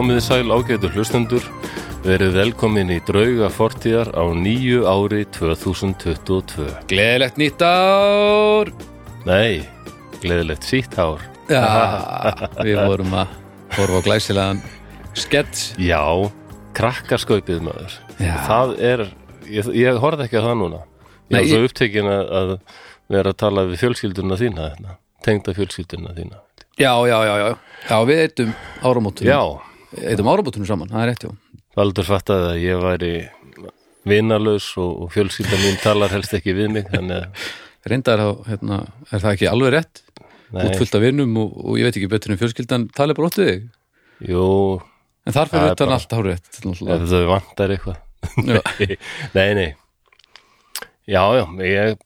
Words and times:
Komið 0.00 0.22
sæl 0.24 0.48
ágætu 0.48 0.88
hlustendur, 0.94 1.44
verið 2.06 2.38
velkomin 2.38 2.88
í 2.88 2.94
drauga 3.04 3.50
fortíðar 3.52 4.08
á 4.16 4.24
nýju 4.32 4.86
ári 4.88 5.26
2022. 5.36 6.70
Gleðilegt 6.88 7.36
nýtt 7.36 7.60
ár 7.60 8.70
Nei, 9.28 9.68
gleðilegt 10.22 10.64
sítt 10.64 10.96
ár. 10.96 11.20
Já, 11.52 12.32
við 12.64 12.80
vorum 12.80 13.12
að 13.12 13.36
horfa 13.76 14.00
á 14.00 14.06
glæsilegan 14.08 14.64
skets 15.12 15.74
Já, 15.76 16.00
krakkarskaupið 16.80 17.60
maður. 17.68 18.00
Já. 18.16 18.38
Það 18.48 18.76
er, 18.80 19.06
ég, 19.52 19.72
ég 19.84 20.00
horfði 20.00 20.30
ekki 20.30 20.40
að 20.40 20.48
það 20.48 20.60
núna. 20.64 20.84
Ég 21.28 21.28
Nei, 21.28 21.42
var 21.42 21.50
svo 21.52 21.64
upptekinn 21.68 22.14
að, 22.16 22.36
að 22.40 22.58
vera 23.18 23.36
að 23.36 23.42
tala 23.44 23.68
við 23.68 23.84
fjölskylduna 23.84 24.40
þína, 24.48 24.74
tengda 25.28 25.60
fjölskylduna 25.60 26.16
þína. 26.16 26.46
Já, 26.80 26.94
já, 27.04 27.18
já, 27.28 27.34
já 27.36 27.56
Já, 27.90 27.96
við 28.08 28.20
eittum 28.24 28.54
áramótunum 28.80 29.28
Já, 29.28 29.69
Eittum 29.98 30.28
áramótunum 30.30 30.68
saman, 30.68 30.90
það 30.92 31.02
er 31.04 31.10
rétt, 31.10 31.24
já 31.26 31.32
Valdur 31.78 32.06
fattaði 32.06 32.46
að 32.50 32.60
ég 32.64 32.82
væri 32.82 33.12
vinalaus 34.10 34.68
og, 34.80 35.04
og 35.04 35.10
fjölskylda 35.14 35.58
mín 35.60 35.76
talar 35.82 36.12
helst 36.14 36.32
ekki 36.38 36.54
við 36.56 36.70
mig, 36.76 36.86
þannig 36.92 37.24
að 37.24 37.50
Reyndar, 37.90 38.20
hérna, 38.44 38.82
er 39.08 39.22
það 39.22 39.34
ekki 39.34 39.48
alveg 39.50 39.74
rétt 39.76 40.02
Nei. 40.50 40.64
Út 40.66 40.76
fullt 40.80 40.96
af 40.98 41.04
vinnum 41.04 41.36
og, 41.40 41.52
og 41.62 41.76
ég 41.78 41.86
veit 41.86 41.96
ekki 42.00 42.10
betur 42.10 42.34
en 42.34 42.40
fjölskyldan 42.40 42.88
tali 42.96 43.14
bara 43.16 43.30
óttu 43.30 43.46
þig 43.46 44.30
Jú, 44.30 44.46
En 45.28 45.36
þar 45.36 45.48
fyrir 45.52 45.68
er 45.70 45.76
utan 45.76 45.88
bara- 45.90 45.98
allt 46.00 46.14
hár 46.16 46.26
rétt 46.28 46.48
ef 46.60 47.04
þau 47.10 47.22
vantar 47.30 47.72
eitthvað. 47.72 48.00
Nei, 49.36 49.46
nei. 49.56 49.68
Já, 51.08 51.22
já, 51.38 51.44
ég... 51.64 51.96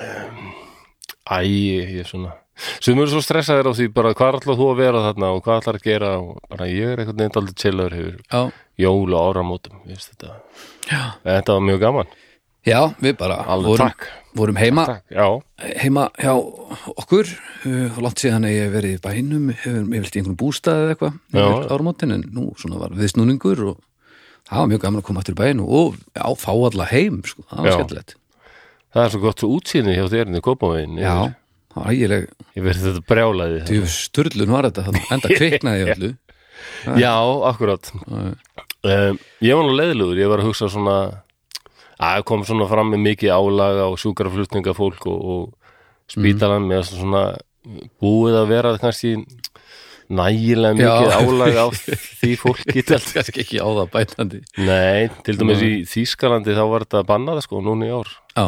Um, 0.00 0.52
æ, 1.26 1.38
ég 1.50 1.96
er 2.04 2.06
svona... 2.08 2.36
Sumur 2.80 3.06
er 3.06 3.12
svo 3.12 3.22
stressaðir 3.24 3.70
á 3.70 3.72
því 3.76 3.86
bara 3.96 4.14
hvað 4.16 4.40
ætlar 4.40 4.58
þú 4.58 4.70
að 4.72 4.80
vera 4.82 5.04
þarna 5.08 5.30
og 5.34 5.44
hvað 5.44 5.60
ætlar 5.62 5.78
að 5.78 5.86
gera? 5.86 6.10
Og 6.20 6.40
bara 6.50 6.68
ég 6.70 6.94
er 6.94 7.02
einhvern 7.02 7.22
veginn 7.22 7.38
aldrei 7.40 7.60
chillaður 7.62 7.96
hefur 7.98 8.18
já, 8.20 8.40
jól 8.84 9.14
og 9.14 9.28
áramótum, 9.30 9.84
þetta. 9.88 10.34
Þetta 10.90 11.56
var 11.56 11.64
mjög 11.68 11.80
gaman. 11.84 12.12
Já, 12.68 12.80
við 13.00 13.14
bara 13.16 13.38
vorum, 13.64 13.92
vorum 14.36 14.58
heima. 14.60 14.84
Takk, 14.84 15.04
já. 15.16 15.26
heima 15.80 16.08
hjá 16.20 16.34
okkur 16.92 17.30
uh, 17.30 18.00
langt 18.04 18.20
síðan 18.20 18.44
að 18.44 18.52
ég 18.52 18.66
hef 18.66 18.74
verið 18.74 18.96
í 18.96 19.00
bænum 19.06 19.46
hefur 19.54 19.78
ég 19.80 20.04
vilt 20.04 20.18
í 20.18 20.20
einhvern 20.20 20.40
bústað 20.42 20.82
eða 20.84 20.96
eitthvað 20.96 21.70
áramótin 21.72 22.12
en 22.18 22.26
nú 22.36 22.50
svona 22.60 22.82
var 22.82 22.92
viðsnúningur 22.98 23.64
og 23.72 23.80
það 24.44 24.60
var 24.60 24.70
mjög 24.74 24.84
gaman 24.84 25.00
að 25.00 25.06
koma 25.08 25.24
aftur 25.24 25.38
í 25.38 25.40
bæn 25.40 25.64
og 25.64 25.96
já, 26.12 26.24
fá 26.36 26.52
alla 26.52 26.88
heim 26.92 27.22
sko, 27.24 27.46
það 27.48 27.64
var 27.64 27.78
skemmtilegt. 27.78 28.16
Það 28.90 29.06
er 29.06 29.14
svo 29.14 29.22
gott 29.24 29.40
svo 29.40 29.52
útsýni 29.56 29.96
hjá 29.96 30.04
þér 30.12 30.34
það 31.70 31.80
var 31.84 31.92
ægileg 31.94 32.26
Ég 32.56 32.64
verði 32.66 32.84
þetta 32.88 33.04
brjálaði. 33.12 33.60
því 33.68 33.80
sturlun 33.94 34.54
var 34.56 34.68
þetta, 34.70 34.94
enda 35.14 35.32
kviknaði 35.38 35.82
í 35.84 35.88
öllu. 35.94 36.10
Já, 37.00 37.12
akkurat. 37.50 37.90
Um, 38.10 39.18
ég 39.44 39.56
var 39.58 39.66
nú 39.68 39.74
leiðilegur, 39.76 40.18
ég 40.20 40.30
var 40.32 40.42
að 40.42 40.50
hugsa 40.50 40.68
svona 40.72 40.96
að 42.00 42.22
kom 42.28 42.42
svona 42.48 42.66
fram 42.70 42.90
með 42.94 43.02
mikið 43.10 43.32
álaga 43.36 43.86
og 43.92 43.98
sjúkaraflutninga 44.00 44.72
fólk 44.76 45.04
og, 45.10 45.20
og 45.20 46.10
spítalan 46.10 46.64
með 46.68 46.86
svona 46.94 47.24
búið 48.00 48.38
að 48.40 48.48
vera 48.54 48.72
kannski 48.80 49.12
nægilega 50.10 50.74
mikið 50.74 51.12
álaga 51.20 51.66
á 51.66 51.68
því 52.20 52.30
fólki 52.40 52.82
kannski 52.88 53.44
ekki 53.44 53.60
á 53.62 53.68
það 53.68 53.92
bætandi. 53.94 54.40
Nei, 54.64 55.10
til 55.26 55.36
dæmis 55.38 55.60
í 55.62 55.70
Þýskalandi 55.90 56.56
þá 56.56 56.64
var 56.72 56.86
þetta 56.86 57.04
bannað 57.12 57.44
sko 57.46 57.60
núna 57.62 57.86
í 57.86 57.92
ár. 57.94 58.10
Já, 58.34 58.46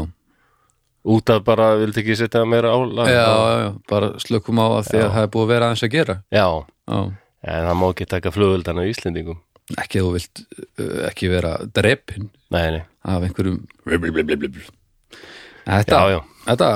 út 1.03 1.33
af 1.35 1.43
bara, 1.47 1.73
vildi 1.81 2.03
ekki 2.03 2.17
setja 2.19 2.45
meira 2.47 2.73
álaga 2.75 3.11
já, 3.11 3.23
já, 3.27 3.55
já, 3.63 3.71
bara 3.91 4.11
slökum 4.23 4.61
á 4.63 4.67
að 4.79 4.91
því 4.91 5.01
að 5.03 5.11
það 5.17 5.27
er 5.27 5.33
búið 5.35 5.45
að 5.45 5.53
vera 5.53 5.69
aðeins 5.69 5.87
að 5.87 5.95
gera. 5.97 6.17
Já, 6.31 6.47
Já, 6.93 6.99
en 7.53 7.67
það 7.69 7.79
má 7.81 7.87
ekki 7.89 8.07
taka 8.11 8.33
flugöldana 8.35 8.87
í 8.87 8.93
Íslendingum. 8.93 9.41
Ekki 9.79 10.03
þú 10.03 10.11
vilt 10.17 10.43
uh, 10.43 10.97
ekki 11.09 11.31
vera 11.33 11.53
nei, 12.53 12.83
af 13.07 13.23
einhverjum 13.25 13.63
Þetta, 15.63 15.99
já, 16.03 16.11
já, 16.11 16.21
Þetta, 16.49 16.69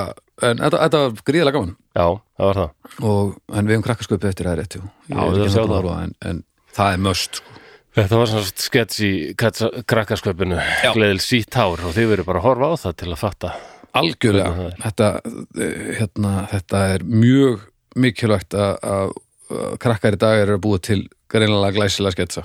en, 0.47 0.61
þetta, 0.63 0.79
þetta 0.85 1.01
var 1.03 1.23
gríðalega 1.27 1.57
gaman. 1.59 1.75
Já, 1.91 2.05
það 2.39 2.49
var 2.49 2.59
það. 2.61 2.73
Og, 3.11 3.33
en 3.51 3.67
við 3.67 3.75
hefum 3.75 3.85
krakkarsköpið 3.89 4.31
eftir 4.31 4.47
það 4.49 4.59
rétt 4.61 4.77
Já, 4.79 5.17
er 5.17 5.33
við 5.35 5.43
ekki 5.43 5.55
sjáum 5.55 5.65
að 5.65 5.73
það. 5.73 5.77
horfa, 5.77 5.97
en, 6.03 6.15
en 6.31 6.43
það 6.77 6.93
er 6.95 7.03
möst 7.07 7.41
sko. 7.41 7.57
Þetta 7.97 8.17
var 8.19 8.29
svona 8.29 8.49
skets 8.61 8.99
í 9.01 9.11
krakkarsköpunu 9.33 10.59
gleðil 10.93 11.21
sítt 11.23 11.55
hár 11.57 11.81
og 11.81 11.95
þið 11.95 12.11
verið 12.11 12.27
bara 12.27 12.43
að 12.43 12.45
horfa 12.45 12.69
á 12.69 12.75
það 12.83 12.97
til 13.01 13.09
að 13.09 13.21
fatta 13.23 13.53
algjörlega. 13.95 14.71
Þetta, 14.81 15.11
eh, 15.59 15.93
hérna, 15.99 16.33
þetta 16.51 16.81
er 16.95 17.05
mjög 17.07 17.67
mikilvægt 17.97 18.57
að, 18.57 18.73
að, 18.83 19.13
að 19.51 19.77
krakkar 19.83 20.17
í 20.17 20.21
dag 20.21 20.41
eru 20.41 20.57
að 20.57 20.65
búa 20.65 20.81
til 20.83 20.99
greinlega 21.31 21.75
glæsilega 21.77 22.17
sketsa. 22.17 22.43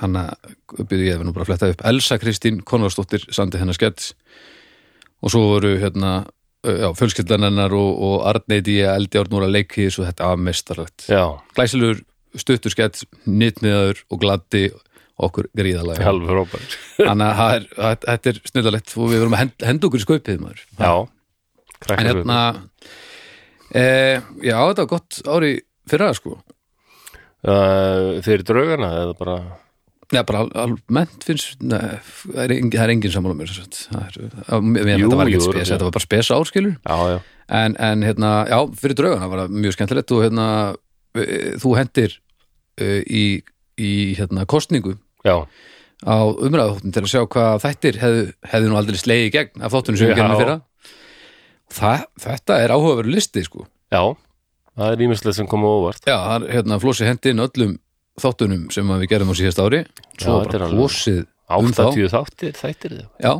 Hann 0.00 0.16
að 0.16 0.86
byrja 0.88 1.12
ég 1.12 1.20
við 1.20 1.28
nú 1.28 1.34
bara 1.34 1.44
að 1.44 1.50
fletta 1.52 1.72
upp. 1.74 1.84
Elsa 1.90 2.18
Kristín 2.18 2.62
Konradsdóttir 2.64 3.26
sandi 3.34 3.60
hennar 3.60 3.76
skets. 3.76 4.14
Og 5.24 5.32
svo 5.32 5.44
voru 5.52 5.76
hérna 5.80 6.24
eh, 6.64 6.80
já, 6.84 6.88
fjölskyldan 6.96 7.46
hennar 7.48 7.76
og, 7.76 7.92
og 8.08 8.16
Arneidi 8.30 8.80
Eldjárn 8.88 9.36
úr 9.36 9.46
að 9.48 9.56
leiki 9.58 9.86
þessu 9.88 10.08
þetta 10.08 10.32
var 10.32 10.42
mestarlegt 10.48 11.06
glæsilegur 11.56 12.02
stuttur 12.34 12.72
skets, 12.72 13.04
nýttmiðaður 13.28 14.02
og 14.10 14.20
gladdi 14.22 14.64
okkur 15.22 15.46
gríðalega 15.54 16.02
þannig 17.08 17.42
að 17.44 17.56
er- 17.58 17.98
þetta 18.06 18.32
er 18.32 18.40
snillalegt 18.50 18.94
og 18.98 19.10
við 19.12 19.20
verum 19.22 19.36
að 19.36 19.44
henda, 19.44 19.66
okkur 19.88 20.00
í 20.02 20.06
skaupið 20.06 20.40
maður. 20.42 20.64
Já, 20.80 20.94
en 21.94 22.08
hérna 22.10 22.38
e, 23.74 23.84
já, 24.44 24.56
þetta 24.58 24.84
var 24.84 24.90
gott 24.96 25.20
ári 25.28 25.52
fyrir 25.90 26.08
það 26.08 26.18
sko. 26.20 26.38
Uh, 27.44 28.22
Fyrir 28.24 28.40
draugana 28.48 28.88
eða 29.02 29.14
bara? 29.18 29.34
Já, 30.14 30.22
bara 30.24 30.44
al- 30.46 30.54
almennt 30.62 31.24
finnst 31.26 31.60
nei, 31.60 31.98
það 32.32 32.38
er 32.44 32.54
engin, 32.54 32.70
það 32.72 32.84
er 32.86 32.92
engin 32.94 33.12
sammála 33.12 33.36
mér 33.36 33.50
það 33.52 33.98
er, 34.06 34.16
Jú, 35.02 35.10
var 35.12 35.28
ekki 35.28 35.36
jú, 35.36 35.44
spes, 35.50 35.68
þetta 35.74 35.84
var 35.88 35.92
bara 35.96 36.04
spes 36.06 36.30
árskilur 36.32 36.74
Já, 36.78 36.96
já, 37.12 37.18
en, 37.60 37.76
en 37.84 38.04
hérna, 38.06 38.30
já, 38.48 38.56
fyrir 38.80 38.96
draugana 38.96 39.28
var 39.28 39.42
það 39.44 39.58
mjög 39.64 39.76
skemmtilegt 39.76 40.14
og 40.16 40.22
hérna 40.24 40.46
e, 41.20 41.26
þú 41.60 41.74
hendir 41.76 42.16
e, 42.80 42.88
í, 43.04 43.24
í 43.80 43.92
hérna 44.18 44.44
kostningu 44.50 44.96
já, 45.26 45.36
á 46.04 46.16
umræðahóttin 46.24 46.94
til 46.94 47.02
að 47.04 47.10
sjá 47.12 47.22
hvað 47.30 47.62
þættir 47.64 47.98
hefðu, 48.02 48.24
hefðu 48.52 48.70
nú 48.70 48.78
aldrei 48.80 48.98
slegið 49.00 49.28
í 49.28 49.32
gegn 49.34 49.64
af 49.64 49.74
þáttunum 49.74 49.98
sem 50.00 50.08
við 50.10 50.14
Já. 50.14 50.18
gerum 50.20 50.40
fyrra. 50.40 50.56
Það, 51.74 52.04
þetta 52.26 52.58
er 52.62 52.74
áhugaveru 52.74 53.14
listi 53.14 53.44
sko. 53.46 53.66
Já 53.94 54.02
Það 54.74 54.90
er 54.90 55.02
ímislegt 55.06 55.36
sem 55.38 55.46
koma 55.46 55.68
óvart. 55.70 56.02
Já, 56.02 56.16
það 56.18 56.44
er 56.48 56.54
hérna 56.56 56.78
flósi 56.82 57.06
hendi 57.06 57.30
inn 57.30 57.42
öllum 57.44 57.74
þáttunum 58.18 58.64
sem 58.74 58.88
við 58.90 59.04
gerum 59.12 59.30
á 59.30 59.34
síðast 59.38 59.60
ári. 59.62 59.84
Svo 60.18 60.40
Já, 60.42 60.48
bara 60.50 60.68
flósið 60.72 61.20
um 61.54 61.70
þá. 61.70 61.82
80 61.94 62.10
þáttir, 62.10 62.54
þættir 62.58 62.94
þið 62.98 63.04
já. 63.22 63.32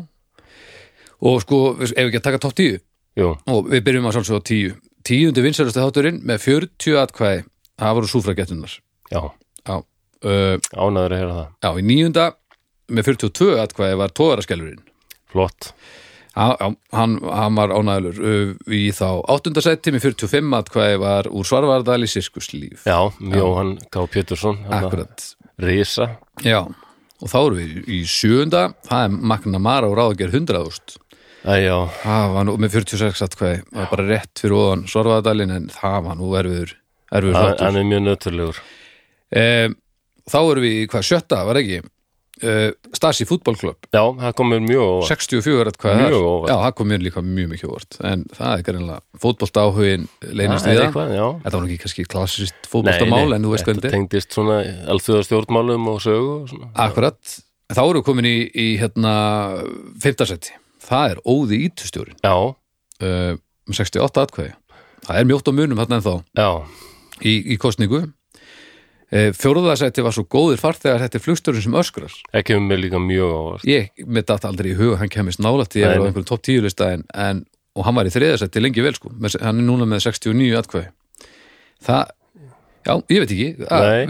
Og 1.24 1.40
sko, 1.42 1.58
ef 1.80 1.90
við 1.90 2.06
ekki 2.08 2.20
að 2.20 2.26
taka 2.28 2.42
topp 2.44 2.54
10 2.60 2.78
Jú, 3.18 3.28
og 3.50 3.68
við 3.70 3.82
byrjum 3.86 4.06
að 4.10 4.16
sjálfsögða 4.16 4.44
10 4.50 4.72
tíundi 5.04 5.42
vinsælusti 5.44 5.82
þátturinn 5.82 6.20
með 6.26 6.40
40 6.46 6.96
atkvæði 7.02 7.42
það 7.78 7.96
voru 7.98 8.08
súfragettunar 8.10 8.72
já, 9.12 9.20
já, 9.68 9.74
uh, 10.24 10.56
ánæður 10.74 11.14
að 11.14 11.20
heyra 11.20 11.36
það. 11.38 11.52
Já, 11.64 11.70
í 11.80 11.84
níunda 11.90 12.24
með 12.94 13.08
42 13.12 13.52
atkvæði 13.64 14.00
var 14.02 14.12
tóðaraskjálfurinn 14.18 14.82
Flott, 15.34 15.70
Já, 16.34 16.50
já, 16.58 16.66
hann, 16.98 17.12
hann 17.22 17.54
var 17.58 17.70
ánægulur 17.74 18.16
uh, 18.18 18.54
í 18.74 18.88
þá 18.94 19.06
áttundasætti 19.30 19.92
með 19.94 20.08
45 20.10 20.56
atkvæði 20.58 20.96
var 21.02 21.28
úr 21.30 21.46
Svarvardal 21.46 22.00
í 22.02 22.10
sirkuslíf. 22.10 22.82
Já, 22.90 22.98
Jóhann 23.34 23.76
K. 23.86 24.06
Pétursson 24.10 24.58
Akkurat, 24.74 25.28
Risa, 25.62 26.16
já 26.42 26.64
og 27.24 27.30
þá 27.30 27.38
erum 27.40 27.58
við 27.60 27.88
í 27.94 28.00
sjöunda 28.08 28.66
það 28.84 29.06
er 29.06 29.14
Magna 29.32 29.60
Mara 29.62 29.88
og 29.88 29.96
Ráðager 29.98 30.34
100.000 30.34 30.98
Æ, 31.44 31.54
já, 31.60 31.76
það 32.00 32.34
var 32.34 32.46
nú 32.48 32.54
með 32.60 32.76
46 32.80 33.22
atkvæði 33.26 33.60
það 33.62 33.78
var 33.78 33.90
bara 33.92 34.06
rétt 34.08 34.40
fyrir 34.40 34.56
óðan 34.58 34.84
Svarvardalin 34.90 35.54
en 35.54 35.70
það 35.72 35.98
var 36.08 36.18
nú 36.20 36.30
erfiður 36.40 36.74
erfiður 37.14 37.38
hann 37.38 37.50
þáttur. 37.50 37.64
hann 37.68 37.78
er 37.80 37.88
mjög 37.90 38.04
nöturlegur. 38.08 38.60
Um, 39.34 39.76
þá 40.30 40.38
erum 40.50 40.64
við 40.64 40.78
í 40.82 40.86
hvað 40.92 41.04
sjötta, 41.10 41.42
var 41.48 41.60
ekki? 41.60 41.82
Uh, 42.42 42.72
Stasi 42.90 43.22
fútbolklubb 43.30 43.86
Já, 43.94 44.00
það 44.18 44.32
komur 44.40 44.58
mjög 44.64 44.80
óvart. 44.82 45.06
64 45.12 45.70
atkvæði 45.70 45.98
Mjög 46.00 46.14
þar. 46.16 46.24
óvart. 46.30 46.48
já, 46.50 46.56
það 46.64 46.72
kom 46.80 46.88
mér 46.90 47.04
líka 47.04 47.22
mjög 47.22 47.50
mikið 47.52 47.68
óvart. 47.70 47.98
En 48.10 48.24
það 48.34 48.54
er 48.56 48.64
greinlega 48.66 49.20
fótbolta 49.22 49.62
áhugin 49.68 50.08
leynast 50.34 50.64
Það 50.66 50.72
við 50.72 50.74
er 50.74 50.80
það. 50.80 50.88
eitthvað, 50.88 51.12
já. 51.14 51.26
Þetta 51.44 51.60
var 51.60 51.68
ekki 51.68 51.78
kannski 51.84 52.06
klassist 52.10 52.66
fótboltamál 52.72 53.36
en 53.36 53.46
þú 53.46 53.52
veist 53.54 53.68
hvernig 53.68 53.84
Þetta 53.84 53.92
er. 53.92 53.94
tengdist 53.94 54.34
svona 54.34 54.56
alþjóða 54.96 55.26
stjórnmálum 55.28 55.86
og 55.94 56.00
sögu 56.02 56.32
og 56.40 56.50
svona. 56.50 56.70
Akkurat, 56.88 57.36
þá 57.70 57.80
erum 57.84 58.00
við 58.00 58.06
komin 58.10 58.28
í, 58.32 58.34
í 58.50 58.66
hérna, 58.82 59.14
fimmtasetti 60.02 60.58
Það 60.84 61.14
er 61.14 61.22
Óði 61.30 61.60
Ítustjórin 61.68 62.18
Já, 62.18 62.34
uh, 62.34 63.38
með 63.70 63.78
68 63.78 64.24
atkvæði. 64.26 64.52
Það 65.06 65.20
er 65.22 65.30
mjótt 65.30 65.48
á 65.48 65.52
munum 65.54 65.80
hérna 65.80 66.00
en 66.02 66.04
þá 66.04 66.14
já, 66.34 66.50
í, 67.22 67.38
í 67.54 67.56
kostningu 67.62 68.02
uh, 69.12 69.30
Fjóruðasetti 69.36 70.04
var 70.06 70.16
svo 70.16 70.24
góðir 70.30 70.60
farþegar 70.62 71.04
þetta 71.04 71.20
er 71.20 71.24
flugstjórin 71.24 71.64
sem 71.66 71.78
öskrar. 71.80 72.16
Um 72.56 72.68
mig 72.68 72.82
líka 72.82 73.00
mjög 73.02 73.34
óvart. 73.34 73.68
Ég 73.68 73.90
mitt 74.06 74.28
datt 74.30 74.46
aldrei 74.48 74.72
í 74.72 74.78
huga 74.78 75.00
hann 75.02 75.12
kemist 75.12 75.42
nálætt 75.42 75.76
ég 75.76 75.86
Nei, 75.86 75.94
er 75.94 76.02
á 76.02 76.04
einhverjum 76.08 76.28
topp 76.30 76.44
10 76.46 76.64
lista 76.66 76.92
en, 76.94 77.06
en, 77.14 77.44
og 77.74 77.88
hann 77.88 77.98
var 77.98 78.08
í 78.08 78.14
þriðasetti 78.14 78.62
lengi 78.62 78.84
vel 78.84 78.94
sko. 78.96 79.12
Hann 79.40 79.58
er 79.58 79.66
núna 79.66 79.88
með 79.88 80.06
69 80.08 80.60
atkvæði. 80.60 80.92
Það 81.84 82.12
Já, 82.84 82.98
ég 83.08 83.22
veit 83.22 83.30
ekki, 83.32 83.46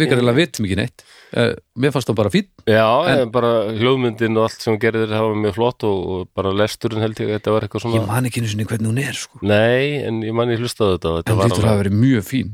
við 0.00 0.08
kannilega 0.10 0.34
vitum 0.34 0.66
ekki 0.66 0.76
neitt. 0.80 1.04
Uh, 1.34 1.52
Mér 1.78 1.90
fannst 1.94 2.06
það 2.10 2.16
bara 2.20 2.30
fín 2.30 2.44
Já, 2.70 2.86
En- 3.10 3.30
bara 3.34 3.48
hljóðmyndin 3.74 4.36
og 4.38 4.44
allt 4.46 4.62
sem 4.62 4.76
gerðir 4.78 5.10
hafa 5.14 5.34
mjög 5.34 5.56
flott 5.56 5.86
og, 5.86 5.96
og 6.14 6.28
bara 6.34 6.52
lesturinn 6.54 7.02
held 7.02 7.18
ég 7.18 7.32
þetta 7.32 7.54
var 7.54 7.66
eitthvað 7.66 7.86
Ég 7.88 7.94
svona 7.96 8.06
man 8.06 8.28
ekki 8.28 8.42
einu 8.42 8.50
sinni 8.52 8.66
hvernig 8.70 8.90
hún 8.92 9.00
er 9.02 9.18
sko. 9.18 9.40
Nei, 9.42 9.98
en 10.06 10.20
ég 10.22 10.34
man 10.36 10.52
ég 10.54 10.62
hlustaði 10.62 10.94
þetta 10.94 11.10
og 11.10 11.18
þetta 11.20 11.34
En 11.34 11.40
var 11.40 11.66
hafa 11.70 11.80
verið 11.82 11.96
mjög 12.04 12.26
fín 12.28 12.52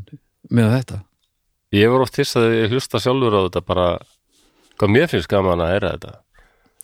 með 0.49 0.73
þetta 0.79 1.01
Ég 1.75 1.90
var 1.93 2.02
oft 2.02 2.19
hissað 2.19 2.49
að 2.49 2.56
ég 2.56 2.72
hlusta 2.75 2.99
sjálfur 3.02 3.37
á 3.37 3.40
þetta 3.46 3.62
bara 3.67 3.87
hvað 4.81 4.94
mér 4.96 5.11
finnst 5.12 5.31
gaman 5.31 5.62
að 5.62 5.75
heyra 5.75 5.93
þetta. 5.94 6.14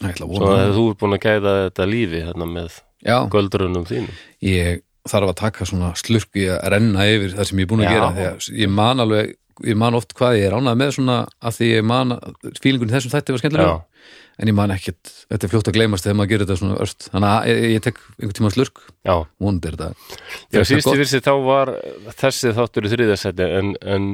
Ætla 0.06 0.28
að 0.28 0.74
þú 0.76 0.84
er 0.90 0.98
búin 1.00 1.16
að 1.16 1.24
gæða 1.24 1.54
þetta 1.64 1.88
lífi 1.90 2.20
hérna 2.26 2.46
með 2.50 2.76
Já, 3.06 3.16
göldrunum 3.32 3.86
þínum. 3.88 4.20
Ég 4.44 4.84
þarf 5.10 5.32
að 5.32 5.40
taka 5.40 5.66
svona 5.68 5.90
slurk 5.98 6.38
í 6.38 6.46
að 6.52 6.62
renna 6.74 7.08
yfir 7.08 7.34
það 7.34 7.50
sem 7.50 7.60
ég 7.60 7.66
er 7.66 7.72
búin 7.72 7.82
að 7.82 7.88
Já. 7.88 7.96
gera 7.96 8.12
þegar 8.16 8.48
ég 8.62 8.72
man 8.76 9.02
alveg, 9.04 9.34
ég 9.70 9.78
man 9.82 9.98
oft 9.98 10.14
hvað 10.18 10.38
ég 10.38 10.48
er 10.48 10.56
ánægð 10.56 10.80
með 10.82 10.94
svona 10.98 11.18
að 11.40 11.58
því 11.58 11.68
ég 11.72 11.86
man 11.90 12.16
fílingun 12.62 12.94
þessum 12.94 13.14
þætti 13.14 13.36
var 13.36 13.42
skemmtilega 13.42 13.76
en 14.36 14.50
ég 14.50 14.56
man 14.56 14.72
ekkert, 14.74 15.12
þetta 15.30 15.46
er 15.46 15.52
fljótt 15.52 15.68
að 15.70 15.76
gleymast 15.78 16.04
þegar 16.04 16.16
maður 16.18 16.30
gerir 16.32 16.44
þetta 16.44 16.56
svona 16.60 16.80
örst, 16.84 17.06
þannig 17.08 17.30
að 17.30 17.46
ég, 17.48 17.60
ég 17.72 17.84
tek 17.86 18.00
einhvern 18.18 18.36
tíma 18.36 18.50
slurk, 18.52 18.82
vonandi 19.40 19.70
er 19.70 19.78
þetta 19.78 20.58
Já, 20.58 20.66
síðusti 20.68 20.96
fyrsti 21.00 21.20
þá 21.24 21.32
var 21.46 21.72
þessi 22.18 22.52
þáttur 22.58 22.84
í 22.88 22.92
þriðasæti 22.92 23.48
en, 23.60 23.70
en 23.80 24.10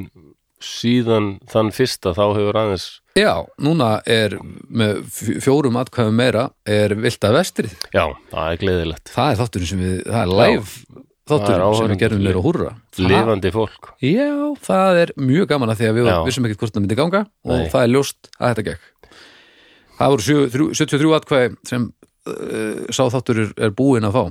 síðan 0.63 1.31
þann 1.51 1.71
fyrsta 1.75 2.13
þá 2.17 2.23
hefur 2.37 2.59
aðeins 2.63 2.85
Já, 3.13 3.43
núna 3.61 3.99
er 4.09 4.33
með 4.73 5.03
fj- 5.13 5.37
fjórum 5.45 5.75
atkvæðum 5.77 6.15
meira 6.17 6.47
er 6.65 6.95
vilda 6.97 7.29
vestrið, 7.35 7.75
Já, 7.93 8.07
það 8.31 8.47
er 8.55 8.61
gleðilegt. 8.63 9.11
Það 9.13 9.27
er 9.33 9.41
þátturinn 9.43 9.69
sem 9.69 9.83
við 9.83 9.99
það 10.07 10.21
er 10.23 10.31
live 10.39 11.03
þátturinn 11.29 11.75
sem 11.77 11.91
við 11.93 11.99
gerum 12.01 12.23
nýra 12.25 12.41
húrra. 12.43 12.71
Lifandi 12.97 13.51
fólk. 13.53 13.91
Já, 14.01 14.31
það 14.65 15.01
er 15.03 15.13
mjög 15.29 15.45
gaman 15.53 15.71
að 15.75 15.83
því 15.83 15.89
að 15.91 15.99
við 15.99 16.09
vissum 16.25 16.47
ekkert 16.49 16.63
hvort 16.63 16.73
það 16.73 16.83
myndi 16.87 16.97
ganga 17.03 17.21
og 17.45 17.53
Nei. 17.53 17.69
það 17.75 17.85
er 17.85 17.93
ljóst 17.93 18.31
að 18.39 18.49
þetta 18.49 18.65
gekk. 18.71 18.89
Það 19.99 20.11
voru 20.15 20.25
sjö- 20.25 20.49
þrjú- 20.57 20.73
73 20.81 21.13
atkvæði 21.19 21.53
sem 21.69 21.85
uh, 22.33 22.83
sá 22.89 23.03
þáttur 23.13 23.43
er, 23.45 23.71
búinn 23.77 24.09
að 24.09 24.17
fá. 24.17 24.23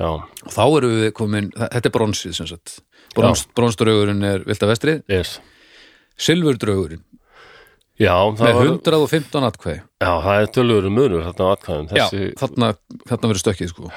Já, 0.00 0.08
og 0.08 0.48
þá 0.56 0.62
erum 0.80 0.96
við 1.02 1.10
komin, 1.20 1.52
þetta 1.60 1.84
er 1.90 1.94
bronsið 2.00 2.32
sem 2.40 2.48
sagt. 2.48 2.78
Brons, 3.12 3.44
bronsdraugurinn 3.52 4.24
er 4.24 4.44
vilda 4.48 4.70
vestrið, 4.72 5.02
yes 5.12 5.36
það 8.38 8.48
með 8.48 8.56
var, 8.58 8.70
115 8.72 9.46
atkvæði. 9.46 9.80
Já, 10.02 10.10
það 10.24 10.40
er 10.40 10.50
tölvöru 10.56 10.90
munur 10.92 11.24
þarna 11.26 11.46
á 11.46 11.52
atkvæðum. 11.56 11.88
Já, 11.92 12.02
þessi, 12.02 12.28
þarna, 12.40 12.70
þarna 13.10 13.30
verður 13.30 13.42
stökkið 13.44 13.72
sko. 13.72 13.90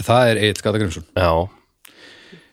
Það 0.00 0.30
er 0.30 0.40
Egil 0.40 0.60
Skatagrimsson 0.60 1.06
já. 1.18 1.30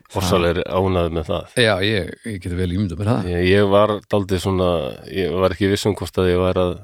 Fossalegri 0.08 0.64
ánæður 0.64 1.16
með 1.18 1.26
það. 1.28 1.56
Já, 1.60 1.74
ég, 1.84 2.12
ég 2.24 2.38
geti 2.44 2.58
vel 2.58 2.70
ímyndað 2.72 3.02
mér 3.02 3.10
það. 3.12 3.26
Ég, 3.34 3.42
ég 3.52 3.72
var 3.74 3.94
daldið 4.08 4.44
svona 4.46 4.70
ég 5.12 5.34
var 5.36 5.56
ekki 5.56 5.72
viss 5.74 5.88
um 5.90 5.96
hvort 6.00 6.22
að 6.22 6.30
ég 6.32 6.40
var 6.42 6.62
að 6.62 6.78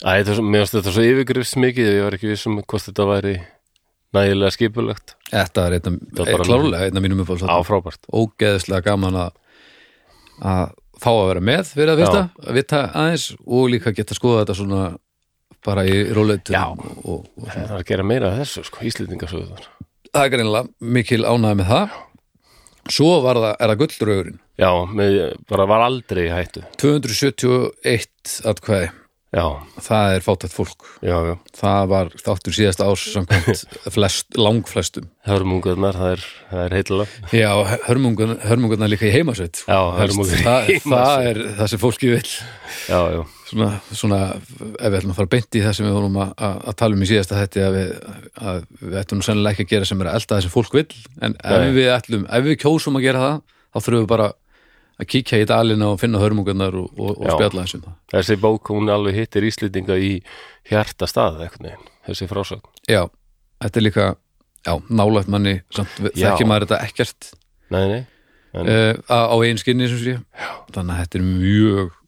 Æ, 0.00 0.14
er 0.14 0.30
svo, 0.32 0.40
mér 0.40 0.62
finnst 0.62 0.78
þetta 0.78 0.92
svo 0.94 1.02
yfirgrifst 1.04 1.58
mikið 1.60 1.90
ég 1.92 2.06
var 2.06 2.14
ekki 2.16 2.30
viss 2.30 2.48
um 2.48 2.54
hvort 2.62 2.86
þetta 2.86 3.04
væri 3.04 3.34
nægilega 4.16 4.54
skipulegt 4.54 5.12
Þetta 5.28 5.66
er 5.66 5.76
einna, 5.76 5.92
er 6.24 6.44
klárlega 6.46 6.86
einna 6.88 7.02
mínum 7.04 7.20
uppáhalds 7.20 7.44
á 7.44 7.60
frábært. 7.68 8.08
Ógeðslega 8.08 8.86
gaman 8.88 9.18
að 9.26 9.34
að 10.40 10.72
fá 11.00 11.10
að 11.12 11.28
vera 11.30 11.44
með 11.50 11.74
fyrir 11.74 11.94
að 11.94 12.02
vita, 12.04 12.24
að 12.44 12.58
vita 12.60 12.82
aðeins 12.92 13.28
og 13.46 13.70
líka 13.72 13.94
geta 13.96 14.16
skoða 14.16 14.42
þetta 14.44 14.58
svona 14.60 14.82
bara 15.64 15.84
í 15.84 16.02
róleitum 16.16 16.80
og, 17.04 17.28
og, 17.36 17.46
það 17.46 17.62
er 17.66 17.76
að 17.78 17.86
gera 17.88 18.06
meira 18.06 18.32
af 18.32 18.42
þessu, 18.42 18.64
sko, 18.68 18.84
íslendingasöður 18.88 19.68
það 20.10 20.24
er 20.24 20.32
greinilega 20.34 20.92
mikil 20.96 21.24
ánægð 21.24 21.58
með 21.60 21.70
það. 21.70 21.98
Svo 22.90 23.10
var 23.22 23.38
það, 23.38 23.52
er 23.52 23.70
það 23.70 23.80
gullraugurinn 23.82 24.38
já, 24.60 24.70
með, 24.98 25.18
bara 25.50 25.66
var 25.70 25.84
aldrei 25.84 26.24
hættu. 26.32 26.62
271 26.80 28.38
atkvæði, 28.50 28.88
já, 29.30 29.44
það 29.86 30.14
er 30.16 30.24
fátætt 30.26 30.54
fólk. 30.54 30.86
Já, 31.06 31.16
já, 31.28 31.34
það 31.60 31.88
var 31.92 32.12
þáttur 32.18 32.56
síðasta 32.56 32.88
árs 32.90 33.04
flest, 33.94 34.26
langflestum. 34.38 35.06
Hörmungarnar 35.28 35.98
það 36.00 36.12
er, 36.14 36.22
það 36.50 36.62
er 36.64 36.74
heitlega 36.78 37.34
já, 37.36 37.50
hörmungun, 37.84 38.32
hörmungunna 38.40 38.88
líka 38.88 39.04
í 39.04 39.12
heimasveit 39.12 39.60
Já, 39.66 39.78
hörmungar 39.98 40.32
í 40.40 40.44
það, 40.46 40.46
það 40.46 40.70
heimasveit. 40.70 41.28
er 41.28 41.40
það 41.58 41.70
sem 41.74 41.82
fólki 41.82 42.10
vil 42.14 42.22
já, 42.24 43.00
já, 43.12 43.20
svona, 43.50 43.68
svona 43.92 44.20
ef 44.32 44.88
við 44.88 44.98
ætlum 45.02 45.12
að 45.12 45.20
fara 45.20 45.32
beint 45.36 45.58
í 45.60 45.64
það 45.66 45.76
sem 45.76 45.88
við 45.90 45.96
vorum 45.98 46.18
að, 46.24 46.72
tala 46.80 46.96
um 46.96 47.04
í 47.04 47.10
síðasta 47.12 47.40
þetta 47.42 47.66
að 47.68 47.76
við, 47.76 47.92
að 48.50 48.62
við 48.80 48.98
ætlum 49.04 49.22
sennilega 49.28 49.52
ekki 49.58 49.68
að 49.68 49.72
gera 49.76 49.90
sem 49.92 50.00
er 50.02 50.10
að 50.10 50.18
elda 50.22 50.34
það 50.38 50.44
sem 50.46 50.54
fólk 50.56 50.76
vill 50.80 50.88
en 51.28 51.36
ef 51.44 51.68
við 51.76 51.90
ætlum, 51.98 52.24
ef 52.32 52.48
við 52.48 52.60
kjósum 52.64 52.96
að 52.96 53.06
gera 53.10 53.24
það 53.26 53.36
þá 53.70 53.78
þurfum 53.84 54.00
við 54.00 54.10
bara 54.16 54.30
að 55.00 55.08
kíkja 55.14 55.40
í 55.40 55.46
dalina 55.48 55.92
og 55.94 56.00
finna 56.02 56.20
hörmungarnar 56.20 56.76
og, 56.76 56.90
og, 56.98 57.14
og 57.16 57.32
spjalla 57.34 57.64
þessum 57.64 57.84
það. 57.86 57.96
þessi 58.14 58.36
bók 58.42 58.72
hún 58.72 58.92
alveg 58.92 59.16
hittir 59.16 59.46
íslendinga 59.48 59.96
í 59.96 60.12
hjarta 60.68 61.08
stað 61.10 61.44
eitthvað 61.46 61.88
þessi 62.08 62.28
frásögn 62.30 62.64
Já, 62.90 63.02
þetta 63.64 63.80
er 63.80 63.86
líka 63.86 64.06
já, 64.66 64.74
nálægt 64.92 65.32
manni, 65.32 65.56
þekkir 65.72 66.48
maður 66.48 66.68
þetta 66.68 66.80
ekkert 66.88 67.32
nei, 67.72 67.82
nei, 67.94 68.00
en, 68.52 68.70
uh, 68.70 68.94
á, 69.08 69.36
einn 69.40 69.60
skinni 69.60 69.88
sem 69.90 70.02
sé 70.02 70.16
þannig 70.74 70.94
að 70.94 71.02
þetta 71.04 71.20
er 71.20 71.28
mjög 71.28 71.98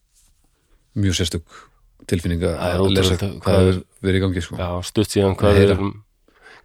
mjög 1.02 1.21
sérstök 1.21 1.61
tilfinning 2.11 2.43
að 2.45 2.57
er 2.69 2.97
lesa 2.99 3.17
hvað 3.17 3.37
hvað 3.45 3.69
er 3.71 3.76
verið 4.02 4.19
í 4.19 4.25
gangi 4.26 4.43
sko. 4.45 4.59
já, 4.59 4.71
stutt 4.85 5.14
síðan 5.14 5.38
hvað 5.38 5.61
erum 5.62 5.93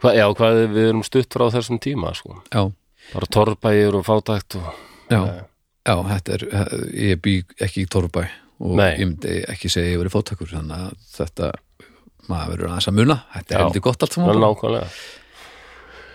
hvað, 0.02 0.18
já, 0.20 0.26
hvað 0.40 0.64
við 0.74 0.90
erum 0.90 1.06
stutt 1.06 1.34
frá 1.34 1.48
þessum 1.54 1.80
tíma 1.82 2.14
sko. 2.18 2.42
Bara 3.08 3.30
torrbæir 3.32 3.96
og 3.96 4.04
fátækt 4.04 4.58
og, 4.60 4.68
já, 5.08 5.22
Nei. 5.24 5.46
Já, 5.88 5.96
þetta 6.12 6.36
er 6.38 6.46
ég 6.94 7.24
bý 7.24 7.38
ekki 7.64 7.86
í 7.86 7.90
Torfbæ 7.92 8.26
og 8.58 8.76
Nei. 8.80 8.92
ég 8.98 9.06
myndi 9.06 9.38
ekki 9.52 9.70
segja 9.70 9.92
að 9.92 9.94
ég 9.94 10.02
verið 10.02 10.16
fóttakur 10.18 10.52
þannig 10.52 10.84
að 10.88 11.08
þetta 11.14 11.54
maður 12.28 12.52
verður 12.54 12.72
aðeins 12.72 12.90
að 12.90 12.98
muna, 12.98 13.18
þetta 13.36 13.54
er 13.54 13.58
Já. 13.58 13.64
heldur 13.64 13.86
gott 13.86 14.04
allt 14.04 14.12
er 14.12 14.20
saman 14.20 14.42
nákvæmlega. 14.44 14.90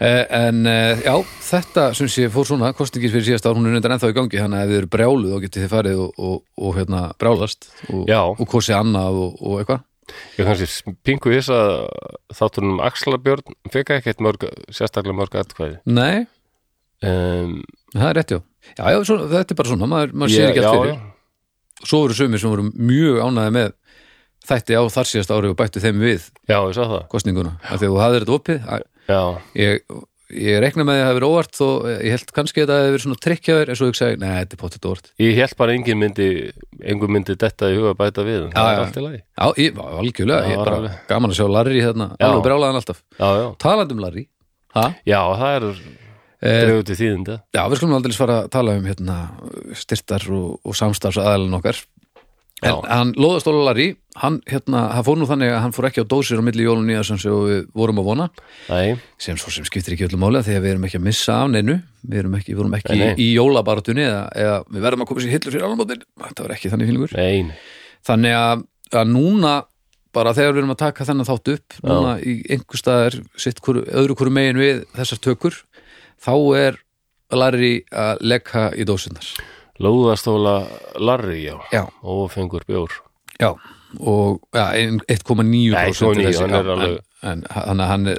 Eh, 0.03 0.25
en 0.35 0.67
eh, 0.67 1.03
já, 1.07 1.15
þetta 1.47 1.85
sem 1.95 2.09
sé 2.11 2.27
fór 2.33 2.49
svona, 2.49 2.73
kostningir 2.75 3.13
fyrir 3.13 3.29
síðast 3.29 3.47
ár 3.47 3.55
hún 3.55 3.69
er 3.71 3.79
undan 3.79 3.95
ennþá 3.95 4.11
í 4.11 4.17
gangi, 4.17 4.41
þannig 4.41 4.59
að 4.59 4.65
ef 4.65 4.73
þið 4.73 4.81
eru 4.81 4.91
brjáluð 4.97 5.33
þá 5.35 5.45
getið 5.45 5.65
þið 5.65 5.73
farið 5.77 6.03
og, 6.03 6.21
og, 6.27 6.37
og 6.59 6.77
hérna 6.81 7.03
brjálast 7.23 7.69
og, 7.87 8.11
og 8.11 8.45
kosið 8.51 8.79
annað 8.81 9.21
og, 9.23 9.37
og 9.39 9.63
eitthvað. 9.63 9.89
Ég 10.37 10.49
kannski 10.49 10.95
pingu 11.07 11.33
þess 11.37 11.53
að 11.55 11.75
þáttunum 12.35 12.83
Axlabjörn 12.83 13.59
fekk 13.73 13.95
ekkert 14.01 14.25
mörg, 14.27 14.49
sérstaklega 14.75 15.15
mörg 15.21 15.39
atkvæði. 15.39 15.79
Nei, 15.87 16.25
um, 17.07 17.61
það 17.95 18.09
er 18.11 18.19
rétt 18.19 18.35
já 18.35 18.43
Já, 18.79 18.85
já, 18.95 18.99
svo, 19.09 19.19
þetta 19.33 19.55
er 19.55 19.59
bara 19.63 19.73
svona, 19.73 19.89
maður, 19.91 20.15
maður 20.23 20.35
sér 20.37 20.49
ekki 20.53 20.63
já, 20.63 20.69
allt 20.71 20.79
fyrir. 20.87 20.95
Já, 20.95 21.09
Svo 21.83 21.99
voru 22.05 22.15
sumir 22.15 22.39
sem 22.39 22.53
voru 22.53 22.69
mjög 22.71 23.17
ánæði 23.27 23.53
með 23.57 23.73
þætti 24.47 24.77
á 24.79 24.83
þar 24.95 25.09
síðast 25.11 25.33
ári 25.35 25.51
og 25.51 25.57
bættu 25.59 25.81
þeim 25.83 25.99
við 26.03 26.25
já, 26.51 26.59
það. 26.77 26.97
kostninguna, 27.11 27.57
af 27.63 27.79
því 27.81 27.87
að 27.89 27.93
þú 27.93 28.01
hafðir 28.03 28.25
þetta 28.27 28.37
opið 28.39 28.65
já, 29.11 29.21
ég, 29.59 29.81
ég 30.43 30.61
rekna 30.63 30.87
með 30.87 30.97
því 30.99 31.03
að 31.03 31.09
það 31.09 31.17
verið 31.19 31.33
óvart 31.33 31.59
þó 31.59 31.67
ég 31.91 32.15
held 32.15 32.33
kannski 32.39 32.63
að 32.63 32.65
þetta 32.65 32.79
hefði 32.79 32.93
verið 32.95 33.05
svona 33.07 33.21
trikkjaður 33.27 33.73
en 33.75 33.79
svo 33.81 33.89
ég 33.91 33.99
segi, 33.99 34.19
nei, 34.23 34.31
þetta 34.39 34.57
er 34.59 34.61
pottet 34.63 34.89
óvart 34.91 35.11
ég 35.23 35.41
held 35.43 35.57
bara 35.63 35.75
engin 35.79 36.01
myndi 36.03 36.29
engin 36.93 37.15
myndi 37.19 37.37
detta 37.43 37.71
í 37.71 37.79
huga 37.79 37.95
bæta 37.99 38.27
við 38.27 38.39
en 38.47 38.55
það 38.55 38.63
Já, 38.63 38.71
er 38.71 38.79
já. 38.79 38.85
allt 38.87 38.99
í 39.03 39.05
lagi. 39.07 39.21
Já, 39.23 39.47
ég, 39.63 39.83
algjörlega, 40.03 40.43
Já, 40.43 40.51
ég 40.51 40.55
er 40.59 40.63
bara 40.65 40.79
alveg. 40.83 41.01
gaman 41.11 41.35
að 41.35 41.39
sjá 41.43 41.47
Larry 41.57 41.83
hérna, 41.83 42.09
Já. 42.19 42.27
alveg 42.31 42.47
brjálaðan 42.47 42.79
alltaf. 42.83 43.03
Já, 43.19 43.29
já, 43.43 43.47
Talandi 43.67 43.95
um 43.99 44.03
Larry 44.07 44.25
ha? 44.79 44.87
já, 45.07 45.21
það 45.43 45.57
er 45.59 45.69
Eh, 46.43 46.61
draugur 46.67 46.87
til 46.89 46.99
þýðinda. 46.99 47.39
Já, 47.55 47.63
við 47.71 47.79
skulum 47.79 47.97
aldrei 47.99 48.17
fara 48.19 48.39
að 48.43 48.53
tala 48.57 48.77
um 48.79 48.87
hérna, 48.89 49.17
styrtar 49.79 50.25
og, 50.35 50.57
og 50.67 50.75
samstafs 50.79 51.21
aðalinn 51.23 51.55
okkar 51.59 51.79
en 52.63 52.71
Já. 52.71 52.79
hann 52.87 53.11
loðastóla 53.19 53.65
Larry 53.67 53.89
hann, 54.23 54.39
hérna, 54.47 54.85
hann 54.95 55.07
fór 55.07 55.19
nú 55.19 55.27
þannig 55.27 55.51
að 55.51 55.61
hann 55.65 55.75
fór 55.75 55.89
ekki 55.89 56.05
á 56.05 56.07
dósir 56.07 56.39
á 56.39 56.47
milli 56.47 56.67
jólun 56.67 56.87
nýja 56.87 57.03
sem 57.07 57.19
við 57.19 57.65
vorum 57.75 57.99
að 58.03 58.09
vona. 58.11 58.29
Nei, 58.69 58.95
sem 59.23 59.39
svo 59.41 59.51
sem 59.55 59.67
skiptir 59.67 59.97
ekki 59.97 60.07
öllu 60.07 60.21
máli 60.23 60.45
því 60.47 60.59
að 60.59 60.67
við 60.67 60.75
erum 60.75 60.87
ekki 60.87 61.01
að 61.01 61.07
missa 61.09 61.39
af 61.43 61.51
neinu. 61.51 61.79
Við 62.07 62.23
erum 62.23 62.39
ekki, 62.39 62.55
við 62.59 62.77
ekki 62.79 62.95
Nei, 62.95 63.03
nei. 63.03 63.17
í 63.19 63.29
jólabaratunni 63.35 64.05
eða, 64.07 64.23
eða 64.45 64.57
við 64.69 64.87
verðum 64.87 65.05
að 65.05 65.11
koma 65.11 65.25
sér 65.25 65.35
hillur 65.37 65.57
fyrir 65.57 65.67
almótin 65.69 66.07
þetta 66.27 66.47
var 66.47 66.57
ekki 66.57 66.73
þannig 66.73 66.93
fílingur. 66.93 67.17
Þannig 68.07 68.39
að, 68.39 68.65
að 69.01 69.13
núna 69.17 69.55
bara 70.13 70.35
þegar 70.37 70.53
við 70.55 70.63
erum 70.63 70.75
að 70.75 70.81
taka 70.83 71.07
þennan 71.09 71.29
þátt 71.29 71.51
upp 71.55 71.77
núna 71.89 72.17
í 72.21 72.35
einhver 72.53 72.81
staðar 72.81 73.17
sitt 73.41 73.63
hvort, 73.65 73.87
öðru 73.89 74.17
hverju 74.19 74.35
megin 74.35 74.61
við 74.61 74.83
þessar 74.99 75.23
tökur 75.25 75.57
þá 76.23 76.33
er 76.59 76.81
Larry 77.33 77.75
að 77.91 78.21
lekka 78.33 78.71
í 78.77 78.85
dósinnar 78.89 79.29
Lóðastóla 79.83 80.57
Larry, 81.01 81.41
já, 81.49 81.57
já, 81.73 81.87
og 82.05 82.29
fengur 82.31 82.63
bjór. 82.69 82.93
Já 83.41 83.55
og 84.01 84.41
ja, 84.57 84.71
ein- 84.73 85.03
1,9% 85.05 85.45
Nei, 85.73 85.91
1,9, 85.93 86.25
þessi, 86.25 86.45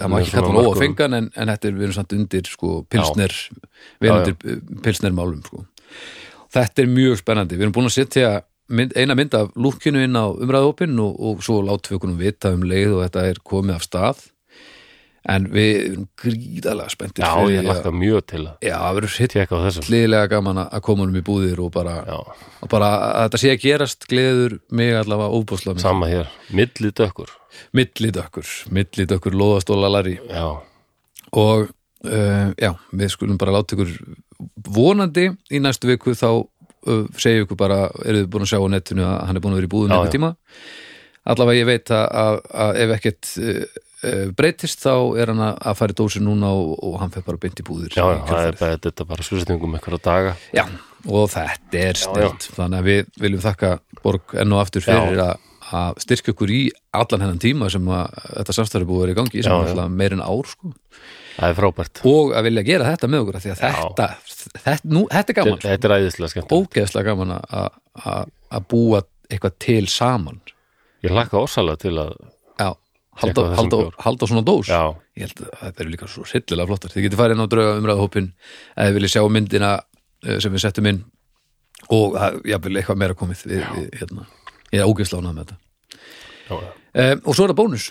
hann 0.03 0.11
má 0.11 0.19
er 0.19 0.25
ekki 0.27 0.31
kalla 0.35 0.51
hann 0.51 0.67
óafengan 0.69 1.13
en, 1.17 1.29
en 1.35 1.49
þetta 1.49 1.67
er 1.69 1.79
erum 1.81 1.95
samt 1.95 2.13
undir 2.13 2.45
sko, 2.49 2.73
pilsner 2.89 3.33
við 3.33 4.09
erum 4.09 4.19
Já, 4.19 4.25
já. 4.27 4.33
undir 4.33 4.81
pilsner 4.85 5.15
sko. 5.47 5.63
þetta 6.53 6.83
er 6.83 6.91
mjög 6.93 7.17
spennandi. 7.23 7.57
Við 7.57 7.65
erum 7.65 7.73
búin 7.73 7.89
að 7.89 7.95
setja 7.97 8.29
mynd, 8.69 8.93
eina 8.95 9.15
mynd 9.17 9.33
af 9.39 9.49
lúkinu 9.57 10.03
inn 10.05 10.13
á 10.15 10.25
umræðópin 10.29 10.93
og, 11.01 11.17
og 11.19 11.41
svo 11.45 11.61
látum 11.65 11.93
við 11.95 11.97
okkur 11.99 12.13
nú 12.13 12.19
vita 12.21 12.53
um 12.53 12.63
leið 12.69 12.93
og 12.99 13.03
þetta 13.07 13.25
er 13.31 13.41
komið 13.43 13.75
af 13.79 13.87
stað 13.87 14.23
en 15.29 15.45
við 15.53 15.69
erum 15.79 16.07
gríðalega 16.19 16.91
spenntir 16.91 17.23
Já, 17.23 17.51
ég 17.53 17.67
lakka 17.67 17.93
mjög 17.95 18.25
til 18.27 18.41
að 18.41 18.65
Já, 18.67 18.75
á 18.83 18.91
þessum. 18.97 19.85
hlýðilega 19.87 20.31
gaman 20.33 20.63
að 20.65 20.81
koma 20.83 21.05
honum 21.05 21.19
í 21.19 21.23
búðir 21.23 21.61
og 21.63 21.71
bara, 21.75 21.95
og 22.11 22.71
bara 22.71 22.89
að 23.07 23.21
þetta 23.27 23.41
sé 23.43 23.53
að 23.53 23.63
gerast 23.63 24.07
gleður 24.11 24.57
mig 24.75 24.91
allavega 24.99 25.39
óbúslega 25.39 25.77
mig 25.77 25.85
sama 25.85 26.11
hér, 26.11 26.27
milli 26.51 26.91
dökkur. 26.91 27.31
Millidökkur, 27.77 28.49
millidökkur 28.73 29.35
loðastóla 29.37 29.91
lari 29.93 30.17
Já, 30.27 30.47
og 31.31 31.69
uh, 31.69 32.49
já, 32.59 32.71
við 32.91 33.13
skulum 33.13 33.39
bara 33.41 33.53
láta 33.55 33.77
ykkur 33.77 33.93
vonandi 34.73 35.29
í 35.53 35.61
næstu 35.63 35.91
viku 35.91 36.15
þá 36.17 36.29
uh, 36.41 37.05
segja 37.15 37.45
ykkur 37.45 37.59
bara, 37.59 37.85
eru 38.03 38.23
þið 38.23 38.31
búin 38.33 38.47
að 38.47 38.53
sjá 38.53 38.59
á 38.59 38.67
netinu 38.73 39.07
að 39.07 39.17
hann 39.27 39.39
er 39.39 39.45
búin 39.45 39.55
að 39.55 39.61
vera 39.61 39.69
í 39.69 39.73
búðun 39.75 39.95
já. 39.95 40.13
tíma? 40.13 40.33
Allavega 41.23 41.61
ég 41.61 41.69
veit 41.69 41.93
að, 41.95 42.05
að, 42.23 42.39
að 42.65 42.81
ef 42.83 42.95
ekkert 42.97 43.33
uh, 43.39 43.83
breytist 44.37 44.81
þá 44.83 44.93
er 45.21 45.31
hann 45.31 45.41
að 45.45 45.77
fara 45.79 45.93
í 45.95 45.97
dósi 45.99 46.21
núna 46.23 46.49
og, 46.55 46.73
og 46.83 46.97
hann 47.01 47.13
fer 47.13 47.23
bara 47.27 47.39
beint 47.41 47.61
í 47.61 47.65
búðir. 47.67 47.93
Já, 47.95 48.03
það 48.27 48.47
er 48.49 48.57
bara, 48.59 48.77
þetta 48.83 49.03
er 49.05 49.09
bara 49.13 49.25
svistingum 49.27 49.77
einhverja 49.77 50.01
daga. 50.07 50.35
Já, 50.55 50.65
og 51.07 51.31
þetta 51.33 51.81
er 51.87 51.99
stilt 52.01 52.49
þannig 52.57 52.79
að 52.81 52.89
við 52.91 53.09
viljum 53.25 53.43
þakka 53.47 53.73
Borg 54.03 54.35
enn 54.43 54.55
og 54.55 54.61
aftur 54.63 54.83
fyrir 54.85 55.23
að, 55.23 55.33
styrkja 56.03 56.33
okkur 56.35 56.51
í 56.53 56.61
allan 56.93 57.23
hennan 57.23 57.39
tíma 57.41 57.69
sem 57.71 57.87
að 57.89 58.17
þetta 58.37 58.55
samstæður 58.59 58.89
búið 58.89 58.99
að 58.99 59.05
vera 59.05 59.13
í 59.15 59.19
gangi 59.21 59.43
sem 59.45 59.53
Já, 59.55 59.71
er 59.71 59.79
já. 59.79 59.85
meir 59.89 60.15
en 60.17 60.21
ár 60.25 60.49
sko. 60.51 60.73
Það 61.33 61.49
er 61.49 61.55
frábært. 61.57 62.01
Og 62.05 62.33
að 62.37 62.45
vilja 62.45 62.63
gera 62.67 62.89
þetta 62.91 63.07
með 63.09 63.23
okkur 63.23 63.39
því 63.41 63.53
að 63.55 63.61
þetta, 63.63 64.09
þetta, 64.67 64.91
nú, 64.93 65.01
þetta 65.09 65.33
er 65.33 65.37
gaman 65.39 65.63
Þetta 65.63 65.87
er 65.89 65.95
æðislega 65.97 66.33
skemmt 66.35 66.53
ógeðslega 66.59 67.07
gaman 67.09 67.31
að- 67.39 68.67
búa 68.69 69.01
eitthvað 69.31 69.55
til 69.65 69.87
saman. 69.89 70.41
Ég 71.03 71.15
lakka 71.15 71.41
ósalega 71.41 71.81
til 71.83 71.95
að 71.97 72.13
halda, 73.21 73.45
halda, 73.57 73.79
halda 74.03 74.29
svona 74.29 74.43
dós? 74.45 74.69
Já, 74.71 74.93
ég 75.19 75.27
held 75.27 75.41
að 75.45 75.57
þetta 75.61 75.83
eru 75.83 75.93
líka 75.93 76.09
svo 76.11 76.25
hryllilega 76.27 76.69
flottar. 76.69 76.93
Þið 76.93 77.07
getið 77.07 77.21
farið 77.21 77.35
inn 77.37 77.45
á 77.45 77.51
drauga 77.51 77.75
umræðahópin 77.81 78.29
eða 78.75 78.87
þið 78.87 78.97
viljið 78.99 79.13
sjá 79.13 79.25
myndina 79.35 79.73
eh, 80.25 80.39
sem 80.43 80.55
við 80.55 80.63
settum 80.65 80.89
inn. 80.91 81.03
Og 81.93 82.15
jafnvel 82.47 82.79
eitthvað 82.79 83.01
meira 83.01 83.17
komið. 83.19 83.43
Við, 83.51 83.67
við, 83.75 83.89
hérna. 83.99 84.25
ég 84.71 84.81
er 84.81 84.89
ógeðslega 84.89 85.23
ánað 85.23 85.37
með 85.37 85.51
þetta. 85.51 85.61
Um, 86.53 87.21
og 87.25 87.35
svo 87.35 87.45
er 87.45 87.53
það 87.53 87.59
bónus. 87.59 87.87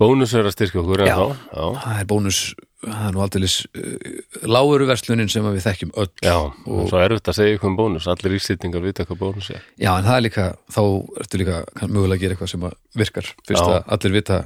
Bónus 0.00 0.34
er 0.34 0.48
að 0.48 0.54
styrkja 0.56 0.82
okkur 0.82 1.04
Já. 1.06 1.14
Já, 1.14 1.64
það 1.84 1.98
er 2.00 2.06
bónus, 2.10 2.40
það 2.82 3.04
er 3.06 3.14
nú 3.14 3.22
aldeilis 3.22 3.56
uh, 3.78 4.46
láguru 4.50 4.86
verslunin 4.88 5.30
sem 5.30 5.46
við 5.46 5.64
þekkjum 5.66 5.92
öll. 6.02 6.10
Já 6.24 6.36
og 6.38 6.88
svo 6.90 7.00
er 7.00 7.14
þetta 7.16 7.32
að 7.32 7.38
segja 7.38 7.56
ykkur 7.56 7.70
um 7.70 7.78
bónus. 7.78 8.08
Allir 8.10 8.36
ísýtingar 8.38 8.84
vita 8.84 9.06
hvað 9.08 9.20
bónus 9.20 9.50
er. 9.54 9.64
Já, 9.78 9.92
en 9.94 10.08
það 10.08 10.16
er 10.16 10.24
líka, 10.26 10.46
þá 10.74 10.82
ertu 11.22 11.42
líka 11.42 11.60
mögulega 11.84 12.16
að 12.16 12.24
gera 12.24 12.36
eitthvað 12.36 12.52
sem 12.52 12.66
virkar. 13.02 13.30
Fyrst 13.48 13.62
Já. 13.62 13.76
að 13.76 13.92
allir 13.96 14.16
vita 14.18 14.40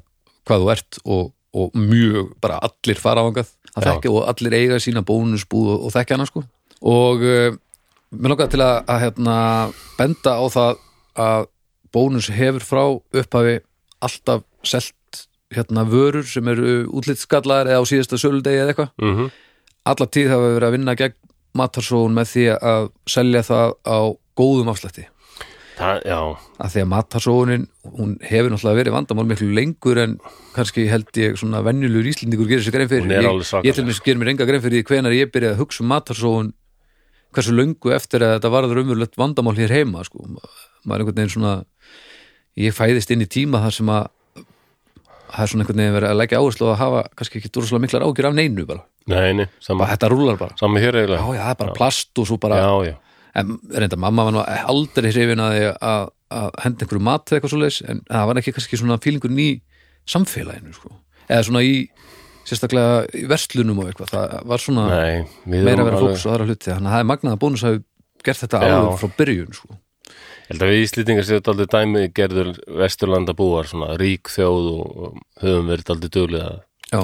hvað 0.46 0.64
þú 0.64 0.72
ert 0.76 1.00
og, 1.04 1.30
og 1.56 1.78
mjög, 1.80 2.32
bara 2.44 2.60
allir 2.68 3.00
fara 3.00 3.24
ángað 3.26 3.52
að 3.72 3.80
Já. 3.80 3.88
þekka 3.90 4.12
og 4.12 4.28
allir 4.32 4.58
eiga 4.60 4.80
sína 4.82 5.04
bónusbúð 5.06 5.72
og, 5.74 5.86
og 5.88 5.96
þekka 5.96 6.18
hana 6.18 6.28
sko. 6.28 6.44
Og 6.86 7.24
uh, 7.24 7.56
mér 8.12 8.34
langar 8.34 8.52
til 8.52 8.62
að, 8.64 8.76
að 8.92 9.02
hérna, 9.06 9.38
benda 9.96 10.36
á 10.36 10.44
það 10.52 10.82
að 11.26 11.48
bónus 11.96 12.28
hefur 12.34 12.64
frá 12.66 12.84
upphafi 12.92 13.60
alltaf 14.04 14.44
selt 14.66 14.92
hérna 15.54 15.84
vörur 15.86 16.26
sem 16.26 16.48
eru 16.50 16.78
útlitskallar 16.90 17.70
eða 17.70 17.82
á 17.82 17.84
síðasta 17.86 18.18
söludegi 18.18 18.62
eða 18.62 18.72
eitthvað. 18.74 18.94
Mm 19.02 19.28
alla 19.86 20.08
tíð 20.10 20.32
hafa 20.32 20.54
verið 20.56 20.68
að 20.68 20.74
vinna 20.76 20.94
gegn 20.98 21.18
matarsóun 21.56 22.16
með 22.16 22.32
því 22.32 22.46
að 22.56 22.88
selja 23.08 23.42
það 23.46 23.76
á 23.86 23.98
góðum 24.36 24.72
afslætti. 24.72 25.06
Það, 25.76 25.98
já, 26.08 26.20
að 26.64 26.70
því 26.72 26.82
að 26.82 26.88
matarsóunin 26.88 27.64
hún 27.98 28.12
hefur 28.24 28.52
náttúrulega 28.52 28.78
verið 28.80 28.94
vandamál 28.94 29.26
miklu 29.28 29.48
lengur 29.56 29.98
en 30.00 30.14
kannski 30.54 30.86
held 30.88 31.20
ég 31.20 31.36
svona 31.36 31.60
venjulegur 31.64 32.08
íslendingur 32.12 32.48
gerir 32.48 32.64
sér 32.64 32.76
grein 32.78 32.88
fyrir. 32.88 33.12
Ég, 33.12 33.50
ég 33.68 33.76
til 33.76 33.84
mér 33.84 34.00
gerir 34.06 34.22
mér 34.22 34.30
enga 34.32 34.48
grein 34.48 34.64
fyrir 34.64 34.80
því 34.80 34.88
hvenar 34.88 35.16
ég 35.16 35.32
byrjaði 35.34 35.52
að 35.52 35.60
hugsa 35.60 35.84
um 35.84 35.92
matarsóun 35.92 36.50
hversu 37.36 37.52
löngu 37.52 37.92
eftir 37.92 38.24
að 38.24 38.38
þetta 38.38 38.52
varður 38.54 38.80
umverulegt 38.84 39.20
vandamál 39.20 39.56
hér 39.58 39.74
heima 39.76 40.04
sko. 40.08 40.24
maður 40.24 40.96
er 40.96 41.04
einhvern 41.04 41.20
veginn 41.20 41.34
svona 41.34 41.54
ég 42.56 42.72
fæðist 42.72 43.12
inn 43.12 43.26
í 43.26 43.28
tíma 43.28 43.60
þar 43.66 43.76
sem 43.76 43.92
að 43.92 44.08
það 45.36 45.42
er 45.44 45.50
svona 45.52 45.64
einhvern 45.66 45.80
veginn 45.82 45.96
verið 45.96 46.10
að 46.14 46.18
leggja 46.22 46.40
áherslu 46.42 46.66
á 46.66 46.70
að 46.72 46.78
hafa 46.82 47.00
kannski 47.20 47.40
ekki 47.40 47.50
dúruslega 47.54 47.82
miklar 47.84 48.04
ágjur 48.06 48.28
af 48.30 48.36
neinu 48.38 48.66
bara, 48.68 48.82
nei, 49.12 49.32
nei 49.36 49.46
Sama, 49.60 49.82
bara 49.84 49.92
þetta 49.94 50.10
rúlar 50.12 50.38
bara 50.40 50.56
sama 50.60 50.80
hér 50.82 50.96
já, 50.96 51.02
eiginlega 51.04 51.36
já, 51.36 51.42
það 51.44 51.52
er 51.54 51.60
bara 51.62 51.76
plast 51.76 52.22
og 52.22 52.28
svo 52.30 52.38
bara 52.42 52.60
Já, 52.62 52.70
já, 52.90 52.94
en 53.36 53.54
reynda 53.76 53.98
mamma 54.00 54.24
var 54.30 54.32
nú 54.36 54.42
aldrei 54.46 55.10
hrifin 55.12 55.42
að, 55.44 55.56
því 55.58 55.66
að, 55.92 56.08
að 56.40 56.48
henda 56.64 56.86
einhverju 56.86 57.04
mat 57.10 57.26
eða 57.28 57.36
eitthvað 57.38 57.52
svoleiðis 57.54 57.80
en 57.92 58.00
það 58.08 58.26
var 58.32 58.40
ekki 58.42 58.54
kannski 58.56 58.80
svona 58.80 58.98
fílingurinn 59.04 59.42
í 59.44 59.50
samfélaginu 60.08 60.72
sko. 60.76 60.94
eða 61.28 61.42
svona 61.50 61.62
í 61.66 61.74
sérstaklega 62.46 63.04
í 63.18 63.24
verslunum 63.30 63.80
og 63.82 63.88
eitthvað 63.90 64.12
það 64.14 64.36
var 64.52 64.62
svona 64.62 64.86
nei 64.92 65.26
Við 65.46 65.64
meira 65.66 65.82
að 65.82 65.88
vera 65.90 65.98
alveg- 65.98 66.14
fókus 66.14 66.26
og 66.26 66.32
aðra 66.36 66.46
hluti 66.50 66.70
þannig 66.70 66.90
að 66.90 66.94
það 66.96 67.02
er 67.04 67.08
magnað 67.10 67.34
að 67.36 67.40
bónus 67.42 67.64
hafi 67.66 67.82
gert 68.26 68.42
þetta 68.44 68.60
Já. 68.62 68.76
alveg 68.78 69.00
frá 69.02 69.10
byrjun 69.20 69.52
sko. 69.58 69.78
Ég 70.46 70.54
held 70.54 70.62
að 70.62 70.70
við 70.70 70.84
Íslendingar 70.84 71.24
séu 71.26 71.40
aldrei 71.42 71.66
dæmi 71.72 72.02
gerður 72.14 72.50
vesturlanda 72.78 73.34
búar 73.34 73.66
svona 73.66 73.96
rík 73.98 74.30
þjóð 74.30 74.68
og, 74.72 75.16
höfum 75.42 75.72
verið 75.72 75.90
aldrei 75.96 76.12
duglega 76.14 76.50
að 76.52 76.60
Já. 76.92 77.00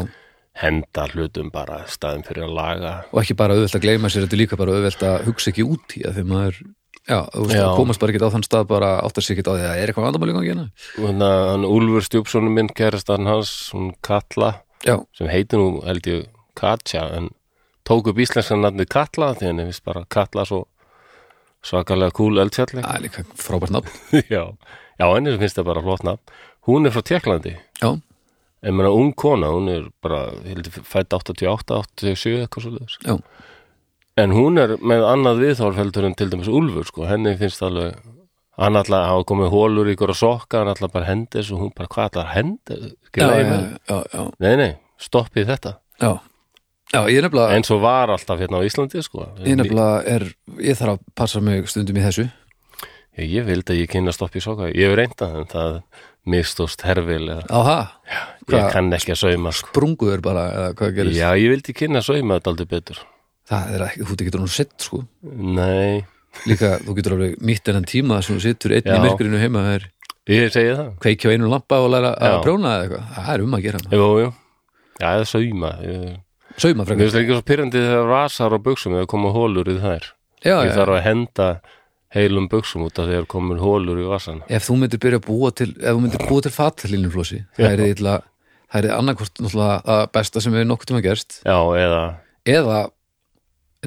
henda 0.62 1.06
hlutum 1.11 1.49
bara 1.50 1.80
staðin 1.90 2.22
fyrir 2.22 2.46
að 2.46 2.54
laga 2.54 2.92
og 3.11 3.18
ekki 3.25 3.34
bara 3.40 3.56
auðvelt 3.56 3.75
að 3.80 3.82
gleyma 3.82 4.12
sér 4.12 4.28
þetta 4.28 4.38
er 4.38 4.42
líka 4.44 4.61
bara 4.61 4.76
auðvelt 4.76 5.02
að 5.08 5.26
hugsa 5.26 5.50
ekki 5.50 5.66
út 5.66 5.96
í 5.99 6.04
að 6.06 6.20
þegar 6.20 6.30
maður 6.30 6.61
já, 7.08 7.18
Já. 7.50 7.66
komast 7.75 8.02
bara 8.02 8.14
ekki 8.14 8.22
á 8.22 8.34
þann 8.37 8.46
stað 8.46 8.68
bara 8.70 8.92
áttar 9.02 9.26
sig 9.26 9.34
ekki 9.34 9.49
á 9.49 9.54
því 9.56 9.58
að 9.58 9.66
það 9.66 9.82
er 9.82 9.90
eitthvað 9.90 10.06
vandamál 10.06 10.30
í 10.30 10.37
gangi 10.38 10.52
hérna 10.52 10.66
þannig 10.94 11.28
að 11.32 11.46
hann 11.50 11.68
Úlfur 11.72 12.06
Stjúpssonu 12.06 12.52
minn 12.54 12.70
kærastan 12.78 13.26
hans, 13.26 13.54
hún 13.75 13.90
Katla 14.06 14.52
já, 14.87 15.00
sem 15.18 15.32
heitir 15.32 15.58
nú 15.58 15.80
held 15.82 16.06
ég 16.06 16.28
Katja 16.54 17.08
en 17.16 17.32
tók 17.88 18.12
upp 18.12 18.22
íslenskan 18.22 18.62
nafnið 18.62 18.92
Katla 18.92 19.32
því 19.34 19.50
henni 19.50 19.66
finnst 19.66 19.82
bara 19.88 20.06
Katla 20.06 20.46
svo 20.46 20.68
svakalega 21.66 22.14
cool 22.19 22.40
eldfjalli. 22.42 22.83
Það 22.83 22.97
er 22.97 23.04
líka 23.07 23.26
frábært 23.38 23.75
nafn. 23.75 24.00
Já, 24.35 24.45
já, 24.99 25.07
henni 25.07 25.37
finnst 25.40 25.59
það 25.59 25.69
bara 25.71 25.85
flott 25.85 26.07
nafn. 26.07 26.40
Hún 26.69 26.87
er 26.87 26.95
frá 26.95 27.02
Tjekklandi 27.02 27.57
já, 27.83 27.90
en 28.62 28.76
meina 28.78 28.92
ung 28.95 29.11
kona, 29.19 29.50
hún 29.50 29.69
er 29.73 29.88
bara 30.04 30.28
fætt 30.87 31.11
88, 31.16 31.81
87 31.99 32.45
eitthvað 32.45 32.62
svo 32.62 32.73
leiðis 32.76 32.99
já, 33.02 33.16
en 34.23 34.35
hún 34.37 34.61
er 34.62 34.76
með 34.78 35.07
annað 35.09 35.42
viðþórfeldur 35.42 36.07
en 36.07 36.14
til 36.19 36.28
dæmis 36.31 36.50
Úlfur 36.52 36.87
sko, 36.87 37.09
henni 37.11 37.35
finnst 37.40 37.64
alveg 37.66 37.97
hann 38.61 38.78
alltaf 38.78 39.09
hafa 39.09 39.26
komið 39.26 39.50
hólur 39.50 39.90
í 39.90 39.97
ykkur 39.97 40.12
og 40.14 40.21
sokka 40.21 40.61
hann 40.61 40.71
alltaf 40.71 40.92
bara 40.95 41.09
hendis 41.09 41.50
og 41.50 41.64
hún 41.64 41.73
bara 41.75 41.90
hvað 41.90 42.11
allar 42.12 42.31
hendis 42.37 42.92
já, 43.16 43.26
já, 43.26 43.59
já, 43.90 43.99
já, 44.12 44.23
nei, 44.45 44.54
nei, 44.61 44.71
stoppið 45.02 45.50
þetta. 45.50 45.75
Já. 45.99 46.12
Já 46.92 47.00
ég 47.08 47.22
nefnilega 47.25 47.56
eins 47.56 47.70
og 47.72 47.80
var 47.82 48.12
alltaf 48.12 48.40
hérna 48.42 48.61
á 48.61 48.66
Íslandi 48.66 49.02
sko. 49.04 49.26
Ég 49.46 49.56
nefnilega 49.58 50.02
er, 50.14 50.26
ég 50.61 50.78
þarf 50.78 50.99
að 50.99 51.04
passa 51.18 51.40
mig 51.44 51.68
stundum 51.70 51.96
í 51.99 52.04
þessu. 52.04 52.28
Ég, 53.18 53.28
ég 53.38 53.44
vildi 53.49 53.75
að 53.75 53.80
ég 53.82 53.90
kynna 53.92 54.12
stoppið 54.14 54.44
sokka 54.46 54.70
ég 54.72 54.88
hef 54.88 54.96
reynda 54.96 55.28
en 55.40 55.49
það 55.50 55.75
mistóst 56.32 56.84
herfil 56.87 57.25
eða, 57.26 57.42
Áha, 57.50 57.78
ég 58.52 58.68
kann 58.72 58.92
ekki 58.94 59.12
að 59.12 59.20
sauma 59.25 59.52
sko. 59.52 59.72
brunguður 59.75 60.22
bara 60.25 60.44
eða 60.52 60.68
hvað 60.78 60.94
gerist? 60.96 61.18
Já, 61.18 61.28
ég 61.37 61.50
vildi 61.52 61.75
kynna 61.76 62.00
að 62.00 62.08
sauma 62.08 62.38
þetta 62.38 62.52
aldrei 62.52 62.68
betur. 62.70 63.00
Það 63.52 63.75
er 63.75 63.84
ekki, 63.88 64.06
þú 64.08 64.18
getur 64.22 64.44
nú 64.44 64.49
sett 64.54 64.76
sko. 64.87 65.02
Nei, 65.58 66.04
Líka, 66.49 66.78
þú 66.80 66.94
getur 66.96 67.14
alveg 67.18 67.34
nýtt 67.44 67.68
enn 67.68 67.84
tíma 67.84 68.22
sem 68.25 68.38
þú 68.38 68.44
situr 68.46 68.72
einn 68.78 68.87
í 68.88 68.94
Já. 68.94 69.00
myrkurinu 69.04 69.40
heima 69.42 69.64
er 69.75 69.82
ég 70.30 70.49
segi 70.54 70.70
það. 70.78 70.92
kveikja 71.02 71.28
á 71.28 71.34
einu 71.34 71.50
lampa 71.52 71.80
og 71.82 71.90
læra 71.92 72.14
að 72.16 72.37
Já. 72.38 72.38
prjóna 72.46 72.70
eða 72.72 72.84
eitthvað. 72.87 73.11
Það 73.18 73.34
er 73.34 73.42
um 73.44 73.56
að 73.58 73.64
gera. 73.66 73.82
Jú. 73.92 74.32
já, 75.02 75.08
eða 75.12 75.26
sauma 76.56 76.85
Sauma 76.85 76.85
mér 76.85 76.88
frekar 76.88 77.02
finnst 77.04 77.21
ekki 77.23 77.37
svo 77.37 77.44
pyrrandi 77.52 77.85
þegar 77.85 78.11
vasar 78.12 78.56
á 78.56 78.59
buksum 78.62 78.97
eða 78.99 79.09
koma 79.11 79.32
hólur 79.35 79.71
í 79.73 79.78
þær. 79.82 80.11
Já, 80.42 80.56
ég 80.64 80.73
já, 80.73 80.76
þarf 80.80 80.97
að 80.99 81.04
henda 81.06 81.49
heilum 82.12 82.49
buksum 82.52 82.85
út 82.87 82.99
af 83.00 83.09
þegar 83.09 83.28
komin 83.30 83.61
hólur 83.62 84.00
í 84.02 84.09
vasan 84.09 84.42
ef 84.52 84.66
þú 84.68 84.75
myndir 84.82 85.00
byrja 85.00 85.21
að 85.23 85.26
búa 85.30 85.52
til 85.56 85.71
ef 85.73 85.94
þú 85.94 86.00
myndir 86.02 86.26
búa 86.28 86.44
til 86.44 86.52
fatlinluflósi 86.52 87.38
það 87.56 87.71
er 87.73 87.85
illa 87.87 88.16
það 88.73 88.88
er 88.88 88.97
annarkvort 88.99 89.40
náttúrulega 89.40 89.78
að 89.94 90.02
besta 90.16 90.42
sem 90.42 90.54
við 90.56 90.66
nokkuð 90.68 90.90
tíma 90.92 91.02
gerst. 91.04 91.38
Já, 91.44 91.56
eða 91.76 92.02
eða 92.49 92.78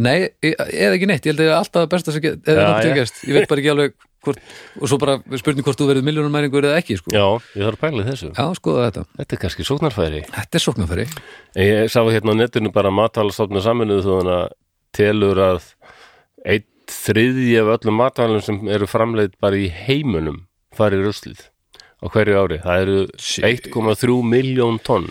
nei, 0.05 0.17
e- 0.43 0.55
eða 0.57 0.97
ekki 0.97 1.09
neitt, 1.09 1.25
ég 1.25 1.33
held 1.33 1.41
að 1.41 1.45
það 1.45 1.53
er 1.53 1.59
alltaf 1.59 1.81
það 1.81 1.93
besta 1.95 2.13
sem 2.15 2.25
hefur 2.25 2.59
Já, 2.59 2.65
nokkuð 2.65 2.85
tíma 2.85 2.99
gerst. 2.99 3.21
Ég 3.25 3.37
veit 3.39 3.49
bara 3.51 3.63
ekki 3.63 3.73
alveg 3.73 3.95
hvort, 4.25 4.41
og 4.81 4.89
svo 4.91 4.97
bara 5.01 5.15
spurning 5.39 5.65
hvort 5.67 5.79
þú 5.79 5.87
verið 5.91 6.05
miljónumæringur 6.07 6.67
eða 6.69 6.81
ekki 6.81 6.97
sko. 6.99 7.13
já, 7.15 7.25
ég 7.55 7.65
þarf 7.67 7.77
að 7.77 7.83
pæla 7.85 8.05
þessu. 8.09 8.29
Já, 8.35 8.45
skoða 8.59 8.85
þetta, 8.89 9.03
þetta 9.19 9.37
er 9.37 9.41
kannski 9.45 9.67
sóknarfæri. 9.69 10.21
Þetta 10.35 10.59
er 10.59 10.65
sóknarfæri. 10.65 11.05
Ég 11.63 11.91
sá 11.93 11.99
hérna 12.03 12.35
á 12.35 12.39
netinu 12.41 12.71
bara 12.75 12.93
matalastofna 12.93 13.63
saminuðu 13.65 14.05
þannig 14.07 14.39
að 14.39 14.47
telur 14.95 15.43
að 15.45 15.69
einn 16.45 16.67
þriðji 16.95 17.55
af 17.63 17.71
öllum 17.79 17.95
matalum 18.01 18.41
sem 18.45 18.59
eru 18.69 18.89
framleitt 18.89 19.37
bara 19.41 19.57
í 19.57 19.69
heimunum 19.69 20.43
fari 20.75 20.99
í 20.99 21.05
ruslið 21.05 21.47
á 22.01 22.05
hverju 22.13 22.41
ári. 22.41 22.59
Það 22.61 22.83
eru 22.83 22.99
Shit. 23.17 23.71
1,3 23.73 24.19
miljón 24.35 24.77
tonn 24.85 25.07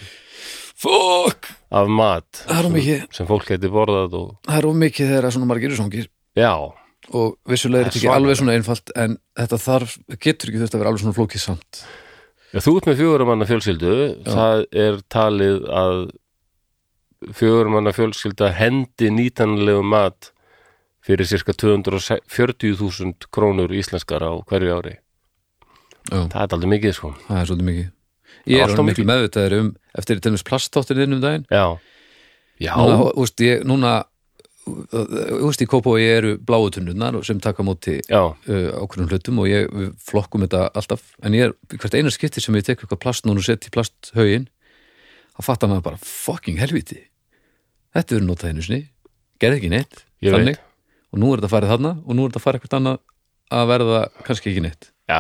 fuck, 0.85 1.49
af 1.73 1.89
mat 1.89 2.45
mikið. 2.71 3.07
sem 3.15 3.27
fólk 3.29 3.47
geti 3.49 3.71
borðað 3.73 4.17
og 4.19 4.33
það 4.47 4.59
er 4.59 4.67
of 4.69 4.79
mikið 4.83 5.13
þegar 5.13 5.35
svona 5.35 5.49
margir 5.51 5.71
eru 5.71 5.79
svangir 5.79 6.09
já, 6.37 6.53
og 7.13 7.37
vissulega 7.51 7.85
er 7.85 7.91
þetta 7.91 7.99
ekki 7.99 8.07
svakalegt. 8.07 8.23
alveg 8.23 8.41
svona 8.41 8.57
einfalt 8.59 8.93
en 8.97 9.17
þetta 9.39 9.59
þarf, 9.65 9.97
getur 10.17 10.51
ekki 10.51 10.63
þetta 10.63 10.77
að 10.79 10.83
vera 10.83 10.93
alveg 10.93 11.05
svona 11.05 11.17
flókið 11.19 11.45
samt. 11.45 11.81
Já, 12.55 12.61
þú 12.63 12.77
ert 12.79 12.87
með 12.89 13.01
fjögurumanna 13.03 13.49
fjölskyldu. 13.51 13.95
Það 14.29 14.61
er 14.85 15.01
talið 15.11 15.65
að 15.75 15.99
fjögurumanna 17.35 17.93
fjölskylda 17.97 18.53
hendi 18.55 19.11
nýtanlegu 19.11 19.83
mat 19.87 20.31
fyrir 21.05 21.29
cirka 21.29 21.53
240.000 21.53 23.29
krónur 23.35 23.75
íslenskar 23.75 24.25
á 24.25 24.33
hverju 24.49 24.79
ári. 24.79 24.95
Já, 26.09 26.25
það 26.31 26.41
er 26.41 26.57
aldrei 26.57 26.71
mikið 26.77 26.97
sko. 26.97 27.13
Það 27.27 27.41
er 27.41 27.51
svolítið 27.51 27.69
mikið. 27.69 27.91
Ég 28.45 28.61
er 28.61 28.71
alveg 28.71 28.89
miklu 28.91 29.07
meðvitaður 29.09 29.59
um 29.59 29.69
eftir 29.97 30.19
til 30.21 30.31
dæmis 30.31 30.45
plastáttir 30.47 31.01
inn 31.05 31.17
um 31.17 31.23
daginn. 31.23 31.47
Já, 31.51 31.65
já, 32.61 32.73
Núna, 32.77 32.99
veist, 33.17 33.41
ég, 33.45 33.65
núna 33.69 33.93
þú 34.65 35.45
veist, 35.45 35.63
í 35.65 35.69
Kópó 35.69 35.95
ég 36.01 36.19
eru 36.19 36.35
bláu 36.41 36.71
tunnurnar 36.73 37.19
sem 37.27 37.41
taka 37.41 37.65
já, 37.65 38.23
uh, 38.23 38.69
ákveðnum 38.81 39.11
hlutum 39.11 39.41
og 39.43 39.49
ég 39.51 39.69
flokkum 40.01 40.45
þetta 40.47 40.71
alltaf. 40.75 41.03
En 41.23 41.37
ég 41.37 41.51
er, 41.51 41.57
hvert 41.77 41.95
eina 41.95 42.11
skipti 42.11 42.41
sem 42.41 42.55
ég 42.57 42.65
tek 42.65 42.81
eitthvað 42.81 43.03
plast 43.05 43.27
núna 43.27 43.43
og 43.43 43.47
sett 43.47 43.67
í 43.69 43.73
plasthaugin 43.75 44.49
þá 45.35 45.43
fattar 45.43 45.69
maður 45.69 45.89
bara 45.91 46.01
fucking 46.01 46.61
helviti 46.63 47.03
þetta 47.95 48.17
verður 48.17 48.29
notað 48.29 48.51
einu 48.51 48.65
sinni. 48.65 48.83
Gerði 49.43 49.61
ekki 49.61 49.73
neitt, 49.73 50.05
Ég 50.25 50.35
þannig. 50.35 50.61
Og 51.15 51.21
nú 51.23 51.31
er 51.31 51.41
þetta 51.41 51.53
farið 51.53 51.73
þarna 51.75 51.95
og 52.03 52.17
nú 52.17 52.25
er 52.25 52.33
þetta 52.33 52.43
farið 52.43 52.61
eitthvað 52.61 52.81
annað 52.81 53.01
að 53.55 53.71
verða 53.71 54.01
kannski 54.27 54.51
ekki 54.51 54.65
neitt. 54.65 54.91
Já, 55.11 55.19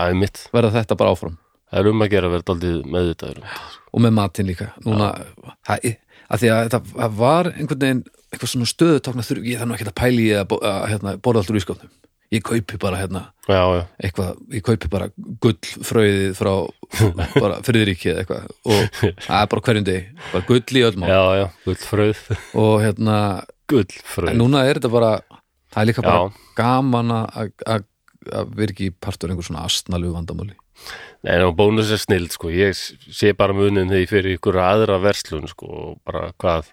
verða 0.54 0.72
þetta 0.78 0.98
bara 0.98 1.14
áfram. 1.14 1.36
Það 1.70 1.80
er 1.80 1.90
um 1.90 2.04
að 2.04 2.12
gera 2.12 2.28
að 2.28 2.34
vera 2.34 2.54
aldrei 2.54 2.72
um 2.78 2.96
þetta. 3.10 3.30
og 3.94 4.02
með 4.02 4.14
matinn 4.18 4.48
líka. 4.50 4.70
Núna, 4.84 5.10
að, 5.70 5.88
að 6.28 6.42
því 6.42 6.50
að 6.54 6.68
það 6.74 7.18
var 7.20 7.50
einhvern 7.52 7.82
veginn 7.84 8.02
eitthvað 8.34 8.52
svona 8.54 8.68
stöðutókna 8.70 9.24
þurfi, 9.26 9.52
ég 9.54 9.60
nú 9.70 9.76
ekki 9.78 9.86
að 9.90 9.96
pæli 10.00 10.26
að, 10.38 10.48
bo- 10.50 10.62
að 10.66 10.82
hérna, 10.92 11.14
borða 11.24 11.44
allur 11.44 11.60
í 11.60 11.64
skapnum 11.64 11.92
ég 12.34 12.42
kaupi 12.42 12.78
bara 12.82 12.98
hérna 12.98 13.20
já, 13.46 13.60
já, 13.76 13.82
eitthvað, 14.08 14.38
ég 14.56 14.62
kaupi 14.66 14.88
bara 14.90 15.06
gullfröðið 15.44 16.32
frá 16.38 16.52
bara 17.44 17.58
friðríki 17.66 18.10
eða 18.10 18.24
eitthvað. 18.24 18.48
Og 18.66 18.98
það 19.22 19.38
er 19.40 19.50
bara 19.52 19.64
hverjum 19.68 19.86
degi, 19.86 20.04
bara 20.32 20.46
gull 20.48 20.78
í 20.80 20.84
öll 20.88 20.98
mál 21.02 21.10
já, 21.12 21.20
já, 21.40 21.46
gullfröð 21.68 22.22
og 22.64 22.74
hérna, 22.82 23.18
gullfröð 23.70 24.32
en 24.32 24.40
núna 24.42 24.64
er 24.66 24.80
þetta 24.80 24.92
bara 24.96 25.12
það 25.30 25.80
er 25.84 25.90
líka 25.92 26.04
bara 26.06 26.24
gaman 26.58 27.14
að 27.20 27.54
að- 27.76 27.90
að 28.34 28.60
ekki 28.64 28.88
partur 29.04 29.28
einhver 29.30 29.44
svona 29.44 29.66
astnalegu 29.68 30.14
vandamáli. 30.16 30.54
Nei, 31.28 31.34
og 31.44 31.54
bónus 31.58 31.90
er 31.92 32.00
snild, 32.00 32.32
sko, 32.32 32.48
ég 32.52 32.72
sé 33.12 33.34
bara 33.36 33.52
þegar 33.92 34.00
ég 34.00 34.08
fyrir 34.10 34.38
ykkur 34.38 34.56
aðra 34.64 34.96
verslun, 35.02 35.44
sko, 35.50 35.68
og 35.68 35.98
bara 36.08 36.30
hvað 36.40 36.70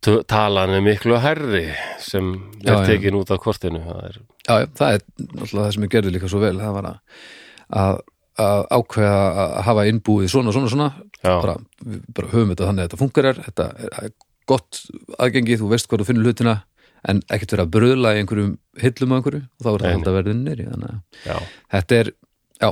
talan 0.00 0.72
er 0.76 0.84
miklu 0.84 1.18
hærri 1.20 1.66
sem 2.00 2.32
Já, 2.64 2.72
er 2.72 2.78
já. 2.78 2.86
tekin 2.88 3.18
út 3.20 3.30
af 3.34 3.40
kortinu, 3.42 3.82
það 3.84 4.00
er, 4.08 4.16
já, 4.46 4.54
já, 4.62 4.66
það 4.78 4.94
er 4.94 5.04
náttúrulega 5.18 5.66
það 5.66 5.74
sem 5.76 5.84
ég 5.86 5.92
gerði 5.94 6.14
líka 6.14 6.30
svo 6.32 6.40
vel. 6.42 6.56
Það 6.60 6.74
var 6.78 6.88
að, 6.90 6.96
að, 7.82 8.00
að 8.46 8.64
ákveða 8.78 9.20
að 9.44 9.54
hafa 9.68 9.86
innbúið 9.90 10.32
svona, 10.32 10.54
svona, 10.56 10.72
svona. 10.72 10.90
Já, 11.20 11.34
bara, 11.44 11.54
við 11.84 12.02
bara 12.16 12.32
höfum 12.32 12.52
þetta 12.54 12.68
þannig 12.70 12.82
að 12.82 12.88
þetta 12.88 13.00
fungerar 13.04 13.40
þetta 13.44 13.68
er 14.00 14.12
gott 14.50 14.80
aðgengi, 15.20 15.58
þú 15.60 15.68
veist 15.70 15.88
hvað 15.90 16.02
þú 16.02 16.08
finnur 16.08 16.30
hlutina 16.30 16.54
en 17.08 17.20
ekkert 17.32 17.52
vera 17.54 17.64
að 17.66 17.72
bröðla 17.76 18.14
í 18.16 18.20
einhverjum 18.22 18.54
hillum 18.80 19.12
á 19.12 19.16
einhverju 19.18 19.40
og 19.44 19.64
þá 19.64 19.68
er 19.70 19.82
þetta 19.84 19.92
alltaf 19.98 20.16
verðin 20.16 20.40
nýri 20.44 20.66
já, 21.24 21.36
þetta 21.76 21.98
er, 22.00 22.10
já, 22.60 22.70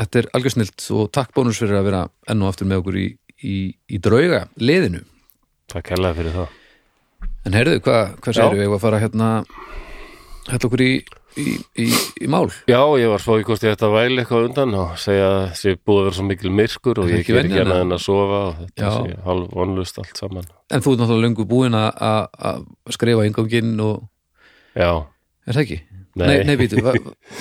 þetta 0.00 0.20
er 0.22 0.28
algjör 0.36 0.54
snilt 0.56 0.86
og 0.96 1.12
takk 1.16 1.32
bónus 1.36 1.60
fyrir 1.60 1.78
að 1.78 1.86
vera 1.88 2.02
enn 2.32 2.42
og 2.44 2.50
aftur 2.50 2.68
með 2.68 2.82
okkur 2.82 2.98
í, 3.00 3.06
í, 3.44 3.56
í 3.88 4.00
drauga 4.04 4.42
liðinu, 4.60 5.00
það 5.74 5.86
kærlega 5.90 6.18
fyrir 6.20 6.36
það. 6.38 6.48
en 7.46 7.52
heyrðu, 7.58 7.80
hvað 7.84 8.00
hva 8.20 8.32
Já. 8.32 8.38
segir 8.40 8.62
við 8.62 8.74
að 8.78 8.80
fara 8.86 9.00
hérna 9.02 9.28
hérna 10.48 10.68
okkur 10.68 10.82
í, 10.84 10.90
í, 11.40 11.44
í, 11.80 11.86
í 12.24 12.28
mál 12.30 12.48
Já, 12.68 12.80
ég 13.00 13.08
var 13.12 13.22
svo 13.24 13.38
í 13.40 13.44
kosti 13.46 13.68
þetta 13.70 13.88
væli 13.92 14.20
eitthvað 14.22 14.48
undan 14.50 14.74
og 14.80 14.94
segja 15.00 15.28
að 15.30 15.46
sé 15.60 15.74
búið 15.80 16.00
að 16.00 16.04
vera 16.08 16.16
svo 16.18 16.26
mikil 16.28 16.52
myrkur 16.54 17.00
og 17.00 17.08
Er 17.08 17.10
það 17.14 17.18
ég 17.20 17.26
ger 17.30 17.40
ekki 17.42 17.60
eða? 17.64 17.78
en 17.84 17.96
að 17.96 18.02
sofa 18.04 18.40
og 18.48 18.60
þetta 18.62 18.84
Já. 18.84 18.92
sé 18.98 19.16
halv 19.28 19.48
vonlust 19.56 19.98
allt 20.02 20.20
saman. 20.20 20.46
en 20.70 20.84
þú 20.84 20.92
ert 20.94 21.00
náttúrulega 21.04 21.26
löngu 21.28 21.46
búin 21.48 21.74
að- 21.78 21.96
að 22.00 22.28
að 22.50 22.64
skrifa 22.98 23.26
inganginn 23.28 23.80
og 23.80 24.08
Já, 24.74 24.90
er 25.46 25.52
það 25.54 25.62
ekki? 25.64 25.80
Nei. 26.14 26.26
nei, 26.28 26.44
nei, 26.46 26.56
býtu, 26.56 26.78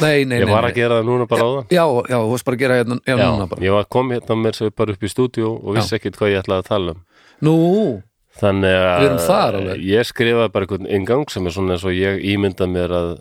nei, 0.01 0.23
nei, 0.25 0.39
ég 0.41 0.49
var 0.49 0.65
að 0.65 0.73
gera 0.73 0.95
það 0.97 1.05
núna 1.05 1.27
bara 1.29 1.43
á 1.45 1.49
það. 1.53 1.65
Já, 1.69 1.83
já, 2.09 2.17
þú 2.17 2.29
varst 2.31 2.45
bara 2.47 2.55
að 2.57 2.61
gera 2.63 2.77
hérna, 2.79 2.95
já, 3.05 3.15
núna 3.19 3.45
bara. 3.51 3.61
ég 3.61 3.71
var 3.75 3.83
kom 3.85 4.09
hérna 4.09 4.33
mér 4.41 4.55
svo 4.57 4.69
bara 4.73 4.95
upp 4.95 5.03
í 5.05 5.09
stúdíu 5.13 5.45
og 5.61 5.75
vissi 5.77 5.93
ekkit 5.99 6.17
hvað 6.17 6.31
ég 6.33 6.41
ætlaði 6.41 6.63
að 6.63 6.69
tala 6.71 6.95
um. 6.95 7.03
Nú, 7.45 7.53
Þannig 8.39 8.79
að 8.89 9.83
ég 9.85 10.07
skrifaði 10.09 10.49
bara 10.55 10.65
einhvern 10.65 10.87
ingang 10.89 11.29
sem 11.29 11.45
er 11.47 11.53
svona 11.53 11.75
eins 11.75 11.83
og 11.85 11.93
ég 11.93 12.23
ímynda 12.33 12.65
mér 12.67 12.93
að 12.97 13.11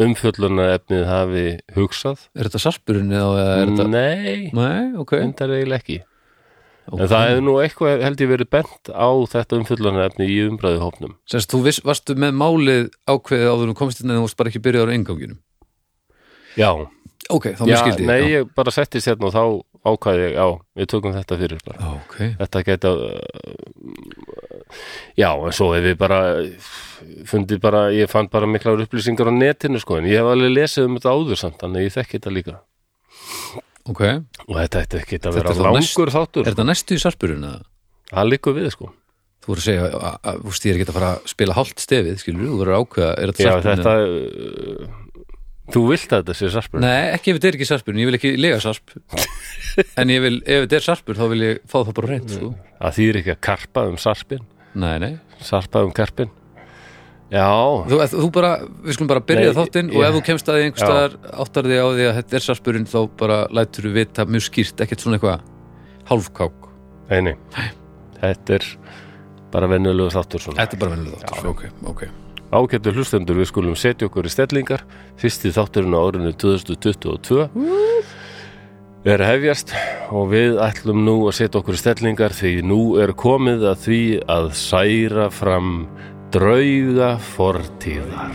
umfjölluna 0.00 0.70
efnið 0.74 1.04
hafi 1.06 1.44
hugsað. 1.76 2.24
er 2.34 2.48
þetta 2.48 2.62
sarpurinn 2.64 3.12
eða 3.14 3.44
er 3.60 3.68
þetta... 3.70 3.86
Nei, 3.92 4.50
Nei, 4.56 4.88
ok. 4.98 5.12
endar 5.20 5.52
eiginlega 5.54 5.78
ekki. 5.84 5.98
ok. 6.88 6.96
En 7.04 7.10
það 7.12 7.26
hefur 7.28 7.44
nú 7.46 7.54
eitthvað 7.62 8.02
held 8.08 8.24
ég 8.24 8.32
verið 8.32 8.50
bent 8.56 8.90
á 8.90 9.08
þetta 9.36 9.60
umfjölluna 9.60 10.08
efni 10.08 10.26
í 10.32 10.40
umræðu 10.48 10.80
hópnum. 10.82 11.14
Sérst, 11.30 11.52
þú 11.54 11.60
viss, 11.68 11.78
varstu 11.86 12.16
með 12.18 12.34
málið 12.40 12.88
ákveðið 13.06 13.52
áður 13.52 13.70
þú 13.70 13.76
komst 13.84 14.02
inn 14.02 14.10
en 14.10 14.18
þú 14.18 14.24
varst 14.26 14.40
bara 14.40 14.50
ekki 14.54 14.64
byrjaður 14.66 14.90
á 14.90 14.96
enganginum. 14.98 15.38
Já, 16.58 16.70
Ok, 17.32 17.46
þá 17.56 17.62
mér 17.64 17.78
skildi. 17.80 18.04
nei, 18.04 18.18
já. 18.20 18.26
ég 18.42 18.50
bara 18.52 18.72
settist 18.74 19.08
hérna 19.08 19.30
og 19.30 19.32
þá 19.32 19.44
ákvæði 19.84 20.28
já, 20.32 20.46
við 20.80 20.88
tökum 20.94 21.12
þetta 21.14 21.38
fyrir 21.40 21.60
bara. 21.66 21.78
Já, 21.80 21.90
ok. 22.00 22.16
Þetta 22.40 22.62
geta 22.68 22.92
Já, 25.18 25.28
en 25.36 25.54
svo 25.54 25.70
hef 25.74 25.84
ég 25.92 25.98
bara 26.00 26.20
fundið 27.28 27.60
bara, 27.62 27.82
ég 27.94 28.10
fann 28.10 28.30
bara 28.32 28.48
miklar 28.50 28.80
upplýsingar 28.84 29.28
á 29.30 29.32
netinu 29.34 29.80
sko, 29.82 29.98
en 30.00 30.08
ég 30.08 30.18
hef 30.22 30.30
alveg 30.32 30.54
lesið 30.56 30.88
um 30.88 30.96
þetta 30.98 31.14
áður 31.14 31.40
samt, 31.40 31.58
þannig 31.60 31.82
að 31.82 31.86
ég 31.88 31.96
þekki 31.98 32.18
þetta 32.18 32.34
líka 32.34 32.56
Ok. 33.84 34.02
og 34.48 34.56
þetta 34.56 34.80
ætti 34.80 35.00
ekki 35.02 35.20
að 35.20 35.38
vera 35.38 35.52
er 35.52 35.62
langur 35.68 36.12
þáttur, 36.14 36.46
Er 36.46 36.54
þetta 36.54 36.68
næstu 36.70 36.96
í 36.96 37.02
sarpurinn 37.04 37.44
eða? 37.44 37.64
það 38.10 38.30
líkur 38.32 38.56
við 38.56 38.70
sko 38.74 38.92
Þú 39.44 39.50
voru 39.52 39.60
að 39.60 39.66
segja, 39.68 39.88
að, 39.92 40.14
að, 40.24 40.36
þú 40.40 40.48
veist, 40.54 40.64
ég 40.64 40.70
er 40.72 40.78
ekki 40.78 40.88
að 40.88 40.96
fara 40.96 41.08
að 41.12 41.26
spila 41.34 41.54
hálft 41.58 41.82
stefið, 41.84 42.14
skilur, 42.22 42.46
þú 42.48 42.60
voru 42.62 42.76
að 42.78 42.84
þetta 43.28 43.44
Já, 43.44 43.52
þetta 43.60 45.02
þú 45.72 45.82
vilt 45.88 46.12
að 46.12 46.22
þetta 46.24 46.34
sé 46.38 46.50
sarpur 46.52 46.82
Nei, 46.84 47.10
ekki 47.16 47.32
ef 47.32 47.38
þetta 47.38 47.48
er 47.50 47.56
ekki 47.58 47.68
sarpurinn, 47.70 48.00
ég 48.02 48.08
vil 48.10 48.18
ekki 48.18 48.32
lega 48.36 48.60
sarp. 48.60 48.94
en 50.00 50.12
ég 50.12 50.20
vil, 50.24 50.36
ef 50.44 50.64
þetta 50.66 50.76
er 50.80 50.84
sarpur, 50.90 51.16
þá 51.18 51.26
vil 51.32 51.42
ég 51.46 51.60
fá 51.70 51.76
það 51.82 51.92
bara 51.98 52.10
reynd, 52.12 52.32
sko. 52.36 52.50
að 52.84 52.96
þýr 52.98 53.20
ekki 53.22 53.32
að 53.36 53.42
karpa 53.48 53.86
um 53.90 53.96
sarpin 54.00 54.42
Nei, 54.74 54.96
nei. 55.00 55.12
sarpa 55.40 55.84
um 55.86 55.92
karpin 55.94 56.32
Já, 57.32 57.46
Þú, 57.88 57.96
þú 58.12 58.26
bara, 58.34 58.50
við 58.84 58.94
skulum 58.98 59.08
bara 59.10 59.22
byrja 59.26 59.46
Nei, 59.48 59.54
þáttinn 59.56 59.88
og 59.96 60.04
ef 60.06 60.12
þú 60.14 60.20
kemst 60.28 60.50
að 60.52 60.58
því 60.58 60.66
einhvers 60.68 60.82
Já. 60.84 60.88
staðar 60.90 61.14
áttar 61.44 61.68
því 61.70 61.78
á 61.80 61.86
því 61.88 62.04
að 62.10 62.18
þetta 62.18 62.36
er 62.38 62.44
sarpurinn 62.44 62.84
þá 62.90 62.98
bara 63.22 63.38
lætur 63.58 63.88
við 63.88 63.96
vita 64.02 64.26
mjög 64.28 64.44
skýrt, 64.50 64.82
ekkert 64.84 65.02
svona 65.02 65.18
eitthvað 65.18 65.48
hálfkák. 66.10 66.68
eini 67.10 67.32
Þetta 68.20 68.58
er 68.60 68.68
bara 69.54 69.70
venjulegu 69.72 70.12
þáttur 70.14 70.44
svona 70.44 70.60
Þetta 70.60 70.76
er 70.76 70.82
bara 70.84 70.94
vennilega 70.94 71.24
þáttur, 71.24 71.48
ok, 71.54 71.64
ok. 71.94 72.04
Ágættu 72.52 72.92
hlustendur, 72.92 73.38
við 73.40 73.48
skulum 73.50 73.76
setja 73.78 74.08
okkur 74.08 74.28
í 74.28 74.32
stellingar 74.32 74.84
Fyrsti 75.20 75.52
þátturinn 75.54 75.96
á 75.96 76.00
árinu 76.04 76.32
2022 76.36 77.48
er 79.04 79.20
hefjast 79.20 79.74
og 80.16 80.30
við 80.32 80.56
ætlum 80.64 81.02
nú 81.04 81.16
að 81.28 81.36
setja 81.40 81.60
okkur 81.60 81.76
í 81.76 81.80
stellingar 81.82 82.32
því 82.36 82.52
nú 82.64 82.80
er 83.02 83.12
komið 83.16 83.66
að 83.72 83.82
því 83.84 84.02
að 84.32 84.46
særa 84.56 85.26
fram 85.32 85.74
drauga 86.34 87.14
fortíðar. 87.34 88.32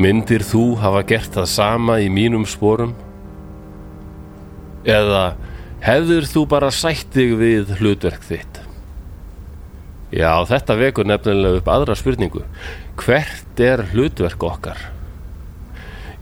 Myndir 0.00 0.40
þú 0.40 0.78
hafa 0.80 1.02
gert 1.04 1.34
það 1.34 1.48
sama 1.52 1.98
í 2.00 2.06
mínum 2.08 2.46
sporum? 2.48 2.94
Eða 4.88 5.34
hefður 5.84 6.28
þú 6.30 6.44
bara 6.48 6.70
sætt 6.72 7.10
þig 7.12 7.34
við 7.36 7.72
hlutverk 7.82 8.22
þitt? 8.24 8.62
Já, 10.10 10.40
þetta 10.48 10.76
vekur 10.80 11.04
nefnilega 11.04 11.60
upp 11.60 11.68
aðra 11.68 11.96
spurningu. 12.00 12.46
Hvert 13.02 13.60
er 13.60 13.82
hlutverk 13.92 14.46
okkar? 14.48 14.80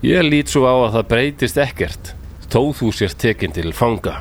Ég 0.03 0.27
lít 0.27 0.51
svo 0.51 0.65
á 0.67 0.75
að 0.75 0.97
það 0.97 1.07
breytist 1.13 1.61
ekkert, 1.63 2.11
þó 2.51 2.75
þú 2.75 2.91
sér 2.97 3.15
tekin 3.15 3.55
til 3.55 3.71
fanga. 3.71 4.17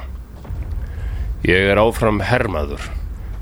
Ég 1.42 1.66
er 1.72 1.82
áfram 1.82 2.22
hermaður 2.22 2.86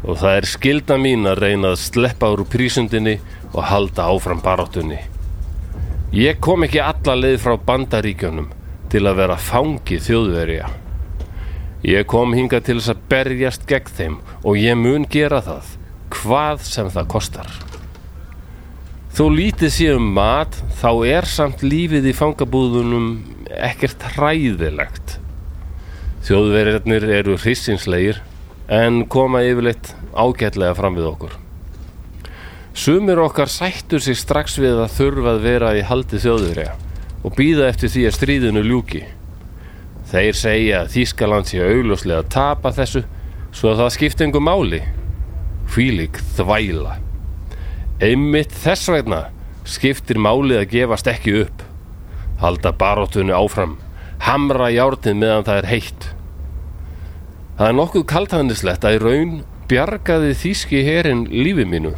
og 0.06 0.16
það 0.22 0.38
er 0.38 0.48
skilda 0.48 0.96
mín 1.00 1.28
að 1.28 1.42
reyna 1.44 1.74
að 1.74 1.84
sleppa 1.84 2.32
úr 2.32 2.46
prísundinni 2.48 3.18
og 3.52 3.68
halda 3.68 4.08
áfram 4.08 4.40
baráttunni. 4.40 5.02
Ég 6.14 6.38
kom 6.38 6.62
ekki 6.62 6.78
alla 6.78 7.16
leið 7.18 7.40
frá 7.42 7.56
bandaríkjunum 7.66 8.50
til 8.92 9.02
að 9.10 9.16
vera 9.18 9.36
fangi 9.42 9.98
þjóðverja. 9.98 10.68
Ég 11.86 12.06
kom 12.06 12.34
hinga 12.34 12.60
til 12.62 12.78
þess 12.78 12.92
að 12.94 13.00
berjast 13.10 13.66
gegn 13.66 13.90
þeim 13.98 14.14
og 14.46 14.58
ég 14.58 14.78
mun 14.78 15.06
gera 15.10 15.40
það, 15.42 15.72
hvað 16.14 16.62
sem 16.66 16.90
það 16.94 17.08
kostar. 17.10 17.50
Þó 19.16 19.24
lítið 19.32 19.72
sé 19.72 19.88
um 19.96 20.06
mat, 20.14 20.56
þá 20.78 20.90
er 21.08 21.26
samt 21.30 21.64
lífið 21.66 22.10
í 22.10 22.14
fangabúðunum 22.14 23.08
ekkert 23.66 24.06
hræðilegt. 24.14 25.16
Þjóðverjarnir 26.26 27.08
eru 27.18 27.34
hrissinslegir 27.40 28.22
en 28.70 29.02
koma 29.10 29.42
yfirleitt 29.46 29.94
ágætlega 30.14 30.76
fram 30.78 30.98
við 30.98 31.10
okkur. 31.10 31.34
Sumir 32.76 33.16
okkar 33.16 33.48
sættur 33.48 34.02
sig 34.04 34.18
strax 34.20 34.58
við 34.60 34.82
að 34.82 34.90
þurfa 34.98 35.30
að 35.32 35.44
vera 35.46 35.68
í 35.78 35.84
haldi 35.88 36.18
þjóðurja 36.20 36.74
og 37.24 37.32
býða 37.32 37.70
eftir 37.70 37.88
því 37.88 38.02
að 38.04 38.14
stríðinu 38.18 38.62
ljúki. 38.66 38.98
Þeir 40.10 40.36
segja 40.36 40.80
að 40.82 40.90
Þískaland 40.92 41.48
sé 41.48 41.62
augljóslega 41.64 42.20
að 42.20 42.28
tapa 42.34 42.72
þessu 42.76 43.00
svo 43.56 43.70
að 43.70 43.80
það 43.80 43.94
skipti 43.94 44.26
engu 44.26 44.42
máli. 44.44 44.82
Hvílík 45.72 46.20
þvæla. 46.36 46.98
Einmitt 48.04 48.52
þess 48.52 48.90
vegna 48.92 49.22
skiptir 49.64 50.20
málið 50.20 50.60
að 50.60 50.74
gefast 50.74 51.08
ekki 51.08 51.32
upp. 51.46 51.64
Halda 52.42 52.74
baróttunni 52.76 53.32
áfram. 53.32 53.78
Hamra 54.26 54.68
járnið 54.74 55.16
meðan 55.22 55.48
það 55.48 55.62
er 55.62 55.70
heitt. 55.70 56.10
Það 57.56 57.72
er 57.72 57.80
nokkuð 57.80 58.04
kaltæðnislegt 58.12 58.84
að 58.84 58.98
í 58.98 59.02
raun 59.06 59.34
bjargaði 59.72 60.36
þýski 60.44 60.84
herin 60.84 61.24
lífi 61.32 61.64
mínu. 61.64 61.94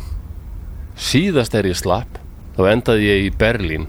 Síðast 0.98 1.54
er 1.54 1.68
ég 1.70 1.76
slapp, 1.78 2.16
þá 2.56 2.72
endaði 2.72 3.04
ég 3.06 3.24
í 3.28 3.34
Berlín 3.38 3.84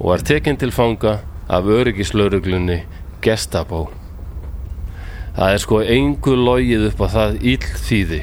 og 0.00 0.08
var 0.08 0.22
tekinn 0.26 0.56
til 0.58 0.72
fanga 0.74 1.20
af 1.46 1.68
öryggislauruglunni 1.70 2.80
Gestapo. 3.22 3.84
Það 5.36 5.52
er 5.52 5.62
sko 5.62 5.78
engu 5.94 6.34
logið 6.34 6.88
upp 6.88 7.04
á 7.06 7.08
það 7.12 7.36
ill 7.52 7.68
þýði. 7.84 8.18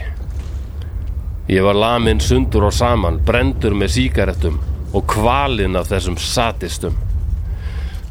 Ég 1.56 1.64
var 1.64 1.80
lamin 1.80 2.20
sundur 2.20 2.68
og 2.68 2.76
saman, 2.76 3.22
brendur 3.24 3.78
með 3.80 3.94
síkaretum 3.96 4.60
og 4.92 5.08
kvalinn 5.08 5.80
af 5.80 5.88
þessum 5.94 6.20
satistum. 6.20 7.00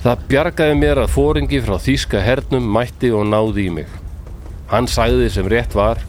Það 0.01 0.25
bjargaði 0.33 0.81
mér 0.81 1.03
að 1.03 1.13
fóringi 1.13 1.61
frá 1.61 1.77
þýska 1.77 2.25
hernum 2.25 2.73
mætti 2.73 3.13
og 3.13 3.29
náði 3.29 3.69
í 3.69 3.77
mig. 3.83 3.93
Hann 4.73 4.89
sagði 4.89 5.29
sem 5.37 5.53
rétt 5.53 5.77
var 5.77 6.01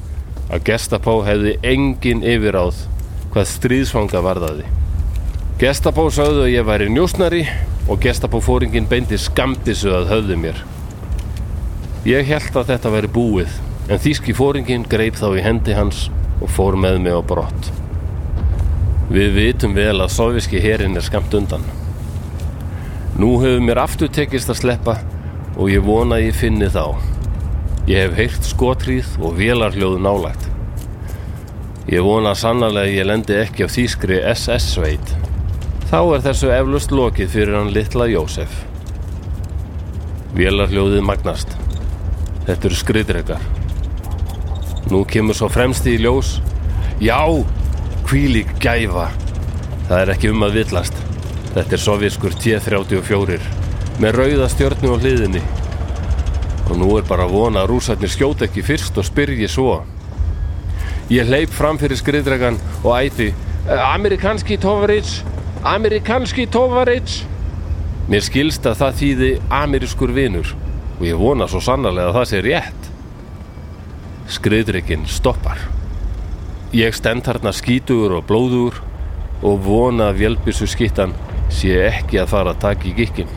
að 0.47 0.63
Gestapo 0.71 1.19
hefði 1.27 1.57
engin 1.67 2.23
yfiráð 2.23 2.85
hvað 3.31 3.47
stríðsfanga 3.47 4.21
varðaði. 4.25 4.65
Gestapo 5.61 6.07
sagði 6.11 6.45
að 6.45 6.53
ég 6.55 6.65
væri 6.67 6.89
njósnari 6.91 7.41
og 7.87 8.01
Gestapo 8.03 8.41
fóringin 8.43 8.89
beindi 8.91 9.19
skambissu 9.21 9.91
að 9.95 10.09
höfðu 10.11 10.37
mér. 10.41 10.63
Ég 12.07 12.27
held 12.27 12.57
að 12.57 12.73
þetta 12.73 12.91
væri 12.95 13.11
búið 13.13 13.55
en 13.87 14.01
þýski 14.01 14.35
fóringin 14.35 14.87
greip 14.89 15.19
þá 15.19 15.29
í 15.37 15.45
hendi 15.45 15.77
hans 15.77 16.09
og 16.41 16.51
fór 16.51 16.75
með 16.75 16.99
mig 17.05 17.15
á 17.15 17.21
brott. 17.21 17.71
Við 19.11 19.33
vitum 19.37 19.77
vel 19.77 19.97
að 20.01 20.13
soviski 20.15 20.59
herin 20.63 20.97
er 20.99 21.05
skamt 21.05 21.33
undan. 21.37 21.63
Nú 23.19 23.35
hefur 23.41 23.63
mér 23.63 23.83
aftur 23.83 24.11
tekist 24.11 24.51
að 24.51 24.61
sleppa 24.63 24.99
og 25.55 25.71
ég 25.71 25.83
vona 25.85 26.19
að 26.19 26.29
ég 26.29 26.39
finni 26.41 26.71
þá. 26.71 26.97
Ég 27.87 28.07
hef 28.07 28.17
heyrt 28.19 28.47
skotríð 28.47 29.17
og 29.21 29.35
vélarhljóð 29.39 29.99
nálægt. 30.03 30.50
Ég 31.89 32.03
vona 32.05 32.35
sannarlega 32.37 32.85
að 32.85 32.93
ég 32.93 33.07
lendi 33.09 33.37
ekki 33.41 33.65
á 33.65 33.73
þýskri 33.73 34.19
SS-sveit. 34.35 35.13
Þá 35.89 35.97
er 36.01 36.21
þessu 36.27 36.51
eflust 36.53 36.91
lokið 36.93 37.31
fyrir 37.33 37.57
hann 37.57 37.71
litla 37.73 38.05
Jósef. 38.11 38.51
Vélarhljóðið 40.37 41.01
magnast. 41.07 41.55
Þetta 42.45 42.69
eru 42.69 42.77
skriðdrekar. 42.77 43.47
Nú 44.93 45.01
kemur 45.09 45.37
svo 45.37 45.49
fremst 45.51 45.89
í 45.89 45.95
ljós. 45.97 46.35
Já, 47.01 47.17
hvílík 48.05 48.53
gæfa. 48.61 49.07
Það 49.89 49.97
er 49.97 50.11
ekki 50.13 50.29
um 50.31 50.45
að 50.45 50.59
villast. 50.59 51.01
Þetta 51.55 51.75
er 51.75 51.83
sovjaskur 51.83 52.37
T-34 52.43 53.39
með 54.01 54.15
rauða 54.19 54.51
stjörnu 54.53 54.93
á 54.93 55.01
hliðinni. 55.01 55.41
Og 56.69 56.77
nú 56.77 56.93
er 56.99 57.09
bara 57.09 57.25
að 57.25 57.33
vona 57.35 57.65
að 57.65 57.73
rúsarnir 57.73 58.13
skjóta 58.13 58.45
ekki 58.45 58.63
fyrst 58.69 59.01
og 59.01 59.09
spyrji 59.09 59.49
svo. 59.51 59.81
Ég 61.11 61.27
hleyp 61.27 61.51
fram 61.51 61.75
fyrir 61.75 61.99
skriðdregan 61.99 62.55
og 62.85 62.93
æti 62.95 63.33
Amerikanski 63.67 64.55
Tovaric, 64.63 65.09
Amerikanski 65.67 66.45
Tovaric. 66.47 67.17
Mér 68.07 68.23
skilst 68.23 68.63
að 68.69 68.77
það 68.79 68.95
þýði 69.01 69.31
amerískur 69.57 70.13
vinur 70.15 70.53
og 70.93 71.01
ég 71.03 71.19
vona 71.19 71.49
svo 71.51 71.59
sannarlega 71.65 72.13
að 72.13 72.15
það 72.15 72.29
sé 72.29 72.39
rétt. 72.45 72.87
Skriðdregin 74.37 75.03
stoppar. 75.11 75.59
Ég 76.71 76.95
stend 76.95 77.27
þarna 77.27 77.51
skítugur 77.59 78.15
og 78.21 78.23
blóður 78.31 78.79
og 79.43 79.59
vona 79.67 80.13
að 80.13 80.23
vélbissu 80.23 80.69
skittan 80.71 81.11
sé 81.51 81.75
ekki 81.89 82.21
að 82.23 82.31
fara 82.37 82.55
að 82.55 82.63
taka 82.63 82.87
í 82.87 82.95
gikkin. 83.01 83.35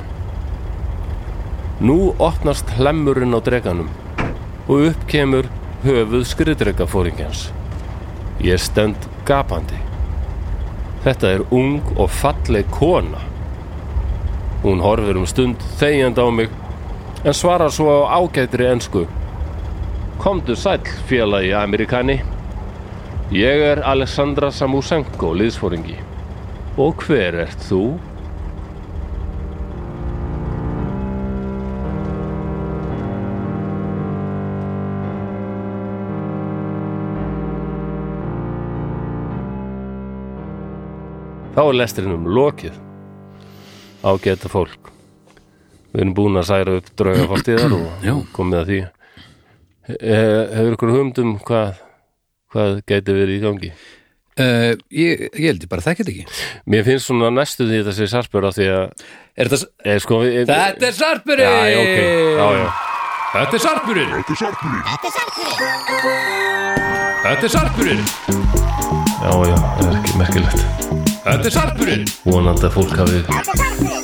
Nú 1.83 2.15
opnast 2.23 2.71
hlemmurinn 2.79 3.35
á 3.35 3.43
dreganum 3.43 3.91
og 4.69 4.93
upp 4.93 5.11
kemur 5.11 5.51
höfuð 5.83 6.23
skriðdregafóringjans. 6.31 7.49
Ég 8.45 8.61
stend 8.61 9.07
gapandi. 9.25 9.79
Þetta 11.01 11.29
er 11.33 11.43
ung 11.49 11.79
og 11.97 12.11
falleg 12.13 12.69
kona. 12.75 13.23
Hún 14.61 14.83
horfir 14.85 15.17
um 15.17 15.25
stund 15.29 15.65
þegjand 15.81 16.21
á 16.21 16.29
mig 16.29 16.53
en 17.25 17.33
svarar 17.33 17.73
svo 17.73 18.05
á 18.05 18.21
ágætri 18.21 18.67
ensku. 18.69 19.07
Komdu 20.21 20.57
sæll 20.61 20.85
félagi 21.09 21.55
Amerikani. 21.57 22.19
Ég 23.33 23.65
er 23.71 23.81
Alessandra 23.81 24.51
Samusenko, 24.53 25.33
liðsfóringi. 25.33 25.97
Og 26.77 27.01
hver 27.07 27.41
ert 27.47 27.65
þú? 27.65 27.95
Þá 41.55 41.61
er 41.63 41.77
lestrinum 41.79 42.25
lokið. 42.35 42.79
Ágæta 44.03 44.51
fólk. 44.51 44.91
Við 45.95 46.01
erum 46.03 46.15
búin 46.17 46.41
að 46.41 46.49
særa 46.49 46.73
upp 46.81 46.89
draugafáltíðar 46.99 47.75
Já. 48.03 48.11
og 48.11 48.25
komið 48.35 48.59
að 48.59 48.71
því. 48.71 48.79
E, 49.95 50.17
hefur 50.57 50.75
ykkur 50.75 50.91
humdum 50.97 51.37
hvað, 51.45 51.77
hvað 52.51 52.81
gæti 52.91 53.15
verið 53.15 53.37
í 53.37 53.43
gangi? 53.45 53.71
Uh, 54.35 54.75
ég, 54.91 55.29
ég 55.31 55.47
held 55.53 55.63
ég 55.63 55.71
bara 55.71 55.85
þetta 55.85 56.11
ekki. 56.11 56.25
Mér 56.75 56.83
finnst 56.89 57.07
svona 57.07 57.31
næstu 57.31 57.69
því 57.69 57.85
þetta 57.85 57.95
sé 58.01 58.09
sarpur 58.11 58.49
af 58.49 58.57
því 58.57 58.67
að 58.75 59.07
er 59.39 59.53
þetta, 59.53 59.71
e, 59.85 59.95
sko, 60.03 60.19
við, 60.25 60.51
Þetta 60.51 60.91
er 60.91 60.99
sarpurinn! 60.99 61.47
Já, 61.47 61.71
já, 61.71 61.79
ok, 61.85 61.99
já, 62.35 62.49
já. 62.59 62.67
Þetta 63.37 63.55
er 63.55 63.63
sarpurinn. 63.69 64.11
Þetta 67.23 67.47
er 67.47 67.55
sarpurinn! 67.55 68.05
Já, 69.23 69.31
já, 69.31 69.57
það 69.63 69.87
er 69.87 69.97
ekki 70.03 70.19
merkilegt 70.19 71.04
Þetta 71.25 71.47
er 71.49 71.55
sarpurinn. 71.55 72.03
Vonandi 72.27 72.67
að 72.69 72.75
fólk 72.75 72.91
hafi 73.01 73.21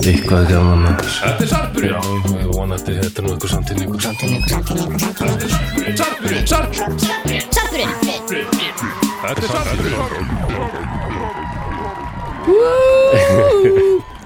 eitthvað 0.08 0.44
gaman 0.48 0.86
að 0.88 1.02
Þetta 1.04 1.42
er 1.44 1.50
sarpurinn. 1.50 1.92
Já, 1.92 2.00
ég 2.40 2.48
vonandi 2.54 2.92
þetta 3.00 3.18
er 3.20 3.24
nú 3.26 3.30
eitthvað 3.34 3.50
samtíningur. 3.54 4.00
Sarpurinn, 4.00 4.40
sarpurinn. 6.48 7.44
Sarpurinn. 7.52 7.92
Þetta 9.20 9.36
er 9.36 9.48
sarpurinn. 9.50 10.00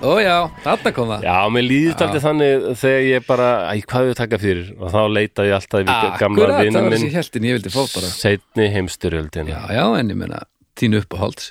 Ó 0.04 0.20
já, 0.20 0.50
þarna 0.60 0.90
kom 0.92 1.08
það. 1.14 1.22
Já, 1.24 1.36
mér 1.54 1.64
líður 1.64 2.02
aldrei 2.04 2.20
þannig 2.20 2.64
þegar 2.76 3.04
ég 3.08 3.24
bara, 3.26 3.46
æ, 3.72 3.80
hvað 3.88 4.04
við 4.10 4.16
taka 4.18 4.36
fyrir? 4.42 4.66
Og 4.76 4.90
þá 4.92 4.98
leita 5.08 5.46
ég 5.48 5.54
alltaf 5.56 5.80
í 5.80 5.84
gamla 5.88 6.20
Akkurat, 6.20 6.52
það 6.58 6.66
vinnum 6.68 6.76
var 6.76 6.84
minn. 6.92 7.00
þessi 7.06 7.14
hjæltin 7.16 7.46
ég 7.48 7.56
vildi 7.58 7.72
fá 7.72 7.80
bara 7.94 8.08
setni 8.12 8.66
heimstyrjöldin 8.74 9.48
Já, 9.48 9.64
já, 9.72 9.84
en 10.02 10.12
ég 10.12 10.18
meina, 10.20 10.42
þín 10.76 10.98
uppáhalds 11.00 11.46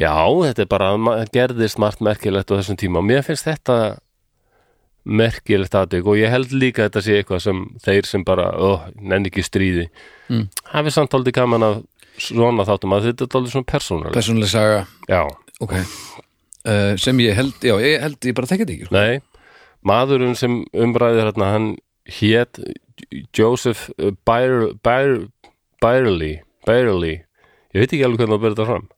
Já, 0.00 0.10
þetta 0.26 0.64
er 0.64 0.70
bara, 0.72 0.88
gerðist 1.34 1.78
margt 1.78 2.00
merkilegt 2.02 2.50
á 2.50 2.58
þessum 2.58 2.78
tíma 2.80 2.98
og 2.98 3.06
mér 3.06 3.22
finnst 3.26 3.46
þetta 3.46 3.76
merkilegt 5.04 5.74
aðdeg 5.76 6.06
og 6.08 6.16
ég 6.16 6.32
held 6.32 6.52
líka 6.56 6.82
að 6.84 6.88
þetta 6.88 7.02
sé 7.04 7.16
eitthvað 7.20 7.42
sem 7.44 7.58
þeir 7.84 8.06
sem 8.08 8.22
bara, 8.24 8.46
ó, 8.56 8.88
nenni 9.00 9.30
ekki 9.32 9.44
stríði 9.44 9.88
Mm. 10.32 10.46
hafi 10.72 10.88
samt 10.94 11.12
aldrei 11.12 11.34
gaman 11.36 11.60
að 11.66 11.74
svona 12.16 12.64
þáttum 12.64 12.94
að 12.96 13.10
þetta 13.10 13.26
er 13.26 13.34
aldrei 13.36 13.50
svona 13.52 13.66
persónulega 13.68 14.14
Persónuleg 14.16 14.48
saga, 14.48 14.78
Já, 15.06 15.18
ok 15.60 15.74
uh, 15.76 16.96
Sem 16.96 17.18
ég 17.20 17.34
held, 17.36 17.52
já, 17.60 17.74
ég 17.84 18.00
held 18.00 18.16
ég 18.24 18.32
bara 18.38 18.48
þekkja 18.48 18.64
þetta 18.64 18.72
ekki 18.72 18.86
sko. 18.88 18.96
nei 18.96 19.20
maðurinn 19.84 20.32
sem 20.40 20.62
umræður 20.72 21.26
hérna, 21.28 21.50
hann 21.52 21.66
hét 22.08 22.56
Joseph 23.36 23.90
uh, 24.00 24.14
Byerly 24.24 24.72
Byerly, 26.64 27.12
ég 27.76 27.84
veit 27.84 27.92
ekki 27.92 28.04
alveg 28.08 28.24
hvernig 28.24 28.38
að 28.38 28.44
byrja 28.46 28.56
þetta 28.56 28.68
fram 28.72 28.88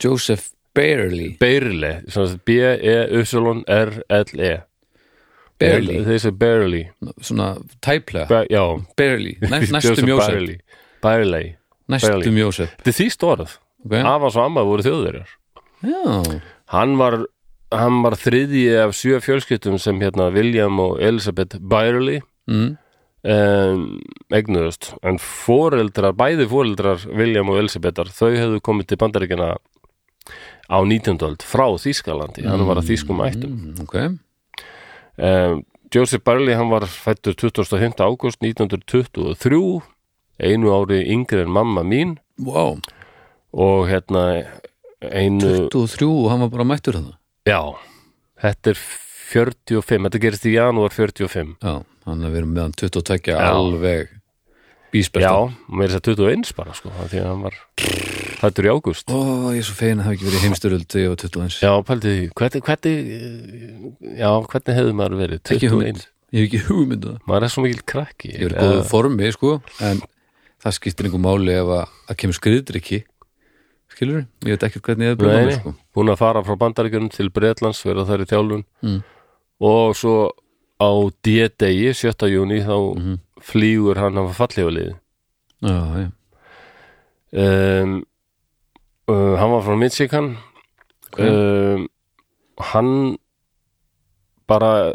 Joseph 0.00 0.50
Barely 0.74 1.36
Beirle, 1.40 2.02
B-E-Y-R-L-E 2.46 3.22
Barely, 5.60 5.96
Þessi 6.06 6.30
Barely 6.32 6.84
svona 7.20 7.54
tæplega. 7.84 8.26
Ba 8.30 8.44
Já, 8.48 8.62
Barely, 8.96 9.36
Næ- 9.42 9.70
næstum 9.74 10.08
Jósef 10.08 10.60
Barely 11.02 11.56
Næstum 11.90 12.38
Jósef 12.38 12.68
Þetta 12.78 12.90
er 12.92 12.96
því 12.96 13.08
stórað 13.12 13.58
okay. 13.84 14.02
Afans 14.04 14.36
og 14.38 14.44
amma 14.46 14.64
voru 14.66 14.82
þjóðverjar. 14.86 15.34
Hann 16.70 16.96
var, 17.00 17.16
hann 17.72 18.02
var 18.04 18.16
þriðji 18.20 18.68
af 18.84 18.94
sjö 18.96 19.20
fjölskyldum 19.24 19.78
sem 19.80 20.00
hérna 20.00 20.30
William 20.34 20.78
og 20.82 21.00
Elizabeth 21.02 21.58
Byerly 21.60 22.20
mm. 22.50 22.76
um, 23.24 23.84
eignuðust. 24.32 24.92
En 25.02 25.18
foreldrar, 25.20 26.14
bæði 26.16 26.46
foreldrar 26.50 27.06
William 27.08 27.50
og 27.52 27.60
Elisabetar, 27.62 28.12
þau 28.12 28.30
hefðu 28.30 28.62
komið 28.64 28.92
til 28.92 29.00
bandaríkjana 29.02 29.54
á 30.70 30.78
19. 30.78 31.18
öld 31.26 31.42
frá 31.42 31.66
Þýskalandi, 31.82 32.46
hann 32.46 32.62
var 32.68 32.78
að 32.80 32.92
þýskum 32.92 33.22
ættum 33.26 33.56
mm, 33.56 33.82
ok, 33.84 33.96
um, 35.18 35.64
Joseph 35.90 36.22
Barley, 36.22 36.54
hann 36.54 36.70
var 36.70 36.86
fættur 36.86 37.34
25. 37.34 37.98
ágúst 37.98 38.38
1923 38.38 39.82
einu 40.40 40.72
ári 40.72 41.02
yngri 41.12 41.42
en 41.44 41.52
mamma 41.52 41.82
mín 41.84 42.16
wow 42.38 42.78
og 43.52 43.88
hérna 43.90 44.24
einu 45.02 45.68
23 45.72 46.06
og 46.06 46.30
hann 46.30 46.44
var 46.46 46.52
bara 46.54 46.68
mættur 46.70 47.00
það 47.00 47.12
já, 47.50 47.60
þetta 48.46 48.74
er 48.74 48.82
45, 49.30 50.06
þetta 50.06 50.22
gerist 50.22 50.46
í 50.48 50.54
janúar 50.56 50.94
45 50.94 51.56
já, 51.58 51.74
hann 52.06 52.24
er 52.24 52.34
verið 52.34 52.54
meðan 52.54 52.76
22 52.78 53.34
Já. 53.34 53.38
alveg 53.50 54.16
bísbelta 54.94 55.26
já, 55.26 55.54
mér 55.70 55.90
er 55.90 55.96
þess 55.96 56.02
að 56.02 56.22
21 56.22 56.54
bara 56.58 56.78
sko, 56.78 56.94
því 57.10 57.24
að 57.24 57.30
hann 57.30 57.44
var 57.48 57.60
fættur 58.40 58.66
í 58.66 58.70
ágúst. 58.72 59.10
Ó, 59.12 59.18
ég 59.54 59.60
er 59.60 59.66
svo 59.68 59.76
fegin 59.78 60.00
að 60.00 60.04
það 60.04 60.08
hafi 60.08 60.16
ekki 60.16 60.28
verið 60.28 60.44
ég 61.00 61.10
var 61.12 61.20
21 61.24 61.58
já, 61.60 61.72
pældi 61.90 62.14
því, 62.14 62.24
hvernig, 62.40 62.64
hvernig 62.68 64.16
já, 64.20 64.30
hvernig 64.52 64.78
hefði 64.80 64.94
maður 65.00 65.20
verið? 65.20 65.42
Ekki 65.44 65.68
21, 65.68 65.74
hugmynd, 65.74 66.06
ég 66.32 66.40
hef 66.40 66.48
ekki 66.48 66.62
hugmynd 66.70 67.06
um 67.10 67.18
maður 67.30 67.46
er 67.46 67.52
svo 67.54 67.64
mikil 67.66 67.84
krakki 67.94 68.32
ég 68.34 68.42
er 68.48 68.54
í 68.56 68.58
góðu 68.64 68.82
formi 68.90 69.30
sko 69.36 69.52
en 69.90 70.02
það 70.60 70.76
skiptir 70.76 71.08
einhver 71.08 71.24
máli 71.24 71.54
ef 71.56 71.72
að, 71.78 71.94
að 72.10 72.18
kemur 72.20 72.36
skriðdrykki. 72.40 73.00
Skilur 73.90 74.20
ég 74.46 74.52
veit 74.54 74.66
ekki 74.68 74.80
hvernig 74.84 75.08
ég 75.08 75.16
hef 75.16 75.24
nei, 75.48 75.56
sko. 75.58 75.72
búin 75.96 76.12
að 76.12 76.20
fara 76.20 76.42
frá 76.46 76.56
bandaríkjunum 76.60 77.10
til 77.12 77.30
Bretlands, 77.34 77.80
vera 77.84 78.04
þar 78.08 78.24
í 78.24 78.28
þjálfun. 78.30 78.64
Mm. 78.86 79.00
og 79.60 79.96
svo 79.98 80.14
á 80.80 80.88
D-degi, 81.20 81.90
7. 81.92 82.28
júni 82.32 82.62
þá 82.64 82.76
Mhm. 82.96 83.18
flýgur 83.40 83.96
hann 84.00 84.16
af 84.18 84.36
já, 86.00 86.06
um, 87.32 88.04
uh, 89.10 89.36
hann 89.40 89.50
var 89.54 89.62
frá 89.66 89.76
Michigan 89.78 90.36
Ok. 91.10 91.18
um, 91.26 91.88
hann 92.70 92.90
bara 94.50 94.92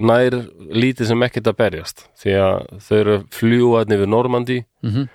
nær 0.00 0.34
lítið 0.76 1.08
sem 1.10 1.22
ekkert 1.24 1.48
að 1.48 1.56
berjast 1.62 2.02
því 2.20 2.34
að 2.40 2.56
þau 2.84 2.96
eru 3.00 3.14
fljúaðni 3.32 3.96
við 4.02 4.10
Normandi 4.12 4.58
Mhm. 4.84 5.08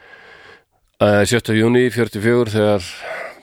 uh, 1.02 1.22
7. 1.26 1.54
júni 1.60 1.84
44 1.94 2.50
þegar 2.56 2.88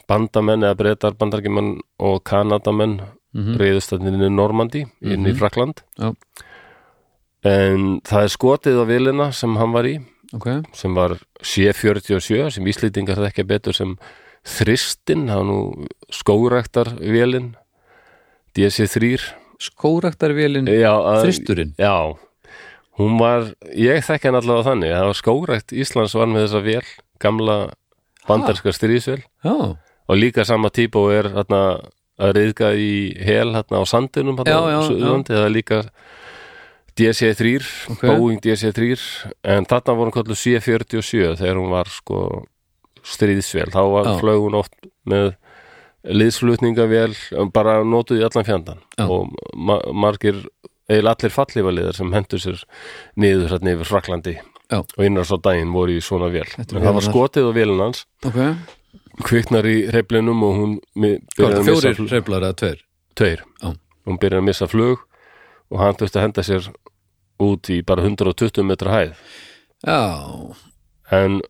bandamenn 0.09 0.65
eða 0.67 0.75
breytar 0.81 1.15
bandarkimann 1.21 1.79
og 2.01 2.23
kanadamenn 2.25 3.01
Mhm. 3.35 3.59
reyðust 3.61 3.93
þarna 3.93 4.09
inn 4.09 4.23
í 4.27 4.35
Normandi 4.35 4.83
inn 5.03 5.27
í 5.27 5.33
Mhm. 5.33 5.39
Frakland 5.39 5.83
Já. 5.99 6.15
en 7.45 8.01
það 8.01 8.23
er 8.25 8.33
skotið 8.35 8.79
á 8.83 8.85
vilina 8.89 9.33
sem 9.33 9.55
hann 9.57 9.73
var 9.73 9.85
í 9.85 9.99
ok, 10.35 10.49
sem 10.73 10.95
var 10.95 11.19
C47 11.43 12.51
sem 12.53 12.65
Íslendingar 12.67 13.17
þekkja 13.21 13.47
betur 13.47 13.75
sem 13.75 13.97
þristin, 14.49 15.27
það 15.29 15.41
var 15.43 15.49
nú 15.51 15.59
skórektar 16.15 16.91
vélin 17.01 17.53
DC3 18.57 19.19
skóraktarvélin 19.59 20.69
já, 20.71 20.93
að- 20.95 21.25
þristurinn? 21.27 21.75
Já, 21.79 22.15
hún 22.99 23.19
var 23.19 23.53
ég 23.75 24.05
þekki 24.07 24.31
hann 24.31 24.39
allavega 24.41 24.71
þannig, 24.71 24.95
það 24.95 25.07
var 25.11 25.19
skórekt 25.21 25.73
Íslands 25.75 26.15
var 26.15 26.31
með 26.31 26.47
þessa 26.47 26.63
vél, 26.67 26.85
gamla 27.19 27.59
bandarska 28.29 28.73
stríðsvél. 28.75 29.23
Já, 29.45 29.55
og 30.09 30.17
líka 30.17 30.45
sama 30.45 30.71
típa 30.71 31.01
og 31.01 31.13
er 31.13 31.29
þarna 31.33 31.63
að 32.19 32.33
reyðga 32.35 32.73
í 32.75 32.93
hel 33.23 33.53
þarna 33.55 33.83
á 33.83 33.85
sandinum 33.87 34.39
já, 34.43 34.59
Suðurlandi, 34.89 35.35
eða 35.39 35.51
líka 35.53 35.83
DC3, 36.99 37.63
Ok. 37.95 38.03
Boeing 38.03 38.41
DC3 38.43 38.97
en 39.45 39.67
þarna 39.71 39.95
voru 39.95 40.11
hún 40.11 40.17
kallu 40.17 40.35
C47 40.35 41.37
þegar 41.39 41.61
hún 41.61 41.71
var 41.71 41.87
sko 41.93 42.45
stríðsvél, 43.09 43.71
þá 43.73 43.81
var 43.95 44.05
Já. 44.11 44.15
flög 44.21 44.43
hún 44.45 44.57
oft 44.59 44.75
með 45.09 45.33
liðsflutningavél 46.09 47.15
bara 47.53 47.81
notuð 47.85 48.21
í 48.23 48.27
allan 48.27 48.47
fjandan 48.47 48.79
Já. 48.99 49.07
og 49.11 49.33
ma 49.57 49.79
margir 49.93 50.39
eða 50.89 51.13
allir 51.15 51.33
fallífaliðar 51.35 51.97
sem 51.99 52.13
hendur 52.15 52.41
sér 52.43 52.63
niður 53.21 53.51
hérna 53.57 53.75
yfir 53.75 53.91
Fraklandi 53.91 54.37
Já. 54.39 54.79
og 54.81 55.03
innars 55.05 55.33
á 55.35 55.37
daginn 55.43 55.73
voru 55.75 55.97
í 55.99 56.03
svona 56.05 56.31
vél. 56.33 56.47
En 56.61 56.69
það 56.69 56.97
var 56.99 57.05
skotið 57.09 57.49
á 57.49 57.53
vélinn 57.57 57.83
hans. 57.83 58.05
Ok, 58.29 58.39
kviknar 59.27 59.67
í 59.69 59.77
hreyflinum 59.91 60.43
og 60.47 60.57
hún 60.61 60.75
er 61.05 61.19
að 61.19 61.65
missa 61.67 61.73
fjórir 61.73 61.99
fl- 61.99 62.11
reyflar 62.15 62.47
eða 62.49 62.59
tveir? 62.63 62.81
Tveir. 63.19 63.43
Já. 63.63 63.75
hún 64.09 64.19
byrjar 64.23 64.41
að 64.41 64.47
missa 64.49 64.67
flug 64.71 65.03
og 65.71 65.81
hann 65.83 65.97
þurfti 66.01 66.17
að 66.21 66.25
henda 66.29 66.43
sér 66.47 66.69
út 67.45 67.69
í 67.71 67.83
bara 67.85 68.03
120 68.07 68.65
metra 68.65 68.95
hæð. 68.95 69.19
Já, 69.85 69.99
en 71.13 71.41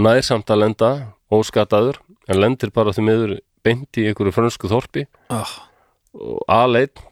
nær 0.00 0.22
samt 0.24 0.50
að 0.50 0.62
lenda 0.64 0.90
óskataður 1.32 2.00
en 2.30 2.40
lendir 2.40 2.72
bara 2.74 2.94
því 2.94 3.06
miður 3.06 3.34
beint 3.62 3.98
í 3.98 4.06
einhverju 4.08 4.34
frönsku 4.34 4.70
þorpi. 4.70 5.06
Ah, 5.32 5.50
og 6.14 6.40
aðleitt 6.50 7.02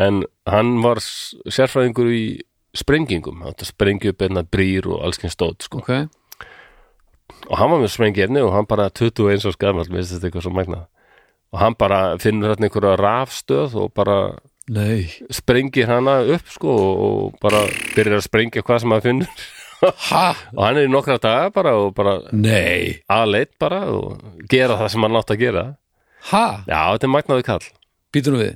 en 0.00 0.24
hann 0.48 0.78
var 0.82 1.00
sérfræðingur 1.02 2.10
í 2.12 2.24
sprengingum, 2.76 3.44
þetta 3.44 3.68
sprengju 3.68 4.14
upp 4.14 4.24
einna 4.24 4.42
brýr 4.48 4.88
og 4.88 5.04
allskins 5.04 5.36
stótt 5.36 5.68
sko. 5.68 5.82
ok. 5.82 6.08
Og 7.50 7.58
hann 7.58 7.72
var 7.72 7.82
með 7.82 7.92
sprengjarni 7.92 8.40
og 8.40 8.54
hann 8.54 8.68
bara 8.70 8.88
21 8.88 9.44
og 9.50 9.56
skamall, 9.56 9.88
mér 9.90 10.00
finnst 10.02 10.16
þetta 10.16 10.28
eitthvað 10.30 10.46
svo 10.46 10.54
magna 10.56 10.84
og 11.52 11.60
hann 11.60 11.76
bara 11.78 12.00
finnur 12.20 12.52
hérna 12.52 12.68
einhverja 12.68 12.96
rafstöð 13.00 13.76
og 13.82 13.92
bara 13.96 14.18
nei, 14.72 15.08
sprengir 15.32 15.90
hana 15.90 16.22
upp 16.34 16.48
sko 16.48 16.76
og 16.92 17.40
bara 17.42 17.66
byrjar 17.92 18.20
að 18.20 18.28
sprengja 18.28 18.64
hvað 18.64 18.82
sem 18.82 18.94
hann 18.94 19.04
finnur 19.04 19.42
og 19.82 20.60
hann 20.62 20.78
er 20.78 20.86
í 20.86 20.90
nokkra 20.92 21.16
daga 21.22 21.50
bara 21.54 21.72
og 21.78 21.92
bara 21.96 22.16
aðleitt 23.10 23.54
bara 23.62 23.80
og 23.90 24.20
gera 24.52 24.76
það 24.80 24.92
sem 24.94 25.06
hann 25.06 25.18
átt 25.20 25.32
að 25.34 25.40
gera. 25.42 25.64
Ha, 26.30 26.44
já, 26.68 26.78
þetta 26.94 27.08
er 27.08 27.12
magnaði 27.16 27.46
kall, 27.48 27.64
býtum 28.14 28.36
við. 28.38 28.52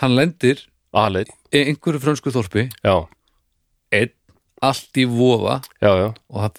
Hann 0.00 0.14
lendir 0.16 0.62
aðleitt 0.96 1.34
í 1.52 1.64
einhverju 1.68 2.00
frönsku 2.04 2.32
þorpi. 2.32 2.68
Já, 2.86 2.94
einn, 3.92 4.14
allt 4.64 5.00
í 5.00 5.04
vofa. 5.10 5.60
Já, 5.84 5.90
já. 6.00 6.08
Og 6.32 6.42
hann, 6.46 6.56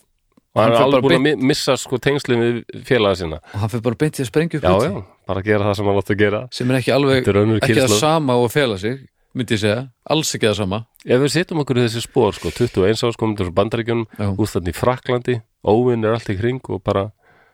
og 0.54 0.62
hann 0.62 0.70
Hann 0.70 0.74
er 0.76 0.82
alveg 0.84 1.02
bara 1.02 1.06
búin 1.08 1.18
að 1.20 1.26
mi- 1.40 1.48
missa 1.54 1.76
sko 1.80 1.98
tengslum 2.02 2.42
við 2.44 2.84
félaga 2.88 3.18
sína. 3.22 3.38
Og 3.54 3.62
hann 3.64 3.70
fyrir 3.74 3.86
bara 3.86 3.98
beint 4.02 4.18
í 4.20 4.24
að 4.26 4.30
sprengja 4.32 4.60
upp 4.60 4.66
já, 4.70 4.90
já, 4.90 5.04
bara 5.30 5.44
gera 5.46 5.66
það 5.70 5.76
sem 5.80 5.90
hann 5.90 6.00
átt 6.02 6.10
að 6.14 6.20
gera. 6.24 6.40
Sem 6.52 6.72
er 6.74 6.80
ekki 6.82 6.94
alveg, 6.96 7.30
ekki 7.62 7.78
það 7.80 7.94
sama 8.02 8.36
og 8.42 8.48
að 8.50 8.56
fela 8.58 8.78
sig 8.82 8.98
myndi 9.38 9.56
ég 9.58 9.62
segja, 9.62 9.84
alls 10.10 10.32
ekki 10.36 10.50
það 10.50 10.58
sama. 10.64 10.80
Ef 11.06 11.22
við 11.24 11.34
setjum 11.36 11.62
okkur 11.64 11.80
í 11.80 11.86
þessi 11.86 12.02
spór 12.06 12.34
sko 12.38 12.52
21 12.56 13.04
árs 13.08 13.20
komum 13.20 13.38
þessu 13.40 13.54
bandaríkjunum 13.56 14.08
já, 14.18 14.28
úr 14.34 14.52
þannig 14.56 14.78
Fraklandi, 14.80 15.38
óvinn 15.64 16.06
er 16.08 16.18
allt 16.18 16.32
í 16.34 16.38
kring 16.40 16.62
og 16.74 16.82
bara, 16.84 17.06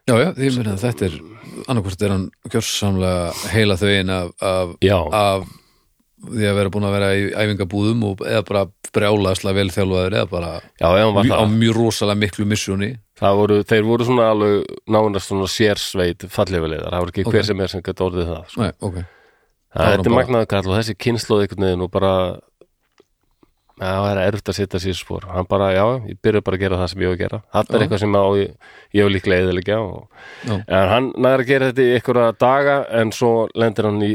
já, 0.07 0.15
já 0.21 0.29
því 0.37 0.53
mér 0.59 0.71
að 0.73 0.81
þetta 0.85 1.09
er 1.09 1.19
annarkvort 1.67 2.01
er 2.07 2.15
hann 2.15 2.25
gjörsamlega 2.53 3.51
heila 3.53 3.77
þau 3.81 3.87
einn 3.91 4.13
af, 4.15 4.33
af, 4.41 4.75
já, 4.85 4.97
af 5.11 5.47
því 6.25 6.47
að 6.49 6.57
vera 6.57 6.71
búin 6.73 6.87
að 6.87 6.95
vera 6.95 7.09
í 7.13 7.25
æfingabúðum 7.37 8.05
og 8.07 8.21
eða 8.25 8.45
bara 8.47 8.65
brjálaðslega 8.95 9.57
vel 9.59 9.71
þjálfaður 9.75 10.15
eða 10.21 10.29
bara 10.31 10.51
já, 10.79 10.87
var 10.87 11.25
mjö, 11.27 11.35
á 11.37 11.43
mjög 11.51 11.75
rosalega 11.77 12.21
miklu 12.23 12.47
missjóni 12.49 12.93
þeir 13.19 13.85
voru 13.87 14.07
svona 14.07 14.29
alveg 14.33 14.63
nánast 14.91 15.29
svona 15.29 15.47
sérsveit 15.51 16.25
fallífulegðar, 16.31 16.91
það 16.95 17.03
voru 17.03 17.13
ekki 17.13 17.25
Ok. 17.27 17.35
hver 17.35 17.45
sem 17.47 17.61
er 17.61 17.71
sem 17.71 17.83
gæti 17.85 18.03
orðið 18.03 18.31
það 18.31 18.49
sko. 18.51 18.61
Nei, 18.63 18.71
ok, 18.79 18.97
Það 18.97 19.03
var 19.03 19.14
þetta 19.75 20.09
er 20.09 20.15
magnaðu 20.15 20.49
kall 20.51 20.65
og 20.69 20.77
þessi 20.79 20.97
kynnslóð 21.05 21.45
einhvern 21.45 21.67
veginn 21.67 21.85
og 21.85 21.91
bara 21.93 22.11
já, 23.75 23.91
það 23.91 24.09
er 24.11 24.21
erfitt 24.23 24.51
að 24.51 24.57
setja 24.59 24.81
sér 24.85 24.97
spór 24.97 25.29
hann 25.33 25.47
bara, 25.51 25.69
já, 25.75 25.85
ég 26.07 26.19
byrja 26.23 26.43
bara 26.47 26.59
að 26.59 26.65
gera 26.65 26.81
það 26.81 26.91
sem 26.93 27.05
ég 27.05 27.11
á 27.11 27.13
að 27.13 27.21
gera. 27.23 27.39
Þetta 27.55 27.75
er 27.75 27.85
eitthvað 27.85 28.03
sem 28.03 28.15
á, 28.15 28.25
ég, 28.39 28.51
á 28.95 29.07
líklega 29.11 29.79
Já. 30.45 30.55
en 30.55 30.91
hann 30.93 31.09
næður 31.15 31.43
að 31.45 31.49
gera 31.51 31.71
þetta 31.71 31.85
í 31.85 31.95
einhverja 31.97 32.35
daga 32.39 32.77
en 33.01 33.15
svo 33.15 33.31
lendir 33.55 33.89
hann 33.89 34.03
í 34.05 34.13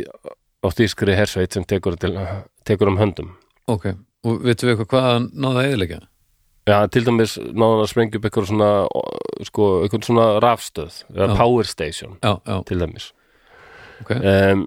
á 0.60 0.68
þýskri 0.68 1.16
hersveit 1.16 1.56
sem 1.56 1.64
tekur, 1.64 1.96
til, 2.00 2.16
tekur 2.68 2.92
um 2.92 3.00
höndum. 3.00 3.34
Ok 3.68 3.92
og 4.26 4.42
veitum 4.44 4.68
við 4.68 4.74
eitthvað 4.74 4.90
hvað 4.90 5.06
hann 5.06 5.28
náði 5.32 5.60
að 5.60 5.68
eðilegja 5.70 6.00
Já, 6.68 6.76
til 6.92 7.00
dæmis 7.06 7.38
náðan 7.40 7.80
að 7.82 7.88
sprengja 7.90 8.18
upp 8.20 8.26
eitthvað 8.28 8.50
svona, 8.50 8.66
sko, 9.48 9.68
eitthvað 9.84 10.04
svona 10.06 10.26
rafstöð, 10.44 10.98
eða 11.16 11.28
Já. 11.30 11.36
power 11.40 11.66
station 11.66 12.12
já, 12.20 12.34
já, 12.46 12.56
til 12.68 12.76
dæmis. 12.82 13.06
Ok. 14.04 14.12
Um, 14.20 14.66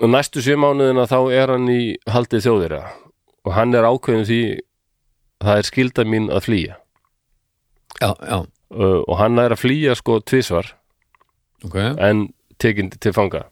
og 0.00 0.08
næstu 0.10 0.42
sjö 0.44 0.56
mánuðina 0.60 1.06
þá 1.10 1.18
er 1.34 1.52
hann 1.54 1.68
í 1.72 1.80
haldið 2.10 2.46
þjóðira 2.46 2.80
og 3.46 3.54
hann 3.54 3.74
er 3.78 3.86
ákveðin 3.86 4.26
því 4.28 4.40
það 5.44 5.60
er 5.60 5.68
skilda 5.68 6.04
mín 6.08 6.30
að 6.32 6.46
flýja. 6.48 6.78
Já, 8.00 8.10
já, 8.20 8.38
uh, 8.74 9.00
og 9.06 9.14
hann 9.20 9.38
er 9.40 9.54
að 9.54 9.62
flýja 9.62 9.94
sko 9.98 10.18
tvisvar. 10.26 10.72
Ok, 11.64 11.76
en 11.78 12.28
tekinn 12.60 12.90
til 12.92 13.14
fanga. 13.16 13.46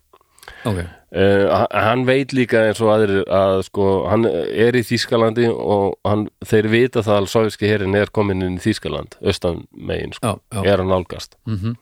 Ok. 0.69 0.83
Uh, 1.15 1.47
hann 1.71 2.03
veit 2.09 2.33
líka 2.35 2.65
eins 2.67 2.81
og 2.83 2.91
aðrir 2.97 3.29
að 3.31 3.61
sko 3.69 3.85
hann 4.11 4.27
er 4.27 4.75
í 4.75 4.83
Þýskalandi 4.83 5.47
og 5.53 5.95
hann, 6.09 6.27
þeir 6.43 6.67
vita 6.73 7.05
það 7.07 7.21
að 7.21 7.29
sovjíski 7.31 7.71
herin 7.71 7.95
er 7.95 8.11
komin 8.11 8.43
inn 8.43 8.59
í 8.59 8.65
Þýskaland 8.65 9.15
austan 9.23 9.63
megin 9.71 10.17
sko, 10.17 10.41
já, 10.51 10.65
er 10.65 10.83
hann 10.83 10.91
nálgast. 10.91 11.39
Mhm 11.47 11.79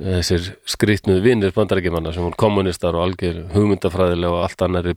þessir 0.00 0.52
skrýtnuð 0.68 1.20
vinnir 1.24 1.52
bandarækjumanna 1.56 2.12
sem 2.14 2.24
voru 2.24 2.38
kommunistar 2.40 2.96
og 2.96 3.08
algjör 3.08 3.42
hugmyndafræðilega 3.54 4.32
og 4.32 4.46
allt 4.46 4.64
annar 4.66 4.88
í 4.88 4.94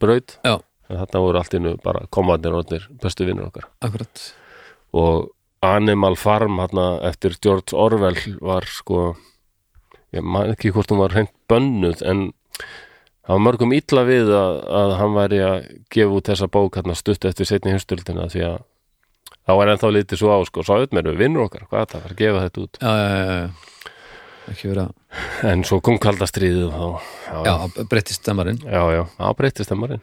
en 0.89 1.00
þarna 1.00 1.22
voru 1.24 1.39
allt 1.39 1.58
innu 1.58 1.76
bara 1.84 2.06
komandir 2.13 2.56
og 2.56 2.66
allir 2.66 2.88
bestu 3.02 3.28
vinnur 3.28 3.50
okkar. 3.50 3.70
Akkurat. 3.86 4.24
Og 4.94 5.32
Animal 5.63 6.18
Farm 6.20 6.60
hérna, 6.60 7.00
eftir 7.08 7.38
George 7.42 7.76
Orwell 7.76 8.20
var 8.44 8.68
sko 8.68 9.13
ég 10.13 10.24
man 10.24 10.52
ekki 10.54 10.74
hvort 10.76 10.92
hún 10.92 11.02
var 11.02 11.16
hreint 11.16 11.32
bönnuð 11.50 12.04
en 12.06 12.26
það 13.24 13.32
var 13.32 13.44
mörgum 13.48 13.74
illa 13.76 14.04
við 14.08 14.34
að, 14.36 14.60
að 14.82 14.96
hann 15.00 15.18
væri 15.18 15.42
að 15.48 15.58
gefa 15.96 16.20
út 16.20 16.30
þessa 16.30 16.52
bók 16.52 16.78
hérna, 16.78 16.98
stutt 17.00 17.26
eftir 17.26 17.50
setni 17.50 17.74
hinstöldina 17.74 18.28
því 18.30 18.46
að 18.52 18.58
þá 19.44 19.54
var 19.60 19.72
ennþá 19.74 19.94
litið 19.98 20.22
svo 20.22 20.36
á 20.36 20.39
sko, 20.48 20.66
auðvitað 20.68 20.98
mér, 21.00 21.12
við 21.12 21.24
vinnur 21.24 21.48
okkar, 21.48 21.66
hvað 21.72 21.88
það, 21.96 22.10
að 22.10 22.20
gefa 22.20 22.44
þetta 22.46 22.66
út. 22.66 22.82
Já, 22.84 22.92
já, 23.00 23.08
já, 23.13 23.39
já. 23.39 23.73
Ekki 24.51 24.69
vera 24.73 24.88
en 25.47 25.63
svo 25.67 25.79
kom 25.84 25.97
kalda 26.01 26.27
stríðið 26.27 26.65
og 26.67 26.73
þá, 26.73 26.88
já, 27.27 27.43
já, 27.47 27.53
já, 27.77 27.86
breyttist 27.91 28.21
stemmarinn. 28.21 28.60
Já, 28.65 28.82
já, 28.97 29.03
þá 29.17 29.29
breytist 29.39 29.69
það 29.71 29.79
marinn 29.84 30.01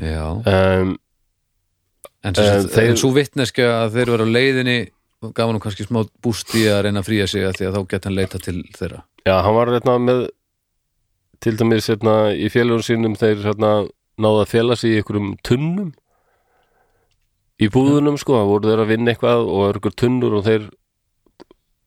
já, 0.00 0.26
um, 0.30 0.94
en, 2.24 2.32
Eh, 2.32 2.32
sagt, 2.34 2.72
þeir- 2.74 2.96
svo 2.98 3.10
vitneskja 3.14 3.66
að 3.84 3.92
þeir 3.98 4.14
eru 4.14 4.24
á 4.24 4.34
leiðinni 4.34 4.78
gaf 5.36 5.48
hann 5.50 5.60
kannski 5.60 5.84
smá 5.86 6.02
búst 6.24 6.54
í 6.56 6.64
að 6.68 6.82
reyna 6.86 7.00
að 7.02 7.08
fría 7.08 7.26
sig 7.28 7.44
að 7.44 7.58
því 7.58 7.66
að 7.68 7.74
þá 7.76 7.88
geta 7.92 8.08
hann 8.08 8.16
leita 8.16 8.38
til 8.44 8.56
þeirra. 8.76 9.02
Já, 9.26 9.36
hann 9.42 9.54
var 9.56 9.66
hérna 9.72 9.98
með 10.00 10.22
til 11.40 11.56
dæmis 11.60 11.86
hérna 11.88 12.14
í 12.36 12.48
félagur 12.52 12.82
sínum 12.84 13.14
þeir 13.16 13.40
hérna 13.44 13.70
náða 14.20 14.42
að 14.44 14.48
fela 14.52 14.76
sig 14.76 14.90
í 14.94 14.98
einhverjum 15.02 15.34
tunnum. 15.44 15.92
Í 17.60 17.68
búðunum 17.70 18.18
sko, 18.18 18.34
það 18.40 18.50
voru 18.50 18.68
þeir 18.72 18.82
að 18.84 18.90
vinna 18.92 19.12
eitthvað 19.14 19.44
og 19.48 19.62
einhver 19.74 19.94
tunnur 20.00 20.36
og 20.40 20.44
þeir 20.48 20.64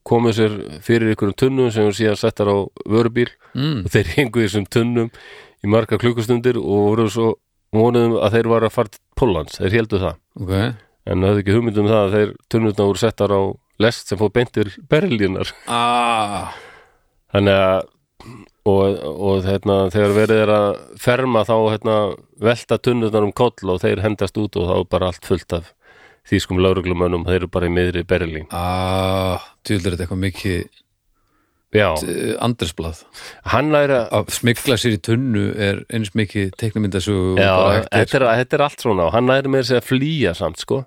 komu 0.08 0.32
sér 0.36 0.56
fyrir 0.84 1.12
einhverjum 1.12 1.36
tunnum 1.44 1.72
sem 1.74 1.88
voru 1.88 1.98
síðan 1.98 2.20
settar 2.20 2.50
á 2.52 2.58
vörubíl. 2.88 3.30
Mm. 3.58 3.84
og 3.86 3.92
þeir 3.94 4.14
hengu 4.16 4.42
í 4.42 4.48
þessum 4.48 4.68
tunnum 4.72 5.12
í 5.64 5.72
marga 5.72 6.00
klukkustundir 6.02 6.60
og 6.62 6.90
voru 6.92 7.08
svo 7.12 7.30
vonuðum 7.76 8.18
að 8.24 8.38
þeir 8.38 8.52
var 8.54 8.68
að 8.68 8.76
fara 8.76 8.94
til 8.94 9.04
Póllands, 9.18 9.60
þeir 9.60 9.78
heldu 9.82 10.02
það. 10.02 10.20
Ok, 10.40 10.54
en 11.08 11.28
höfðu 11.28 11.44
ekki 11.44 11.56
hugmyndum 11.56 11.90
það 11.90 12.04
að 12.04 12.16
þeir 12.16 12.34
tunnurna 12.54 12.88
voru 12.88 13.02
settar 13.02 13.34
á 13.34 13.42
lest 13.84 14.10
sem 14.10 14.20
fór 14.20 14.34
beintir 14.34 14.74
berlínar. 14.90 15.52
Ah, 15.68 16.56
þannig 17.34 17.62
að 17.68 17.80
og, 18.68 19.00
og 19.00 19.46
hérna, 19.48 19.78
þegar 19.94 20.16
verið 20.16 20.44
er 20.44 20.52
að 20.54 20.68
ferma 21.02 21.44
þá 21.48 21.56
hérna, 21.72 21.98
velta 22.44 22.80
tunnurnar 22.84 23.28
um 23.28 23.34
koll 23.36 23.74
og 23.74 23.82
þeir 23.84 24.04
hendast 24.04 24.38
út 24.42 24.58
og 24.60 24.70
þá 24.70 24.76
er 24.78 24.88
bara 24.92 25.12
allt 25.12 25.28
fullt 25.28 25.58
af 25.58 25.72
þýskum 26.28 26.60
lauruglumönnum, 26.64 27.24
þeir 27.28 27.42
eru 27.42 27.50
bara 27.52 27.70
í 27.70 27.74
miðri 27.74 28.04
Berlín. 28.08 28.48
ah, 28.52 29.44
tjúldur 29.68 29.96
þetta 29.96 30.08
eitthvað 30.08 30.26
mikið 30.26 30.68
hann 33.52 33.76
er 33.76 33.92
að 34.08 34.30
smikla 34.32 34.78
sér 34.80 34.96
í 34.96 35.00
tunnu 35.04 35.50
er 35.60 35.82
eins 35.94 36.14
mikið 36.16 36.54
teiknumyndasögu 36.62 37.36
er. 37.42 37.88
þetta 37.92 38.22
er, 38.22 38.28
er 38.56 38.64
allt 38.64 38.84
svona. 38.86 39.10
Og 39.10 39.16
hann 39.16 39.30
er 39.34 39.50
með 39.52 39.74
að 39.76 39.84
flýja 39.84 40.34
samt, 40.38 40.62
sko. 40.64 40.86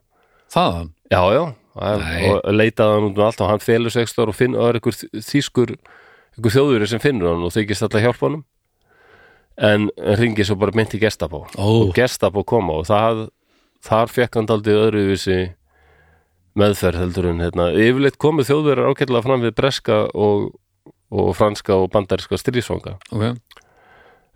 Þaðan? 0.51 0.89
Já, 1.13 1.21
já, 1.37 1.43
og 1.77 2.55
leitaði 2.55 2.97
hann 2.97 3.09
út 3.11 3.19
um 3.19 3.27
allt 3.27 3.43
og 3.45 3.51
hann 3.53 3.63
felur 3.63 3.93
sig 3.93 4.07
ekstra 4.07 4.27
og 4.27 4.37
finn 4.37 4.57
og 4.59 4.69
er 4.69 4.79
einhver 4.81 4.97
þýskur 4.97 5.75
einhver 5.77 6.55
þjóðuri 6.57 6.89
sem 6.91 7.03
finnur 7.03 7.35
hann 7.35 7.45
og 7.47 7.53
þykist 7.55 7.87
alltaf 7.87 8.05
hjálpa 8.05 8.27
honum. 8.29 8.47
En 9.61 9.91
ringi 10.17 10.47
svo 10.49 10.57
bara 10.57 10.75
myndi 10.75 10.99
gestapó 11.03 11.45
Ó. 11.61 11.69
og 11.69 11.93
gestapó 11.95 12.43
koma 12.49 12.79
og 12.81 12.89
það, 12.89 13.27
þar 13.85 14.13
fekk 14.13 14.39
hann 14.39 14.51
daldið 14.51 14.83
öðruvísi 14.87 15.39
meðferð 16.59 17.05
heldur 17.05 17.31
en 17.31 17.45
hérna, 17.45 17.71
yfirleitt 17.73 18.19
komu 18.21 18.45
þjóðverjar 18.47 18.91
ákærlega 18.91 19.27
fram 19.27 19.45
við 19.45 19.55
breska 19.57 20.01
og, 20.19 20.51
og 21.15 21.31
franska 21.39 21.79
og 21.79 21.91
bandaríska 21.95 22.39
stríðsvanga 22.41 22.97
ok, 23.15 23.25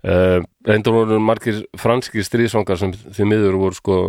uh, 0.07 0.39
reyndur 0.67 0.95
voru 0.95 1.19
margir 1.21 1.65
franskir 1.79 2.25
stríðsvangar 2.25 2.79
sem 2.81 2.95
því 2.95 3.29
miður 3.29 3.59
voru 3.61 3.79
sko 3.81 3.99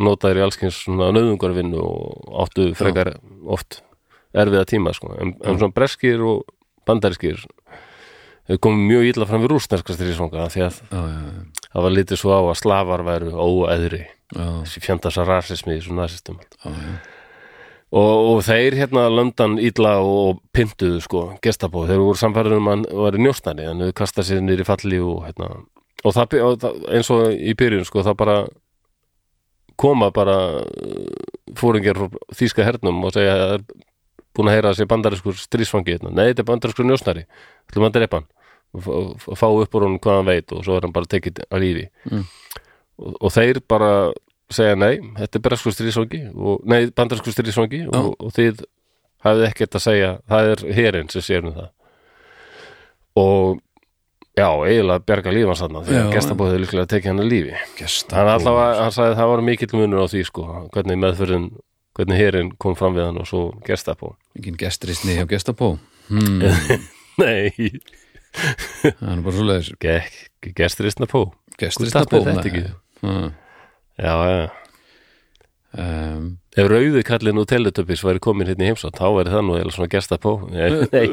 notaðir 0.00 0.40
í 0.40 0.44
allskins 0.46 0.80
svona 0.84 1.10
nöðungarvinnu 1.14 1.80
og 1.82 2.34
áttu 2.44 2.70
frekar 2.78 3.16
oft 3.50 3.82
erfiða 4.36 4.66
tíma 4.70 4.94
sko. 4.94 5.14
En, 5.18 5.34
en 5.42 5.58
svona 5.58 5.74
breskir 5.74 6.22
og 6.22 6.44
bandarískir 6.88 7.42
þau 8.50 8.60
komu 8.62 8.86
mjög 8.88 9.10
illa 9.10 9.28
fram 9.28 9.42
við 9.44 9.54
rústnarska 9.54 9.96
stríðsvanga 9.96 10.46
því 10.52 10.64
að 10.66 10.78
já, 10.80 11.00
já, 11.00 11.18
já, 11.26 11.59
það 11.70 11.86
var 11.86 11.96
lítið 11.96 12.20
svo 12.20 12.34
á 12.34 12.40
að 12.42 12.58
slafar 12.60 13.04
væru 13.06 13.32
óeðri 13.34 14.02
já, 14.04 14.44
þessi 14.64 14.84
fjandasa 14.84 15.24
rasismi 15.28 15.78
í 15.78 15.82
svona 15.84 16.04
nasistum. 16.04 16.40
Og, 17.90 18.16
og 18.30 18.40
þeir 18.46 18.76
hérna 18.78 19.08
löndan 19.10 19.56
illa 19.58 19.96
og 19.98 20.42
pyntuðu 20.54 21.00
sko 21.02 21.24
gestabóð, 21.42 21.90
þeir 21.90 22.02
voru 22.04 22.20
samfærið 22.20 22.56
um 22.60 22.70
að 22.70 22.88
var 23.02 23.18
njóstnari, 23.18 23.66
en 23.66 23.86
þau 23.86 23.94
kasta 24.02 24.26
sér 24.26 24.46
í 24.54 24.66
falli 24.66 25.00
og 25.02 25.24
hérna, 25.26 25.50
og 26.04 26.14
það, 26.14 26.36
og 26.46 26.58
það 26.62 26.84
eins 26.94 27.10
og 27.10 27.24
í 27.34 27.54
byrjun 27.58 27.88
sko, 27.88 28.04
það 28.06 28.20
bara 28.22 28.36
koma 29.80 30.10
bara 30.14 30.36
fóringjar 31.58 31.98
frá 31.98 32.18
þýska 32.36 32.66
hernum 32.66 33.00
og 33.06 33.14
segja 33.16 33.36
að 33.36 33.46
það 33.54 33.86
búin 34.36 34.50
að 34.50 34.56
heyra 34.56 34.72
að 34.72 34.78
sé 34.78 34.86
bandariskur 34.90 35.38
strísfangi 35.38 35.96
hérna, 35.96 36.12
nei 36.14 36.30
þetta 36.30 36.44
er 36.44 36.48
bandariskur 36.50 36.86
njóstnari 36.86 37.24
ætlum 37.70 37.88
að 37.88 37.96
drepa 37.96 38.20
hann 38.20 38.28
og 38.74 39.38
fá- 39.38 39.50
upp 39.50 39.74
úr 39.74 39.86
honum 39.86 40.00
hvað 40.02 40.20
hann 40.20 40.28
veit 40.30 40.52
og 40.54 40.64
svo 40.66 40.76
er 40.76 40.86
hann 40.86 40.94
bara 40.94 41.10
tekið 41.10 41.42
að 41.48 41.64
lífi. 41.64 41.86
Mm. 42.10 42.26
og, 43.00 43.16
og 43.20 43.32
þeir 43.34 43.62
bara 43.68 43.92
segja 44.50 44.76
nei, 44.78 44.96
þetta 45.18 45.38
er 45.38 45.44
breskur 45.46 45.74
strísvangi 45.74 46.22
og, 46.34 46.62
nei, 46.66 46.90
bandariskur 46.94 47.34
strísvangi 47.34 47.84
og, 47.88 48.14
og 48.18 48.34
þið 48.34 48.64
hafið 49.26 49.48
ekkert 49.50 49.76
að 49.78 49.86
segja 49.86 50.12
það 50.30 50.52
er 50.54 50.64
herinn 50.78 51.10
sem 51.12 51.22
sér 51.24 51.50
um 51.50 51.56
það. 51.58 51.68
Og 53.20 53.60
já, 54.38 54.48
eiginlega 54.66 55.04
bjarga 55.06 55.32
lífans 55.34 55.62
þarna 55.64 55.82
því 55.86 55.96
að 56.00 56.12
gestabóðið 56.14 56.62
líklega 56.64 56.90
tekið 56.90 57.12
hann 57.12 57.22
að 57.24 57.30
lífi 57.30 57.56
hann 58.14 58.30
allavega, 58.34 58.84
hann 58.84 58.94
sagði 58.94 59.14
að 59.14 59.18
það 59.20 59.30
var 59.32 59.42
mikill 59.48 59.72
munur 59.76 60.04
á 60.04 60.06
því 60.12 60.22
sko, 60.28 60.46
hvernig 60.74 61.00
meðfyrin 61.02 61.48
hvernig 61.98 62.20
herinn 62.20 62.52
kom 62.62 62.76
fram 62.78 62.96
við 62.96 63.08
hann 63.08 63.20
og 63.20 63.28
svo 63.28 63.42
gestabó 63.66 64.14
Engin 64.38 64.58
gestrisni 64.60 65.18
hjá 65.18 65.26
gestabó 65.30 65.72
hmm, 66.08 66.44
nei, 67.22 67.50
Það 68.30 69.10
er 69.10 69.22
bara 69.24 69.34
svo 69.36 69.46
leiðis 69.48 69.70
ge 69.82 69.94
gesturistna 70.56 71.06
pó 71.10 71.26
ekki. 72.46 72.62
um, 73.04 73.30
já, 74.00 74.12
já, 74.30 74.50
um, 75.82 76.24
ef 76.56 76.70
rauði 76.70 77.02
kallinn 77.06 77.42
og 77.42 77.48
teletöpis 77.50 78.04
væri 78.06 78.22
komin 78.22 78.48
hérna 78.48 78.64
í 78.64 78.70
heimsótt, 78.70 78.96
þá 79.00 79.10
væri 79.18 79.34
það 79.34 79.46
nú 79.48 79.58
eða 79.58 79.74
svona 79.74 79.92
gestapó. 79.92 80.34
Nei, 80.54 80.70
nei, 80.92 81.06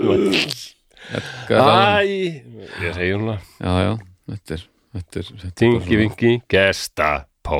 Æ, 1.08 2.41
ég 2.84 2.95
segi 2.97 3.13
hún 3.15 3.30
það 3.30 3.43
Já, 3.63 3.73
já, 3.86 3.91
þetta 4.34 4.58
er, 4.58 5.51
Tingi 5.56 5.99
vingi, 6.01 6.32
gestapó. 6.51 7.60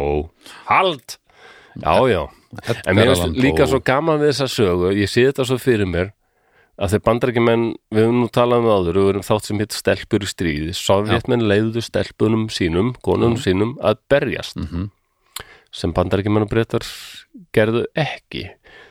Hald 0.67 1.15
Já, 1.78 1.93
já, 2.10 2.24
en 2.89 2.98
mér 2.98 3.13
finnst 3.13 3.39
líka 3.39 3.67
svo 3.70 3.80
gaman 3.86 4.20
við 4.24 4.32
þessa 4.34 4.48
sögu 4.50 4.89
Ég 4.98 5.12
sé 5.12 5.28
þetta 5.30 5.46
svo 5.48 5.60
fyrir 5.62 5.88
mér 5.88 6.10
að 6.78 6.93
þeir 6.93 7.03
bandarækjumenn, 7.07 7.65
við 7.91 8.05
höfum 8.05 8.19
nú 8.21 8.28
talað 8.34 8.63
um 8.63 8.69
áður 8.69 8.99
við 8.99 9.07
höfum 9.09 9.25
þátt 9.28 9.49
sem 9.49 9.61
hitt 9.63 9.73
stelpur 9.78 10.25
í 10.25 10.30
stríði. 10.30 10.75
Sovjetmenn 10.78 11.47
leiðuðu 11.49 11.82
stelpunum 11.86 12.47
sínum 12.53 12.93
konunum 13.05 13.39
sínum 13.41 13.75
að 13.82 13.99
berjast. 14.09 14.55
Mhm. 14.61 14.91
sem 15.78 15.91
bandarækjumenn 15.93 16.45
og 16.45 16.49
breytar 16.49 16.82
gerðu 17.53 17.84
ekki. 17.93 18.47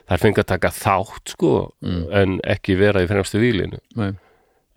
Þær 0.07 0.21
fengi 0.21 0.39
að 0.39 0.47
taka 0.53 0.69
þátt 0.71 1.33
sko 1.33 1.73
en 2.15 2.37
ekki 2.47 2.77
vera 2.79 3.01
í 3.03 3.07
fremstu 3.09 3.41
výlinu 3.41 3.79
Nei. 3.97 4.13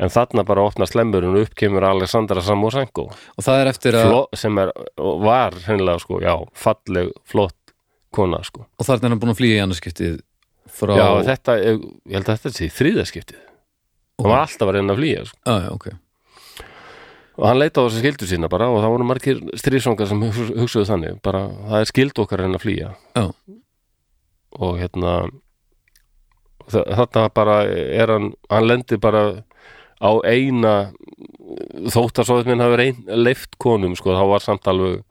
en 0.00 0.08
þarna 0.10 0.42
bara 0.48 0.64
opna 0.66 0.88
slemmurinn 0.90 1.36
og 1.36 1.44
upp 1.46 1.54
kemur 1.54 1.84
Alexandra 1.86 2.42
Samosenko 2.42 3.04
Og 3.12 3.44
það 3.44 3.60
er 3.60 3.70
eftir 3.70 3.98
að 4.00 4.08
Fló, 4.08 4.26
sem 4.34 4.58
er, 4.58 4.72
var 4.98 5.54
hennilega 5.68 6.02
sko, 6.02 6.18
já, 6.24 6.34
falleg, 6.56 7.12
flott 7.30 7.54
kona 8.10 8.40
sko. 8.42 8.66
Og 8.80 8.88
þarna 8.88 9.06
er 9.06 9.14
hann 9.14 9.22
búin 9.22 9.34
að 9.36 9.38
flýja 9.38 9.60
í 9.60 9.62
annarskiptið 9.68 10.18
frá 10.68 10.92
Já, 10.96 11.06
þetta, 11.30 11.56
ég, 11.64 11.80
ég 12.10 12.14
held 12.18 12.28
að 12.28 12.38
þetta 12.40 12.52
sé 12.56 12.68
þriðaskiptið 12.76 13.40
Og- 13.40 14.26
hann 14.26 14.30
var 14.34 14.42
alltaf 14.44 14.68
að 14.68 14.74
reyna 14.76 14.92
að 14.94 14.98
flýja 15.00 15.26
sko. 15.26 15.38
Já, 15.46 15.54
já, 15.64 15.70
ok. 15.72 15.86
Og 17.40 17.46
hann 17.48 17.58
leita 17.58 17.80
á 17.80 17.84
þessi 17.88 18.00
skildu 18.02 18.26
sína 18.28 18.48
bara 18.52 18.66
og 18.68 18.82
það 18.82 18.90
voru 18.92 19.04
margir 19.08 19.38
stríðsvangar 19.56 20.08
sem 20.10 20.20
hugsa- 20.20 20.56
hugsuðu 20.60 20.88
þannig 20.90 21.22
bara, 21.24 21.40
það 21.70 21.80
er 21.80 21.88
skild 21.88 22.18
okkar 22.20 22.38
að 22.38 22.44
reyna 22.44 22.58
að 22.60 22.64
flýja. 22.66 22.90
Já, 23.16 23.24
og 24.60 24.78
hérna 24.82 25.14
þa- 26.70 26.86
þarna 26.98 27.22
bara 27.34 27.56
er 27.64 28.06
hann 28.12 28.32
hann 28.50 28.66
lendir 28.68 28.98
bara 29.00 29.22
á 30.00 30.10
eina 30.24 30.92
þótt 31.92 32.20
að 32.20 32.28
svo 32.28 32.44
minn 32.44 32.60
hafi 32.60 32.92
leift 33.16 33.56
konum 33.58 33.96
sko, 33.96 34.12
þá 34.16 34.24
var 34.28 34.40
samt 34.44 34.68
alveg 34.70 35.02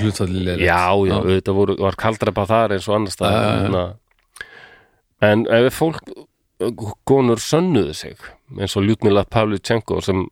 hlutfallilega 0.00 0.62
já, 0.64 0.84
já, 1.06 1.16
auðvitað 1.18 1.56
voru, 1.58 1.76
var 1.82 1.98
kaldrepa 2.00 2.46
þar 2.48 2.76
eins 2.76 2.88
og 2.88 2.96
annars 2.96 3.18
það 3.20 3.96
en 5.22 5.44
ef 5.52 5.76
fólk 5.78 6.00
konur 7.08 7.42
sönnuðu 7.42 7.94
sig 7.94 8.16
eins 8.58 8.76
og 8.78 8.86
Ljútmila 8.86 9.24
Pavlichenko 9.28 10.00
sem 10.04 10.24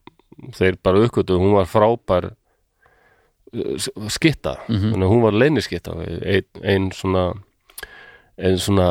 þeir 0.57 0.79
bara 0.83 1.03
uppgötu 1.05 1.37
hún 1.39 1.55
var 1.59 1.69
frábær 1.69 2.31
skitta, 4.09 4.57
þannig 4.71 5.05
að 5.05 5.11
hún 5.11 5.23
var 5.25 5.37
leyniskitta 5.37 5.97
ein, 6.01 6.45
ein 6.63 6.91
svona 6.95 7.33
ein 8.39 8.59
svona 8.63 8.87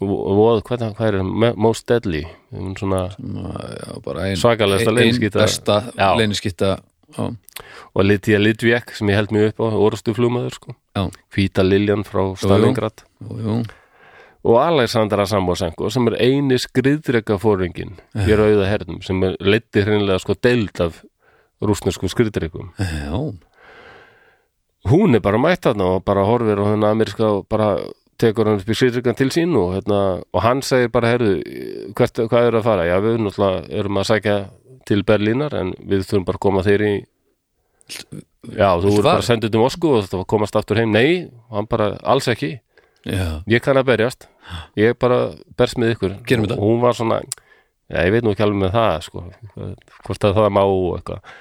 voð, 0.00 0.62
hvað, 0.66 0.86
hvað 0.96 1.06
er 1.10 1.18
það, 1.20 1.58
most 1.60 1.86
deadly 1.88 2.24
svona 2.80 3.04
Já, 3.14 3.90
bara 4.04 4.24
ein, 4.30 4.40
Svakalegasta 4.40 4.90
ein, 4.90 4.96
ein 4.96 5.02
leyniskýta. 5.04 5.44
besta 5.44 5.78
Já. 5.94 6.08
Og 7.18 8.04
Lydia 8.04 8.40
Lidvik 8.40 8.92
sem 8.96 9.10
ég 9.12 9.18
held 9.20 9.32
mig 9.34 9.52
upp 9.52 9.62
á, 9.62 9.68
orðstu 9.70 10.14
flugmaður 10.16 10.58
sko. 10.58 10.76
Já, 10.96 11.08
Hvíta 11.34 11.64
Liljan 11.66 12.04
frá 12.06 12.22
Stalingrad. 12.40 13.04
Jú, 13.22 13.38
jú. 13.40 13.56
og 14.44 14.60
Alexandra 14.60 15.24
Samosenko 15.26 15.88
sem 15.92 16.10
er 16.10 16.18
eini 16.20 16.58
skriðdrega 16.60 17.38
fóringin 17.40 17.96
í 18.26 18.36
rauða 18.36 18.68
hernum 18.68 19.00
sem 19.04 19.22
er 19.24 19.38
leiddi 19.40 19.84
hreinlega 19.86 20.20
sko 20.20 20.36
deild 20.36 20.80
af 20.84 21.00
rúsneskum 21.64 22.10
skriðdregum 22.12 22.74
já, 22.76 23.16
hún 24.92 25.16
er 25.16 25.24
bara 25.24 25.40
mætt 25.40 25.64
þarna 25.64 25.94
og 25.96 26.04
bara 26.04 26.26
horfir 26.28 26.60
á 26.60 26.64
hennar 26.74 26.92
ameríska 26.92 27.30
og 27.38 27.46
bara 27.48 27.78
tekur 28.20 28.50
hann 28.50 28.60
upp 28.60 28.68
í 28.68 28.76
skriðdregan 28.76 29.16
til 29.18 29.30
sín 29.32 29.56
og, 29.58 29.72
hérna, 29.78 30.00
og 30.20 30.44
hann 30.44 30.60
segir 30.62 30.92
bara 30.92 31.16
hvert, 31.16 32.20
hvað 32.28 32.48
er 32.48 32.58
að 32.58 32.66
fara? 32.66 32.86
Já, 32.86 32.98
við 33.02 33.18
náttúrulega 33.24 33.64
erum 33.80 33.98
að 34.00 34.08
sækja 34.12 34.36
til 34.88 35.04
Berlínar 35.06 35.54
en 35.58 35.72
við 35.80 36.04
þurfum 36.08 36.26
bara 36.28 36.40
að 36.40 36.44
koma 36.46 36.64
þeir 36.66 36.86
í 36.88 36.94
Já, 38.54 38.76
þú 38.80 38.90
voru 38.90 39.04
bara 39.06 39.24
sendið 39.24 39.54
til 39.54 39.60
Moskú 39.60 39.90
og 39.96 40.04
þetta 40.04 40.26
komast 40.28 40.56
aftur 40.58 40.80
heim. 40.80 40.92
Nei, 40.92 41.30
hann 41.52 41.68
bara 41.68 41.94
alls 42.04 42.28
ekki. 42.32 42.58
Já, 43.04 43.40
ég 43.48 43.64
kann 43.64 43.80
að 43.80 43.88
berjast. 43.90 44.28
Ég 44.80 44.96
bara 45.00 45.32
berst 45.58 45.80
með 45.80 45.94
ykkur. 45.96 46.14
Og 46.56 46.60
hún 46.60 46.82
var 46.84 46.96
svona 46.96 47.20
já, 47.24 47.98
ég 48.04 48.12
veit 48.14 48.24
nú 48.24 48.32
ekki 48.32 48.44
alveg 48.44 48.62
með 48.62 48.76
það 48.76 48.94
sko. 49.08 49.24
hvort 50.06 50.28
að 50.28 50.38
það 50.38 50.54
má 50.56 50.62
og 50.64 50.86
eitthvað. 50.98 51.34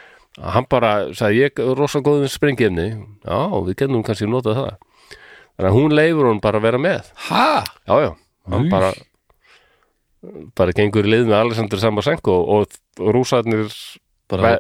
Hann 0.56 0.68
bara 0.72 0.92
sagði 1.14 1.44
ég 1.44 1.62
er 1.62 1.78
rosa 1.78 2.02
góðum 2.04 2.32
sprengjefni 2.32 2.88
já, 2.90 3.40
við 3.68 3.76
getum 3.78 4.04
kannski 4.04 4.28
notað 4.28 4.60
það. 4.60 4.76
Þannig 5.54 5.70
að 5.70 5.78
hún 5.78 5.98
leifur 6.00 6.30
hún 6.32 6.44
bara 6.44 6.60
að 6.60 6.68
vera 6.68 6.82
með. 6.82 7.12
Ha, 7.30 7.48
já, 7.86 7.96
já, 8.08 8.12
hann 8.50 8.68
Új. 8.68 8.72
bara 8.74 8.94
bara 10.56 10.76
gengur 10.76 11.08
í 11.08 11.14
lið 11.14 11.30
með 11.30 11.40
Alexander 11.40 11.82
Samasenko 11.82 12.36
og, 12.56 12.76
og 13.00 13.14
rúsarnir 13.16 13.72
bara, 14.32 14.56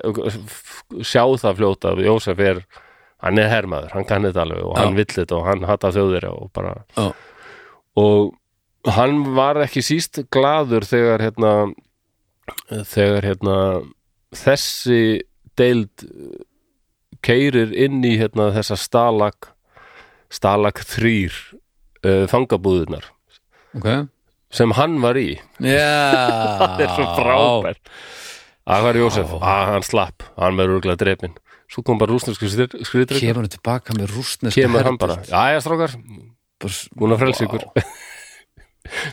sjá 1.01 1.23
það 1.39 1.59
fljóta 1.59 1.93
að 1.93 2.03
Jósef 2.07 2.41
er 2.43 2.63
hann 3.23 3.39
er 3.39 3.51
hermaður, 3.51 3.93
hann 3.95 4.07
kann 4.07 4.27
þetta 4.27 4.43
alveg 4.43 4.65
og 4.67 4.77
hann 4.79 4.97
vill 4.97 5.09
þetta 5.09 5.37
og 5.37 5.45
hann 5.47 5.67
hattar 5.67 5.95
þjóðir 5.95 6.27
og 6.33 6.49
bara 6.55 6.73
Já. 6.97 7.05
og 8.03 8.91
hann 8.97 9.21
var 9.37 9.61
ekki 9.63 9.83
síst 9.85 10.19
gladur 10.33 10.83
þegar 10.87 11.23
hérna 11.23 11.53
þegar 12.67 13.29
hérna 13.29 13.57
þessi 14.35 15.23
deild 15.59 16.03
keirir 17.23 17.71
inn 17.71 18.03
í 18.03 18.17
hérna 18.19 18.49
þessa 18.55 18.75
stalag 18.79 19.47
stalag 20.33 20.81
þrýr 20.83 21.37
uh, 22.03 22.25
fangabúðunar 22.27 23.07
ok 23.77 23.87
sem 24.53 24.73
hann 24.77 24.99
var 25.03 25.19
í. 25.19 25.29
Já, 25.59 26.19
það 26.61 26.83
er 26.85 26.93
svo 26.97 27.07
frábært. 27.17 27.95
Að 28.63 28.83
hvað 28.85 28.91
er 28.93 29.01
Jósef, 29.01 29.33
að 29.43 29.63
hann 29.73 29.85
slapp. 29.87 30.27
Hann 30.39 30.59
verður 30.59 30.79
örgulega 30.79 31.01
drepin 31.01 31.33
svo 31.73 31.81
kom 31.85 31.97
bara 31.97 32.13
rúsnesku 32.13 32.49
skriður 32.51 33.17
kemur 33.17 33.41
hann 33.41 33.51
tilbaka 33.51 33.95
með 33.97 34.13
rústneska 34.13 34.61
kemur 34.61 34.85
hann 34.85 34.99
bara, 35.01 35.17
já 35.25 35.59
strákar. 35.63 35.95
Búin 36.95 37.15
að 37.15 37.23
frelsa 37.23 37.47
ykkur. 37.47 37.65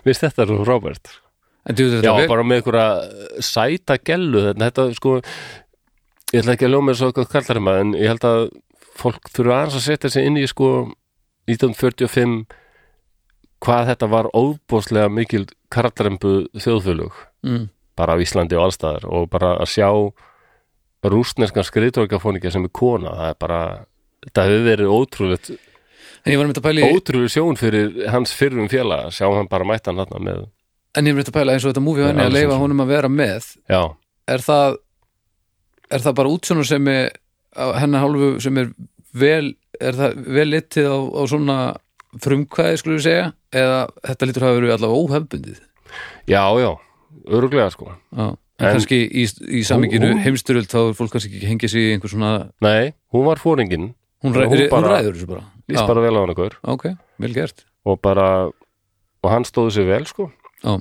Vist 0.06 0.22
þetta 0.26 0.44
er 0.44 0.52
svo 0.52 0.60
frábært. 0.66 1.12
Já, 1.70 2.12
bara 2.28 2.44
með 2.44 2.60
einhverja 2.60 3.42
sæta 3.44 3.98
gellu 4.00 4.46
þetta, 4.48 4.64
þetta 4.66 4.84
sko 4.96 5.16
ég 5.20 6.40
ætla 6.40 6.54
ekki 6.56 6.66
að 6.66 6.74
ljóma 6.74 6.94
þessu 6.94 7.10
eitthvað 7.10 7.32
kallar 7.34 7.60
maður 7.64 7.82
en 7.84 7.92
ég 7.98 8.12
held 8.12 8.26
að 8.28 8.40
fólk 9.00 9.28
þurfa 9.34 9.58
aðeins 9.58 9.76
að 9.76 9.84
setja 9.84 10.12
sig 10.14 10.28
inn 10.28 10.38
í 10.40 10.46
sko 10.48 10.70
1945 11.50 12.38
hvað 13.60 13.92
þetta 13.92 14.08
var 14.10 14.30
óbóðslega 14.36 15.12
mikil 15.12 15.44
karlarembu 15.72 16.34
þjóðfölug 16.56 17.16
mm, 17.46 17.64
bara 17.98 18.16
á 18.16 18.22
Íslandi 18.22 18.58
og 18.58 18.68
allstaðar 18.68 19.08
og 19.08 19.28
bara 19.32 19.54
að 19.60 19.72
sjá 19.74 19.88
rústneskan 21.10 21.64
skriðtorkafóninga 21.64 22.52
sem 22.52 22.66
er 22.66 22.72
kona 22.76 23.16
það 23.16 23.32
er 23.32 23.40
bara, 23.40 23.60
þetta 24.26 24.46
hefur 24.48 24.64
verið 24.68 24.94
ótrúlegt 24.94 25.50
en 25.50 26.32
ég 26.34 26.40
var 26.40 26.50
með 26.50 26.60
að 26.60 26.66
pæli 26.68 26.88
ótrúlega 26.90 27.34
sjón 27.36 27.60
fyrir 27.60 28.00
hans 28.12 28.34
fyrrum 28.36 28.68
að 28.68 29.12
sjá 29.16 29.26
hann 29.28 29.48
bara 29.48 29.68
mæta 29.68 29.92
hann 29.92 30.02
þarna 30.02 30.24
með 30.26 30.42
en 30.98 31.06
ég 31.06 31.14
var 31.14 31.22
með 31.22 31.30
að 31.30 31.36
pæla 31.38 31.54
eins 31.54 31.64
og 31.64 31.72
þetta 31.72 31.84
múfi 31.84 32.04
henni 32.04 32.24
Já, 32.24 32.28
að 32.28 32.36
leifa 32.36 32.60
honum 32.60 32.82
að 32.82 32.92
vera 32.94 33.10
með. 33.12 33.50
Já, 33.70 33.82
er 34.34 34.44
það 34.44 34.78
er 35.90 36.04
það 36.04 36.16
bara 36.20 36.32
útsjónur 36.34 36.68
sem 36.68 36.88
er 36.90 37.12
hennar 37.80 38.04
hálfu 38.04 38.30
sem 38.42 38.58
er 38.62 38.72
vel 39.16 39.54
er 39.80 39.96
það 39.98 40.24
vel 40.38 40.48
litið 40.50 40.90
á, 40.90 40.98
á 40.98 41.22
svona 41.30 41.58
frumkvæði 42.20 42.80
skulum 42.80 42.98
við 42.98 43.06
segja 43.06 43.28
eða 43.52 43.80
þetta 44.06 44.26
lítur 44.30 44.46
hafa 44.46 44.58
verið 44.60 44.74
allavega 44.76 45.00
óhefbundið 45.04 45.58
já, 46.30 46.42
já 46.62 46.70
öruglega 47.26 47.70
sko. 47.74 47.90
Já, 48.14 48.26
en, 48.30 48.36
En- 48.60 48.74
kannski 48.76 48.98
í, 49.08 49.24
í 49.58 49.62
saminginu 49.66 50.12
Hún- 50.14 50.22
heimstyröld 50.24 50.68
þá 50.70 50.78
er 50.90 50.94
fólk 50.98 51.10
kannski 51.16 51.32
ekki 51.36 51.48
hengið 51.50 51.70
sig 51.72 51.80
í 51.88 51.92
einhver 51.96 52.12
svona 52.12 52.32
nei, 52.62 52.92
hún 53.12 53.24
var 53.26 53.40
fóringin 53.42 53.94
hún, 54.22 54.34
ræ, 54.36 54.46
Hún 54.46 54.54
hún, 54.54 54.68
bara- 54.70 55.00
ræður 55.00 55.16
þessu 55.16 55.26
bara. 55.26 55.44
líst 55.68 55.80
Já, 55.80 55.86
bara 55.88 56.00
vel 56.04 56.14
á 56.14 56.20
hann 56.20 56.30
okkur. 56.34 56.56
Ok, 56.64 56.84
vel 57.18 57.32
gert. 57.34 57.64
Og 57.86 58.00
bara 58.02 58.46
og 59.22 59.30
hann 59.30 59.44
stóði 59.44 59.72
sér 59.80 59.86
vel 59.88 60.04
sko. 60.06 60.30
Já, 60.64 60.76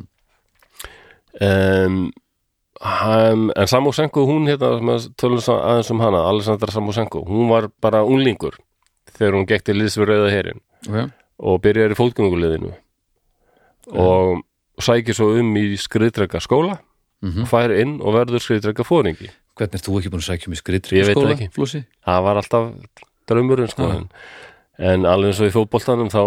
um, 1.41 2.11
hann, 2.81 3.51
en 3.55 3.67
Samosenko 3.67 4.25
hún 4.27 4.47
hérna, 4.47 4.97
tölum 5.19 5.39
aðeins 5.41 5.91
um 5.91 5.99
hana 6.03 6.21
Alessandra 6.29 6.71
Samosenko, 6.71 7.23
hún 7.27 7.49
var 7.51 7.69
bara 7.81 8.03
unglingur 8.03 8.55
þegar 9.17 9.33
hún 9.39 9.47
gekk 9.49 9.63
til 9.67 9.75
liðs 9.79 9.97
við 9.99 10.07
rauða 10.11 10.29
herin 10.31 10.61
ok, 10.87 11.09
og 11.39 11.61
byrjaði 11.63 11.95
í 11.95 11.99
fólkjönguliðinu 11.99 12.71
og 13.99 14.43
sækir 14.83 15.17
svo 15.17 15.31
um 15.39 15.55
í 15.59 15.71
skriðdrega 15.79 16.41
skóla 16.43 16.79
mm 17.23 17.45
fær 17.49 17.73
inn 17.75 17.97
og 17.99 18.15
verður 18.15 18.43
skriðdrega 18.43 18.85
fóringi 18.87 19.27
hvernig 19.59 19.75
er 19.75 19.83
þú 19.83 19.97
ekki 19.99 20.11
búin 20.13 20.21
að 20.23 20.29
sækja 20.29 20.95
Ég 20.95 21.07
veit 21.09 21.17
það 21.17 21.33
ekki. 21.33 21.49
Flósi? 21.51 21.81
það 22.05 22.23
var 22.23 22.39
alltaf 22.39 22.69
draumurinn 23.27 23.67
sko 23.67 23.89
Já. 23.89 23.97
en, 24.79 25.05
alveg 25.05 25.33
eins 25.33 25.41
og 25.43 25.49
í 25.49 25.55
fótboltanum 25.57 26.09
þá 26.13 26.23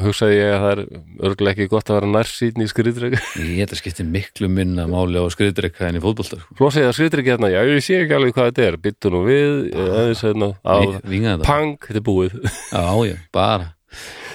hugsaði 0.00 0.36
ég 0.38 0.54
að 0.54 0.62
það 0.62 0.72
er 0.72 0.80
örglega 1.28 1.52
ekki 1.56 1.68
gott 1.72 1.90
að 1.90 1.98
vera 1.98 2.10
nærsýtn 2.12 2.64
í 2.64 2.68
skriðdrega 2.68 3.20
Ég 3.44 3.60
þetta 3.62 3.78
skiptir 3.80 4.08
miklu 4.08 4.48
minna 4.52 4.86
máli 4.90 5.20
á 5.20 5.24
skriðdrekka 5.32 5.88
en 5.88 6.00
í 6.00 6.02
fótbolta 6.04 6.40
sko. 6.40 6.56
Flósið 6.58 6.88
að 6.88 6.96
skriðdrega 6.98 7.36
hérna, 7.36 7.52
já 7.52 7.60
ég 7.64 7.84
sé 7.84 8.00
ekki 8.02 8.16
alveg 8.16 8.36
hvað 8.36 8.50
þetta 8.50 8.66
er. 8.66 8.76
Byttu 8.84 9.12
nú 9.14 9.22
við, 9.28 9.54
aðeins 9.72 10.24
hérna 10.26 10.50
á 10.64 10.76
Vinga 11.04 11.36
þetta. 11.36 11.46
Pang, 11.48 11.76
þetta 11.80 12.00
er 12.02 12.06
búið. 12.08 12.36
Já, 12.76 12.84
já, 13.08 13.16
bara 13.32 13.72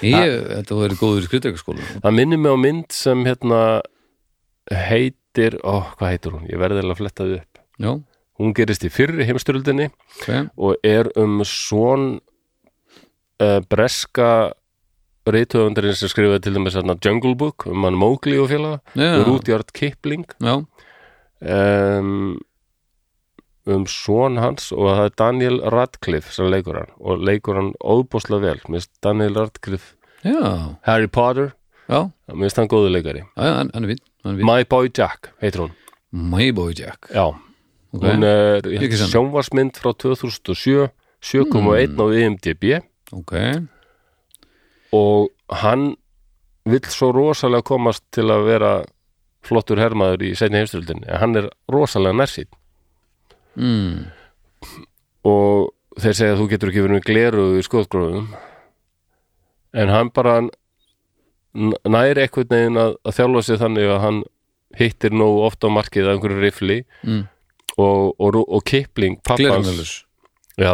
ég, 0.06 0.38
Þetta 0.52 0.78
verið 0.82 1.02
góður 1.02 1.24
í 1.24 1.28
skriðdrekkaskóla 1.30 1.90
það 2.04 2.16
minnir 2.18 2.42
mig 2.42 2.54
á 2.54 2.58
mynd 2.62 2.96
sem 2.96 3.26
hérna 3.28 3.62
heitir, 4.72 5.58
ó, 5.66 5.84
hvað 5.98 6.14
heitir 6.14 6.36
hún? 6.36 6.48
Ég 6.52 6.62
verði 6.62 6.82
eiginlega 6.82 6.96
að 6.96 7.02
fletta 7.02 7.28
þið 7.28 7.38
upp. 7.40 7.62
Já, 7.82 7.92
hún 8.42 8.56
gerist 8.58 8.86
í 8.88 8.92
fyrri 8.94 9.28
heimstyröldinni 9.30 9.88
ok, 9.92 10.30
og 10.58 10.88
er 10.88 11.10
um 11.20 11.42
svon 11.48 12.06
uh, 13.42 13.60
breska 13.72 14.30
reytöfundarinn 15.32 15.98
sem 15.98 16.10
skrifaði 16.10 16.46
til 16.48 16.56
dæmis 16.58 16.78
hérna, 16.78 16.96
Jungle 16.98 17.36
Book 17.38 17.68
um 17.70 17.86
hann 17.86 17.98
Mowgli 18.00 18.40
og 18.42 18.50
félaga 18.50 18.80
Rudyard 19.28 19.70
Kipling. 19.78 20.26
Já, 20.42 20.56
um, 21.42 22.40
um 23.70 23.86
svon 23.90 24.40
hans 24.42 24.72
og 24.74 24.88
það 24.90 25.04
er 25.04 25.16
Daniel 25.22 25.60
Radcliffe 25.74 26.34
sem 26.34 26.50
leikur 26.50 26.80
hann 26.82 26.94
og 27.00 27.26
leikur 27.28 27.60
hann 27.60 27.74
óbúslega 27.82 28.42
vel. 28.48 28.64
Mér 28.68 28.80
finnst 28.82 28.94
Daniel 29.06 29.38
Radcliffe 29.38 29.96
já, 30.26 30.78
Harry 30.88 31.08
Potter, 31.08 31.54
finnst 31.88 32.58
hann 32.58 32.72
góðu 32.72 32.94
leikari. 32.94 33.26
Já, 33.36 33.54
hann 33.60 33.72
hann 33.74 33.88
vitt 33.90 34.04
hann 34.26 34.40
vitt, 34.40 34.48
My 34.48 34.66
Boy 34.66 34.90
Jack 34.90 35.32
heitir 35.42 35.66
hún. 35.66 35.76
My 36.12 36.52
Boy 36.52 36.74
Jack. 36.78 37.12
Já, 37.14 37.30
ok, 37.94 38.08
hún 38.08 38.26
er 38.28 38.66
sjónvarsmynd 39.12 39.78
frá 39.80 39.94
2007 39.94 40.90
7,1 41.22 42.02
á 42.02 42.06
IMDb 42.18 42.82
ok, 43.14 43.34
og 44.98 45.30
hann 45.62 45.92
vill 46.66 46.90
svo 46.90 47.12
rosalega 47.14 47.66
komast 47.66 48.04
til 48.14 48.30
að 48.34 48.48
vera 48.48 48.72
flottur 49.46 49.82
hermaður 49.82 50.26
í 50.26 50.34
seinni 50.38 50.62
heimstöldinni 50.62 51.10
en 51.10 51.22
hann 51.22 51.38
er 51.38 51.50
rosalega 51.72 52.18
nærsýn 52.18 52.50
mm, 53.56 54.06
og 55.28 55.72
þeir 56.02 56.16
segja 56.18 56.36
að 56.36 56.42
þú 56.42 56.48
getur 56.54 56.72
ekki 56.72 56.84
verið 56.86 56.98
með 56.98 57.08
gleru 57.10 57.46
í 57.60 57.64
skoðgróðum 57.66 58.30
en 59.82 59.92
hann 59.92 60.12
bara 60.16 60.38
n- 60.42 61.76
nær 61.88 62.20
eitthvað 62.22 62.54
neginn 62.56 62.80
að, 62.82 62.96
að 63.08 63.18
þjálfa 63.20 63.44
sig 63.48 63.60
þannig 63.62 63.92
að 63.92 64.02
hann 64.06 64.22
hittir 64.80 65.12
nógu 65.16 65.44
oft 65.50 65.64
á 65.68 65.70
markið 65.72 66.08
að 66.08 66.14
einhverju 66.16 66.40
rifli 66.46 66.80
mm, 67.04 67.22
og, 67.78 68.16
og, 68.24 68.40
og 68.48 68.64
Kipling 68.68 69.20
pappans, 69.26 69.68
já, 70.60 70.74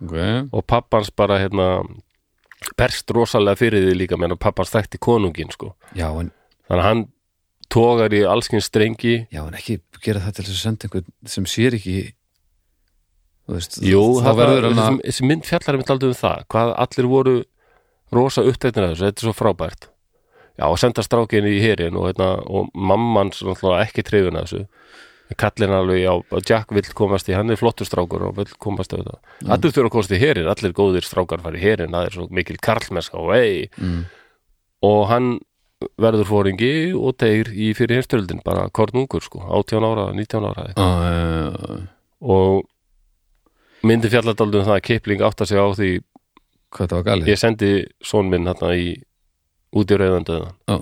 ok, 0.00 0.16
og 0.52 0.64
pappans 0.68 1.10
bara 1.16 1.38
hérna 1.42 1.68
berst 2.80 3.10
rosalega 3.12 3.60
fyrir 3.60 3.84
því 3.84 3.96
líka 4.00 4.16
menn 4.20 4.32
að 4.32 4.40
pappans 4.40 4.72
þekkti 4.72 4.96
konungin 5.04 5.50
sko. 5.52 5.74
Já, 5.92 6.08
en, 6.16 6.30
þannig 6.68 6.80
að 6.80 6.86
hann 6.88 7.02
tógar 7.74 8.14
í 8.14 8.22
allskins 8.28 8.68
strengi 8.70 9.16
já, 9.32 9.42
en 9.42 9.56
ekki 9.58 9.80
gera 10.04 10.22
það 10.22 10.38
til 10.38 10.46
þess 10.46 10.54
að 10.54 10.62
senda 10.62 10.88
einhvern 10.88 11.32
sem 11.34 11.48
sér 11.50 11.78
ekki 11.78 11.96
veist, 13.50 13.80
Jú, 13.84 14.04
það 14.24 14.38
verður 14.40 14.68
hann 14.70 15.00
þessi, 15.02 15.24
að 15.24 15.32
mynd 15.32 15.48
fjallar 15.48 15.76
einmitt 15.76 15.92
aldrei 15.94 16.12
um 16.12 16.20
það 16.20 16.46
hvað 16.54 16.72
allir 16.86 17.10
voru 17.10 17.36
rosa 18.14 18.44
uppteknir 18.46 18.86
af 18.86 18.94
þessu, 18.94 19.08
þetta 19.08 19.22
er 19.22 19.28
svo 19.28 19.34
frábært. 19.36 19.88
Já, 20.54 20.68
og 20.68 20.78
senda 20.78 21.02
strákin 21.02 21.48
í 21.50 21.56
herin 21.62 21.96
og, 21.98 22.12
hérna, 22.12 22.28
og 22.46 22.70
mamman 22.74 23.32
ekki 23.80 24.04
trefin 24.06 24.38
af 24.38 24.46
þessu. 24.48 24.66
Kallin 25.40 25.72
alveg, 25.72 26.04
já, 26.04 26.12
Jack 26.46 26.74
vill 26.76 26.90
komast 26.94 27.30
í 27.32 27.34
hann 27.34 27.50
er 27.50 27.58
flottur 27.58 27.88
strákur 27.88 28.26
og 28.28 28.36
vill 28.36 28.52
komast 28.62 28.92
í 28.94 29.00
þetta. 29.00 29.16
Allir 29.48 29.72
þurfa 29.72 29.88
að 29.88 29.94
komast 29.96 30.14
í 30.14 30.20
herin, 30.20 30.50
allir 30.52 30.76
góðir 30.76 31.06
strákar 31.06 31.42
fara 31.42 31.58
í 31.58 31.64
herin, 31.64 31.96
það 31.96 32.06
er 32.06 32.18
svo 32.18 32.28
mikil 32.30 32.58
karlmeska 32.62 33.18
og 33.18 33.32
ei, 33.34 33.64
mm. 33.80 34.04
og 34.86 35.00
hann 35.10 35.32
verður 36.00 36.28
fóringi 36.28 36.72
og 36.96 37.16
deyr 37.20 37.50
í 37.52 37.72
fyrir 37.76 38.00
herstöldin, 38.00 38.40
bara 38.44 38.68
kornungur 38.74 39.24
sko, 39.24 39.42
18 39.58 39.84
ára, 39.84 40.06
19 40.14 40.46
ára 40.48 40.66
eitthvað. 40.70 41.08
uh, 41.10 41.80
og 42.24 42.64
myndi 43.84 44.08
fjalladaldum 44.12 44.64
það 44.64 44.78
að 44.78 44.84
Kipling 44.88 45.24
átta 45.26 45.46
sig 45.48 45.60
á 45.60 45.66
því 45.76 45.90
ég 47.30 47.38
sendi 47.38 47.72
son 48.02 48.30
minn 48.32 48.48
hérna 48.48 48.72
í 48.74 48.94
út 49.74 49.90
í 49.90 49.98
rauðandöðan 50.00 50.54
Já. 50.70 50.78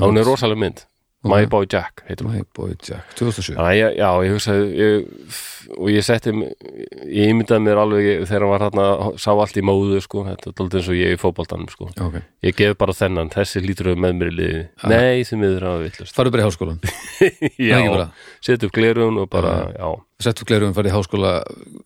hún 0.00 0.18
er 0.18 0.26
rosaleg 0.26 0.58
mynd 0.58 0.84
My 1.32 1.46
Boy 1.50 1.66
Jack? 1.70 2.02
Hún 2.08 2.30
My 2.32 2.42
Boy 2.56 2.74
Jack 2.82 3.14
2007 3.18 3.56
Já, 3.56 3.66
ég, 3.76 3.96
já, 3.98 4.08
ég 4.26 4.34
hugsaði 4.36 4.66
ég, 4.80 5.36
og 5.76 5.90
ég 5.90 6.06
setti 6.06 6.32
ég 6.32 7.32
ímyndaði 7.32 7.64
mér 7.66 7.80
alveg 7.82 8.08
þegar 8.28 8.44
hann 8.46 8.52
var 8.54 8.64
hérna 8.66 8.86
sá 9.22 9.28
allt 9.34 9.58
í 9.58 9.64
móðu 9.66 10.00
sko, 10.04 10.24
þetta 10.28 10.50
er 10.52 10.54
alltaf 10.64 10.78
eins 10.80 10.90
og 10.92 10.98
ég 10.98 11.14
í 11.16 11.20
fótboltanum 11.20 11.70
sko. 11.72 11.90
Ok, 12.06 12.18
ég 12.46 12.56
gef 12.58 12.76
bara 12.80 12.96
þennan, 12.96 13.32
þessi 13.34 13.62
lítur 13.64 13.92
við 13.92 14.02
með 14.06 14.16
mér 14.20 14.32
í 14.32 14.36
liði. 14.40 14.62
Nei, 14.92 15.24
því 15.26 15.40
miður 15.42 15.68
að 15.72 15.84
villast 15.86 16.16
farðu 16.16 16.34
bara 16.36 16.44
í 16.44 16.48
háskólan 16.48 16.80
já, 17.70 17.76
ekki 17.80 17.92
bara. 17.96 18.08
setja 18.40 18.70
upp 18.70 18.76
glerun 18.78 19.22
og 19.24 19.30
bara, 19.32 19.54
já, 19.76 19.88
Settu 20.16 20.46
glerugum, 20.48 20.72
farðu 20.72 20.88
í 20.88 20.94
háskóla. 20.94 21.30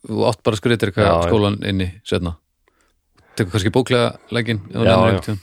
Þú 0.07 0.21
átt 0.29 0.43
bara 0.47 0.55
Já, 0.55 1.15
já. 1.19 1.27
skólan 1.27 1.57
inni 1.67 1.89
setna 2.07 2.37
Tekur 3.35 3.51
kannski 3.57 3.71
bóklega 3.73 4.13
leggin 4.31 4.61
Já, 4.71 4.95
já. 5.17 5.35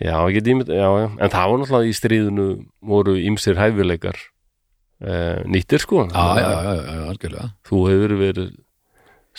Já, 0.00 0.16
ímynd 0.32 0.68
já, 0.72 0.88
já, 0.88 1.06
en 1.08 1.32
það 1.32 1.46
var 1.52 1.62
náttúrulega 1.62 1.90
í 1.90 1.96
stríðinu 1.96 2.48
voru 2.92 3.14
ímsir 3.20 3.58
hæfileikar 3.60 4.18
uh, 5.04 5.40
nýttir 5.46 5.82
sko. 5.84 6.06
Já, 6.10 6.26
já, 6.40 6.50
já, 6.50 6.74
já, 6.84 7.00
algjörlega. 7.12 7.48
þú 7.68 7.80
hefur 7.90 8.14
verið 8.20 8.52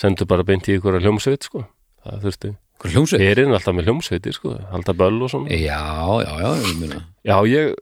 sendur 0.01 0.29
bara 0.29 0.45
beint 0.47 0.69
í 0.69 0.77
ykkur 0.77 0.99
hljómsveit 1.01 1.47
sko. 1.49 1.65
Það 2.05 2.27
þurfti 2.27 2.53
Hvað 2.81 2.95
hljómsveit? 2.95 3.21
Erinn 3.21 3.53
alltaf 3.53 3.75
með 3.77 3.89
hljómsveitir 3.91 4.33
sko, 4.33 4.55
halda 4.71 4.93
böll 4.97 5.19
og 5.21 5.29
svona. 5.29 5.53
Já, 5.53 5.81
já, 6.25 6.31
já, 6.41 6.49
ég 6.65 6.79
meina. 6.79 7.03
Já, 7.29 7.35
ég, 7.45 7.75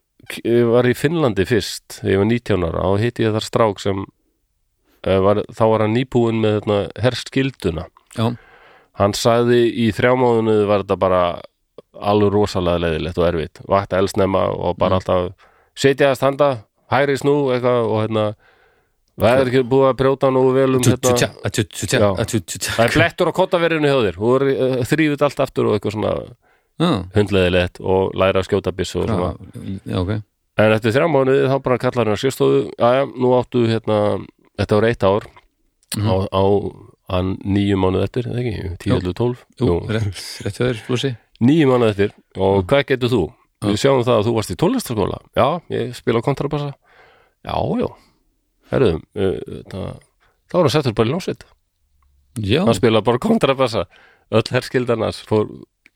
ég 0.44 0.66
var 0.68 0.90
í 0.90 0.96
Finnlandi 0.98 1.46
fyrst, 1.48 2.02
ég 2.04 2.20
var 2.20 2.28
19 2.28 2.66
ára 2.68 2.84
og 2.90 3.00
hitti 3.00 3.24
ég 3.24 3.32
þar 3.38 3.48
strák 3.48 3.80
sem 3.80 4.02
uh, 4.04 5.20
var, 5.24 5.40
þá 5.56 5.64
var 5.72 5.86
hann 5.86 5.96
nýbúin 5.96 6.44
með 6.44 6.58
hérna, 6.60 6.82
herskilduna. 7.00 7.88
Já, 8.18 8.34
Hann 9.00 9.14
sagði 9.16 9.62
í 9.80 9.86
þrjámáðinu 9.96 10.56
var 10.68 10.82
þetta 10.84 10.96
bara 11.00 11.22
alveg 12.00 12.34
rosalega 12.34 12.84
leiðilegt 12.86 13.20
og 13.20 13.28
erfitt. 13.30 13.62
Vakta 13.70 14.00
elsnemma 14.02 14.46
og 14.54 14.78
bara 14.80 15.00
alltaf 15.00 15.32
setja 15.80 16.12
að 16.12 16.20
standa, 16.20 16.50
hæri 16.92 17.18
snú 17.20 17.36
eitthvað 17.54 17.88
og 17.88 18.02
hérna 18.04 18.26
það 19.20 19.42
er 19.42 19.52
ekki 19.52 19.64
búið 19.72 19.88
að 19.90 19.98
brjóta 20.00 20.32
nógu 20.34 20.54
vel 20.56 20.70
um 20.78 20.84
hérna, 20.86 21.14
það 22.78 22.86
er 22.86 22.96
blettur 22.96 23.32
á 23.32 23.34
kottaverinu 23.36 23.92
hjá 23.92 23.98
þér. 24.08 24.20
Og 24.20 24.46
uh, 24.48 24.78
þrýfut 24.90 25.26
allt 25.28 25.44
aftur 25.46 25.70
og 25.70 25.78
eitthvað 25.78 25.98
svona 25.98 26.14
Já, 26.80 26.92
hundleðilegt 27.12 27.82
og 27.84 28.14
læra 28.16 28.40
að 28.40 28.48
skjóta 28.48 28.72
byssu 28.72 29.02
og 29.02 29.10
svona. 29.10 29.34
já, 29.84 29.98
ok. 30.00 30.14
En 30.60 30.76
eftir 30.76 30.94
þrjá 30.96 31.08
mánuði 31.12 31.50
þá 31.52 31.58
bara 31.64 31.80
kallar 31.80 32.12
hann 32.12 32.20
sérstofu 32.20 32.62
Jæja, 32.72 33.04
nú 33.20 33.34
áttu 33.36 33.66
hérna 33.68 34.00
Þetta 34.60 34.76
var 34.76 34.88
eitt 34.90 35.04
ár. 35.08 35.28
Á, 36.00 36.16
á 36.36 36.44
hann 37.10 37.34
nýju 37.48 37.78
mánuð 37.80 38.06
eftir, 38.06 38.28
eða 38.30 38.42
ekki? 38.44 38.72
10, 38.86 38.96
11, 39.00 39.14
12 39.18 39.44
Jú, 39.64 39.78
rétt, 39.90 40.24
rétt 40.46 40.60
hjá 40.60 40.66
þér, 40.68 40.82
Flósi 41.40 41.48
Nýju 41.48 41.70
mánuð 41.72 41.90
eftir. 41.94 42.12
Og 42.38 42.66
hvað 42.68 42.86
getur 42.90 43.10
þú? 43.14 43.22
Við 43.64 43.78
sjáum 43.80 44.04
það 44.08 44.18
að 44.18 44.26
þú 44.28 44.34
varst 44.38 44.52
í 44.54 44.56
tónlistaskóla 44.60 45.18
Já, 45.36 45.46
ég 45.72 45.96
spila 45.98 46.22
kontrabassa. 46.24 46.74
Já, 47.44 47.56
já. 47.80 47.88
Herðum, 48.72 49.02
uh, 49.16 49.64
það, 49.72 49.88
þá 50.48 50.54
var 50.56 50.68
hann 50.68 50.74
settur 50.76 50.96
bara 50.96 51.10
í 51.10 51.12
ljónsveit 51.14 51.46
Já, 52.40 52.62
Hann 52.64 52.78
spila 52.78 53.02
bara 53.04 53.20
kontrabassa. 53.20 53.86
Öll 54.32 54.46
herskildarnas 54.54 55.24
fór 55.28 55.48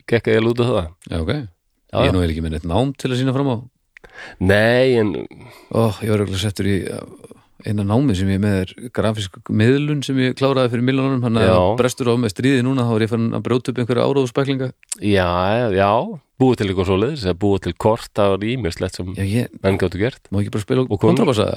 gekka 0.09 0.33
ég 0.33 0.41
lúta 0.43 0.65
það. 0.67 0.87
Já, 1.11 1.17
ok. 1.21 1.31
Já, 1.93 1.99
Ég 2.01 2.09
er 2.09 2.15
nú 2.15 2.23
vel 2.23 2.31
ekki 2.33 2.43
með 2.43 2.55
neitt 2.55 2.67
nám 2.67 2.95
til 2.97 3.11
að 3.11 3.19
sína 3.21 3.35
fram 3.35 3.51
á. 3.53 3.57
Nei, 4.43 4.95
en 4.99 5.13
Ó, 5.71 5.93
ég 6.03 6.09
var 6.11 6.23
eiginlega 6.23 6.41
settur 6.41 6.67
í 6.67 6.79
uh, 6.89 7.03
eina 7.67 7.85
námið 7.87 8.19
sem 8.19 8.31
ég 8.33 8.41
með 8.43 8.55
er 8.61 8.71
grafísk 8.95 9.37
miðlun 9.49 10.01
sem 10.05 10.17
ég 10.21 10.35
kláraði 10.39 10.73
fyrir 10.73 10.85
miljónunum 10.87 11.23
hann 11.25 11.39
að 11.39 11.47
Já. 11.47 11.57
brestur 11.79 12.11
á 12.11 12.15
með 12.19 12.33
stríði 12.33 12.65
núna 12.65 12.85
þá 12.87 12.93
er 12.95 13.05
ég 13.05 13.11
fann 13.13 13.29
að 13.37 13.45
brjóta 13.47 13.71
upp 13.71 13.81
einhverja 13.81 14.07
áróðspæklinga 14.09 14.69
Já, 14.99 15.29
já, 15.73 15.89
búið 16.41 16.59
til 16.59 16.67
eitthvað 16.67 16.89
svoleiðis 16.89 17.25
eða 17.27 17.39
búið 17.45 17.63
til 17.67 17.73
kort, 17.85 18.11
það 18.17 18.33
var 18.33 18.45
ímislegt 18.51 18.99
sem 18.99 19.15
Já, 19.15 19.47
menn 19.63 19.79
gáttu 19.81 20.01
gert. 20.01 20.27
Má 20.29 20.41
ekki 20.41 20.53
bara 20.57 20.65
spila 20.65 20.85
Og 20.87 21.01
kontrabassa? 21.01 21.47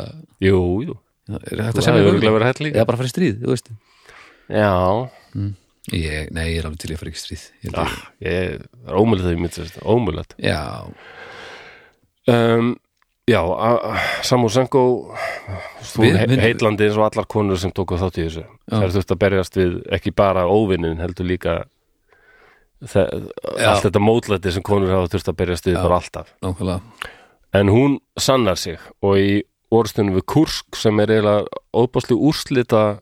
Jú, 0.43 0.63
jú, 0.87 0.97
Já, 1.27 1.37
Er 1.43 1.63
þetta 1.67 1.87
sem 1.89 1.99
ég 1.99 2.09
örgulega 2.13 2.37
verið 2.39 2.51
hætt 2.53 2.65
líka 2.65 2.81
Eða 2.81 2.89
bara 2.93 3.03
fara 3.03 3.11
í 3.11 3.15
stríð, 3.15 3.39
þú 3.43 3.53
veist. 3.55 3.71
Já, 4.47 4.73
ég, 5.91 6.33
Nei, 6.37 6.45
ég 6.53 6.61
er 6.61 6.69
alveg 6.69 6.83
til 6.85 6.93
að 6.95 7.01
fara 7.03 7.13
í 7.13 7.19
stríð. 7.19 7.47
Ég 7.67 7.79
ah, 7.83 7.97
er 8.23 8.67
ómulegt 8.95 9.27
það 9.27 9.35
ég 9.35 9.43
myndi 9.43 9.59
þess 9.59 9.81
ómulegt 9.83 10.37
Já, 10.39 10.61
um, 12.31 12.77
Já, 13.27 13.41
he 16.19 16.27
við- 16.29 16.43
heitlandi 16.45 16.87
eins 16.87 16.97
og 16.99 17.09
allar 17.09 17.27
konur 17.27 17.59
sem 17.59 17.73
tóku 17.75 17.99
þátt 17.99 18.21
í 18.21 18.27
þessu. 18.29 18.45
Það 18.71 18.85
er 18.87 18.93
þurft 18.95 19.15
að 19.17 19.19
berjast 19.25 19.57
við 19.59 19.73
ekki 19.97 20.13
bara 20.15 20.45
óvinnin 20.47 21.01
heldur 21.03 21.27
líka 21.27 21.57
allt 23.67 23.83
þetta 23.87 24.03
mótlæti 24.05 24.53
sem 24.53 24.63
konur 24.63 24.93
hafa 24.95 25.09
þurft 25.15 25.31
að 25.33 25.37
berjast 25.41 25.67
við 25.67 25.79
bara 25.83 25.99
alltaf. 26.01 26.33
Nákvæmlega. 26.45 26.81
En 27.57 27.69
hún 27.73 27.99
sannar 28.21 28.57
sig 28.61 28.79
og 29.03 29.17
í 29.19 29.43
orðstunum 29.73 30.15
við 30.15 30.27
Kursk 30.31 30.77
sem 30.79 31.01
er 31.01 31.07
eiginlega 31.17 31.47
óbásli 31.75 32.15
úrslita 32.15 33.01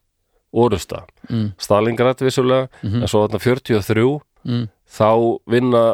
orusta 0.55 1.03
mm, 1.29 1.53
Stalingrad 1.59 2.22
vissulega 2.22 2.68
en 3.03 3.09
svo 3.11 3.27
þarna 3.27 3.41
43 3.43 4.20
mm, 4.47 4.68
þá 4.89 5.09
vinna 5.51 5.85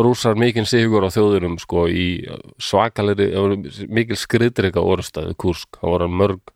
rússar 0.00 0.38
mikinn 0.38 0.68
sigur 0.68 1.04
á 1.04 1.10
þjóðurum 1.12 1.58
sko 1.60 1.86
í 1.90 2.24
svakalegri 2.62 3.28
mikil 3.92 4.18
skriðdreika 4.18 4.82
við 4.82 5.36
Kursk, 5.40 5.78
það 5.80 5.94
voru 5.94 6.08
mörg 6.08 6.54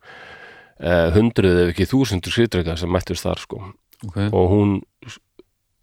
eh, 0.79 1.09
hundruð 1.15 1.63
ef 1.65 1.73
ekki 1.73 1.89
þúsundur 1.91 2.33
skriðdreika 2.33 2.77
sem 2.79 2.91
mættust 2.91 3.27
þar 3.27 3.43
sko. 3.43 3.61
Ok, 4.07 4.17
og 4.29 4.51
hún 4.51 4.73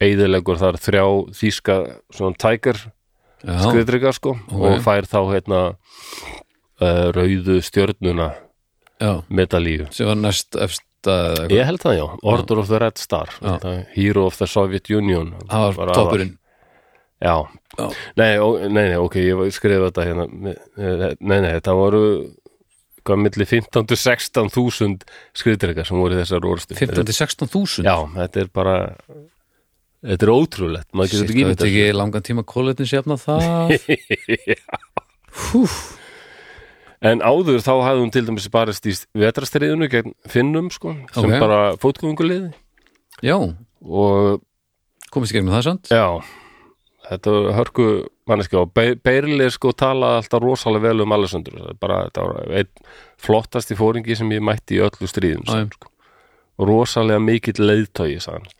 eigðilegur 0.02 0.58
þar 0.60 0.78
þrjá 0.82 1.06
þýska 1.34 1.78
svona 2.14 2.38
tækar 2.38 2.78
já, 2.82 3.56
skriðdreika 3.62 4.14
sko 4.14 4.36
Ok. 4.38 4.60
og 4.60 4.82
fær 4.84 5.08
þá 5.10 5.20
hérna 5.32 5.60
uh, 5.74 7.06
rauðu 7.14 7.60
stjörnuna 7.62 8.32
já. 8.98 9.22
medalíu. 9.28 9.88
Sem 9.94 10.10
var 10.10 10.18
næst 10.20 10.54
eitthvað. 10.58 11.50
ég 11.52 11.66
held 11.68 11.82
það 11.82 11.98
já, 11.98 12.06
Order 12.22 12.62
of 12.62 12.70
the 12.70 12.78
Red 12.80 12.98
Star. 13.02 13.34
Já. 13.38 13.58
þetta, 13.58 13.74
Hero 13.94 14.26
of 14.30 14.38
the 14.38 14.46
Soviet 14.48 14.90
Union. 14.90 15.34
Það 15.50 15.76
var 15.78 15.94
toppurinn 15.94 16.38
já, 17.24 17.36
Já. 17.74 17.88
Nei, 18.20 18.36
ó, 18.38 18.46
nei, 18.70 18.84
nei, 18.92 18.98
ok, 19.02 19.16
ég 19.24 19.40
skrifa 19.56 19.88
þetta 19.88 20.04
hérna 20.06 20.24
nei, 20.30 21.40
nei, 21.40 21.48
þetta 21.56 21.72
voru 21.74 22.02
hvað 23.04 23.18
milli 23.24 23.46
15 23.50 23.88
til 23.90 23.98
16 23.98 24.52
þúsund 24.54 25.02
skriðdreika 25.36 25.82
sem 25.88 25.98
voru 25.98 26.14
þessar 26.20 26.46
orðstu 26.48 26.76
15-16 26.78 27.82
já, 27.84 27.96
þetta 28.14 28.44
er 28.44 28.52
bara 28.54 28.76
þetta 30.04 30.22
er 30.28 30.32
ótrúlegt, 30.36 30.86
maður 30.94 31.10
getur 31.16 31.32
ekki 31.32 31.42
ímyndað 31.42 31.66
veit 31.66 31.82
ekki 31.82 31.98
langan 31.98 32.24
tíma 32.28 32.44
kóletni 32.46 32.86
sefna 32.88 33.18
það. 33.20 33.74
En 37.04 37.20
áður 37.20 37.60
þá 37.60 37.72
hafði 37.84 38.00
hún 38.00 38.12
til 38.14 38.22
dæmis 38.24 38.46
barist 38.52 38.86
í 38.88 38.94
vetrastriðinu 39.20 39.90
gegn 39.92 40.14
Finnum 40.30 40.70
sko, 40.72 40.94
sem 41.12 41.26
Ok. 41.28 41.34
bara 41.42 41.58
fótgönguliði. 41.76 42.54
Já, 43.20 43.34
og 43.84 44.40
komist 45.12 45.34
í 45.34 45.36
gegnum 45.36 45.52
það 45.52 45.66
sant 45.66 45.90
já, 45.92 46.06
þetta 47.08 47.34
var 47.34 47.56
hörku 47.58 47.88
manneski 48.28 48.58
og 48.60 48.72
Be 48.76 48.94
Beirli 48.96 49.50
sko 49.52 49.74
talaði 49.76 50.22
alltaf 50.22 50.44
rosalega 50.44 50.88
vel 50.88 51.04
um 51.04 51.16
Alessandur 51.16 51.74
bara 51.80 52.04
þetta 52.06 52.28
var 52.30 52.54
einn 52.60 52.86
flottasti 53.20 53.76
fóringi 53.78 54.16
sem 54.16 54.32
ég 54.32 54.44
mætti 54.44 54.78
í 54.78 54.82
öllu 54.84 55.10
stríðum 55.10 55.44
hann, 55.50 55.70
sko. 55.74 55.92
og 56.58 56.68
rosalega 56.70 57.20
mikill 57.20 57.60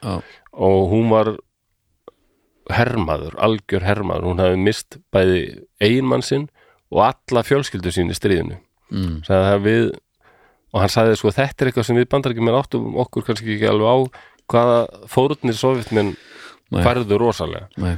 Já, 0.03 0.21
og 0.53 0.93
hún 0.93 1.11
var 1.13 1.35
hermaður, 2.73 3.35
algjör 3.43 3.85
hermaður. 3.85 4.29
Hún 4.31 4.43
hafði 4.43 4.61
mist 4.65 4.99
bæði 5.13 5.41
eiginmann 5.83 6.25
sinn 6.25 6.47
og 6.95 7.03
alla 7.09 7.43
fjölskyldu 7.45 7.93
sín 7.93 8.13
í 8.13 8.17
stríðinu. 8.17 8.61
Mm, 8.95 9.19
við 9.65 9.91
og 10.75 10.83
hann 10.83 10.93
sagði 10.93 11.19
sko 11.19 11.33
þetta 11.35 11.63
er 11.65 11.71
eitthvað 11.71 11.89
sem 11.89 11.99
við 11.99 12.09
bandarækjum 12.13 12.49
með 12.49 12.61
áttum 12.61 12.97
okkur 13.05 13.27
kannski 13.29 13.57
ekki 13.57 13.69
alveg 13.71 13.91
á 13.91 13.97
hvaða 14.53 14.79
fórutnir 15.11 15.57
sovjetmenn 15.57 16.13
Nei. 16.13 16.34
Færðu 16.83 17.19
rosalega. 17.21 17.69
Nei, 17.77 17.97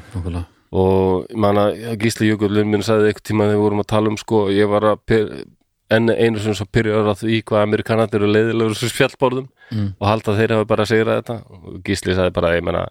og 0.76 1.26
ég 1.30 1.36
man 1.40 1.56
að 1.56 1.96
Gísli 2.02 2.28
Jökullin 2.28 2.68
minn 2.68 2.82
sagði 2.82 3.08
eitthvað 3.12 3.28
tíma 3.30 3.44
þegar 3.46 3.56
við 3.56 3.62
vorum 3.64 3.80
að 3.84 3.86
tala 3.94 4.08
um 4.12 4.16
sko 4.20 4.40
ég 4.52 4.68
var 4.68 4.82
að 4.82 5.44
enn 5.96 6.10
einu 6.10 6.38
sem 6.42 6.54
svo 6.58 6.66
pyrjar 6.66 7.06
að 7.06 7.20
því 7.22 7.42
hvað 7.46 7.62
amerikanat 7.62 8.14
eru 8.18 8.26
leiðilegur 8.26 8.74
þessu 8.74 8.96
fjallborðum 8.96 9.48
Mm. 9.66 9.96
og 9.98 10.06
halda 10.06 10.30
að 10.30 10.36
þeir 10.38 10.52
hafa 10.54 10.64
bara 10.70 10.84
að 10.84 10.90
segra 10.92 11.14
þetta. 11.20 11.34
Og 11.50 11.78
Gísli 11.82 12.14
sagði 12.14 12.32
bara 12.36 12.52
ég 12.54 12.62
meina 12.62 12.84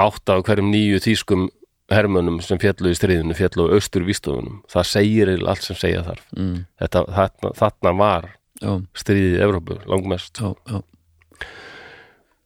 átta 0.00 0.36
af 0.38 0.44
hverjum 0.46 0.70
nýju 0.72 1.00
þýskum 1.04 1.48
hermönnum 1.92 2.38
sem 2.40 2.56
fjallu 2.58 2.88
í 2.88 2.96
stríðinu 2.96 3.34
fjallu 3.36 3.66
á 3.68 3.74
austur 3.76 4.06
vístofunum 4.08 4.62
það 4.72 4.86
segir 4.88 5.32
allt 5.44 5.62
sem 5.66 5.76
segja 5.76 6.00
þarf. 6.06 6.24
Mm, 6.36 6.62
Þetta, 6.80 7.02
þarna, 7.12 7.50
þarna 7.60 7.92
var 7.98 8.28
já, 8.62 8.72
stríðið 8.96 9.36
í 9.36 9.42
Evrópu 9.44 9.76
langmest. 9.90 10.40
Já, 10.40 10.54
já, 10.70 10.80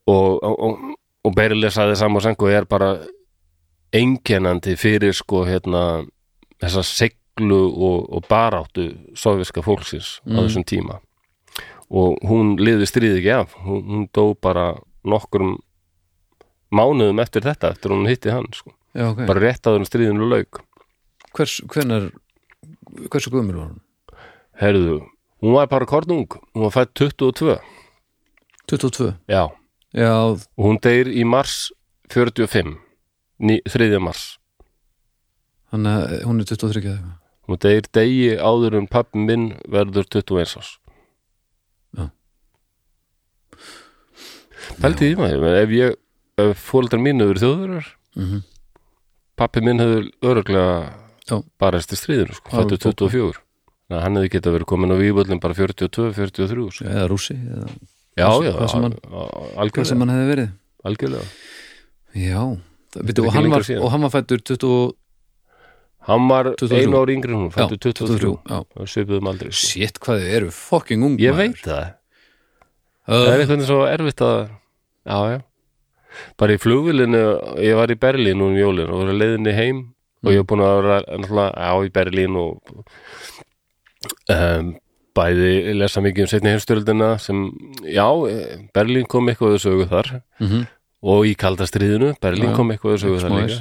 og, 0.07 0.43
og, 0.43 0.57
og, 0.59 0.83
og 1.27 1.35
Berileg 1.35 1.73
sagði 1.75 1.97
Samosenko 1.99 2.49
er 2.53 2.67
bara 2.71 2.93
einkennandi 3.97 4.77
fyrir 4.79 5.15
sko 5.17 5.45
hérna 5.49 5.83
þessa 6.63 6.83
seglu 6.87 7.59
og, 7.69 8.07
og 8.17 8.27
baráttu 8.31 8.89
sofiska 9.19 9.63
fólksins 9.67 10.21
á 10.25 10.31
Mm. 10.31 10.41
þessum 10.47 10.65
tíma. 10.67 11.01
Og 11.91 12.19
hún 12.27 12.57
liði 12.59 12.87
stríði 12.89 13.21
ekki 13.21 13.33
af. 13.35 13.55
Hún, 13.63 13.83
hún 13.87 14.09
dó 14.13 14.35
bara 14.35 14.75
nokkrum 15.07 15.59
mánuðum 16.75 17.21
eftir 17.23 17.43
þetta 17.47 17.71
eftir 17.75 17.91
hún 17.95 18.09
hitti 18.11 18.31
hann 18.35 18.49
sko. 18.53 18.73
já, 18.95 19.11
ok. 19.13 19.27
Bara 19.27 19.41
rétt 19.41 19.63
áður 19.67 19.83
en 19.85 19.87
stríðinu 19.91 20.29
lauk. 20.31 20.63
Hvers, 21.37 21.61
hvenar, 21.71 22.11
hversu 23.11 23.31
gömur 23.31 23.55
var 23.61 23.69
hún? 23.71 23.81
herðu, 24.61 25.03
hún 25.43 25.53
var 25.53 25.67
bara 25.69 25.85
kornung. 25.87 26.27
Hún 26.55 26.63
var 26.65 26.71
fætt 26.73 26.95
22 26.95 27.59
22 28.67 29.15
já, 29.29 29.51
Já, 29.97 30.13
hún 30.61 30.77
deyr 30.85 31.09
í 31.09 31.23
mars 31.25 31.71
45 32.13 32.75
ný, 33.41 33.61
3. 33.65 33.99
mars 34.03 34.37
hann 35.73 35.87
er, 35.89 36.21
hún 36.29 36.41
er 36.43 36.49
23 36.49 36.83
eða 36.85 36.97
eitthvað 36.97 37.23
hún 37.49 37.61
deyr 37.65 37.89
degi 37.97 38.29
áður 38.37 38.77
en 38.81 38.89
pappi 38.93 39.23
minn 39.25 39.47
verður 39.73 40.05
21 40.13 40.59
árs 40.61 40.75
Já. 41.97 42.11
Pældi 44.83 45.11
því 45.13 45.17
maður 45.21 45.57
ef 45.63 45.73
ég, 45.77 45.97
ef 46.43 46.63
fóldar 46.71 47.01
mín 47.03 47.23
hefur 47.25 47.41
þjóðurar 47.43 47.91
Mhm. 48.17 48.43
pappi 49.37 49.61
minn 49.61 49.81
hefur 49.83 50.07
öruglega 50.25 51.43
barist 51.61 51.93
í 51.93 51.97
stríðinu 51.99 52.35
sko, 52.39 52.51
fættu 52.53 52.79
24 52.81 53.43
Þannig 53.87 53.99
að 54.01 54.03
hann 54.03 54.17
hefði 54.19 54.31
getað 54.35 54.55
verið 54.57 54.67
komin 54.73 54.91
á 54.93 54.97
vývöldin 54.99 55.41
bara 55.41 55.55
42, 55.55 56.13
43 56.17 56.71
sko. 56.75 56.85
eða 56.91 57.09
rússi 57.11 57.37
eða 57.37 57.69
Já, 58.17 58.29
já, 58.45 58.53
hvað 58.57 58.71
sem 58.73 58.87
hann- 58.87 59.73
hvað 59.73 59.89
sem 59.91 60.05
hann 60.05 60.13
hefði 60.15 60.29
verið. 60.33 60.53
Algjörlega. 60.87 61.27
Já, 62.17 62.43
það, 62.95 63.03
byrju, 63.11 63.27
og, 63.27 63.35
hann 63.35 63.51
var, 63.53 63.67
og 63.77 63.91
hann 63.93 64.07
var 64.07 64.15
fættur 64.15 64.41
20, 64.41 64.95
Hann 66.07 66.29
var 66.31 66.53
23. 66.55 66.85
einu 66.87 67.01
ári 67.03 67.17
yngri 67.17 67.35
hún, 67.35 67.49
já, 67.51 67.57
fættu 67.57 67.77
23 67.83 68.39
já. 68.47 68.59
Svipuðum 68.87 69.27
aldrei. 69.27 69.51
Shit, 69.51 69.99
hvað 69.99 70.23
þið 70.23 70.35
eru 70.39 70.51
fucking 70.55 71.03
ung 71.03 71.17
Ég 71.19 71.35
veit 71.35 71.59
það. 71.65 71.97
Það 73.07 73.27
er 73.27 73.35
uh, 73.35 73.43
veginn 73.43 73.67
svo 73.67 73.81
erfitt 73.91 74.23
að 74.23 74.39
Já, 75.07 75.19
já. 75.31 75.41
Bara 76.41 76.57
í 76.57 76.61
flugvillinu, 76.63 77.23
ég 77.63 77.77
var 77.79 77.93
í 77.93 77.99
Berlín 78.01 78.41
núna 78.41 78.57
í 78.57 78.63
jólin 78.63 78.89
og 78.91 79.03
var 79.03 79.13
að 79.13 79.21
leiðinni 79.21 79.55
heim 79.55 79.83
og 80.25 80.33
ég 80.33 80.41
hef 80.41 80.49
búin 80.49 80.63
að 80.65 80.79
vera 80.81 80.97
já, 81.53 81.71
í 81.87 81.93
Berlín 81.95 82.39
og 82.41 82.57
um, 84.33 84.73
bæði 85.17 85.75
lesa 85.77 86.03
mikið 86.05 86.27
um 86.27 86.31
setni 86.31 86.53
heimstyrldina 86.53 87.11
sem, 87.23 87.47
já, 87.89 88.07
eh, 88.31 88.67
Berlín 88.77 89.09
kom 89.09 89.29
eitthvað 89.33 89.57
við 89.57 89.63
sögu 89.65 89.89
þar. 89.93 90.19
Mm 90.41 90.67
og 91.07 91.27
í 91.29 91.35
kaldastriðinu, 91.39 92.15
Berlín 92.23 92.49
Já, 92.49 92.53
já. 92.53 92.57
kom 92.57 92.71
eitthvað 92.73 92.95
við 92.95 93.03
sögu 93.05 93.19
þar 93.23 93.35
líka. 93.37 93.59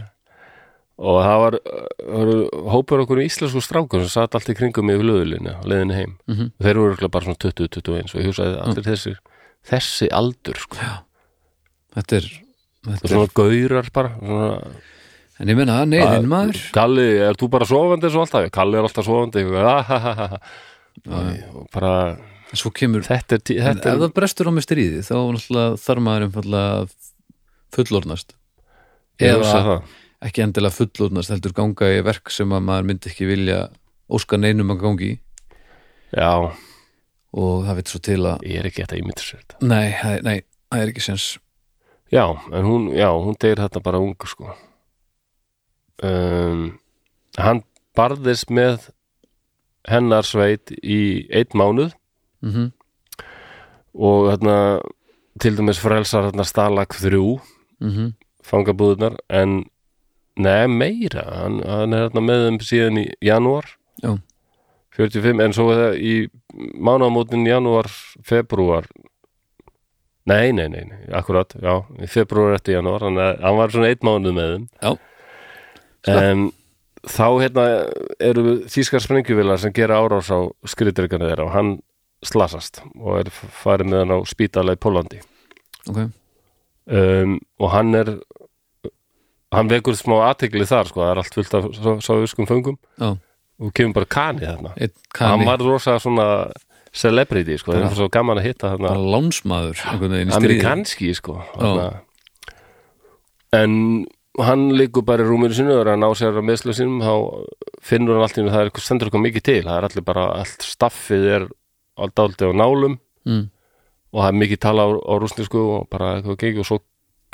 Og 0.96 1.18
það 1.20 1.42
var, 1.42 1.56
var 2.08 2.30
hópur 2.72 3.02
okkur 3.04 3.20
í 3.20 3.26
íslensku 3.28 3.62
strákur 3.64 4.06
sem 4.06 4.14
satt 4.14 4.38
allt 4.38 4.52
í 4.54 4.56
kringum 4.56 4.94
í 4.94 4.96
flugvillinu 5.02 5.58
á 5.60 5.62
leiðinni 5.68 5.98
heim. 5.98 6.14
-hmm. 6.24 6.52
þeir 6.64 6.80
voru 6.80 7.10
bara 7.12 7.26
svona 7.26 7.42
20-21 7.44 8.16
og 8.16 8.22
ég 8.22 8.30
hugsaði 8.30 8.56
allir 8.64 8.86
þessir 8.88 9.18
þessi 9.66 10.08
aldur 10.12 10.62
sko. 10.62 10.78
Þetta 11.96 12.16
er, 12.16 12.30
og 12.86 12.92
þetta 12.94 13.08
er 13.10 13.14
svona 13.16 13.34
gaurar 13.36 13.92
bara 13.92 14.12
svona, 14.20 14.50
En 15.36 15.50
ég 15.52 15.58
menna, 15.60 15.82
neyðin 15.84 16.30
maður. 16.32 16.62
Kalli, 16.72 17.10
er 17.20 17.36
þú 17.36 17.50
bara 17.52 17.66
sofandi 17.68 18.08
eins 18.08 18.16
og 18.16 18.24
alltaf? 18.24 18.46
Kalli 18.56 18.78
er 18.80 18.86
alltaf 18.88 19.04
sofandi 19.04 19.44
og 21.04 21.68
bara 21.74 21.94
Svo 22.56 22.70
kemur, 22.72 23.02
þetta 23.04 23.36
er, 23.36 23.42
þetta 23.44 23.90
ef 23.90 23.92
er 23.92 24.02
það 24.04 24.12
brestur 24.16 24.48
á 24.48 24.52
með 24.54 24.66
stríði 24.68 25.00
þá 25.04 25.16
þarf 25.82 26.04
maður 26.06 26.28
einfallega 26.28 26.86
fullornast 27.76 28.36
eða 29.20 29.50
það. 29.50 29.96
ekki 30.30 30.44
endilega 30.46 30.78
fullornast 30.78 31.34
heldur 31.34 31.56
ganga 31.58 31.90
í 31.92 32.04
verk 32.06 32.32
sem 32.32 32.54
að 32.56 32.68
maður 32.70 32.88
myndi 32.92 33.12
ekki 33.12 33.28
vilja 33.28 33.58
óska 34.06 34.40
neinum 34.40 34.72
að 34.76 34.84
gangi 34.86 35.10
í. 35.10 35.18
Já, 36.16 36.54
og 37.36 37.66
það 37.66 37.82
veit 37.82 37.92
svo 37.92 38.04
til 38.08 38.22
að 38.22 38.46
ég 38.48 38.62
er 38.62 38.70
ekki 38.70 38.86
þetta 38.86 39.02
ímyndir 39.02 39.26
sér 39.26 39.42
þetta. 39.42 39.60
Nei, 39.66 40.22
nei, 40.24 40.38
það 40.70 40.86
er 40.86 40.94
ekki 40.94 41.06
sens 41.10 41.28
já, 42.14 42.26
en 42.54 42.66
hún, 42.66 42.90
já, 42.96 43.10
hún 43.12 43.36
deyr 43.42 43.60
þetta 43.66 43.82
bara 43.84 44.00
ung 44.00 44.16
sko. 44.30 44.54
Um, 46.04 46.78
hann 47.40 47.64
barðist 47.98 48.52
með 48.54 48.90
hennar 49.88 50.26
sveit 50.28 50.74
í 50.82 51.28
einn 51.30 51.54
mánuð 51.54 51.94
mm 52.42 52.72
og 53.96 54.26
hérna 54.28 54.82
til 55.40 55.56
dæmis 55.56 55.80
frelsar 55.80 56.26
hérna 56.28 56.44
Stalag 56.44 56.88
3 56.88 57.40
-hmm. 57.82 58.12
fangabúðunar 58.44 59.16
en 59.30 59.66
neð 60.36 60.68
meira 60.68 61.24
hann, 61.32 61.64
hann 61.64 61.94
er 61.94 62.10
hérna 62.10 62.22
með 62.22 62.46
þeim 62.46 62.60
síðan 62.60 62.98
í 62.98 63.06
janúar 63.22 63.66
Já. 64.04 64.18
45 64.96 65.44
en 65.44 65.54
svo 65.54 65.72
er 65.72 65.78
það 65.78 65.98
í 66.00 66.30
mánaðamótin 66.56 67.48
janúar, 67.48 67.90
februar 68.24 68.88
nei, 70.26 70.52
nei, 70.52 70.68
nei, 70.68 70.88
akkurat, 71.12 71.56
já, 71.62 71.84
í 72.02 72.08
februar 72.08 72.56
eftir 72.56 72.78
janúar 72.78 73.02
þannig 73.02 73.22
að 73.22 73.42
hann 73.44 73.58
var 73.58 73.74
svona 73.74 73.88
eitt 73.92 74.04
mánuð 74.04 74.34
með 74.34 74.54
þeim 74.54 74.68
Já. 74.82 74.98
en 76.08 76.52
þá 77.12 77.28
hérna 77.44 77.66
eru 78.24 78.60
þýskar 78.72 79.04
sprengjuvilar 79.04 79.62
sem 79.62 79.74
gera 79.76 80.00
árás 80.02 80.32
á 80.34 80.40
skriðdreikana 80.68 81.30
þeirra 81.30 81.48
og 81.48 81.54
hann 81.56 81.76
slasast 82.26 82.82
og 82.96 83.22
er 83.22 83.32
farið 83.34 83.92
með 83.92 84.04
hann 84.04 84.16
á 84.16 84.20
spítala 84.30 84.74
í 84.76 84.82
Pólandi 84.82 85.22
ok, 85.90 86.00
um, 86.90 87.38
og 87.62 87.72
hann 87.76 87.94
er 88.00 88.16
hann 89.56 89.70
vekur 89.72 89.98
smá 89.98 90.18
aðtekli 90.32 90.66
þar 90.68 90.90
sko, 90.90 91.04
það 91.04 91.12
er 91.12 91.22
allt 91.22 91.38
fullt 91.38 91.58
af 91.58 92.04
sáviskum 92.06 92.50
föngum 92.50 92.80
já, 93.00 93.16
og 93.60 93.74
kemur 93.76 94.00
bara 94.00 94.10
kani 94.12 94.44
þarna. 94.44 94.74
Einn 94.76 94.94
hann 95.20 95.40
kani. 95.40 95.48
var 95.48 95.64
rosa 95.64 95.98
svona 96.02 96.28
celebrity 96.96 97.58
sko, 97.60 97.76
það 97.76 97.88
er 97.90 97.98
svo 98.00 98.10
gaman 98.12 98.42
að 98.42 98.50
hitta 98.50 98.74
þarna. 98.74 98.96
lánsmaður 99.16 99.84
amerikanski 100.36 101.14
sko 101.16 101.40
þarna. 101.54 101.88
en 103.56 103.78
hann 104.44 104.66
liggur 104.76 105.04
bara 105.08 105.24
í 105.24 105.28
rúminu 105.30 105.56
sinu 105.56 105.72
og 105.78 105.84
er 105.86 105.94
að 105.94 106.02
ná 106.02 106.08
sér 106.18 106.36
að 106.36 106.48
meðslu 106.50 106.74
sinum 106.76 107.00
þá 107.00 107.14
finnur 107.86 108.18
hann 108.18 108.26
allt 108.26 108.38
í 108.38 108.42
einu 108.44 108.52
það 108.52 108.62
er 108.64 108.70
eitthvað 108.72 108.86
stendur 108.88 109.08
eitthvað 109.08 109.24
mikið 109.28 109.44
til 109.48 109.62
það 109.64 109.78
er 109.78 109.88
allir 109.88 110.06
bara, 110.10 110.26
allt 110.42 110.66
staffið 110.66 111.28
er 111.38 111.46
allt 111.96 112.20
áldi 112.20 112.50
á 112.50 112.52
nálum 112.52 112.98
mm. 113.24 113.46
og 114.12 114.20
það 114.22 114.28
er 114.34 114.40
mikið 114.42 114.60
tala 114.66 114.84
á, 114.84 114.90
á 114.92 115.14
rúsnesku 115.24 115.62
og 115.78 115.88
bara 115.94 116.10
eitthvað 116.18 116.40
gengur 116.44 116.66
og 116.66 116.70
svo 116.72 116.80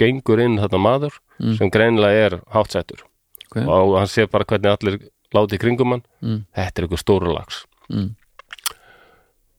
gengur 0.02 0.44
inn 0.46 0.60
þetta 0.62 0.78
maður 0.82 1.18
Mm. 1.42 1.56
sem 1.58 1.72
greinilega 1.74 2.26
er 2.28 2.34
hátsettur 2.54 3.00
ok, 3.50 3.64
og 3.66 3.96
hann 3.98 4.06
sé 4.12 4.28
bara 4.30 4.46
hvernig 4.46 4.70
allir 4.70 4.98
láti 5.34 5.58
í 5.58 5.62
kringum 5.64 5.96
hann 5.96 6.04
mm. 6.22 6.44
þetta 6.54 6.78
er 6.78 6.86
eitthvað 6.86 7.02
stóru 7.02 7.32
lags 7.34 7.64
Mm. 7.90 8.12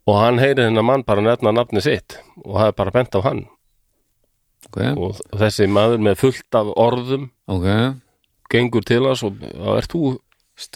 og 0.06 0.16
hann 0.20 0.38
heyri 0.38 0.62
hennar 0.62 0.86
mann 0.86 1.02
bara 1.02 1.20
nefna 1.26 1.50
nafni 1.52 1.82
sitt 1.82 2.20
og 2.44 2.54
það 2.60 2.68
er 2.70 2.76
bara 2.78 2.94
bent 2.94 3.18
á 3.18 3.20
hann 3.26 3.42
ok, 4.68 4.78
og 4.96 5.38
þessi 5.40 5.66
maður 5.70 6.02
með 6.06 6.20
fullt 6.22 6.58
af 6.60 6.70
orðum 6.76 7.28
ok. 7.50 7.66
gengur 8.52 8.84
til 8.86 9.02
hans 9.08 9.22
og 9.26 9.40
þá 9.42 9.72
ert 9.78 9.92
þú 9.96 10.02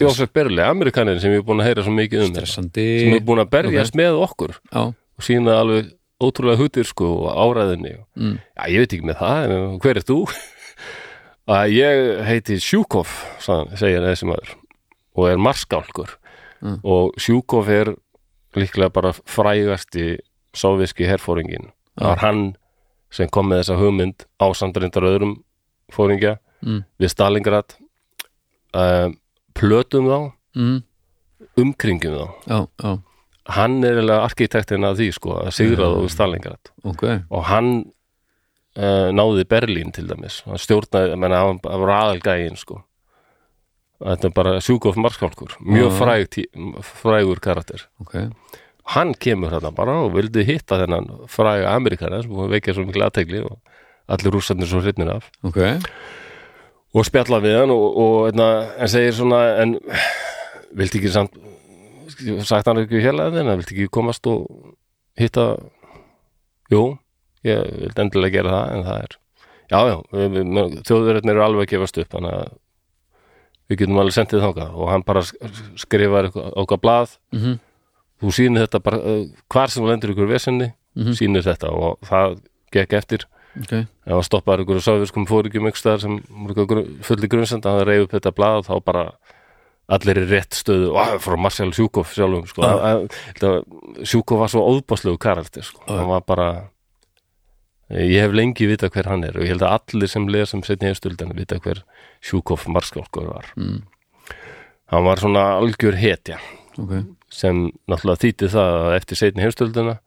Jósef 0.01 0.31
Berli, 0.33 0.59
amerikanin 0.65 1.19
sem 1.21 1.31
ég 1.31 1.39
er 1.43 1.45
búin 1.47 1.61
að 1.61 1.67
heyra 1.69 1.83
svo 1.85 1.93
mikið 1.95 2.23
um 2.25 2.31
þetta 2.35 2.49
sem 2.51 3.13
er 3.15 3.21
búin 3.23 3.39
að 3.43 3.51
berjast 3.53 3.95
með 3.95 4.17
okkur 4.25 4.55
já, 4.73 4.81
og 4.91 5.23
sína 5.23 5.59
alveg 5.61 5.93
ótrúlega 6.19 6.57
hutir 6.59 6.87
sko 6.89 7.11
og 7.21 7.27
áræðinni 7.37 7.91
mm. 8.17 8.33
Já, 8.57 8.63
ég 8.73 8.81
veit 8.83 8.95
ekki 8.97 9.05
með 9.07 9.19
það, 9.21 9.51
en 9.53 9.77
hver 9.85 9.99
er 10.01 10.05
þú? 10.09 10.17
að 11.57 11.75
ég 11.77 12.23
heiti 12.27 12.57
Sjúkov, 12.59 13.11
sagði- 13.45 13.77
segir 13.79 14.03
þessi 14.09 14.27
maður 14.31 14.55
og 15.17 15.29
er 15.31 15.43
marskálkur 15.47 16.17
Mm. 16.57 16.79
og 16.89 17.13
Sjúkov 17.21 17.67
er 17.69 17.91
líklega 18.57 18.89
bara 18.89 19.11
frægasti 19.13 20.15
sóviski 20.57 21.05
herfóringin 21.05 21.67
það 21.93 22.07
var 22.09 22.21
hann 22.23 22.39
sem 23.11 23.29
kom 23.31 23.49
með 23.49 23.61
þessa 23.63 23.77
hugmynd 23.79 24.25
á 24.41 24.47
samdrindar 24.57 25.07
öðrum 25.11 25.37
fóringja 25.93 26.37
Mm. 26.65 26.79
við 26.99 27.11
Stalingrad 27.13 27.75
uh, 28.73 29.11
plötum 29.53 30.07
þá 30.09 30.31
Mm. 30.57 30.79
umkringjum 31.61 32.15
þá. 32.17 32.25
Já, 32.49 32.57
já, 32.81 32.93
hann 33.53 33.75
er 33.85 33.99
eiginlega 33.99 34.23
arkitektin 34.25 34.87
að 34.87 34.97
því 34.97 35.07
sko 35.13 35.35
að 35.43 35.51
sigra 35.53 35.85
þá 35.91 35.99
við 36.01 36.09
Stalingrad. 36.15 36.71
Ok. 36.83 37.03
Og 37.29 37.43
hann 37.45 37.69
uh, 38.75 39.09
náði 39.13 39.45
Berlín 39.45 39.93
til 39.93 40.07
dæmis. 40.09 40.41
Hann 40.49 40.57
stjórnaði, 40.57 41.13
menna, 41.21 41.43
hann 41.45 41.61
var 41.61 41.93
aðalgægin 41.99 42.57
sko. 42.57 42.81
Þetta 44.01 44.27
er 44.29 44.33
bara 44.33 44.55
sjúkof 44.61 44.97
marskálkur 44.97 45.55
mjög 45.61 45.91
Já. 45.93 45.97
fræg, 46.01 46.41
frægur 46.85 47.39
karakter. 47.41 47.85
Ok, 48.01 48.17
hann 48.93 49.13
kemur 49.19 49.51
þarna 49.51 49.71
bara 49.75 49.95
og 50.05 50.13
vildi 50.15 50.43
hitta 50.47 50.77
þennan 50.81 51.07
fræga 51.31 51.73
Amerikana 51.75 52.21
sem 52.23 52.31
veikja 52.51 52.73
svo 52.77 52.85
miklu 52.87 53.03
aðtegli 53.07 53.41
og 53.43 53.57
allir 54.07 54.31
rússarnir 54.37 54.69
svo 54.69 54.79
hrynnir 54.83 55.09
af. 55.17 55.27
Ok. 55.43 55.57
Og 56.95 57.03
spjalla 57.05 57.41
við 57.43 57.57
hann 57.59 57.73
og, 57.73 57.97
og 57.99 58.17
einna, 58.29 58.47
en 58.79 58.87
segir 58.91 59.13
svona 59.17 59.41
en 59.61 59.75
viltu 60.77 61.01
ekki 61.01 61.11
samt 61.11 61.35
sagt 62.47 62.67
hann 62.69 62.79
ekki 62.85 63.01
hérlega 63.03 63.35
þinn 63.35 63.51
viltu 63.59 63.75
ekki 63.75 63.89
komast 63.93 64.25
og 64.31 64.47
hitta 65.19 65.49
jú, 66.71 66.95
ég 67.45 67.59
vil 67.83 67.91
endilega 68.01 68.39
gera 68.39 68.53
það 68.55 68.71
en 68.77 68.85
það 68.87 69.03
er 69.03 69.17
já, 69.67 69.79
já, 69.91 69.97
þjóðverðin 70.87 71.33
eru 71.33 71.43
alveg 71.43 71.67
að 71.67 71.71
gefast 71.75 71.99
upp 72.01 72.15
þannig 72.15 72.37
að 72.39 72.55
við 73.67 73.81
getum 73.81 73.99
alveg 73.99 74.15
sendið 74.15 74.43
þangað. 74.45 74.75
Og 74.79 74.87
hann 74.93 75.03
bara 75.03 75.21
sk- 75.27 75.49
skrifar 75.83 76.29
okkar 76.31 76.79
blað. 76.79 77.17
Mhm. 77.35 77.57
Þú 78.21 78.33
sýnir 78.33 78.65
þetta 78.65 78.83
bara 78.83 78.97
uh, 79.01 79.23
hvar 79.53 79.69
sem 79.73 79.83
þú 79.83 79.91
lendur 79.91 80.13
ykkur 80.15 80.29
vesenni 80.31 80.73
Mhm. 80.97 81.13
sýnir 81.13 81.45
þetta 81.45 81.69
og 81.69 81.99
það 82.01 82.39
gekk 82.73 82.93
eftir 82.97 83.25
ok, 83.61 83.73
ef 83.85 84.13
hann 84.15 84.25
stoppaði 84.25 84.63
ykkur 84.65 84.79
sáfiskum 84.81 85.27
fóringjum 85.29 85.67
ykkur 85.69 85.81
staðar 85.81 86.01
sem 86.01 86.15
fulli 87.05 87.29
grunnsend 87.29 87.67
að 87.69 87.77
hann 87.77 87.87
reyði 87.89 88.05
upp 88.07 88.15
þetta 88.15 88.31
blað 88.33 88.63
þá 88.65 88.73
bara 88.85 89.03
allir 89.87 90.19
í 90.23 90.25
rétt 90.27 90.57
stöðu 90.57 90.89
og 90.97 91.21
frá 91.23 91.37
Marcel 91.39 91.69
Sjúkov 91.71 92.09
sjálfum 92.11 92.47
sko. 92.49 92.65
Að, 92.65 93.05
Sjúkov 94.03 94.41
var 94.41 94.51
svo 94.51 94.65
óðbáslegu 94.67 95.19
karakter 95.21 95.63
sko. 95.63 95.79
Já. 95.87 96.01
hann 96.01 96.09
var 96.09 96.25
bara 96.27 96.47
ég 97.93 98.19
hef 98.25 98.33
lengi 98.35 98.67
vita 98.67 98.89
hver 98.91 99.07
hann 99.07 99.23
er 99.23 99.37
og 99.37 99.45
ég 99.45 99.53
held 99.53 99.63
að 99.63 99.77
allir 99.77 100.11
sem 100.11 100.25
leða 100.27 100.49
sem 100.51 100.63
setni 100.65 100.89
hefstöldan 100.89 101.31
vita 101.37 101.61
hver 101.61 101.85
Sjúkov 102.25 102.65
marskálkur 102.67 103.29
var 103.29 103.53
mm. 103.55 103.77
hann 104.91 105.05
var 105.07 105.21
svona 105.21 105.45
algjör 105.61 105.95
hetja 105.95 106.41
ok 106.75 107.05
sem 107.29 107.67
náttúrulega 107.89 108.23
þýtti 108.23 108.49
það 108.53 108.75
að 108.81 108.95
eftir 109.01 109.17
setni 109.21 109.43
heimstöldina 109.45 109.97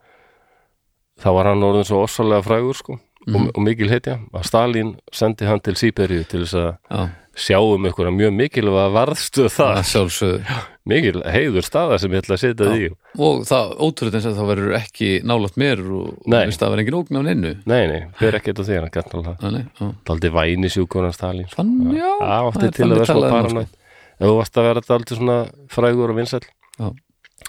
þá 1.20 1.28
var 1.36 1.50
hann 1.52 1.62
orðin 1.66 1.84
svo 1.88 2.02
ossalega 2.06 2.42
frægur 2.46 2.76
sko, 2.78 2.98
Mhm. 3.26 3.34
og, 3.36 3.48
og 3.58 3.62
mikil 3.66 3.90
hetja. 3.92 4.14
Að 4.32 4.44
Stalin 4.48 4.94
sendi 5.12 5.44
hann 5.44 5.60
til 5.60 5.74
Sýberíu 5.76 6.24
til 6.26 6.40
þess 6.46 6.54
að 6.56 6.70
já, 6.88 7.10
sjá 7.36 7.58
um 7.60 7.84
einhverja 7.84 8.14
mjög 8.16 8.32
mikilvæga 8.32 8.86
varðstuð 8.94 9.50
það, 9.52 9.74
það 9.76 9.88
sjálfsögðu. 9.90 10.54
Mikil 10.88 11.20
heiður 11.28 11.66
staða 11.68 11.98
sem 12.00 12.10
ég 12.16 12.22
ætla 12.24 12.38
að 12.38 12.40
setja 12.40 12.70
því 12.72 12.86
og 13.20 13.42
það 13.50 13.74
ótrúlega 13.76 14.16
eins 14.16 14.28
að 14.30 14.38
það 14.40 14.48
verður 14.54 14.72
ekki 14.80 15.10
nálægt 15.28 15.58
mér 15.60 15.82
og, 15.84 16.06
Nei. 16.32 16.46
veist, 16.48 16.60
það 16.64 16.72
verður 16.72 16.82
engin 16.86 16.96
ógn 17.02 17.20
af 17.20 17.26
neinu. 17.28 17.52
Nei, 17.66 17.82
nei, 17.92 18.00
fyrir 18.16 18.40
ekkert 18.40 18.56
á 18.56 18.64
því 18.64 18.78
hann 18.80 18.88
náttúrulega 18.88 19.36
Þannig, 19.44 19.68
já. 19.76 19.90
daldi 20.08 20.32
væni 20.40 20.72
sjúkunan 20.72 21.12
Stalin 21.12 21.46
sko. 21.52 21.56
Fann, 21.60 21.76
já, 21.92 22.10
það 22.24 22.50
það 22.56 22.64
er 22.64 22.70
til 22.72 22.88
að 22.88 22.96
þannig 22.96 23.06
talað 23.12 23.20
um 23.20 23.28
það, 23.28 23.36
paranoid. 23.36 23.76
Ef 24.16 24.26
þú 24.26 24.34
varst 24.40 24.56
að 24.56 24.64
vera 24.70 24.80
daldi 24.88 25.20
svona 25.20 25.38
frægur 25.68 26.08
og 26.08 26.16
vinsæll. 26.16 26.48
Já. 26.80 26.88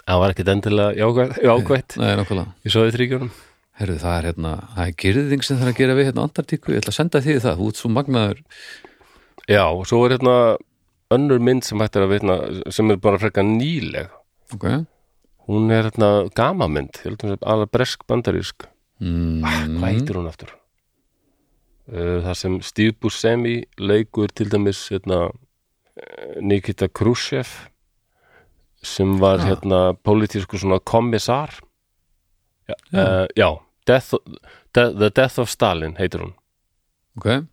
Það 0.07 0.21
var 0.23 0.33
ekkert 0.33 0.51
endilega 0.55 0.97
jákvætt, 0.97 1.39
jákvætt 1.45 1.97
Nei, 2.01 2.11
nákvæmlega. 2.19 2.53
í 2.65 2.93
þrýkjörnum 2.97 3.31
Herru, 3.81 3.97
það 3.97 4.15
er 4.17 4.27
hérna, 4.29 4.51
það 4.75 4.89
er 4.89 4.97
gerðing 5.01 5.45
sem 5.45 5.57
það 5.57 5.65
er 5.65 5.71
að 5.71 5.79
gera 5.79 5.93
við 5.97 6.07
hérna 6.09 6.23
Antartíku, 6.27 6.73
ég 6.73 6.81
ætla 6.83 6.91
að 6.91 6.97
senda 6.99 7.21
því 7.23 7.35
það, 7.41 7.61
ert 7.65 7.79
svo 7.79 7.89
magnaður. 7.89 8.41
Já, 9.49 9.63
og 9.65 9.85
svo 9.89 10.01
er 10.05 10.13
hérna 10.13 10.35
önnur 11.15 11.41
mynd 11.43 11.65
sem 11.65 11.81
hægt 11.81 11.97
er 11.97 12.05
að 12.05 12.13
veitna 12.13 12.35
sem 12.75 12.93
er 12.93 12.99
bara 13.01 13.19
frekar 13.21 13.47
nýleg. 13.47 14.11
Ok. 14.53 14.67
Hún 15.49 15.73
er 15.73 15.89
hérna 15.89 16.11
gamamynd 16.37 16.99
ég 16.99 17.07
held 17.07 17.23
að 17.23 17.25
hún 17.25 17.33
sé 17.33 17.49
alveg 17.55 17.73
bresk 17.73 18.05
bandarísk. 18.11 18.67
Mm, 19.01 19.41
ah, 19.49 19.57
hvað 19.65 19.87
heitir 19.87 20.19
hún 20.19 20.29
aftur? 20.29 20.53
Uh, 21.89 22.19
það 22.27 22.37
sem 22.43 22.59
Steve 22.63 22.95
Buscemi 23.01 23.55
leikur 23.81 24.29
til 24.29 24.51
dæmis 24.51 24.83
hérna, 24.93 25.31
eh, 25.97 26.37
Nikita 26.37 26.85
Khrushchev 26.87 27.49
sem 28.83 29.17
var 29.19 29.39
Ah. 29.39 29.45
hérna 29.45 29.93
pólitísku 30.03 30.57
svona 30.57 30.79
kommissar. 30.79 31.49
Já, 32.67 32.75
Já. 32.93 33.01
uh, 33.23 33.27
já 33.37 33.59
Death, 33.87 34.13
De, 34.73 34.93
The 34.93 35.09
Death 35.09 35.39
of 35.39 35.49
Stalin 35.49 35.95
heitir 35.97 36.21
hún. 36.21 36.33
Ok. 37.17 37.45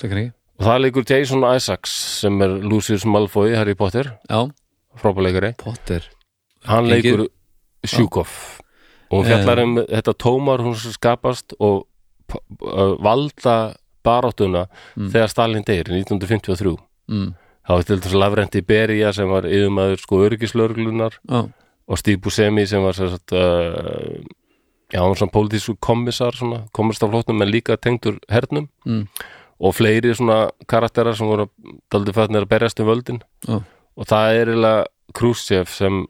Sekkar 0.00 0.18
ekki? 0.18 0.32
Og 0.58 0.66
það 0.66 0.80
leikur 0.84 1.04
Jason 1.08 1.44
Isaacs 1.56 1.90
sem 2.20 2.42
er 2.42 2.48
Lucius 2.62 3.04
Malfoy, 3.04 3.54
Harry 3.56 3.74
Potter. 3.74 4.18
Já, 4.30 4.50
frábæleikari 5.00 5.54
Potter. 5.58 6.02
Hann 6.64 6.86
leikur 6.88 7.28
Sjúkov. 7.86 8.28
Og 9.10 9.24
hún 9.24 9.26
fjallar 9.28 9.62
um 9.62 9.76
þetta 9.76 10.14
tómar 10.14 10.60
hún 10.64 10.74
sem 10.76 10.92
skapast 10.92 11.54
og 11.60 11.86
uh, 12.62 12.94
valda 13.02 13.74
baráttuna 14.04 14.66
Mm. 14.96 15.08
þegar 15.10 15.28
Stalin 15.28 15.64
deyr 15.64 15.88
í 15.88 16.02
1953 16.04 16.76
mm, 17.08 17.34
þá 17.64 17.74
var 17.74 17.86
til 17.88 17.98
þess 17.98 18.14
að 18.14 18.22
Lavrenti 18.22 18.62
Beria 18.62 19.12
sem 19.16 19.28
var 19.30 19.48
yfirmaður 19.48 20.02
sko 20.02 20.22
örgislörglunar 20.26 21.18
Já, 21.22 21.44
og 21.86 22.00
Steve 22.00 22.20
Buscemi 22.24 22.66
sem 22.68 22.82
var 22.84 22.96
sem 22.96 23.10
sagt, 23.12 23.32
uh, 23.36 24.24
já, 24.92 25.00
hann 25.00 25.10
var 25.12 25.20
svona 25.20 25.34
pólitísku 25.34 25.76
kommissar 25.84 26.36
svona, 26.36 26.62
kommissarflótnum 26.76 27.44
en 27.44 27.50
líka 27.50 27.76
tengdur 27.76 28.18
hernum. 28.32 28.70
Mm, 28.88 29.06
og 29.60 29.74
fleiri 29.76 30.14
svona 30.16 30.48
karakterar 30.68 31.16
sem 31.16 31.28
voru 31.28 31.48
daldi 31.92 32.14
fætnir 32.16 32.44
að 32.44 32.50
berjast 32.50 32.80
um 32.80 32.88
völdin. 32.88 33.20
Já. 33.48 33.60
og 33.94 34.08
það 34.10 34.32
er 34.34 34.48
eiginlega 34.50 34.86
Khrushchev 35.14 35.68
sem 35.70 36.00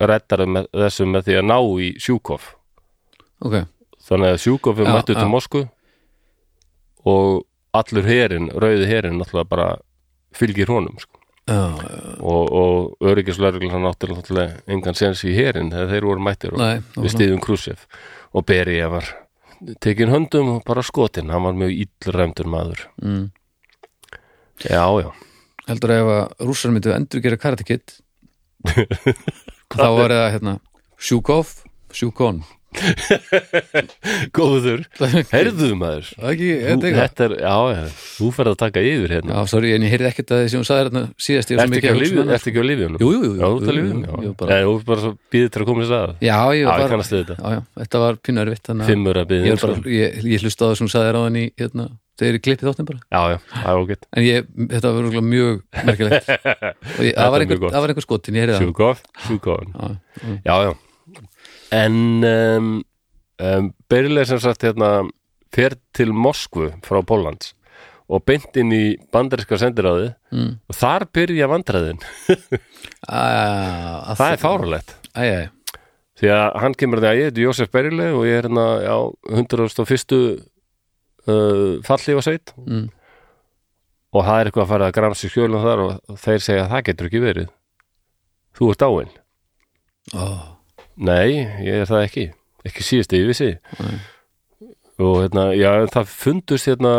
reddar 0.00 0.44
með, 0.46 0.66
þessu 0.74 1.06
með 1.08 1.28
því 1.28 1.38
að 1.38 1.46
ná 1.48 1.56
í 1.80 1.88
Sjúkov. 2.02 2.50
Ok. 3.44 3.56
Þannig 4.04 4.34
að 4.34 4.42
Sjúkov 4.42 4.80
er 4.82 4.90
Já, 4.90 4.92
mættu 4.92 5.14
til 5.14 5.24
já. 5.24 5.30
Moskvu 5.32 5.62
og 7.04 7.44
allur 7.74 8.06
herin, 8.08 8.50
rauði 8.52 8.88
herin 8.88 9.16
náttúrulega 9.20 9.48
bara 9.48 9.68
fylgir 10.34 10.72
honum 10.72 10.96
sko. 11.00 11.20
Já, 11.44 11.76
já, 11.76 11.96
og, 12.24 12.52
og 12.56 13.04
öryggislörglan 13.04 13.82
náttúrulega 13.84 14.62
engan 14.70 14.96
sens 14.96 15.20
í 15.28 15.34
herin 15.36 15.68
þegar 15.74 15.90
þeir 15.90 16.06
voru 16.08 16.24
mættir 16.24 16.54
og 16.56 16.62
nei, 16.62 16.78
við 16.96 17.12
stiðum 17.12 17.42
Khrushchev. 17.44 17.82
Og 18.32 18.46
Berija 18.48 18.88
var 18.88 19.10
tekin 19.84 20.12
höndum 20.12 20.54
og 20.54 20.64
bara 20.64 20.82
skotin 20.82 21.28
hann 21.34 21.44
var 21.44 21.58
mjög 21.58 21.84
illræmdur 21.84 22.48
maður. 22.48 22.86
Mm. 23.02 23.28
já, 24.64 24.84
já. 25.04 25.10
Heldur 25.68 25.92
að 25.92 26.00
ef 26.00 26.10
að 26.14 26.48
rússar 26.48 26.72
myndu 26.72 26.92
endur 26.96 27.22
gera 27.24 27.40
Karate 27.40 27.64
Kid 27.64 27.94
þá 29.74 29.88
var 29.96 30.12
það 30.12 30.26
hérna 30.34 30.58
Sjúkov, 30.96 31.52
Sjúkon 31.92 32.42
góður, 34.36 34.82
heyrðu 35.30 35.70
maður. 35.78 36.08
Ekki, 36.30 36.48
Þú, 36.64 36.90
þetta 36.98 37.26
er, 37.26 37.34
já, 37.40 37.54
já, 37.70 37.82
þú 38.16 38.30
ferð 38.34 38.52
að 38.52 38.58
taka 38.64 38.82
yfir 38.84 39.14
hérna. 39.14 39.36
Já, 39.36 39.50
sorry, 39.52 39.72
en 39.76 39.86
ég 39.86 39.94
heyrði 39.94 40.08
ekkert 40.10 40.34
að 40.34 40.42
því 40.42 40.50
sem 40.52 40.60
hún 40.60 40.68
sagði 40.68 40.84
hérna 40.84 41.02
síðast 41.26 41.52
ég 41.52 41.62
Ertu 41.64 41.78
ekki 41.78 41.92
á 41.92 41.96
lífið? 42.00 42.32
Ertu 42.36 42.52
ekki 42.52 42.64
á 42.64 42.66
lífið? 42.66 42.96
Jú, 42.98 43.10
jú, 43.14 43.20
jú, 43.24 43.32
Já, 43.34 43.44
þú 43.44 43.56
ert 43.58 43.70
á 43.70 43.74
lífið? 43.78 43.98
Já, 44.04 44.58
þú 44.64 44.74
ert 44.74 44.88
bara 44.90 45.04
svo 45.04 45.12
býðið 45.34 45.50
til 45.54 45.62
að 45.62 45.68
koma 45.70 45.84
þess 45.84 45.96
að 45.98 46.14
Já, 46.14 46.20
ég 46.24 46.30
Já, 46.30 46.38
var 46.44 46.54
ég 46.58 46.70
bara 46.70 46.92
kannast 46.94 47.14
við 47.14 47.20
þetta. 47.24 47.36
Já, 47.38 47.54
já, 47.54 47.60
þetta 47.82 48.04
var 48.04 48.14
að 48.14 48.88
Fimmur 48.88 49.20
að 49.20 49.24
ég, 49.24 49.30
býðið 49.34 49.52
var 49.54 49.62
bara, 49.64 49.92
ég, 49.94 50.24
ég 50.34 50.44
hlusta 50.44 50.64
á 50.64 50.68
það 50.68 50.78
sem 50.78 50.86
hún 50.88 50.94
sagði 50.94 51.14
ráðan 51.14 51.38
í 51.38 51.44
hérna, 51.60 51.86
þegar 52.18 52.38
ég 52.38 52.44
klippið 52.46 52.70
þáttin 52.70 52.88
bara. 52.90 53.04
Já, 53.10 53.22
já, 53.34 53.38
það 53.54 53.68
er 53.74 53.82
ógætt 53.84 54.08
en 54.10 54.26
ég, 54.26 54.48
þetta 54.74 54.94
var 54.94 55.28
mjög 55.34 55.62
merkilegt. 55.90 56.32
Og 56.98 57.04
ég, 57.04 57.14
það 57.14 57.34
var 57.34 57.38
er 57.38 57.46
einhver, 57.46 57.78
einhver 57.80 58.06
skotin, 58.06 58.38
ég 58.38 58.44
heyrði 58.44 58.58
það. 58.58 58.66
Sjúkóf, 58.66 59.06
sjúkóf 59.28 59.62
Já, 60.44 60.54
já. 60.68 60.74
En 61.74 61.96
um, 62.28 62.70
um, 63.42 63.68
Berileg 63.90 64.28
sem 64.30 64.40
sagt 64.42 64.62
hérna 64.66 64.92
fer 65.54 65.76
til 65.94 66.12
Moskvu 66.14 66.70
frá 66.86 67.00
Póllands 67.06 67.52
og 68.12 68.20
beint 68.28 68.56
inn 68.60 68.72
í 68.74 68.82
bandaríska 69.14 69.56
sendiráði 69.60 70.10
Mm. 70.34 70.56
og 70.68 70.74
þar 70.76 71.04
byrja 71.14 71.46
vandræðin 71.48 72.00
að 73.08 74.16
það 74.18 74.32
er 74.34 74.40
æ, 75.14 75.48
því 76.18 76.30
að 76.34 76.56
hann 76.64 76.74
kemur 76.78 77.00
því 77.02 77.08
að 77.10 77.18
ég 77.20 77.28
heiti 77.30 77.44
Jósef 77.46 77.70
Berileg 77.72 78.16
og 78.18 78.24
ég 78.28 78.40
er 78.40 78.48
hérna 78.48 78.64
já, 78.82 78.96
101. 79.30 80.16
Uh, 81.24 81.78
fallífa 81.86 82.20
sveit 82.26 82.50
mm. 82.66 82.88
og 84.12 84.26
það 84.26 84.40
er 84.42 84.50
eitthvað 84.50 84.64
að 84.66 84.72
fara 84.74 84.88
að 84.90 84.96
gramsa 84.98 85.24
í 85.24 85.30
skjölum 85.32 85.62
þar 85.64 85.82
og 85.86 86.18
þeir 86.26 86.42
segja 86.44 86.64
að 86.66 86.72
það 86.74 86.82
getur 86.90 87.08
ekki 87.08 87.22
verið 87.24 87.48
þú 88.58 88.68
ert 88.74 88.82
dáin 88.84 89.14
Ó, 90.12 90.24
nei, 90.96 91.44
ég 91.64 91.82
er 91.82 91.88
það 91.90 92.04
ekki. 92.08 92.26
Ekki 92.64 92.84
síðast 92.86 93.12
ég 93.12 93.26
vissi 93.28 93.50
Nei. 93.82 93.96
og 95.02 95.18
hérna, 95.24 95.50
já, 95.58 95.68
það 95.92 96.12
fundust 96.12 96.68
hérna 96.70 96.92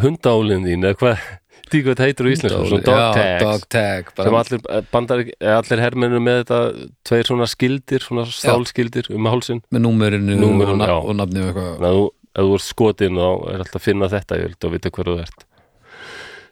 hundálinn 0.00 0.64
þín 0.66 0.86
eða 0.88 0.98
hvað, 1.00 1.26
því 1.70 1.82
hvað 1.84 1.98
það 2.00 2.08
heitir 2.08 2.26
á 2.26 2.32
íslensku 2.34 2.62
svona 2.70 2.86
dog 2.88 2.98
já, 2.98 3.06
tags. 3.14 3.44
dog 3.44 3.66
tag 3.74 4.10
sem 4.18 4.38
allir, 4.40 4.64
bandar, 4.90 5.22
allir 5.58 5.84
hermennir 5.84 6.24
með 6.24 6.40
þetta 6.42 6.60
tveir 7.10 7.30
svona 7.30 7.48
skildir, 7.50 8.06
svona 8.06 8.26
stálskildir 8.30 9.12
um 9.14 9.30
hálsin 9.30 9.62
með 9.70 9.86
númerinu 9.86 10.38
Númerinu, 10.40 10.74
og, 10.74 10.82
já. 10.82 10.90
nafn, 10.90 11.06
og 11.12 11.20
nafni 11.20 11.44
og 11.44 11.52
eitthvað. 11.52 11.86
Þú, 11.86 12.04
ef 12.30 12.44
þú 12.50 12.58
ert 12.58 12.66
skotin 12.66 13.22
þá 13.22 13.28
er 13.30 13.64
alltaf 13.64 13.80
að 13.80 13.86
finna 13.86 14.10
þetta 14.10 14.40
ég 14.40 14.48
vil 14.48 14.58
að 14.70 14.76
vita 14.76 14.94
hver 14.96 15.10
þú 15.12 15.18
ert. 15.26 15.46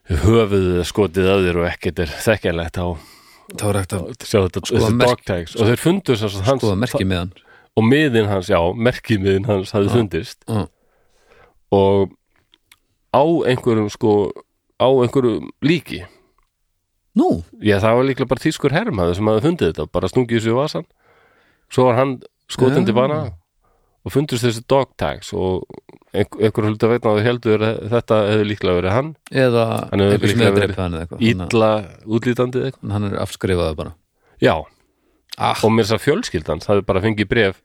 Höfuðið 0.09 0.77
er 0.81 0.89
skotið 0.89 1.27
að 1.35 1.47
þér 1.49 1.59
og 1.61 1.67
ekkert 1.69 2.05
er 2.07 2.13
þekkjanlegt 2.29 2.79
á 2.81 2.87
það 3.55 3.67
var 3.69 3.79
hægt 3.81 3.95
að 3.97 4.27
sjá 4.29 4.39
þetta, 4.45 4.63
Skoða 4.69 4.81
þessi 4.85 4.97
merk- 4.99 5.09
dog 5.15 5.25
tags. 5.31 5.57
Og 5.57 5.67
þeir 5.71 5.83
fundu 5.85 6.17
þess 6.17 6.25
að 6.41 6.49
hans 6.51 6.63
skoða 6.63 6.79
merki 6.83 7.05
með 7.09 7.19
hann. 7.23 7.33
Og 7.79 7.85
miðin 7.87 8.29
hans, 8.29 8.49
já, 8.51 8.59
merkimiðin 8.75 9.47
hans 9.49 9.73
hafði 9.73 9.95
fundist. 9.95 10.39
Já. 10.49 10.67
og 11.73 12.11
á 13.15 13.23
einhverjum 13.49 13.89
sko, 13.93 14.33
á 14.81 14.89
einhverjum 14.89 15.49
líki. 15.63 16.03
Nú, 17.19 17.43
já, 17.61 17.79
það 17.83 17.97
var 17.99 18.05
líklega 18.09 18.29
bara 18.31 18.45
tískur 18.45 18.73
hermaður 18.73 19.17
sem 19.19 19.27
hafði 19.27 19.45
fundið 19.49 19.73
þetta, 19.73 19.87
bara 19.93 20.09
stungið 20.09 20.43
sér 20.45 20.53
í 20.55 20.59
vasan 20.59 20.85
svo 21.73 21.85
var 21.89 21.97
hann 21.99 22.13
skotin 22.49 22.87
Já. 23.29 23.33
Og 24.09 24.15
fundust 24.15 24.47
þessi 24.47 24.65
dog 24.71 24.91
tags 25.01 25.35
og 25.37 25.69
einhver, 26.17 26.49
einhver 26.49 26.69
hluta 26.71 26.91
veitna 26.91 27.13
að 27.13 27.23
heldur 27.27 27.65
þetta 27.93 28.19
hefði 28.31 28.49
líklega 28.49 28.81
verið 28.81 28.97
hann. 28.97 29.13
Eða 29.29 29.69
Hann 29.93 30.05
hefur 30.05 30.17
einhver 30.17 30.33
sem 30.33 30.41
líklega 30.41 30.49
hefur 30.49 30.59
verið 30.59 30.73
dreipið 30.73 30.83
hann 30.85 30.99
eða 30.99 31.07
eitthvað. 31.07 31.25
illa 31.29 31.71
útlítandi 32.19 32.61
eða 32.63 32.73
eitthvað. 32.73 32.93
Hann 32.97 33.09
er 33.09 33.17
afskrifaði 33.23 33.79
bara. 33.83 33.95
Já, 34.39 34.55
ah, 35.37 35.65
og 35.65 35.75
mér 35.75 35.95
að 35.95 36.05
fjölskyldan 36.07 36.65
það 36.65 36.75
hefði 36.75 36.89
bara 36.89 37.05
fengið 37.05 37.31
bref 37.31 37.63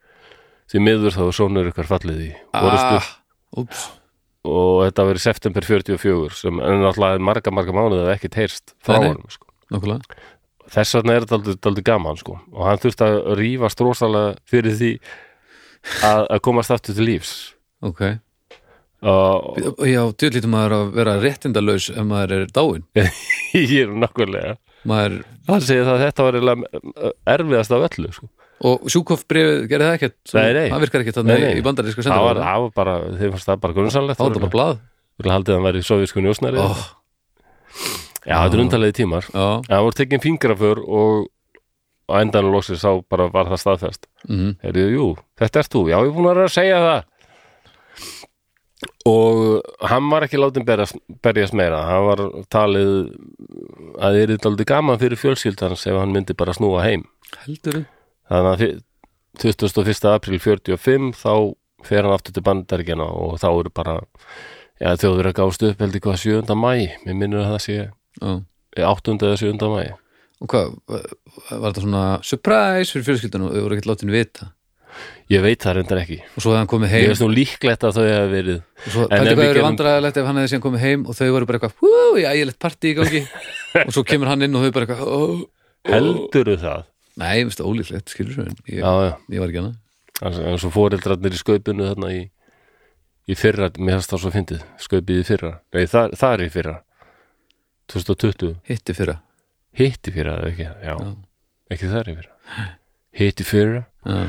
því 0.71 0.83
miður 0.83 1.17
þá 1.17 1.23
sonur 1.35 1.69
ykkar 1.71 1.89
fallið 1.89 2.23
í 2.27 2.31
ah, 2.55 2.63
og 4.43 4.83
þetta 4.83 5.07
verið 5.07 5.23
september 5.23 5.67
44 5.67 6.37
sem 6.39 6.59
en 6.59 6.81
náttúrulega 6.83 7.17
er 7.17 7.27
marga 7.29 7.53
marga 7.55 7.75
mánuð 7.75 8.01
eða 8.03 8.15
ekkert 8.17 8.39
heyrst 8.41 8.73
frá 8.83 8.99
hann 8.99 9.21
sko. 9.31 9.47
þess 10.73 10.97
vegna 10.97 11.15
er 11.15 11.27
þetta 11.27 11.69
aldrei, 11.69 11.85
gaman 11.87 12.19
sko. 12.19 12.39
og 12.51 12.65
hann 12.67 12.81
þurfti 12.83 13.07
að 13.07 13.19
rífast 13.39 13.83
rosalega 13.83 14.33
fyrir 14.49 14.75
því 14.79 14.91
að, 16.03 16.21
að 16.35 16.41
komast 16.45 16.73
aftur 16.73 16.95
til 16.97 17.07
lífs. 17.07 17.33
Ok, 17.83 18.01
og 19.03 19.57
og 19.73 19.83
já, 19.89 20.01
djúlítum 20.15 20.53
maður 20.55 20.75
að 20.77 20.93
vera 20.95 21.17
réttindalaus 21.19 21.89
ef 21.91 22.05
maður 22.07 22.35
er 22.37 22.45
dáin 22.55 22.85
ég 23.57 23.73
er 23.83 23.91
nákvæmlega. 23.91 24.55
Maður, 24.87 25.17
hann 25.47 25.61
segir 25.63 25.85
það 25.87 25.97
að 25.97 26.05
þetta 26.07 26.23
var 26.27 26.37
eiginlega 26.39 27.11
erfiðast 27.35 27.75
af 27.75 27.85
öllu 27.89 28.09
sko. 28.15 28.29
og 28.63 28.87
sjúkof 28.91 29.21
brefið 29.27 29.67
gerði 29.71 29.85
það 29.89 29.97
ekkert? 29.97 30.17
Svo- 30.27 30.39
Nei, 30.39 30.53
nei. 30.55 30.65
það 30.71 30.83
virkar 30.85 31.03
ekkert 31.03 31.19
þannig 31.19 31.45
í 31.59 31.63
bandaríska 31.67 32.05
það 32.07 32.25
var, 32.29 32.41
það 32.47 32.63
var 32.65 32.73
bara, 32.79 32.95
þeim 33.19 33.31
fannst 33.35 33.49
það 33.51 33.61
bara 33.63 33.77
grunnsanlegt 33.79 34.19
þá 34.19 34.23
var 34.27 34.37
bara 34.39 34.51
blað. 34.55 34.81
Vil 35.23 35.31
haldið 35.35 35.53
að 35.53 35.59
hann 35.59 35.67
væri 35.67 35.83
sovísku 35.87 36.23
njósnari 36.23 36.59
oh, 36.63 36.83
Já, 38.23 38.37
þetta 38.39 38.55
er 38.55 38.61
undarlega 38.63 38.95
tímar. 38.95 39.25
Já, 39.33 39.47
Það 39.67 39.81
voru 39.85 39.97
tekin 39.99 40.21
fingraför 40.23 40.79
og 40.83 41.25
á 42.09 42.13
endanum 42.21 42.51
loksins 42.55 42.81
sá 42.83 42.91
bara 43.09 43.29
var 43.31 43.47
það 43.53 43.61
staðfest 43.63 44.07
mm 44.27 44.55
Heyrðu, 44.63 44.85
jú, 44.97 45.07
þetta 45.39 45.63
ert 45.63 45.73
þú, 45.75 45.83
já, 45.91 45.97
ég 45.99 46.09
er 46.11 46.15
búin 46.17 46.29
að 46.29 46.33
vera 46.35 46.47
að 46.49 46.55
segja 46.57 46.79
það 46.83 47.01
og 49.07 49.87
hann 49.87 50.07
var 50.11 50.25
ekki 50.25 50.39
látin 50.39 50.65
berjast, 50.67 50.97
berjast 51.23 51.55
meira 51.55 51.81
hann 51.87 52.05
var 52.07 52.21
talið 52.51 52.91
að 53.99 53.99
það 53.99 54.19
er 54.21 54.33
þetta 54.35 54.67
gaman 54.73 54.99
fyrir 55.01 55.19
fjölskyldans 55.19 55.85
ef 55.87 55.99
hann 55.99 56.11
myndi 56.15 56.35
bara 56.39 56.55
snúa 56.55 56.83
heim 56.85 57.03
heldur 57.45 57.83
fyr- 58.59 58.81
21. 59.43 60.07
april 60.13 60.39
45 60.39 61.11
þá 61.19 61.33
fer 61.83 62.03
hann 62.05 62.13
aftur 62.15 62.35
til 62.35 62.43
bandaríkjana 62.45 63.07
og 63.07 63.39
þá 63.41 63.47
eru 63.51 63.71
bara 63.73 63.95
já, 64.79 64.93
þjóður 64.99 65.31
að 65.31 65.37
gást 65.39 65.65
upp 65.67 65.81
held 65.83 65.97
ég 65.97 66.05
hvað 66.05 66.21
7. 66.23 66.55
mæ 66.55 66.71
mér 67.07 67.17
minnur 67.17 67.43
að 67.43 67.55
það 67.55 67.63
sé 67.65 67.77
já. 67.79 67.89
8. 68.83 69.17
eða 69.19 69.39
7. 69.41 69.67
mæ 69.73 69.83
og 70.43 70.51
hvað, 70.51 70.75
var 70.89 71.69
þetta 71.69 71.85
svona 71.85 72.03
surprise 72.25 72.91
fyrir 72.91 73.07
fjölskyldan 73.07 73.47
og 73.47 73.55
þau 73.55 73.63
voru 73.63 73.77
ekkert 73.77 73.89
látin 73.93 74.13
vita? 74.13 74.51
Ég 75.31 75.41
veit 75.41 75.63
það 75.63 75.79
reyndar 75.79 76.03
ekki. 76.03 76.19
Og 76.35 76.43
svo 76.43 76.51
hefði 76.51 76.59
hann 76.59 76.69
komið 76.69 76.91
ég 76.91 76.99
heim. 76.99 77.11
veist 77.13 77.23
nú 77.23 77.29
líklegt 77.31 77.85
að 77.87 77.95
þau 77.95 78.03
hefði 78.03 78.31
verið. 78.33 78.59
Og 78.83 78.93
svo 78.93 79.05
við 79.09 79.31
hvað 79.31 79.47
eru 79.47 79.63
vandræðilegt 79.65 80.19
ef 80.19 80.27
hann 80.29 80.39
hefði 80.41 80.51
síðan 80.51 80.65
komið 80.67 80.83
heim 80.83 81.05
og 81.07 81.17
þau 81.17 81.29
voru 81.33 81.47
bara 81.49 81.59
eitthvað, 81.59 81.77
hú, 81.81 81.93
já, 82.21 82.29
ég 82.37 82.49
lett 82.49 82.59
partí 82.61 82.91
í 82.91 82.97
gangi. 82.99 83.23
Og 83.87 83.95
svo 83.95 84.03
kemur 84.05 84.29
hann 84.29 84.45
inn 84.45 84.59
og 84.59 84.67
þau 84.67 84.75
bara 84.75 84.85
eitthvað 84.85 85.15
oh, 85.15 85.39
helduru 85.89 86.59
það? 86.61 86.85
Nei, 87.23 87.31
ég 87.39 87.49
veist 87.49 87.61
það 87.61 87.71
ólíklegt, 87.71 88.13
skilur 88.13 88.37
svo 88.37 88.45
ég, 88.45 88.79
já, 88.79 88.91
já, 89.07 89.11
ég 89.33 89.41
var 89.41 89.51
ekki 89.51 89.63
hana 89.63 89.73
en 90.23 90.61
svo 90.61 90.71
fóreldrarnir 90.73 91.35
í 91.35 91.39
skaupinu 91.39 91.89
þarna 91.89 92.09
í, 92.15 92.21
í 93.29 93.37
fyrra, 93.37 93.69
mér 93.77 93.97
hefst 93.97 94.13
það 94.13 94.23
svo 94.23 94.31
fyndið 94.33 94.63
skaupið 94.81 95.19
í 95.19 95.27
fyrra, 95.27 95.51
nei 95.75 95.85
það, 95.89 96.15
það 96.19 96.35
er 96.35 96.43
í 96.45 96.49
fyrra. 96.53 96.75
2020, 97.91 98.53
hitti 98.69 98.95
fyrra 98.95 99.17
hitti 99.79 100.13
fyrra 100.15 100.37
eða 100.39 100.51
ekki, 100.53 100.67
já, 100.69 100.73
Já. 100.83 100.95
ekki 101.73 101.91
það 101.93 102.11
í 102.13 102.17
fyrra 102.19 102.67
hitti 103.23 103.45
fyrra 103.47 103.83
já, 104.05 104.19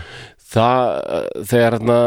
það, 0.55 0.84
þegar 1.51 1.76
hérna 1.78 1.99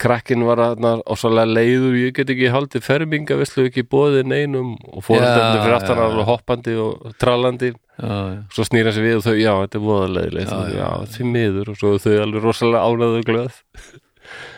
krakkin 0.00 0.42
var 0.48 0.58
hérna 0.62 0.94
ásvalega 1.12 1.52
leiður, 1.58 1.96
ég 2.00 2.14
get 2.16 2.30
ekki 2.32 2.48
haldið 2.54 2.84
ferminga, 2.86 3.36
visslu 3.36 3.66
ekki 3.68 3.82
bóðið 3.92 4.30
neinum 4.32 4.70
og 4.88 5.04
fóreldrarnir 5.04 5.58
Já, 5.58 5.64
fyrir 5.66 5.76
aftan 5.76 6.00
alveg 6.00 6.28
hoppandi 6.30 6.76
og 6.80 7.02
trallandi. 7.20 7.68
Já, 8.00 8.14
já. 8.32 8.38
svo 8.56 8.64
snýra 8.66 8.94
sig 8.96 9.04
við 9.04 9.18
og 9.20 9.26
þau, 9.26 9.34
já, 9.38 9.52
þetta 9.60 9.78
er 9.78 9.84
voðalegilegt 9.84 10.54
Já, 10.74 10.88
því 11.14 11.26
miður. 11.34 11.68
Og 11.74 11.76
svo 11.78 11.92
þau 12.00 12.14
alveg 12.24 12.46
rosalega 12.48 12.88
ánæðu 12.88 13.20
glöð. 13.28 13.60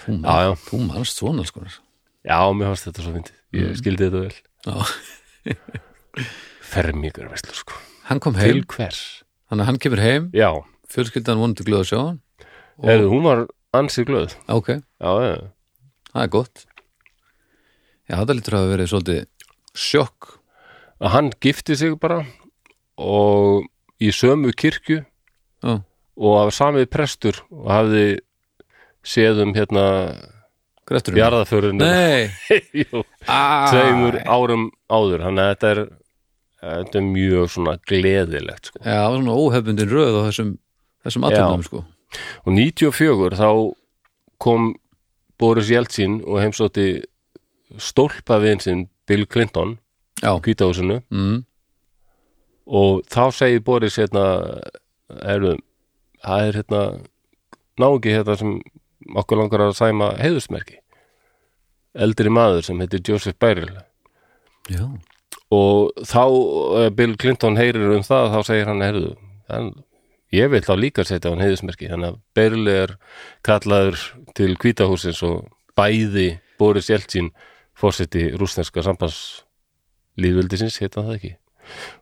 Þú, 0.06 0.14
manst, 0.22 0.70
þú 0.70 0.80
manst 0.86 1.18
svona 1.20 1.44
konar 1.50 1.74
já, 2.22 2.38
mér 2.56 2.70
fannst 2.70 2.86
þetta 2.88 3.04
svo 3.08 3.16
fyndið, 3.18 3.36
ég 3.58 3.66
Mm. 3.66 3.76
skildi 3.82 4.06
þetta 4.06 4.22
vel. 4.22 4.38
Já. 4.70 4.74
fermingur, 6.66 7.28
veistlu, 7.32 7.54
sko. 7.54 7.76
Hann 8.08 8.20
kom 8.22 8.34
til 8.38 8.60
heim, 8.60 8.64
hvers? 8.70 9.00
þannig 9.50 9.62
að 9.64 9.68
hann 9.70 9.78
kemur 9.82 10.02
heim. 10.02 10.30
Já, 10.36 10.50
fjölskyldan 10.92 11.40
vonandi 11.42 11.66
glöð 11.66 11.82
að 11.84 11.90
sjá 11.90 11.98
hann. 12.04 12.20
Og- 12.78 12.88
Heyrðu, 12.90 13.10
hún 13.12 13.22
var 13.26 13.44
ansið 13.74 14.06
glöð. 14.10 14.34
Ok, 14.52 14.68
já, 14.76 15.10
já, 15.26 15.36
það 16.12 16.22
er 16.22 16.28
gott. 16.36 16.64
Já, 18.06 18.14
þetta 18.22 18.36
lítur 18.38 18.54
að 18.56 18.62
hafa 18.62 18.72
verið 18.76 18.90
svolítið 18.92 19.26
sjokk. 19.76 20.32
Að 21.00 21.10
hann 21.12 21.30
gifti 21.42 21.76
sig 21.76 21.96
bara 22.00 22.20
og 22.96 23.66
í 24.00 24.08
sömu 24.14 24.52
kirkju 24.56 25.02
já, 25.04 25.82
og 26.16 26.38
hafa 26.38 26.54
samið 26.56 26.86
prestur 26.90 27.42
og 27.50 27.66
hafði 27.68 28.04
séð 29.04 29.42
um 29.42 29.52
hérna 29.54 29.84
jarðaförun 30.88 31.80
tveimur 33.70 34.20
árum 34.24 34.68
áður. 34.88 35.24
Þannig 35.26 35.42
að 35.44 35.50
þetta 35.52 35.70
er 35.74 35.80
þetta 36.62 37.00
er 37.00 37.08
mjög 37.10 37.50
svona 37.52 37.76
gleðilegt 37.88 38.70
sko. 38.70 38.80
já, 38.84 39.00
svona 39.12 39.36
óhefbundin 39.36 39.90
röð 39.92 40.20
á 40.20 40.22
þessum 40.28 40.54
þessum 41.06 41.26
aðtöfnum 41.28 41.66
sko. 41.66 41.82
Og 42.46 42.54
94 42.54 43.36
þá 43.38 43.50
kom 44.42 44.70
Boris 45.40 45.68
Jeltsin 45.70 46.20
og 46.24 46.40
heimsótti 46.40 46.86
stólpavinn 47.82 48.62
sinn 48.62 48.86
Bill 49.08 49.26
Clinton 49.26 49.76
á 50.24 50.32
kvítahúsinu 50.40 51.00
mm, 51.12 51.42
og 52.66 53.04
þá 53.12 53.24
segir 53.34 53.64
Boris 53.66 53.98
hérna 54.00 54.24
er, 55.20 55.44
það 56.22 56.46
er 56.48 56.58
hérna 56.60 56.82
náungi 57.76 58.14
hérna 58.14 58.38
sem 58.40 58.56
okkur 59.16 59.42
langar 59.42 59.66
að 59.66 59.76
sæma 59.78 60.14
heiðusmerki 60.18 60.80
eldri 61.96 62.32
maður 62.32 62.64
sem 62.66 62.80
heitir 62.80 63.04
Joseph 63.04 63.38
Beryl 63.40 63.70
já, 64.70 64.86
og 65.54 66.04
þá 66.06 66.22
eh, 66.24 66.90
Bill 66.96 67.16
Clinton 67.20 67.58
heyrir 67.58 67.94
um 67.96 68.04
það 68.06 68.32
þá 68.34 68.38
segir 68.48 68.70
hann, 68.70 68.84
heyrðu 68.84 69.12
hann, 69.52 69.72
ég 70.34 70.50
vil 70.52 70.62
þá 70.66 70.74
líka 70.80 71.06
setja 71.06 71.32
hann 71.32 71.44
heiðusmerki 71.44 71.90
þannig 71.92 72.14
að 72.14 72.20
Beryl 72.36 72.72
er 72.72 72.94
kallaður 73.46 74.02
til 74.38 74.52
kvítahúsins 74.60 75.22
og 75.26 75.48
bæði 75.78 76.36
Boris 76.60 76.90
Jeltsin 76.90 77.32
fórseti 77.76 78.30
rúsneska 78.32 78.82
sambandslýðvöldisins, 78.86 80.80
heita 80.80 81.04
það 81.04 81.18
ekki 81.18 81.34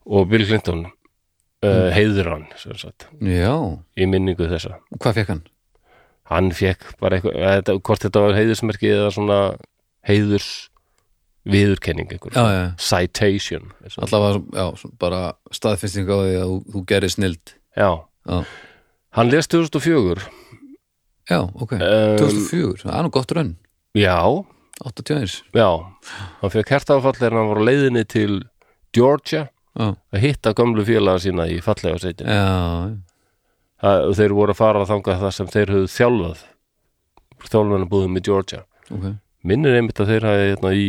og 0.04 0.28
Bill 0.30 0.44
Clinton 0.46 0.84
uh, 0.86 1.88
heiður 1.94 2.30
hann 2.36 2.46
í 3.96 4.06
minningu 4.06 4.46
þessa. 4.50 4.78
Og 4.92 5.00
hvað 5.02 5.20
fekk 5.20 5.32
hann? 5.32 5.44
hann 6.30 6.52
fekk 6.56 6.94
bara 7.02 7.18
eitthvað, 7.18 7.36
þetta, 7.40 7.76
hvort 7.84 8.06
þetta 8.06 8.22
var 8.24 8.38
heiðusmerki 8.38 8.92
eða 8.92 9.10
svona 9.14 9.38
heiðurs 10.08 10.48
viðurkenning 11.44 12.12
einhver, 12.14 12.32
já, 12.32 12.44
já, 12.54 12.62
citation. 12.80 13.68
Allavega, 14.00 14.70
bara 15.00 15.20
staðfinsting 15.52 16.08
á 16.08 16.16
því 16.16 16.34
að 16.38 16.48
þú, 16.48 16.56
þú 16.72 16.84
gerir 16.92 17.12
snild. 17.12 17.54
Já, 17.76 17.90
já, 18.24 18.38
hann 19.18 19.32
lest 19.32 19.52
2004 19.52 20.24
já, 21.30 21.40
ok. 21.40 21.76
Um, 21.76 22.16
2004, 22.20 22.84
það 22.84 22.98
er 22.98 23.06
nú 23.06 23.12
gott 23.14 23.34
raun. 23.36 23.54
Já, 23.94 24.18
81, 24.84 25.40
já. 25.54 25.68
Hann 26.40 26.54
fekk 26.54 26.74
hertafall 26.74 27.16
þegar 27.18 27.38
hann 27.38 27.50
var 27.52 27.62
á 27.62 27.68
leiðinni 27.68 28.04
til 28.10 28.42
Georgia 28.94 29.48
að 29.74 30.22
hitta 30.22 30.54
gömlu 30.54 30.84
félaga 30.86 31.22
sína 31.22 31.48
í 31.50 31.58
fallega 31.64 31.98
og 33.84 34.14
þeir 34.16 34.32
voru 34.32 34.54
að 34.54 34.60
fara 34.60 34.82
að 34.84 34.90
þanga 34.92 35.16
það 35.20 35.32
sem 35.36 35.48
þeir 35.50 35.72
höfðu 35.74 35.90
þjálfað. 35.92 36.44
Þjálfanabúðum 37.44 38.16
í 38.16 38.22
Georgia. 38.24 38.62
Ok. 38.88 39.08
Minnir 39.44 39.76
einmitt 39.76 40.00
að 40.00 40.12
þeir 40.14 40.26
hafi 40.28 40.46
hérna, 40.48 40.70
í 40.72 40.86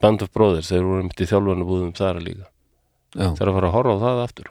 Band 0.00 0.22
of 0.24 0.30
Brothers, 0.32 0.70
þeir 0.70 0.86
voru 0.86 1.08
í 1.10 1.28
þjálfanabúðum 1.28 1.92
þar 1.98 2.20
líka, 2.24 2.46
þeir 3.16 3.42
eru 3.42 3.50
að 3.50 3.58
fara 3.58 3.70
að 3.70 3.76
horfa 3.76 3.96
á 3.96 4.02
það 4.04 4.22
aftur. 4.24 4.50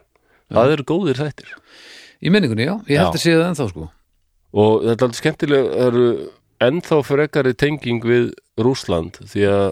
Það 0.50 0.74
eru 0.74 0.86
góðir 0.90 1.20
þættir. 1.20 1.50
Í 2.20 2.32
menningunni, 2.34 2.66
já, 2.68 2.74
ég 2.90 3.00
held 3.00 3.16
að 3.16 3.22
sé 3.22 3.34
það 3.36 3.48
ennþá 3.48 3.68
sko. 3.70 3.90
Og 4.50 4.72
þetta 4.84 4.96
er 4.96 5.06
aldrei 5.06 5.20
skemmtilega 5.22 5.68
það 5.70 5.84
eru 5.88 6.06
ennþá 6.66 7.02
frekari 7.06 7.52
tenging 7.56 8.04
við 8.04 8.32
Rússland 8.60 9.20
því 9.22 9.44
að 9.48 9.68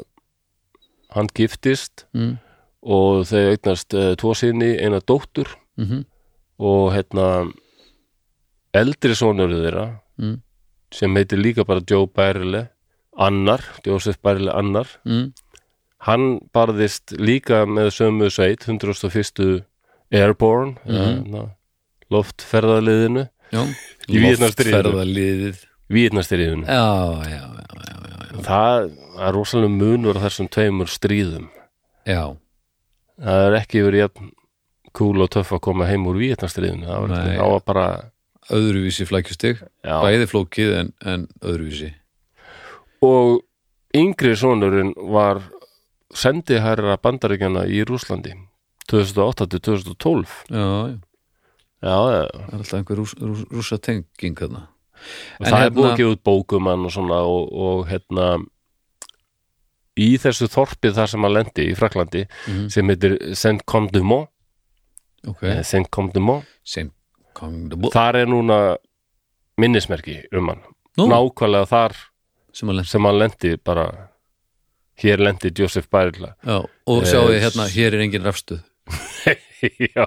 hann 1.17 1.29
giftist 1.37 2.07
mm. 2.17 2.37
og 2.89 3.27
þeir 3.29 3.51
eignast 3.57 3.97
uh, 3.97 4.13
tvo 4.21 4.33
sinni, 4.39 4.77
eina 4.79 5.03
dóttur 5.05 5.57
Mm 5.79 6.07
og 6.59 6.89
hérna 6.91 7.27
eldri 8.75 9.15
sonur 9.15 9.53
þeirra 9.53 9.89
Mm. 10.19 10.41
sem 10.91 11.15
heitir 11.15 11.39
líka 11.39 11.65
bara 11.65 11.85
Joe 11.87 12.09
Bærle 12.11 12.71
annar, 13.15 13.63
Joseph 13.87 14.19
Bærle 14.19 14.51
annar. 14.51 14.89
Mm. 15.05 15.33
Hann 16.07 16.39
barðist 16.55 17.13
líka 17.19 17.65
með 17.67 17.91
sömu 17.97 18.31
sveit 18.31 18.67
101. 18.69 19.65
Airborne 20.09 20.79
mm 20.87 21.25
já, 27.29 27.29
já, 27.29 27.45
já, 27.77 28.19
já, 28.33 28.43
það 28.47 28.91
er 29.19 29.33
rosalega 29.35 29.69
munur 29.69 30.21
þessum 30.21 30.49
tveimur 30.49 30.89
stríðum. 30.89 31.49
Já. 32.07 32.37
það 33.19 33.47
er 33.47 33.57
ekki 33.61 33.83
verið 33.83 34.05
cool 34.97 35.21
og 35.23 35.31
töff 35.31 35.53
að 35.53 35.61
koma 35.61 35.87
heim 35.89 36.07
úr 36.09 36.17
Víetnastriðinu 36.17 36.87
það 36.87 37.53
var, 37.53 37.63
bara 37.67 37.87
öðruvísi 38.51 39.07
flækjustig. 39.09 39.61
Bæði 39.85 40.27
flókið 40.31 40.75
en, 40.79 40.93
en 41.05 41.29
öðruvísi. 41.43 41.93
Og 43.05 43.43
yngri 43.95 44.35
sonurinn 44.37 44.95
var 44.97 45.43
sendiherra 46.15 46.97
bandaríkjana 47.03 47.67
í 47.69 47.83
Rúslandi 47.85 48.33
2008 48.89 49.47
til 49.53 49.61
2012 49.61 50.37
já, 50.51 50.65
já, 50.89 50.99
já, 51.85 51.97
það 51.97 52.13
er 52.19 52.59
alltaf 52.59 52.75
einhver 52.79 52.97
rús, 53.03 53.13
rús, 53.21 53.43
rúsa 53.53 53.79
tenging 53.79 54.35
þarna. 54.39 54.67
Það 55.39 55.63
er 55.67 55.71
búið 55.71 55.85
hérna- 55.91 55.99
gefa 56.01 56.15
út 56.17 56.23
bókumann 56.27 56.87
og 56.89 56.91
svona 56.95 57.19
og, 57.29 57.53
og 57.53 57.85
hérna 57.91 58.31
í 59.99 60.09
þessu 60.19 60.49
þorpið 60.51 60.97
þar 60.97 61.11
sem 61.13 61.27
að 61.27 61.35
lendi 61.37 61.69
í 61.71 61.77
Fraklandi 61.79 62.25
Mhm. 62.49 62.69
sem 62.71 62.89
heitir 62.89 63.17
Saint-Comte-de-Mont 63.35 64.29
ok, 65.27 65.37
okay. 65.37 65.63
Saint-Comte-de-Mont 65.63 66.45
sem 66.65 66.91
kom 67.35 67.69
the 67.69 67.77
book 67.77 67.93
þar 67.93 68.17
er 68.23 68.27
núna 68.27 68.77
minnismerki 69.59 70.25
um 70.33 70.49
hann. 70.49 70.63
Nú, 70.99 71.07
nákvæmlega 71.11 71.67
þar 71.69 71.95
sem 72.53 73.03
að 73.07 73.19
lendi 73.19 73.57
bara 73.63 74.08
hér 75.03 75.23
lendi 75.23 75.53
Joseph 75.55 75.89
Barilla. 75.93 76.35
Já, 76.45 76.59
og 76.87 77.03
Eh, 77.03 77.09
sjáu 77.11 77.29
þið 77.31 77.41
hérna, 77.45 77.69
hér 77.75 77.95
er 77.99 78.05
engin 78.07 78.27
rafstuð. 78.27 78.63
Já, 79.95 80.07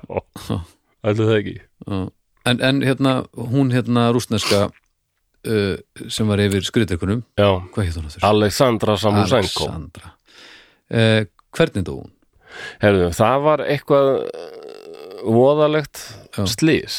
ætlu 1.04 1.28
það 1.28 1.38
ekki. 1.40 1.58
Já. 1.88 2.00
en, 2.46 2.62
en 2.66 2.82
hérna, 2.82 3.12
hún 3.36 3.72
hérna 3.76 4.08
rúsneska 4.16 4.70
uh, 4.72 5.76
sem 6.10 6.28
var 6.30 6.42
yfir 6.42 6.64
já, 7.38 7.50
þessu? 8.08 8.24
Alexandra 8.26 8.96
Samusenko 8.98 9.68
Alexandra. 9.68 10.14
Uh, 10.92 11.26
hvernig 11.56 11.86
dó 11.88 11.94
hún? 12.00 12.12
Herðu, 12.82 13.12
það 13.16 13.44
var 13.46 13.62
eitthvað 13.64 14.10
voðalegt 15.24 16.02
Já. 16.36 16.44
slís 16.50 16.98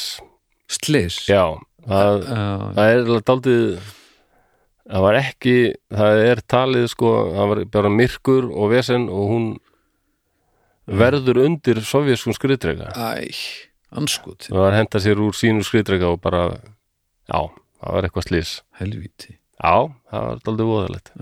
Slis 0.73 1.19
já, 1.29 1.43
það, 1.85 2.23
uh, 2.23 2.63
það 2.77 2.93
er 2.93 3.03
alveg 3.03 3.27
daldið 3.29 3.91
það 4.93 5.05
var 5.07 5.19
ekki 5.23 5.57
það 5.89 6.23
er 6.29 6.43
talið 6.55 6.87
sko, 6.93 7.13
það 7.33 7.51
var 7.53 7.63
bara 7.79 7.93
myrkur 7.93 8.49
og 8.53 8.73
vesen 8.75 9.09
og 9.09 9.31
hún 9.33 9.47
verður 10.87 11.43
undir 11.47 11.81
sovjaskum 11.87 12.35
skriðdrega 12.37 12.91
Æ, 12.93 13.33
anskot 13.97 14.49
það 14.51 14.59
var 14.61 14.73
að 14.75 14.81
henda 14.83 15.03
sér 15.05 15.23
úr 15.23 15.37
sínu 15.39 15.65
skriðdrega 15.67 16.11
og 16.13 16.21
bara 16.25 16.45
já, 17.31 17.39
það 17.81 17.97
var 17.97 18.09
eitthvað 18.09 18.27
slís 18.29 18.53
helvíti. 18.81 19.37
Já, 19.63 19.75
það 20.11 20.25
var 20.27 20.41
daldið 20.47 20.71
voðalegt. 20.73 21.13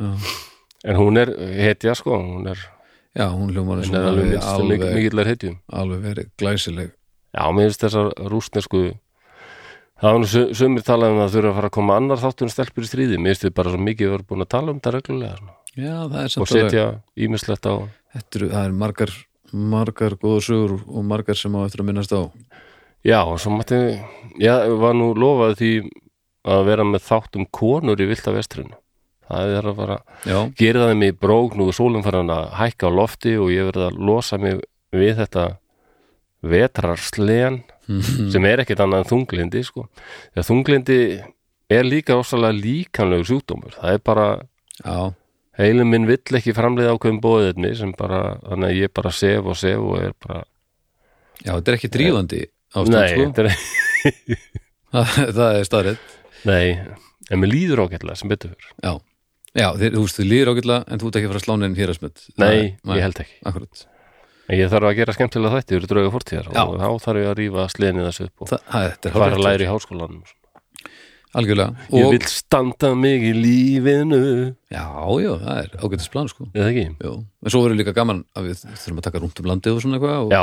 En 0.88 0.96
hún 0.96 1.20
er 1.20 1.30
hetja 1.60 1.92
sko 1.98 2.16
hún 2.16 2.48
er, 2.48 2.62
já 3.12 3.26
hún 3.28 3.52
hljómar 3.52 3.82
alveg 3.84 4.38
alveg, 4.40 4.86
alveg, 4.88 5.58
alveg 5.68 6.02
verið 6.06 6.30
glæsileg. 6.40 6.94
Já, 7.36 7.42
mér 7.52 7.68
finnst 7.68 7.84
þessar 7.84 8.08
rústnesku 8.32 8.82
það 10.00 10.10
var 10.10 10.20
nú 10.22 10.28
sumir 10.56 10.84
talað 10.86 11.14
um 11.14 11.20
að 11.20 11.26
það 11.26 11.34
þurfa 11.36 11.50
að 11.50 11.58
fara 11.60 11.70
að 11.70 11.76
koma 11.76 11.96
annar 12.00 12.22
þáttur 12.22 12.48
en 12.48 12.54
stelpur 12.54 12.86
í 12.86 12.90
stríði. 12.90 13.18
Mér 13.20 13.34
finnst 13.34 13.46
þið 13.46 13.56
bara 13.60 13.72
svo 13.72 13.80
mikið 13.86 14.06
að 14.08 14.14
vera 14.16 14.28
búin 14.30 14.44
að 14.46 14.52
tala 14.56 14.72
um 14.72 14.78
þetta 14.80 14.94
reglulega. 14.96 15.56
Já, 15.76 15.96
það 15.96 16.20
er 16.20 16.28
og 16.28 16.32
samt 16.34 16.44
alveg 16.44 16.70
setja 16.70 16.86
ímislegt 17.26 17.68
á. 17.70 17.74
Þetta 18.16 18.48
er 18.64 18.74
margar 18.74 19.14
margar 19.52 20.14
góða 20.20 20.42
sögur 20.46 20.76
og 20.86 21.06
margar 21.06 21.38
sem 21.38 21.54
á 21.54 21.60
eftir 21.64 21.82
að 21.82 21.90
minnast 21.90 22.14
á. 22.14 22.22
Já, 23.06 23.22
og 23.24 23.40
svo 23.40 23.54
mátti 23.54 23.78
já, 24.38 24.54
var 24.78 24.94
nú 24.94 25.12
lofað 25.16 25.56
því 25.60 25.72
að 26.50 26.62
vera 26.68 26.86
með 26.86 27.04
þátt 27.06 27.38
um 27.38 27.46
konur 27.52 28.00
í 28.00 28.08
vilda 28.08 28.34
vestrinu. 28.34 28.76
Það 29.30 29.54
er 29.56 29.68
að 29.70 29.78
fara 29.78 29.96
Já, 30.26 30.38
gera 30.58 30.86
það 30.86 30.96
mig 30.98 31.12
í 31.12 31.18
brók 31.22 31.56
nú 31.58 31.68
er 31.70 31.76
sólum 31.76 32.04
hann 32.06 32.32
að 32.34 32.48
hækka 32.58 32.90
á 32.90 32.98
lofti 32.98 33.36
og 33.38 33.52
ég 33.54 33.68
verið 33.70 33.86
að 33.86 34.00
losa 34.08 34.38
mig 34.42 34.62
við 34.90 35.20
þetta 35.20 35.44
vetrarslegan 36.42 37.60
sem 38.32 38.46
er 38.50 38.62
ekkert 38.64 38.84
annað 38.84 39.04
en 39.04 39.10
þunglindi 39.10 39.64
sko. 39.66 39.86
þegar 40.34 40.48
þunglindi 40.50 41.00
er 41.70 41.86
líka 41.86 42.18
ósalega 42.18 42.56
líkanlegur 42.58 43.28
sjúkdómur. 43.30 43.74
Það 43.78 43.96
er 43.96 44.04
bara, 44.10 44.28
já, 44.82 44.96
heilin 45.60 45.90
minn 45.90 46.08
vill 46.08 46.38
ekki 46.38 46.54
framleiða 46.56 46.94
ákveðum 46.96 47.20
bóðirni 47.24 47.74
sem 47.78 47.92
bara, 47.98 48.38
þannig 48.46 48.70
að 48.70 48.80
ég 48.80 48.94
bara 48.96 49.12
sef 49.14 49.50
og 49.50 49.58
sef 49.58 49.82
og 49.82 50.00
er 50.00 50.16
bara, 50.24 50.42
já, 51.42 51.52
þetta 51.52 51.72
er 51.72 51.78
ekki 51.78 51.92
drífandi 51.96 52.40
nei, 52.40 53.06
sko. 53.12 53.28
þetta 53.28 53.44
er, 53.44 54.40
það, 55.36 55.46
er 55.50 55.68
staðrætt 55.68 56.18
nei 56.48 56.66
en 57.30 57.42
mér 57.42 57.52
líður 57.52 57.84
ágætlega 57.86 58.18
sem 58.18 58.30
betur 58.30 58.54
Já, 58.80 58.92
já 59.58 59.68
þið, 59.76 59.96
þú 59.96 60.04
veist, 60.04 60.20
þið 60.20 60.30
líður 60.32 60.52
ágætlega 60.54 60.84
en 60.86 61.02
þú 61.02 61.10
ert 61.10 61.20
ekki 61.20 61.28
að 61.28 61.34
fara 61.34 61.42
að 61.42 61.48
slána 61.48 61.68
inn 61.70 61.78
hér 61.78 61.94
nei, 62.40 62.60
ég 62.94 63.04
held 63.06 63.24
ekki, 63.24 63.38
Akkurat, 63.50 63.84
ég 64.58 64.72
þarf 64.72 64.90
að 64.90 64.98
gera 64.98 65.14
skemmtilega 65.16 65.60
þætti 65.60 65.76
fyrir 65.76 65.90
drauga 65.92 66.12
fórtíðar 66.16 66.50
Já. 66.50 66.60
og 66.64 66.76
þá 66.80 67.06
þarf 67.06 67.22
ég 67.22 67.30
að 67.30 67.38
rífa 67.40 67.66
slenið 67.74 68.06
þessu 68.08 68.26
upp 68.26 68.44
og 68.44 68.52
það, 68.52 68.68
það, 68.74 69.10
fara 69.16 69.38
að 69.38 69.44
læra 69.46 69.66
í 69.66 69.70
háskólanum 69.70 70.20
Algjörlega. 71.30 71.84
Ég 71.94 72.08
og, 72.08 72.12
vil 72.16 72.26
standa 72.26 72.88
mig 72.98 73.22
í 73.22 73.28
lífinu. 73.36 74.16
Já, 74.66 74.82
já, 75.22 75.28
það 75.38 75.60
er 75.60 75.76
ágættis 75.78 76.10
plan 76.10 76.26
sko. 76.26 76.48
Eða 76.50 76.72
ekki? 76.72 76.86
Jú, 77.06 77.12
en 77.22 77.52
svo 77.54 77.60
verður 77.62 77.78
líka 77.78 77.94
gaman 77.94 78.24
að 78.34 78.48
við 78.48 78.64
þurfum 78.66 78.98
að 78.98 79.06
taka 79.06 79.20
rúnt 79.22 79.38
um 79.38 79.50
landið 79.52 79.76
og 79.76 79.84
svona 79.84 80.00
eitthvað 80.00 80.24
og, 80.24 80.32
Já, 80.34 80.42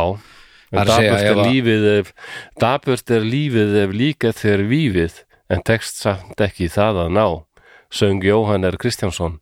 Það 0.67 0.89
en 0.91 1.05
ef 1.07 1.25
er 1.29 1.41
lífið 1.47 1.85
ef 1.93 2.13
dapurt 2.59 3.11
er 3.15 3.23
lífið 3.23 3.75
ef 3.85 3.93
líka 3.95 4.33
þeir 4.35 4.63
vífið 4.67 5.21
en 5.53 5.63
tekst 5.67 6.01
samt 6.03 6.41
ekki 6.43 6.67
það 6.71 7.03
að 7.05 7.13
ná 7.15 7.25
söng 7.87 8.25
Jóhann 8.27 8.67
R. 8.67 8.75
Kristjánsson 8.75 9.37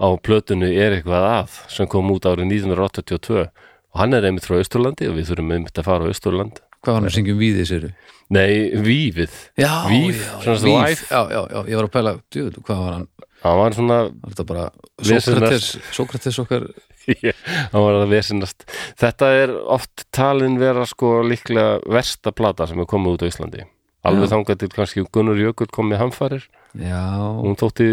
á 0.00 0.08
plötunni 0.24 0.70
er 0.72 0.96
eitthvað 0.96 1.26
að 1.28 1.58
sem 1.68 1.88
kom 1.90 2.08
út 2.14 2.24
árið 2.24 2.48
1982 2.48 3.44
og 3.90 4.00
hann 4.02 4.14
er 4.16 4.26
einmitt 4.28 4.46
frá 4.46 4.58
Östurlandi 4.62 5.08
og 5.10 5.16
við 5.18 5.30
þurfum 5.32 5.54
einmitt 5.56 5.78
að 5.80 5.88
fara 5.90 6.06
á 6.06 6.12
Östurland 6.12 6.60
Hvað 6.80 6.94
var 6.94 7.00
hann 7.02 7.08
að 7.10 7.16
syngja 7.18 7.32
um 7.34 7.40
víðið 7.42 7.66
séru? 7.68 7.88
Nei, 8.30 8.52
vífið 8.86 9.32
Já, 9.60 9.72
Víf, 9.90 10.20
já, 10.22 10.54
svona 10.60 10.86
víf. 10.88 11.02
já, 11.10 11.20
já, 11.34 11.40
já, 11.50 11.58
ég 11.68 11.76
var 11.80 11.88
að 11.88 11.92
pæla 11.96 12.12
djöð, 12.32 12.60
hvað 12.64 12.84
var 12.84 12.94
hann? 12.94 13.08
hann 13.40 13.58
var 13.58 13.74
svona 13.76 13.98
Var 14.06 14.30
þetta 14.32 14.46
bara. 14.48 14.64
Sókrates, 15.02 15.68
Sókrates 15.96 16.38
okkar 16.44 16.66
hann 17.72 17.82
var 17.84 17.98
að 17.98 18.10
vesinast 18.14 18.64
þetta 19.00 19.30
er 19.42 19.52
oft 19.74 20.04
talin 20.14 20.58
vera 20.60 20.84
sko 20.86 21.18
líklega 21.26 21.80
versta 21.90 22.32
plata 22.36 22.68
sem 22.70 22.78
er 22.80 22.88
komið 22.88 23.16
út 23.18 23.24
á 23.26 23.30
Íslandi 23.32 23.64
alveg 24.06 24.28
Já. 24.28 24.32
þangað 24.36 24.60
til 24.62 24.70
kannski 24.76 25.04
Gunnar 25.12 25.40
Jökull 25.40 25.68
kom 25.74 25.90
með 25.90 26.04
hamfarir 26.04 26.44
Já, 26.78 27.00
hún 27.40 27.58
þótti 27.60 27.88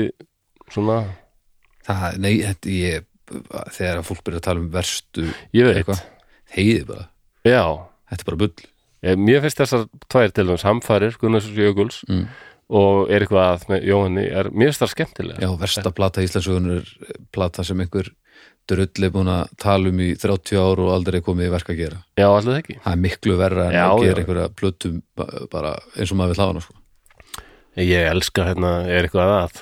svona 0.72 1.02
það, 1.88 2.20
nei, 2.24 2.34
þetta 2.44 2.76
ég 2.76 3.07
þegar 3.76 4.04
fólk 4.08 4.24
byrja 4.26 4.42
að 4.42 4.48
tala 4.48 4.64
um 4.64 4.72
verstu 4.74 5.28
ég 5.56 5.70
veit, 5.70 6.04
heiði 6.56 6.84
bara. 6.88 7.08
Já. 7.48 7.64
Þetta 8.08 8.24
er 8.24 8.30
bara 8.30 8.42
bull. 8.44 8.68
Eh, 9.06 9.18
mér 9.20 9.42
finnst 9.44 9.60
þessar 9.62 9.88
tvær 10.10 10.32
til 10.34 10.48
þess 10.50 10.66
hamfarir 10.66 11.18
Gunnars 11.22 11.50
Jökuls 11.54 12.00
mm. 12.10 12.24
og 12.80 13.12
er 13.14 13.24
eitthvað 13.24 13.52
að 13.52 13.66
með 13.70 13.84
Jóhanni 13.92 14.24
er, 14.26 14.50
mér 14.50 14.72
finnst 14.72 14.84
það 14.84 14.94
skemmtilega 14.96 15.44
Já, 15.44 15.52
versta 15.62 15.92
plata 15.94 16.24
Íslandsögun 16.26 16.72
er 16.80 16.90
plata 17.36 17.66
sem 17.68 17.84
einhver 17.84 18.10
drull 18.68 19.06
er 19.06 19.14
búin 19.14 19.30
að 19.32 19.54
tala 19.62 19.92
um 19.94 20.02
í 20.04 20.10
30 20.20 20.60
ár 20.60 20.82
og 20.84 20.90
aldrei 20.96 21.22
komið 21.24 21.48
í 21.48 21.54
verk 21.54 21.70
að 21.72 21.80
gera. 21.80 22.02
Já, 22.20 22.26
alltaf 22.28 22.58
ekki. 22.58 22.80
Það 22.84 22.96
er 22.98 23.04
miklu 23.06 23.38
verra 23.40 23.68
en 23.70 23.78
Já, 23.78 23.86
að 23.86 24.04
gera 24.04 24.24
einhverja 24.24 24.50
plötum 24.60 24.98
ba- 25.16 25.46
bara 25.54 25.78
eins 25.96 26.12
og 26.12 26.20
maður 26.20 26.34
vil 26.34 26.42
hafa 26.42 26.52
hana 26.52 26.66
sko. 26.66 26.76
ég 27.78 28.10
elska 28.12 28.48
hérna, 28.50 28.72
er 28.90 29.08
eitthvað 29.08 29.34
að 29.38 29.62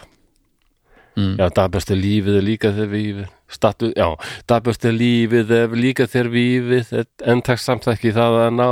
mm. 1.16 1.34
já, 1.40 1.48
dagbæst 1.60 1.92
er 1.96 2.00
lífið 2.02 2.38
er 2.40 2.46
líka 2.46 2.72
þegar 2.76 2.94
vífið 2.94 3.34
Statu, 3.56 3.92
já, 3.94 4.08
dagbæst 4.50 4.88
er 4.90 4.96
lífið 4.98 5.52
er 5.54 5.76
líka 5.78 6.08
þegar 6.10 6.32
vífið 6.34 6.94
en 7.30 7.44
takk 7.46 7.62
samt 7.62 7.86
ekki 7.92 8.14
það 8.16 8.40
að 8.48 8.56
ná. 8.58 8.70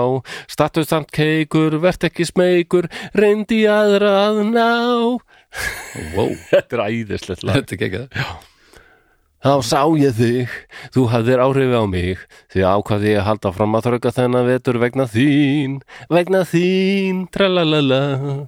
Status 0.50 0.90
samt 0.90 1.14
keikur, 1.14 1.78
vert 1.84 2.08
ekki 2.10 2.26
smeykur 2.26 2.90
reyndi 3.14 3.62
aðra 3.70 4.16
að 4.32 4.42
ná. 4.50 4.72
Wow, 6.16 6.34
þetta 6.50 6.80
er 6.80 6.84
æðislegt 6.88 7.46
lag. 7.46 7.62
Þetta 7.62 7.78
er 7.78 7.86
ekki 7.86 8.02
það 8.02 8.50
Þá 9.44 9.52
sá 9.68 9.80
ég 10.00 10.14
þig, 10.16 10.52
þú 10.96 11.02
hafðir 11.12 11.42
áhrifi 11.44 11.76
á 11.76 11.84
mig, 11.92 12.22
því 12.54 12.62
ákvaði 12.64 13.10
ég 13.12 13.18
að 13.20 13.26
halda 13.28 13.50
fram 13.58 13.74
að 13.76 13.88
þrauka 13.90 14.12
þennan 14.16 14.46
vetur 14.48 14.78
vegna 14.80 15.06
þín, 15.12 15.74
vegna 16.16 16.46
þín, 16.48 17.20
tralalala, 17.34 18.00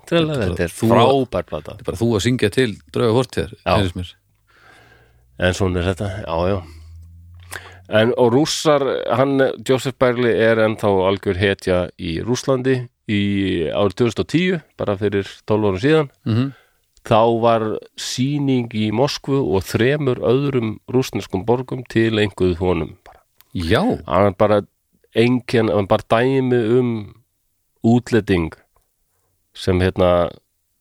tralalala, 0.08 0.48
þetta 0.54 0.64
er 0.70 0.72
Þú- 0.78 0.92
frábær 0.94 1.50
plata. 1.50 1.76
Þetta 1.76 1.84
er 1.84 1.90
bara 1.90 2.00
þú 2.00 2.08
að 2.16 2.24
syngja 2.30 2.52
til 2.56 2.70
drauga 2.96 3.18
hortjar 3.18 3.52
Já. 3.60 3.76
En 5.36 5.54
svona 5.54 5.82
er 5.84 5.90
þetta, 5.92 6.10
já, 6.24 6.38
já. 6.48 6.58
En 8.00 8.14
og 8.18 8.32
rússar, 8.34 8.82
hann, 9.20 9.36
Joseph 9.68 10.00
Berli 10.00 10.32
er 10.32 10.64
ennþá 10.64 10.90
algjör 11.12 11.38
hetja 11.38 11.90
í 12.00 12.22
Rússlandi 12.24 12.80
í 13.12 13.20
árið 13.68 14.00
2010, 14.00 14.62
bara 14.80 14.96
fyrir 14.98 15.28
12 15.46 15.68
árum 15.68 15.82
síðan. 15.84 16.10
mm 16.26 16.54
þá 17.06 17.22
var 17.42 17.66
sýning 18.00 18.72
í 18.74 18.90
Moskvu 18.96 19.42
og 19.56 19.66
þremur 19.68 20.22
öðrum 20.26 20.78
rúsneskum 20.92 21.46
borgum 21.48 21.84
til 21.92 22.14
einhverju 22.22 22.58
honum 22.62 22.96
bara. 23.06 23.22
Já, 23.54 23.82
hann 24.08 24.32
er 24.32 24.38
bara 24.38 24.62
einken, 25.16 25.70
hann 25.70 25.86
er 25.86 25.92
bara 25.92 26.10
dæmi 26.12 26.62
um 26.80 26.90
útletting 27.86 28.56
sem 29.56 29.80
hérna 29.80 30.32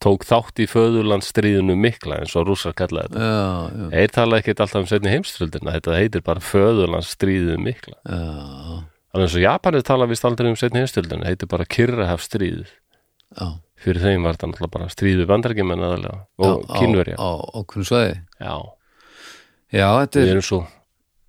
tók 0.04 0.24
þátt 0.28 0.60
í 0.60 0.66
föðurlandsstríðinu 0.68 1.76
mikla 1.80 2.20
eins 2.20 2.34
og 2.36 2.48
rússar 2.48 2.74
kallaði 2.76 3.14
þetta. 3.14 3.28
Já, 3.28 3.44
já, 3.78 3.84
þeir 3.94 4.14
tala 4.16 4.40
ekkert 4.40 4.64
alltaf 4.64 4.82
um 4.82 4.88
setni 4.90 5.12
heimströldina 5.12 5.76
þetta 5.78 5.98
heitir 6.00 6.24
bara 6.26 6.44
föðurlandsstríðinu 6.44 7.60
mikla. 7.64 7.96
Já, 8.04 8.80
alveg 9.14 9.28
eins 9.28 9.36
og 9.38 9.44
Japanið 9.46 9.86
tala 9.88 10.08
vist 10.10 10.26
aldrei 10.28 10.50
um 10.50 10.58
setni 10.60 10.82
heimströldina 10.82 11.28
heitir 11.30 11.50
bara 11.52 11.68
Kyrrahafstríð 11.76 12.66
já. 12.68 13.46
Fyrir 13.84 14.02
þeim 14.02 14.24
var 14.24 14.38
þetta 14.38 14.50
náttúrulega 14.50 14.74
bara 14.78 14.92
stríðu 14.92 15.26
bandarækjumenn 15.30 15.84
aðalega 15.84 16.16
og 16.40 16.64
kynverja 16.72 17.18
á, 17.20 17.30
kunnu 17.68 17.86
svæði. 17.88 18.16
Já, 18.40 18.54
já, 19.74 19.86
þetta 20.00 20.20
við 20.20 20.24
er, 20.24 20.32
erum 20.34 20.48
svo 20.48 20.62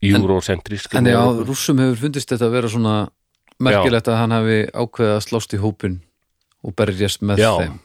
eurocentrísk 0.05 0.95
en 0.99 1.09
já, 1.09 1.19
rússum 1.47 1.79
hefur 1.81 2.01
fundist 2.05 2.31
þetta 2.31 2.49
að 2.49 2.57
vera 2.59 2.71
svona 2.71 2.95
merkilegt 3.63 4.09
að 4.11 4.19
hann 4.19 4.35
hafi 4.35 4.57
ákveðið 4.73 5.13
að 5.15 5.23
slást 5.25 5.55
í 5.55 5.61
hópin 5.61 5.99
og 6.65 6.75
berjast 6.77 7.23
með 7.25 7.43
Já. 7.43 7.51
þeim. 7.61 7.75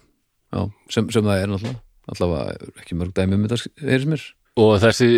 Já, 0.51 0.63
sem, 0.91 1.11
sem 1.15 1.27
það 1.27 1.43
er 1.43 1.53
náttúrulega. 1.53 1.83
Allavega 2.11 2.71
ekki 2.81 2.97
mörg 2.99 3.13
dæmi 3.15 3.37
um 3.37 3.45
þetta 3.47 3.87
heyrðis 3.87 4.09
mér. 4.11 4.25
Og 4.59 4.73
þessi 4.83 5.11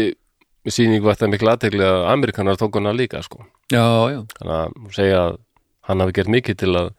sýning 0.69 1.05
var 1.05 1.17
þetta 1.17 1.31
miklu 1.33 1.53
aðtegli 1.53 1.87
að 1.87 2.09
Amerikanar 2.13 2.59
tók 2.61 2.77
hana 2.77 2.93
líka 2.97 3.23
sko. 3.25 3.47
Já, 3.73 3.87
já, 4.13 4.21
þannig 4.37 4.57
að 4.59 4.99
segja 4.99 5.23
að 5.23 5.39
hann 5.89 6.05
hafi 6.05 6.17
gert 6.19 6.33
mikið 6.37 6.59
til 6.63 6.75
að 6.83 6.91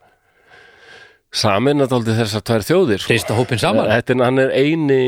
samina 1.34 1.86
dálítið 1.90 2.20
þessar 2.22 2.44
tvær 2.46 2.64
þjóðir 2.68 3.02
sko. 3.02 3.12
hrista 3.12 3.36
hópin 3.38 3.60
saman 3.62 3.88
Þetta 3.90 4.14
er, 4.14 4.20
hann 4.28 4.42
er 4.42 4.52
eini 4.54 5.00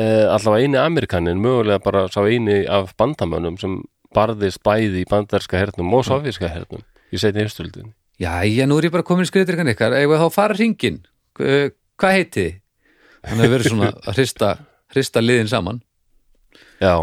eh, 0.00 0.24
allavega 0.32 0.64
eini 0.64 0.80
Amerikanin 0.80 1.42
mögulega 1.44 1.82
bara 1.84 2.06
sá 2.12 2.22
eini 2.24 2.62
af 2.70 2.94
bandamönnum 3.00 3.58
sem 3.60 3.82
barðist 4.14 4.62
bæði 4.64 5.02
í 5.02 5.08
bandarska 5.10 5.58
hernum 5.60 5.92
og 5.96 6.06
sovjíska 6.08 6.48
hernum 6.50 6.84
í 7.12 7.20
setni 7.20 7.42
heimstöldin 7.44 7.92
já, 8.20 8.32
já, 8.46 8.64
nú 8.70 8.78
er 8.78 8.88
ég 8.88 8.94
bara 8.94 9.06
komin 9.06 9.26
í 9.26 9.30
skriðdrykkan 9.30 9.72
ykkar 9.74 9.96
eða 9.98 10.20
þá 10.22 10.28
fara 10.34 10.56
hringin 10.58 11.00
hvað 11.36 12.16
heiti 12.18 12.44
þið? 12.46 12.54
hann 13.28 13.40
hefur 13.42 13.54
verið 13.56 13.70
svona 13.72 13.90
að 14.04 14.18
hrista, 14.20 14.50
hrista 14.94 15.22
liðin 15.24 15.50
saman 15.50 15.82
Já, 16.82 16.94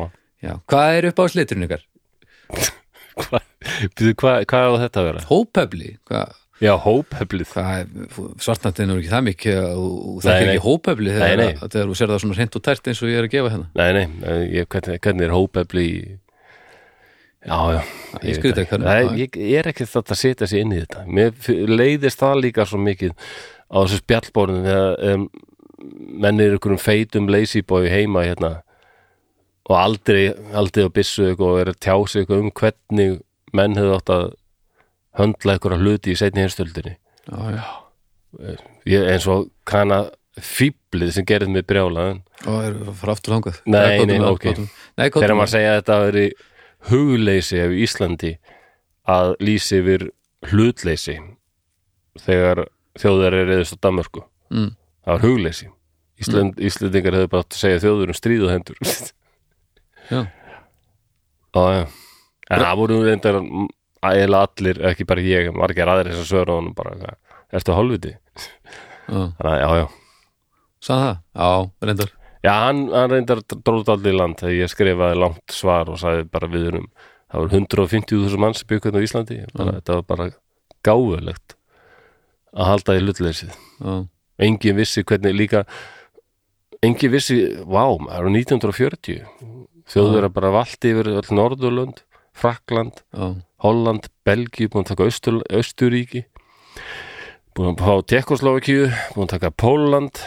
já, 0.44 0.54
hvað 0.70 0.98
er 0.98 1.08
upp 1.12 1.20
á 1.22 1.26
sliturinn 1.32 1.68
ykkar? 1.68 1.84
Hvað, 3.22 4.46
hvað 4.50 4.74
á 4.74 4.82
þetta 4.82 5.02
að 5.02 5.06
vera? 5.06 5.22
hópefli, 5.30 5.90
hvað 6.08 6.32
Já, 6.62 6.76
hópheflið 6.78 7.54
svartnættin 8.42 8.92
er 8.94 9.00
ekki 9.02 9.10
það 9.10 9.24
mikið 9.28 9.62
og 9.66 10.18
það 10.22 10.36
Nei, 10.36 10.42
er 10.42 10.50
ekki 10.52 10.66
hópefli 10.66 11.14
Nei, 11.16 11.22
þegar, 11.22 11.62
þegar 11.64 11.88
þú 11.90 11.96
sér 11.98 12.12
það 12.12 12.20
svona 12.22 12.38
hreint 12.38 12.58
og 12.60 12.66
tært 12.68 12.90
eins 12.92 13.02
og 13.02 13.10
ég 13.10 13.22
er 13.22 13.28
að 13.28 13.34
gefa 13.34 13.54
hérna. 13.56 13.70
Nei, 13.80 13.88
nei, 13.98 14.04
eh, 14.30 14.44
ég, 14.60 14.68
hvernig, 14.70 15.00
hvernig 15.02 15.26
er 15.26 15.34
hóphefli 15.34 15.86
í 15.88 15.96
Já, 17.42 17.58
já. 17.74 17.80
Ég 18.22 18.22
veit 18.22 18.38
skriðdrekanum, 18.38 18.86
ekki. 18.86 19.08
Nei, 19.10 19.22
ég, 19.24 19.38
ég 19.50 19.64
er 19.64 19.70
ekki 19.72 19.88
þetta 19.90 20.14
að 20.14 20.20
setja 20.20 20.48
sig 20.52 20.62
inn 20.62 20.76
í 20.76 20.82
þetta. 20.84 21.06
Mér 21.10 21.72
leiðist 21.72 22.22
það 22.22 22.42
líka 22.46 22.68
svo 22.70 22.78
mikið 22.86 23.16
á 23.18 23.78
þessu 23.80 23.98
spjallborðin 24.04 24.68
þegar 24.68 25.16
um, 25.16 25.24
menn 26.22 26.44
er 26.44 26.60
ykkur 26.60 26.76
um 26.76 26.82
feitum 26.82 27.32
lazy 27.34 27.64
boy 27.66 27.90
heima 27.90 28.28
hérna 28.28 28.52
og 29.66 29.74
aldrei, 29.80 30.28
aldrei 30.54 30.86
á 30.86 30.94
byssu 30.94 31.32
eitthvað 31.32 31.56
og 31.56 31.64
er 31.64 31.74
að 31.74 31.82
tjá 31.82 31.96
sig 32.06 32.22
eitthvað 32.22 32.46
um 32.46 32.54
hvernig 32.62 33.18
menn 33.58 33.80
hefðu 33.80 33.98
átt 33.98 34.14
að 34.14 34.28
höndla 35.20 35.58
ykkur 35.58 35.76
að 35.76 35.86
hluti 35.86 36.14
í 36.14 36.18
já, 37.28 37.40
já. 37.56 37.64
ég, 38.88 39.08
eins 39.14 39.28
og 39.30 39.50
kana 39.68 40.06
fýblið 40.42 41.12
sem 41.16 41.28
gerði 41.28 41.52
mig 41.52 41.68
brjálaðan 41.68 42.22
og 42.48 42.62
er 42.64 42.78
frá 42.98 43.14
aftur 43.14 43.36
langað 43.36 43.60
Nei, 43.66 44.06
nei, 44.08 44.20
ok. 44.24 44.48
þegar 44.96 45.36
maður 45.36 45.54
segja 45.58 45.74
að 45.74 45.82
þetta 45.82 46.00
veri 46.06 46.26
hugleysi 46.92 47.60
ef 47.62 47.76
Íslandi 47.86 48.32
að 49.12 49.34
lýsi 49.44 49.82
yfir 49.82 50.08
hlutleysi 50.50 51.18
þegar 52.22 52.66
þjóðar 53.00 53.38
er 53.42 53.54
eðist 53.58 53.78
á 53.78 53.84
Danmörku 53.84 54.24
mm. 54.54 54.72
það 55.04 55.16
var 55.16 55.26
hugleysi 55.28 55.70
Ísland, 56.22 56.60
Íslandingar 56.62 57.18
hefur 57.18 57.32
bara 57.32 57.44
átt 57.46 57.56
að 57.56 57.64
segja 57.64 57.82
þjóður 57.82 58.12
um 58.14 58.18
stríð 58.18 58.44
og 58.46 58.52
hendur 58.54 58.78
já, 60.12 60.20
já. 61.76 61.84
En 62.52 62.62
það 62.62 62.78
voru 62.82 62.98
reyndar 63.06 63.38
ægilega 64.02 64.48
allir, 64.48 64.80
ekki 64.92 65.06
bara 65.10 65.22
ég, 65.26 65.52
margir 65.54 65.90
þess 65.92 66.22
að 66.24 66.30
sögur 66.32 66.52
á 66.52 66.56
honum 66.58 66.74
bara, 66.78 67.16
ertu 67.54 67.76
hálfviti? 67.78 68.16
já, 69.12 69.22
Þannig 69.38 69.52
að, 69.52 69.62
já, 69.62 69.70
já. 69.82 69.88
sagði 70.82 71.06
það? 71.06 71.22
Já, 71.38 71.50
reyndar. 71.88 72.12
Já, 72.42 72.52
hann, 72.66 72.80
hann 72.96 73.12
reyndar 73.14 73.42
dróð 73.54 73.90
aldrei 73.94 74.14
í 74.14 74.18
land 74.18 74.40
þegar 74.42 74.56
ég 74.58 74.72
skrifaði 74.74 75.20
langt 75.22 75.54
svar 75.54 75.92
og 75.94 76.00
sagði 76.02 76.24
bara 76.34 76.50
við 76.50 76.68
erum, 76.72 76.88
það 77.30 77.44
voru 77.44 77.60
150.000 77.60 78.42
manns 78.42 78.64
byggðan 78.70 78.98
á 78.98 79.06
Íslandi, 79.06 79.38
bara, 79.54 79.76
þetta 79.78 79.98
var 80.00 80.08
bara 80.10 80.30
gáfulegt 80.88 81.56
að 82.58 82.72
halda 82.72 82.96
í 82.98 83.04
hlutleysið. 83.06 83.54
já, 83.86 83.94
Engin 84.42 84.74
vissi 84.80 85.04
hvernig 85.06 85.36
líka, 85.38 85.62
engin 86.82 87.12
vissi, 87.14 87.38
vá, 87.62 87.84
það 87.94 88.16
eru 88.18 88.32
1940, 88.34 89.22
þjóður 89.92 90.26
er 90.26 90.34
bara 90.34 90.50
valt 90.56 90.88
yfir 90.90 91.12
öll 91.14 91.36
Norðurlönd, 91.38 92.02
Frakland, 92.42 93.04
já, 93.14 93.28
Holland, 93.62 94.10
Belgíu, 94.26 94.70
búin 94.72 94.86
að 94.86 94.94
taka 94.94 95.08
Austur, 95.08 95.42
Austuríki 95.54 96.26
búin 97.56 97.74
að 97.74 97.84
fá 97.84 98.06
Tekoslovakíu 98.14 98.88
búin 99.16 99.28
að 99.28 99.34
taka 99.36 99.52
Póland 99.54 100.22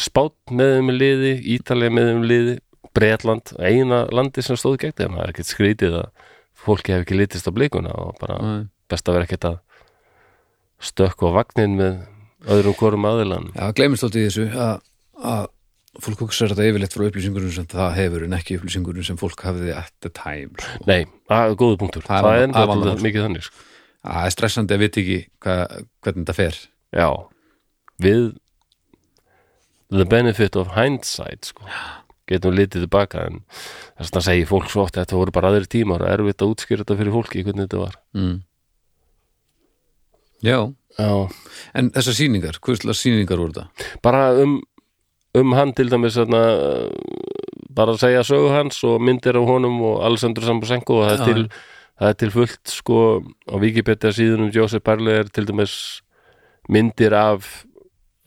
Spát 0.00 0.34
með 0.52 0.76
þeim 0.76 0.92
í 0.92 0.94
liði, 0.96 1.32
Ítalía 1.56 1.92
með 1.92 2.08
þeim 2.08 2.22
í 2.22 2.30
liði 2.30 2.54
Bretland, 2.92 3.54
eina 3.56 4.04
landi 4.12 4.44
sem 4.44 4.56
stóð 4.60 4.78
gegn 4.82 4.96
þeim, 4.98 5.16
það 5.16 5.24
er 5.24 5.32
ekkert 5.32 5.48
skrítið 5.48 5.98
að 6.02 6.30
fólki 6.62 6.94
hef 6.94 7.04
ekki 7.04 7.18
litist 7.18 7.48
á 7.48 7.52
blikuna 7.52 7.92
og 7.98 8.16
bara 8.20 8.38
nei. 8.40 8.64
best 8.92 9.08
að 9.08 9.18
vera 9.18 9.28
ekkert 9.28 9.48
að 9.48 9.58
stökku 10.82 11.30
á 11.32 11.36
vagnin 11.40 11.78
með 11.78 12.02
öðrum 12.52 12.76
hvorum 12.78 13.08
aðilan 13.08 13.50
já, 13.54 13.64
gleymist 13.76 14.06
alltaf 14.06 14.20
í 14.20 14.26
þessu 14.28 14.46
að 14.52 15.48
fólk 16.00 16.22
hugsar 16.24 16.48
þetta 16.52 16.64
yfirleitt 16.70 16.94
frá 16.96 17.04
upplýsingunum 17.08 17.52
sem 17.52 17.66
það 17.68 17.90
hefur 17.98 18.22
en 18.24 18.36
ekki 18.38 18.56
upplýsingunum 18.56 19.04
sem 19.04 19.18
fólk 19.20 19.42
hafði 19.44 19.74
at 19.76 19.92
the 20.00 20.08
time 20.16 20.54
sko. 20.56 20.78
Nei, 20.88 21.02
er 21.28 21.56
góðu 21.60 21.76
punktur, 21.82 22.04
Það 22.06 22.24
það 22.24 22.36
er 22.38 22.46
enda 22.46 22.62
alltaf 22.64 23.02
mikið 23.04 23.26
þannig 23.26 23.44
sko. 23.48 23.66
það 24.06 24.28
er 24.28 24.34
stressandi 24.36 24.76
að 24.76 24.84
vita 24.86 25.02
ekki 25.02 25.18
hva, 25.44 25.56
hvernig 26.00 26.22
þetta 26.24 26.38
fer 26.38 26.60
Já, 26.92 27.08
við 28.02 28.22
the 29.92 30.06
benefit 30.08 30.56
of 30.56 30.72
hindsight 30.78 31.50
sko. 31.52 31.68
getum 32.30 32.56
litið 32.56 32.86
tilbaka 32.86 33.26
en 33.28 33.42
þess 34.00 34.16
að 34.16 34.26
segja 34.30 34.48
fólk 34.48 34.70
svo 34.72 34.86
oft 34.86 34.96
að 34.96 35.04
þetta 35.04 35.20
voru 35.20 35.34
bara 35.36 35.52
aðrir 35.52 35.68
tímar 35.68 36.04
og 36.06 36.08
erfitt 36.14 36.40
að 36.40 36.54
útskýra 36.54 36.84
þetta 36.86 36.96
fyrir 37.02 37.12
fólki 37.18 37.44
hvernig 37.44 37.68
þetta 37.68 37.82
var 37.84 37.98
mm. 38.16 38.36
já, 40.48 40.58
Já, 40.98 41.08
en 41.78 41.88
þessar 41.92 42.16
sýningar 42.16 42.58
hverslega 42.64 42.96
sýningar 42.96 43.40
voru 43.40 43.54
þetta? 43.56 43.90
bara 44.04 44.24
um 44.42 44.58
um 45.38 45.52
hann 45.56 45.72
til 45.76 45.88
dæmis 45.92 46.18
þarna, 46.18 46.42
bara 47.72 47.94
að 47.94 48.02
segja 48.04 48.24
sögu 48.26 48.50
hans 48.52 48.82
og 48.84 49.00
myndir 49.04 49.38
af 49.40 49.48
honum 49.48 49.80
og 49.88 50.02
Alessandro 50.06 50.44
Sambosenko 50.44 51.00
og 51.00 51.08
það 51.08 51.14
er, 51.14 51.24
til, 51.24 51.44
það 52.00 52.12
er 52.12 52.18
til 52.20 52.32
fullt 52.34 52.74
sko 52.76 52.98
á 53.48 53.54
Wikipedia 53.62 54.12
síðunum 54.12 54.52
Joseph 54.54 54.84
Barley 54.84 55.22
er 55.22 55.30
til 55.32 55.48
dæmis 55.48 55.74
myndir 56.68 57.16
af 57.16 57.48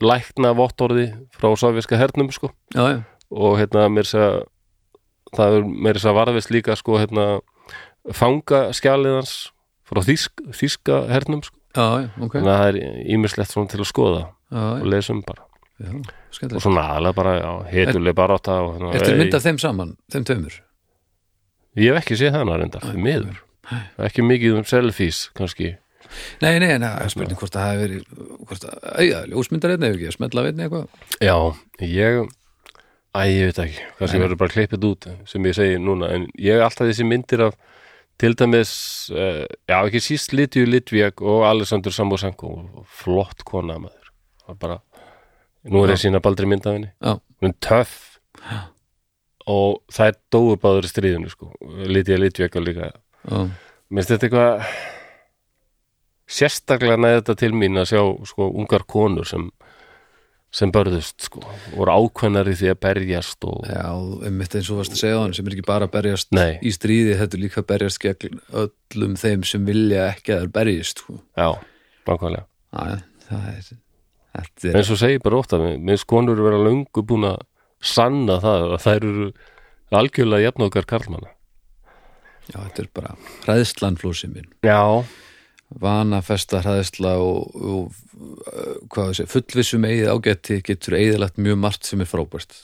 lækna 0.02 0.52
vottorði 0.56 1.08
frá 1.36 1.52
sovjaska 1.56 1.98
hernum 2.00 2.30
sko. 2.34 2.50
Já, 2.74 2.84
já, 2.96 2.98
og 3.30 3.58
hérna 3.60 3.86
mér 3.92 4.08
þess 4.08 4.20
að 4.20 4.38
það 5.36 5.58
er 5.58 5.68
mér 5.86 5.98
þess 5.98 6.10
að 6.10 6.18
varðvist 6.20 6.52
líka 6.54 6.76
sko 6.78 6.98
hérna 7.00 7.26
fanga 8.14 8.66
skjalið 8.76 9.20
hans 9.20 9.36
frá 9.86 10.02
þýsk, 10.04 10.44
þýska 10.58 11.04
hernum 11.10 11.42
sko. 11.46 11.56
já, 11.76 11.86
já, 12.02 12.08
ok. 12.18 12.38
Þannig 12.38 12.52
að 12.52 12.60
það 12.60 12.68
er 12.68 13.10
ímislegt 13.14 13.56
til 13.56 13.80
að 13.80 13.90
skoða 13.90 14.22
já, 14.26 14.64
og 14.82 14.86
lesa 14.90 15.14
um 15.14 15.22
bara 15.26 15.45
já, 15.80 15.90
og 16.56 16.62
svona 16.62 16.84
aðlega 16.94 17.16
bara, 17.18 17.34
já, 17.40 17.50
hetuleg 17.72 18.16
bara 18.16 18.36
átta 18.38 18.60
og 18.64 18.76
hérna, 18.76 18.92
Ertu 18.96 19.10
ei- 19.12 19.18
mynd 19.20 19.34
af 19.36 19.44
þeim 19.44 19.58
saman, 19.60 19.96
þeim 20.12 20.28
tveimur? 20.28 20.60
ég 21.76 21.92
hef 21.92 22.02
ekki 22.04 22.16
séð 22.20 22.38
reyndar, 22.48 22.86
því 22.86 23.02
miður. 23.04 23.42
Ekki 24.06 24.22
mikið 24.24 24.60
um 24.60 24.64
selfies 24.68 25.26
kannski. 25.36 25.74
Nei, 26.40 26.58
nei, 26.62 26.70
en 26.76 26.84
það 26.86 27.00
er 27.02 27.12
spurning 27.12 27.38
hvort 27.40 27.54
það 27.56 27.66
hafi 27.66 27.80
verið 27.82 28.02
hvort 28.46 28.64
að, 28.64 28.74
auðvitað, 28.94 29.30
ljósmyndar 29.32 29.72
einni 29.74 29.88
ef 29.88 29.96
ekki, 29.96 30.06
að 30.10 30.16
smetla 30.16 30.44
einni 30.46 30.66
eitthvað? 30.66 30.86
Já, 31.26 31.36
ég 31.82 32.20
æ, 33.16 33.20
ég 33.26 33.48
veit 33.50 33.60
ekki, 33.64 33.86
kannski 33.98 34.20
verður 34.22 34.40
bara 34.40 34.54
klippið 34.54 34.86
út 34.86 35.08
sem 35.28 35.48
ég 35.50 35.56
segi 35.58 35.80
núna, 35.82 36.12
en 36.14 36.28
ég 36.38 36.56
er 36.56 36.64
alltaf 36.66 36.86
þessi 36.86 37.08
myndir 37.08 37.42
af 37.48 37.58
til 38.22 38.32
dæmis 38.38 38.72
uh, 39.12 39.42
já, 39.68 39.76
ekki 39.82 40.00
síst 40.00 40.32
Litju 40.36 40.64
Litvik 40.68 41.20
og 41.26 41.44
Alessandr 41.50 41.92
Sambosenko 41.92 42.52
flott 43.02 43.44
kona 43.48 43.76
maður. 43.82 44.12
Bara, 44.62 44.78
nú 45.70 45.84
er 45.84 45.94
ég 45.94 46.02
sína 46.02 46.20
baldri 46.24 46.48
mynd 46.48 46.66
af 46.66 46.76
henni. 46.78 46.90
Já, 47.02 47.16
hún 47.42 47.52
er 47.52 47.56
töff. 47.64 47.96
Og 49.46 49.78
það 49.94 50.10
er 50.10 50.18
dóu 50.34 50.56
báður 50.58 50.88
í 50.88 50.90
stríðinu 50.90 51.30
sko, 51.30 51.52
Litja 51.86 52.18
Litvik 52.18 52.56
og 52.58 52.66
líka. 52.66 52.90
Já, 53.26 53.44
minnst 53.94 54.10
þetta 54.10 54.26
eitthvað 54.26 54.66
sérstaklega 56.26 56.98
næði 56.98 57.20
þetta 57.20 57.36
til 57.38 57.52
mín 57.54 57.78
að 57.78 57.90
sjá 57.92 58.00
sko 58.26 58.48
ungar 58.58 58.82
konur 58.90 59.28
sem 59.28 59.46
sem 60.56 60.70
börðust 60.72 61.26
sko, 61.26 61.42
voru 61.74 61.92
ákveðnar 61.92 62.48
í 62.48 62.54
því 62.56 62.68
að 62.72 62.78
berjast 62.86 63.44
og 63.44 63.66
já, 63.68 63.90
einmitt 64.24 64.54
eins 64.56 64.70
og 64.72 64.78
varst 64.80 64.94
að 64.94 65.00
segja 65.02 65.18
á 65.18 65.22
hann 65.24 65.34
sem 65.36 65.48
er 65.50 65.56
ekki 65.56 65.66
bara 65.68 65.88
að 65.88 65.92
berjast 65.98 66.30
Nei. 66.32 66.56
í 66.64 66.72
stríði, 66.72 67.16
þetta 67.18 67.36
er 67.36 67.42
líka 67.42 67.60
að 67.60 67.66
berjast 67.72 68.00
gegn 68.00 68.38
öllum 68.62 69.18
þeim 69.20 69.44
sem 69.44 69.66
vilja 69.68 70.06
ekki 70.14 70.32
að 70.32 70.44
það 70.46 70.54
berjist 70.56 71.02
sko. 71.02 71.18
já, 71.36 71.48
Já, 72.72 72.96
það 73.26 73.50
er 73.52 73.68
eins 74.72 74.90
og 74.92 75.00
segir 75.00 75.22
bara 75.24 75.40
ofta 75.40 75.60
með 75.60 76.00
skonur 76.02 76.40
vera 76.44 76.60
löngu 76.60 77.04
búin 77.06 77.28
að 77.28 77.44
sanna 77.84 78.38
það 78.42 78.66
að 78.76 78.82
þær 78.84 79.06
eru 79.10 79.28
algjörlega 79.96 80.48
jafn 80.48 80.66
okkar 80.66 80.88
karlmanna. 80.88 81.30
Já, 82.46 82.58
þetta 82.60 82.82
er 82.82 82.88
bara 82.94 83.14
hræðslan 83.44 83.98
flósið 83.98 84.34
minn. 84.36 84.48
Já, 84.66 85.02
vanafesta 85.82 86.62
hræðsla 86.62 87.16
og, 87.22 87.54
og 87.58 87.92
uh, 88.22 88.74
hvað 88.92 89.14
segja, 89.18 89.32
fullvissum 89.34 89.86
eigið 89.88 90.10
ágætti 90.14 90.58
getur 90.66 90.98
eigðilegt 90.98 91.40
mjög 91.42 91.62
margt 91.64 91.88
sem 91.88 92.02
er 92.02 92.10
frábært. 92.10 92.58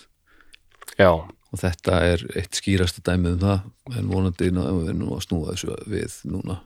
Já, 0.99 1.11
og 1.13 1.61
þetta 1.61 2.03
er 2.13 2.27
eitt 2.39 2.59
skýrasta 2.59 3.03
dæmið 3.07 3.39
um 3.39 3.47
það 3.47 3.97
en 3.99 4.13
vonandi 4.13 4.51
við 4.53 4.93
nú 5.01 5.17
að 5.17 5.25
snúa 5.27 5.55
þessu 5.55 5.79
við 5.91 6.21
núna. 6.31 6.61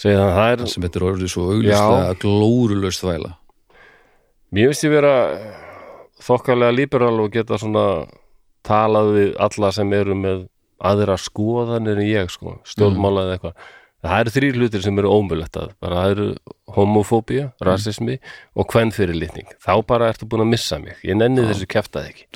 Segir 0.00 0.18
það 0.18 0.36
það 0.38 0.52
er 0.52 0.68
sem 0.70 0.84
þetta 0.84 1.00
er 1.00 1.08
orðið 1.08 1.30
svo 1.30 1.48
auglustlega 1.50 2.20
glórulaust 2.22 3.02
þvæla 3.04 3.34
Mér 4.54 4.70
finnst 4.70 4.84
ég 4.86 4.92
vera 4.94 5.14
þokkalega 6.22 6.74
líberal 6.76 7.16
og 7.24 7.32
geta 7.34 7.56
svona 7.58 8.04
talað 8.64 9.08
við 9.16 9.30
alla 9.42 9.70
sem 9.74 9.94
eru 9.96 10.14
með 10.14 10.44
aðra 10.84 11.16
skoðanir 11.18 11.98
en 11.98 12.06
ég 12.06 12.30
sko, 12.30 12.60
stjórnmála 12.68 13.24
eða 13.24 13.34
eitthvað. 13.34 13.64
Það 14.04 14.20
eru 14.20 14.32
þrýr 14.34 14.58
hlutir 14.60 14.84
sem 14.84 15.00
eru 15.00 15.10
ómulett 15.10 15.58
að 15.58 15.72
bara 15.82 16.02
það 16.02 16.12
eru 16.12 16.26
homofóbía, 16.76 17.48
rasismi 17.66 18.18
og 18.54 18.68
kvennfyrirlitning, 18.70 19.48
þá 19.64 19.72
bara 19.88 20.10
ertu 20.12 20.28
búin 20.28 20.44
að 20.44 20.52
missa 20.52 20.78
mig, 20.82 21.00
ég 21.02 21.18
nenni 21.18 21.46
þessu 21.48 21.66
kjaftaði 21.74 22.12
ekki. 22.12 22.28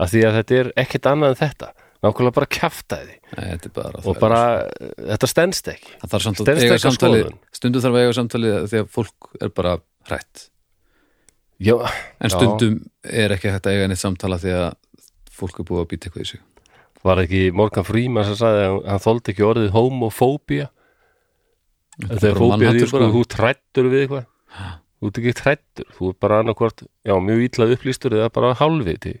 Af 0.00 0.12
því 0.14 0.22
að 0.28 0.38
þetta 0.38 0.60
er 0.60 0.70
ekkert 0.80 1.08
annað 1.10 1.34
en 1.34 1.40
þetta. 1.42 1.72
Nákvæmlega 2.00 2.36
bara 2.38 2.48
þetta 2.70 3.00
er 3.68 3.74
bara 3.76 4.00
og 4.08 4.22
bara, 4.22 4.40
þetta 4.96 5.28
stendst 5.28 5.68
ekki. 5.74 5.92
Að 6.00 6.14
eiga 6.54 6.70
ekki 6.70 6.84
samtalið 6.86 7.26
skoðun. 7.26 7.36
stundum 7.58 7.84
þarf 7.84 7.98
að 7.98 8.06
eiga 8.06 8.16
samtalið 8.16 8.56
því 8.70 8.80
að 8.80 8.88
fólk 8.94 9.28
er 9.36 9.52
bara 9.52 9.74
hrætt 10.08 10.46
Já, 11.60 11.74
en 11.76 12.30
Já. 12.30 12.34
stundum 12.36 12.76
er 13.04 13.34
ekki 13.36 13.50
hægt 13.52 13.66
að 13.68 13.76
eiga 13.76 13.88
neitt 13.90 14.00
samtala 14.00 14.38
því 14.40 14.52
að 14.56 14.68
fólk 15.40 15.60
er 15.60 15.66
búið 15.68 15.82
að 15.82 15.88
býta 15.90 16.08
eitthvað 16.08 16.24
í 16.24 16.30
sig. 16.30 16.44
Var 17.04 17.22
ekki 17.24 17.40
Morgan 17.56 17.86
Freeman 17.88 18.28
sem 18.28 18.38
sagði 18.40 18.62
að 18.68 18.78
hann 18.88 19.02
þóldi 19.04 19.32
ekki 19.32 19.46
orðið 19.48 19.74
homofóbía? 19.76 20.70
Þetta 22.00 22.30
er 22.30 22.38
fóbía 22.40 22.40
því 22.40 22.64
mannhattur 22.64 22.90
sko, 22.92 23.10
þú 23.12 23.24
trættur 23.34 23.90
við 23.92 24.04
eitthvað. 24.06 24.26
Þú 25.00 25.10
ert 25.10 25.20
ekki 25.20 25.36
trættur, 25.36 25.92
þú 25.96 26.08
er 26.10 26.16
bara 26.24 26.40
annarkvort 26.42 26.82
já, 26.84 27.14
mjög 27.24 27.44
ítla 27.46 27.68
upplýstur 27.76 28.16
eða 28.18 28.32
bara 28.36 28.56
hálfviti. 28.60 29.14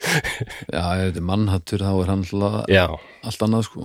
Já, 0.00 0.80
ef 0.96 1.10
þetta 1.10 1.20
er 1.20 1.24
mannhattur 1.28 1.82
þá 1.84 1.90
er 1.90 2.08
hann 2.08 2.22
alltaf 2.24 2.70
já, 2.72 2.84
allt 3.28 3.42
annað 3.44 3.66
sko. 3.66 3.82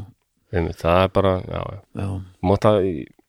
Einmitt, 0.56 0.78
það 0.80 1.00
er 1.02 1.10
bara 1.12 1.34
já, 1.44 1.60
já, 1.60 1.80
já, 2.00 2.06
mátt 2.48 2.68
að 2.70 2.78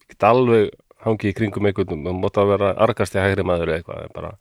get 0.06 0.26
alveg 0.28 0.68
hangi 1.06 1.30
í 1.30 1.36
kringum 1.36 1.68
einhvern 1.68 2.02
maður 2.02 2.20
mátt 2.24 2.40
að 2.42 2.52
vera 2.52 2.72
argasti 2.86 3.22
hægri 3.22 3.46
maður 3.46 3.72
eða 3.72 3.80
eitthvað 3.80 4.04
en, 4.04 4.14
bara, 4.14 4.32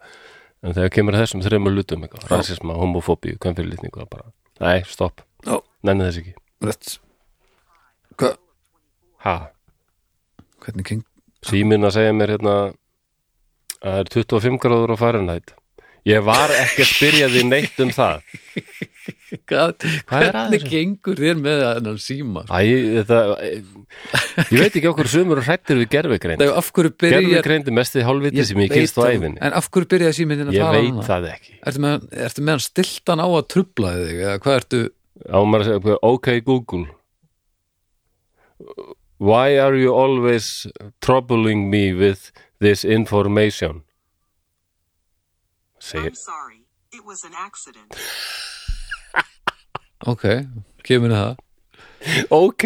en 0.61 0.77
þegar 0.77 0.93
kemur 0.97 1.19
þessum 1.21 1.43
þreymur 1.45 1.75
lutum 1.75 2.05
eitthvað, 2.05 2.29
rasisma, 2.33 2.77
homofóbíu, 2.81 3.37
bara, 3.39 4.31
nei, 4.63 4.79
stopp, 4.89 5.25
já, 5.45 5.59
nenni 5.85 6.09
þess 6.09 6.23
ekki. 6.23 6.35
Rétt. 6.65 6.95
Hva, 8.15 8.31
ha, 9.25 9.35
hvernig 10.65 10.87
keng 10.89 11.05
síminn 11.45 11.85
að 11.85 11.97
segja 11.99 12.15
mér 12.15 12.35
hérna 12.35 12.55
að 12.55 12.73
það 13.85 13.99
er 13.99 14.11
25 14.15 14.59
gráður 14.63 14.95
á 14.95 15.01
Fahrenheit 15.01 15.53
ég 16.05 16.21
var 16.25 16.51
ekki 16.53 16.83
að 16.85 16.89
spyrja 16.91 17.29
því 17.33 17.43
neitt 17.49 17.79
um 17.85 17.91
það. 17.95 18.21
Hvað, 19.45 19.71
Hvað 20.07 20.23
er 20.23 20.37
að 20.39 20.45
hvernig 20.47 20.63
gengur 20.71 21.19
þér 21.19 21.39
með 21.43 21.59
þennan 21.65 21.97
síma? 22.01 22.43
Æ, 22.47 22.59
þetta, 23.01 23.17
ég 24.53 24.61
veit 24.61 24.77
ekki 24.79 24.89
okkur 24.89 25.09
sumur 25.11 25.41
hrættir 25.45 25.77
við 25.81 25.89
byrjar 25.91 27.25
gerfigreind 27.35 27.69
er 27.69 27.75
mesti 27.75 28.05
hálfviti 28.05 28.45
sem 28.47 28.61
ég 28.63 28.71
veit 28.71 28.77
kynst 28.79 28.97
á 28.97 29.01
það, 29.03 29.11
æfinni 29.17 29.41
En 29.45 29.57
af 29.59 29.67
hverju 29.75 29.89
byrjaði 29.91 30.17
síminn 30.19 30.41
þinn 30.41 30.51
að 30.53 30.57
ég 30.57 30.63
tala 30.65 30.79
veit 30.79 30.89
núna? 30.93 31.05
það? 31.09 31.27
ekki. 31.35 31.55
Ertu 31.69 31.83
með, 31.85 32.07
ertu 32.27 32.45
með 32.47 32.55
hann 32.55 32.65
stiltan 32.65 33.21
á 33.21 33.27
að 33.27 33.45
trubla 33.53 33.93
þig 33.99 34.21
eða 34.23 34.35
hvað 34.45 34.59
ertu 34.61 34.81
á 35.25 35.39
maður 35.45 35.65
að 35.65 35.69
segja, 35.69 35.99
ok 36.13 36.31
Google. 36.49 36.85
Why 39.17 39.57
are 39.59 39.75
you 39.75 39.93
always 39.93 40.67
troubling 41.01 41.69
me 41.69 41.93
with 41.93 42.31
this 42.59 42.83
information 42.83 43.83
segir 45.85 46.13
I'm 46.13 46.21
sorry. 46.25 46.61
It 46.91 47.03
was 47.05 47.23
an 47.27 47.33
accident. 47.37 47.91
ok, 50.13 50.25
kemur 50.87 51.13
það 51.15 51.35
ok, 52.29 52.65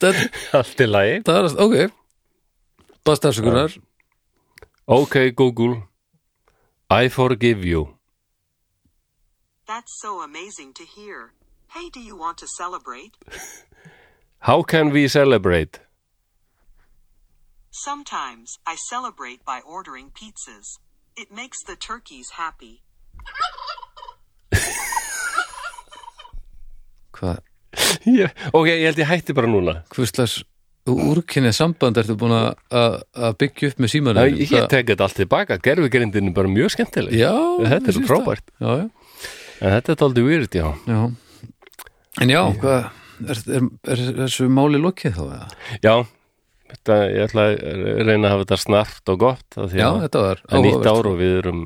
þetta, 0.00 0.26
allt 0.58 0.82
í 0.84 0.86
lagi 0.88 1.16
það 1.26 1.38
er, 1.40 1.56
ok 1.64 1.76
bara 3.06 3.18
stafsökunar 3.18 3.76
ok 4.86 5.16
Google 5.34 5.82
I 6.90 7.08
forgive 7.08 7.64
you 7.64 7.96
That's 9.66 10.00
so 10.02 10.20
amazing 10.20 10.72
to 10.74 10.84
hear. 10.84 11.30
Hey, 11.68 11.90
do 11.94 12.00
you 12.00 12.16
want 12.16 12.38
to 12.38 12.48
celebrate? 12.58 13.14
how 14.40 14.62
can 14.62 14.90
we 14.90 15.06
celebrate 15.08 15.80
Sometimes 17.70 18.58
I 18.66 18.76
celebrate 18.88 19.44
by 19.44 19.60
ordering 19.64 20.10
pizzas. 20.10 20.78
It 21.20 21.30
makes 21.30 21.58
the 21.68 21.76
turkeys 21.76 22.30
happy. 22.38 22.80
hvað, 27.16 27.40
ég, 28.08 28.30
ok, 28.56 28.68
ég 28.70 28.86
held 28.88 29.00
ég 29.02 29.08
hætti 29.10 29.34
bara 29.36 29.50
núna. 29.50 29.74
Hvurslags 29.92 30.38
úrkynnið 30.90 31.52
samband 31.54 31.98
ertu 32.00 32.16
búin 32.18 32.32
að- 32.32 32.54
að 32.72 32.94
að 33.26 33.34
byggja 33.42 33.68
upp 33.72 33.82
með 33.84 33.92
símanum? 33.92 34.22
Æ, 34.24 34.46
ég 34.48 34.68
tek 34.72 34.86
þetta 34.88 35.04
allt 35.06 35.18
tilbaka, 35.20 35.58
gerfigreindin 35.60 36.30
er 36.30 36.36
bara 36.38 36.48
mjög 36.48 36.72
skemmtileg. 36.74 37.12
Já, 37.20 37.34
Þetta 37.68 37.88
er 37.92 37.92
sýnist 37.98 38.08
frábært. 38.08 38.46
já, 38.60 38.70
já, 38.80 38.90
en 39.60 39.70
þetta 39.76 39.92
er 39.92 40.04
aldrei 40.08 40.24
weird, 40.24 40.50
já. 40.56 40.68
Já. 40.88 41.00
En 42.20 42.28
já, 42.32 42.42
hvað 42.56 42.90
er, 43.28 43.36
er, 43.58 43.68
er 43.92 43.96
þessu 44.24 44.48
máli 44.48 44.80
lokið 44.80 45.14
þá 45.14 45.22
eða? 45.28 45.50
Já, 45.84 45.94
þetta, 46.70 46.96
ég 47.10 47.26
ætla 47.28 47.46
að 47.50 47.84
reyna 48.06 48.20
að 48.22 48.32
hafa 48.32 48.44
þetta 48.44 48.58
snart 48.64 49.12
og 49.12 49.20
gott 49.20 49.58
já, 49.74 49.86
að 49.90 50.02
þetta 50.06 50.24
var 50.24 50.42
nýtt 50.64 50.88
ár 50.90 51.10
og 51.10 51.18
við 51.20 51.36
erum 51.42 51.60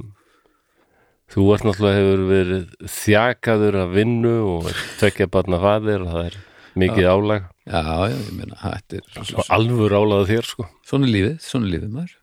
þú 1.34 1.46
ert 1.54 1.66
náttúrulega 1.66 2.00
hefur 2.00 2.24
verið 2.30 2.90
þjakaður 2.94 3.78
af 3.82 3.94
vinnu 3.94 4.34
og 4.54 4.68
tvekja 5.00 5.30
barna 5.34 5.60
faðir 5.62 6.04
og 6.04 6.12
það 6.12 6.28
er 6.28 6.38
mikið 6.78 7.08
álag. 7.08 7.48
Já, 7.64 7.80
já, 7.80 8.12
ég 8.12 8.32
meina, 8.36 8.58
þetta 8.60 8.98
er 8.98 9.34
og 9.38 9.52
alvur 9.56 9.94
álagað 9.94 10.30
þér 10.32 10.48
sko. 10.50 10.66
Svona 10.84 11.10
lífið, 11.10 11.36
svona 11.42 11.70
lífið 11.70 11.92
maður. 11.94 12.16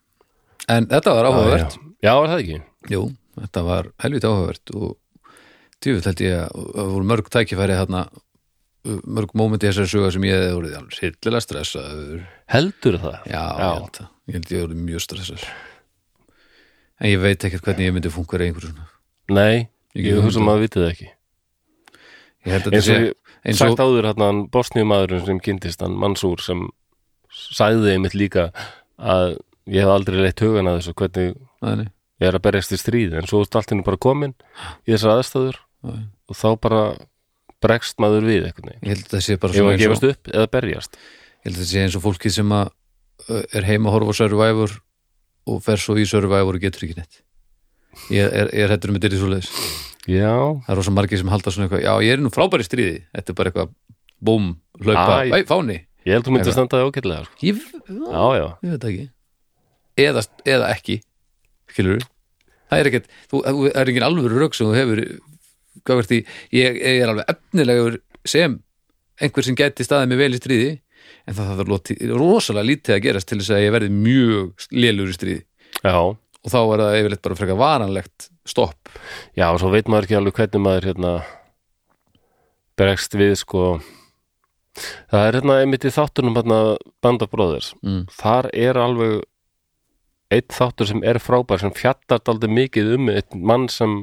En 0.71 0.87
þetta 0.91 1.15
var 1.17 1.29
áhugavert 1.29 1.77
Já, 2.01 2.11
já, 2.11 2.11
er 2.13 2.31
það 2.31 2.41
ekki? 2.43 2.59
Jú, 2.91 3.05
þetta 3.39 3.63
var 3.67 3.87
helviti 4.03 4.29
áhugavert 4.29 4.73
og 4.77 4.91
djúvill 5.81 6.05
held 6.05 6.21
ég 6.25 6.35
að 6.37 6.67
það 6.75 6.91
voru 6.95 7.09
mörg 7.11 7.31
tækifæri 7.33 7.79
þarna 7.79 8.03
mörg 9.05 9.33
mómenti 9.37 9.67
í 9.67 9.71
þessari 9.71 9.91
söga 9.91 10.11
sem 10.13 10.23
ég 10.25 10.37
hefði 10.37 10.53
voruð 10.57 10.77
alveg 10.79 10.97
sýrlilega 10.97 11.45
stressaður 11.45 12.21
Heldur 12.51 12.97
það? 13.01 13.17
já, 13.31 13.41
Ég, 13.41 13.61
held 13.61 13.97
það. 13.97 14.07
ég 14.27 14.37
held 14.37 14.51
ég 14.51 14.63
voruð 14.65 14.81
mjög 14.89 15.03
stressaður. 15.05 15.45
En 17.01 17.09
ég 17.09 17.21
veit 17.23 17.45
ekkert 17.47 17.65
hvernig 17.65 17.87
ég 17.87 17.95
myndi 17.95 18.11
fungera 18.13 18.45
í 18.45 18.51
einhverju 18.51 18.73
svona. 18.73 18.87
Nei, 19.31 19.67
Ég 19.95 20.11
ég 20.11 20.21
hugsa 20.23 20.43
maður 20.43 20.65
vitið 20.67 20.83
það 20.83 20.91
ekki. 20.91 21.09
Ég 22.45 22.53
held 22.55 22.67
að 22.67 22.75
eins 22.75 22.85
þetta 22.85 22.97
og 22.97 22.99
sé 22.99 22.99
ég 22.99 23.15
eins 23.41 23.61
sagt 23.61 23.79
og, 23.79 23.81
áður 23.87 24.07
hann, 24.09 24.23
hann 24.25 24.41
bosníumadurinn 24.53 25.25
sem 25.27 25.39
kynntist 25.43 25.81
hann 25.83 25.97
Mansúr 25.99 26.43
sem 26.43 26.67
sagði 27.31 27.95
einmitt 27.95 28.15
líka 28.17 28.49
að 28.97 29.37
ég 29.71 29.85
hef 29.85 29.93
aldrei 29.93 30.19
leitt 30.21 30.43
hugan 30.43 30.69
að 30.69 30.79
þessu 30.81 30.95
hvernig 30.99 31.35
Nei, 31.61 31.87
ég 32.21 32.29
er 32.29 32.37
að 32.37 32.45
berjast 32.47 32.75
í 32.75 32.79
stríð 32.81 33.15
en 33.17 33.29
svo 33.29 33.41
er 33.45 33.57
allt 33.59 33.73
henni 33.73 33.85
bara 33.85 34.01
komin 34.01 34.35
í 34.85 34.93
þessar 34.93 35.15
aðstæður 35.17 35.59
nei. 35.87 36.03
og 36.29 36.37
þá 36.37 36.47
bara 36.61 36.83
bregst 37.61 37.99
maður 38.01 38.25
við 38.25 38.45
veginn. 38.47 38.77
Ég 38.81 38.93
held 38.95 39.03
að 39.03 39.09
þetta 39.09 39.23
sé 39.25 39.37
bara 39.41 39.53
ef 39.53 39.57
svona 39.59 39.69
að 39.69 39.75
eins 39.77 39.83
gefast 39.85 40.05
og, 40.07 40.15
upp 40.15 40.31
eða 40.33 40.51
berjast 40.55 41.01
ég 41.41 41.49
held 41.49 41.55
að 41.55 41.59
þetta 41.61 41.69
sé 41.71 41.83
eins 41.85 41.97
og 41.97 42.03
fólki 42.05 42.31
sem 42.33 42.53
að 42.55 42.71
er 43.57 43.67
heima 43.67 43.89
að 43.89 43.95
horfa 43.97 44.15
á 44.15 44.19
Survivor 44.21 44.75
og 45.51 45.61
fer 45.65 45.81
svo 45.81 45.97
í 45.97 46.07
Survivor 46.09 46.57
og 46.57 46.63
getur 46.63 46.87
ekki 46.87 46.97
neitt. 46.99 47.21
Ég 48.13 48.27
er, 48.29 48.49
er 48.55 48.71
hættur 48.71 48.93
með 48.95 49.05
dyrir 49.05 49.21
svoleiðis. 49.21 49.49
Já, 50.09 50.33
það 50.65 50.71
er 50.73 50.79
rosa 50.79 50.93
margir 50.95 51.21
sem 51.21 51.29
halda 51.29 51.53
svona 51.53 51.67
eitthvað 51.67 51.83
já, 51.85 51.91
ég 52.07 52.15
er 52.15 52.23
nú 52.23 52.31
frábæri 52.33 52.65
stríði, 52.65 53.01
þetta 53.13 53.33
er 53.33 53.37
bara 53.37 53.51
eitthvað 53.51 53.73
búm, 54.21 54.47
hlaupa, 54.81 55.19
Æ. 55.27 55.43
fáni. 55.49 55.81
Ég 56.07 56.15
held 56.17 56.25
þú 56.25 56.33
myndi 56.33 56.49
að 56.49 56.55
standa 56.55 56.79
það 56.79 56.87
ágætlega 56.87 57.27
sko. 57.27 57.35
ég, 57.45 57.59
já, 57.85 58.23
já, 58.39 58.47
ég 58.65 58.71
veit 58.71 58.81
það 58.81 58.89
ekki. 58.91 59.05
Eða, 60.01 60.23
eða 60.55 60.71
ekki. 60.73 60.97
Skilur 61.69 62.01
það 62.71 62.79
er 62.81 62.89
ekkert, 62.89 63.11
þú, 63.27 63.41
það 63.43 63.69
er 63.81 63.91
engin 63.91 64.05
alvöru 64.07 64.39
rögg 64.39 64.55
sem 64.55 64.69
þú 64.69 64.77
hefur 64.77 65.01
hvað 65.81 65.97
verður 65.99 66.09
því, 66.11 66.19
ég, 66.55 66.77
ég 66.79 67.01
er 67.03 67.11
alveg 67.11 67.31
efnilegur 67.33 67.97
sem 68.27 68.57
einhver 69.21 69.45
sem 69.45 69.57
gæti 69.59 69.85
staðið 69.85 70.11
mig 70.11 70.21
vel 70.21 70.31
í 70.31 70.39
stríði 70.39 70.69
en 71.31 71.37
það 71.37 71.61
þarf 71.61 71.93
rosalega 72.19 72.67
lítið 72.67 72.97
að 72.97 73.03
gerast 73.05 73.29
til 73.31 73.39
þess 73.39 73.55
að 73.55 73.63
ég 73.63 73.75
verði 73.77 73.93
mjög 73.95 74.67
lélur 74.75 75.11
í 75.11 75.15
stríði 75.15 75.43
já 75.81 75.95
og 76.41 76.49
þá 76.49 76.59
er 76.59 76.81
það 76.81 76.97
yfirleitt 76.99 77.23
bara 77.25 77.37
frekar 77.37 77.59
varanlegt 77.59 78.27
stopp 78.49 78.91
já, 79.37 79.47
og 79.51 79.59
svo 79.61 79.71
veit 79.73 79.89
maður 79.89 80.07
ekki 80.07 80.17
alveg 80.17 80.37
hvernig 80.39 80.63
maður 80.65 80.87
hérna 80.89 81.11
bregst 82.79 83.17
við 83.17 83.35
sko 83.43 83.65
það 85.11 85.25
er 85.27 85.37
hérna 85.37 85.59
einmitt 85.61 85.85
í 85.85 85.93
þáttunum 85.93 86.37
hérna 86.39 86.61
Band 87.03 87.25
of 87.25 87.33
Brothers 87.33 87.73
mm. 87.83 88.07
þar 88.17 88.49
er 88.57 88.79
alveg 88.81 89.19
eitt 90.31 90.55
þáttur 90.55 90.89
sem 90.89 91.03
er 91.05 91.19
frábær 91.21 91.61
sem 91.61 91.73
fjallar 91.75 92.23
daldið 92.23 92.55
mikið 92.55 92.95
um 92.95 93.11
eitt 93.13 93.35
mann 93.35 93.67
sem 93.69 94.01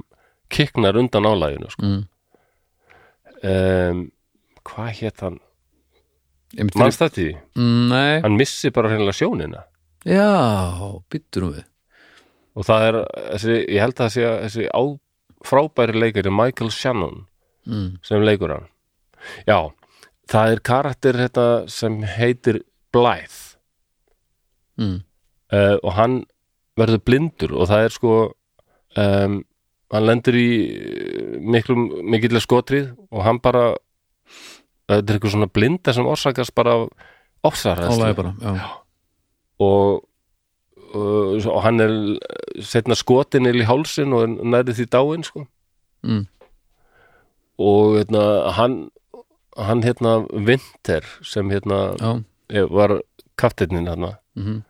kiknar 0.53 0.97
undan 1.01 1.27
álæginu 1.27 1.73
sko. 1.73 1.89
mm. 1.89 2.03
um, 3.43 4.07
hvað 4.69 4.95
hétt 5.03 5.27
hann 5.27 5.43
Mannst 6.57 7.03
þetta 7.03 7.19
því? 7.19 7.31
Mm, 7.59 7.83
Nei, 7.91 8.21
Hann 8.25 8.39
missi 8.41 8.71
bara 8.73 8.89
hreinlega 8.93 9.17
sjónina 9.19 9.65
já, 10.09 10.29
byttur 11.13 11.45
nú 11.45 11.51
við 11.57 11.65
og 12.59 12.67
það 12.67 12.87
er, 12.89 12.97
þessi, 13.35 13.57
ég 13.69 13.83
held 13.85 13.95
að 13.95 14.01
það 14.05 14.15
sé 14.15 14.25
að 14.27 14.39
þessi 14.47 14.69
á, 14.73 14.83
frábæri 15.47 16.01
leikari 16.01 16.33
Michael 16.35 16.71
Shannon 16.75 17.21
mm. 17.69 17.91
sem 18.07 18.25
leikur 18.25 18.55
hann 18.55 18.67
já, 19.47 19.59
það 20.33 20.55
er 20.55 20.63
karakter 20.71 21.21
þetta 21.27 21.47
sem 21.71 22.01
heitir 22.17 22.63
Blythe 22.95 23.45
Mm. 24.79 25.01
uh, 25.51 25.75
og 25.83 25.93
hann 25.97 26.13
verður 26.79 27.01
blindur 27.03 27.51
og 27.59 27.67
það 27.67 27.81
er 27.83 27.95
sko 27.97 28.11
um, 28.95 29.41
hann 29.91 30.05
lendur 30.07 30.37
í 30.39 30.51
miklum, 31.43 31.89
mikillega 32.07 32.45
skotrið 32.45 32.93
og 33.11 33.25
hann 33.27 33.41
bara 33.43 33.73
þetta 34.89 35.13
er 35.13 35.19
eitthvað 35.19 35.35
svona 35.35 35.51
blinda 35.53 35.95
sem 35.95 36.09
orsakast 36.09 36.55
bara 36.57 36.77
ofsarhæðslu 37.47 38.29
og, 39.59 40.05
og, 40.95 41.47
og 41.47 41.61
hann 41.65 41.85
er 41.85 41.95
setna 42.65 42.97
skotin 42.99 43.49
í 43.51 43.67
hálsin 43.69 44.15
og 44.17 44.39
nærið 44.43 44.81
því 44.81 44.89
dáin 44.95 45.27
sko. 45.27 45.47
Mm. 46.07 46.27
og 47.59 47.97
hérna, 47.99 48.23
hann 48.55 48.91
hann 49.59 49.83
hérna 49.83 50.21
Winter 50.31 51.03
sem 51.27 51.51
hérna 51.51 51.97
já. 51.99 52.69
var 52.71 53.01
kaftinnin 53.37 53.89
hérna 53.91 54.17
Mm 54.39 54.63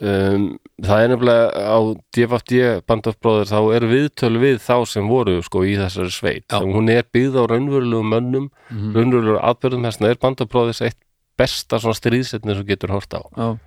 um, 0.00 0.58
það 0.82 1.02
er 1.02 1.08
nefnilega 1.12 1.64
á 1.72 1.78
DFD 2.16 2.60
Band 2.86 3.06
of 3.10 3.16
Brothers 3.22 3.52
þá 3.54 3.60
er 3.76 3.86
viðtölu 3.88 4.42
við 4.42 4.58
þá 4.60 4.76
sem 4.86 5.08
voru 5.08 5.38
sko 5.42 5.62
í 5.64 5.76
þessari 5.80 6.12
sveit. 6.12 6.46
Hún 6.52 6.90
er 6.92 7.06
byggð 7.12 7.38
á 7.40 7.44
raunverulegum 7.52 8.10
mönnum 8.12 8.50
Mhm. 8.70 8.92
raunverulegum 8.96 9.42
aðbörðum 9.42 9.86
þess 9.88 10.00
að 10.02 10.10
er 10.10 10.18
Band 10.20 10.40
of 10.40 10.48
Brothers 10.52 10.82
eitt 10.82 10.98
besta 11.38 11.78
svona 11.80 11.94
stríðsetni 11.96 12.54
sem 12.56 12.66
getur 12.66 12.90
hort 12.96 13.12
á. 13.12 13.20
Já, 13.36 13.58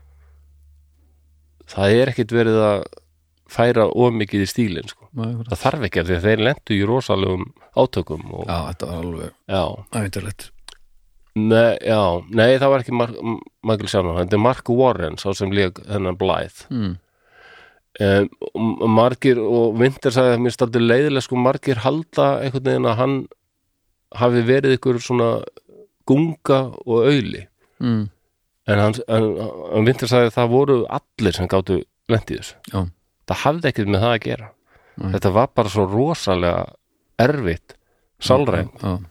það 1.69 1.95
er 2.01 2.11
ekkit 2.13 2.31
verið 2.33 2.57
að 2.65 2.83
færa 3.49 3.87
ómikið 3.89 4.43
í 4.45 4.49
stílinn 4.49 4.89
sko. 4.89 5.07
já, 5.09 5.25
það 5.49 5.61
þarf 5.63 5.85
ekki 5.87 6.01
að 6.03 6.09
því 6.09 6.15
að 6.19 6.25
þeir 6.27 6.43
lendu 6.45 6.75
í 6.77 6.83
rosalegum 6.85 7.45
átökum 7.81 8.25
og, 8.37 8.43
já, 8.45 8.57
þetta 8.69 8.89
var 8.89 8.99
alveg 9.03 9.31
ævindarlegt 9.93 10.49
Nei, 11.39 11.77
já, 11.85 11.99
nei, 12.35 12.57
það 12.61 12.71
var 12.73 12.83
ekki 12.83 12.95
Michael 12.99 13.89
Shannon, 13.91 14.17
þetta 14.21 14.37
er 14.37 14.43
Mark 14.43 14.69
Warren 14.73 15.17
sá 15.21 15.29
sem 15.37 15.51
líka 15.55 15.83
þennan 15.87 16.17
Blythe 16.19 16.67
mm. 16.73 16.93
um, 18.05 18.29
og 18.83 18.89
margir 18.95 19.39
og 19.41 19.77
Vinter 19.79 20.13
sagði 20.15 20.35
að 20.37 20.43
mér 20.45 20.55
staldi 20.55 20.81
leiðilega 20.83 21.25
sko 21.25 21.39
margir 21.39 21.81
halda 21.85 22.27
einhvern 22.43 22.67
veginn 22.69 22.89
að 22.91 22.97
hann 23.01 23.17
hafi 24.19 24.41
verið 24.47 24.77
ykkur 24.77 24.99
svona 25.03 25.31
gunga 26.09 26.61
og 26.85 27.05
auðli 27.09 27.45
Mm. 27.79 28.09
en 28.67 28.79
en, 28.83 28.95
en 29.07 29.85
Vinter 29.87 30.09
sagði 30.11 30.27
að 30.27 30.33
það 30.35 30.49
voru 30.51 30.73
allir 30.91 31.31
sem 31.37 31.47
gáttu 31.47 31.77
lendið 32.11 32.41
þessu. 32.41 32.55
Já, 32.73 32.81
það 33.31 33.37
hafði 33.45 33.69
ekkert 33.69 33.91
með 33.93 34.01
það 34.03 34.15
að 34.17 34.25
gera. 34.25 34.49
Nei. 34.99 35.11
þetta 35.13 35.31
var 35.37 35.47
bara 35.55 35.71
svo 35.71 35.85
rosalega 35.87 36.65
erfitt 37.23 37.77
sálræn 38.19 38.67
já, 38.67 38.83
Am- 38.83 38.97
am- 38.97 39.05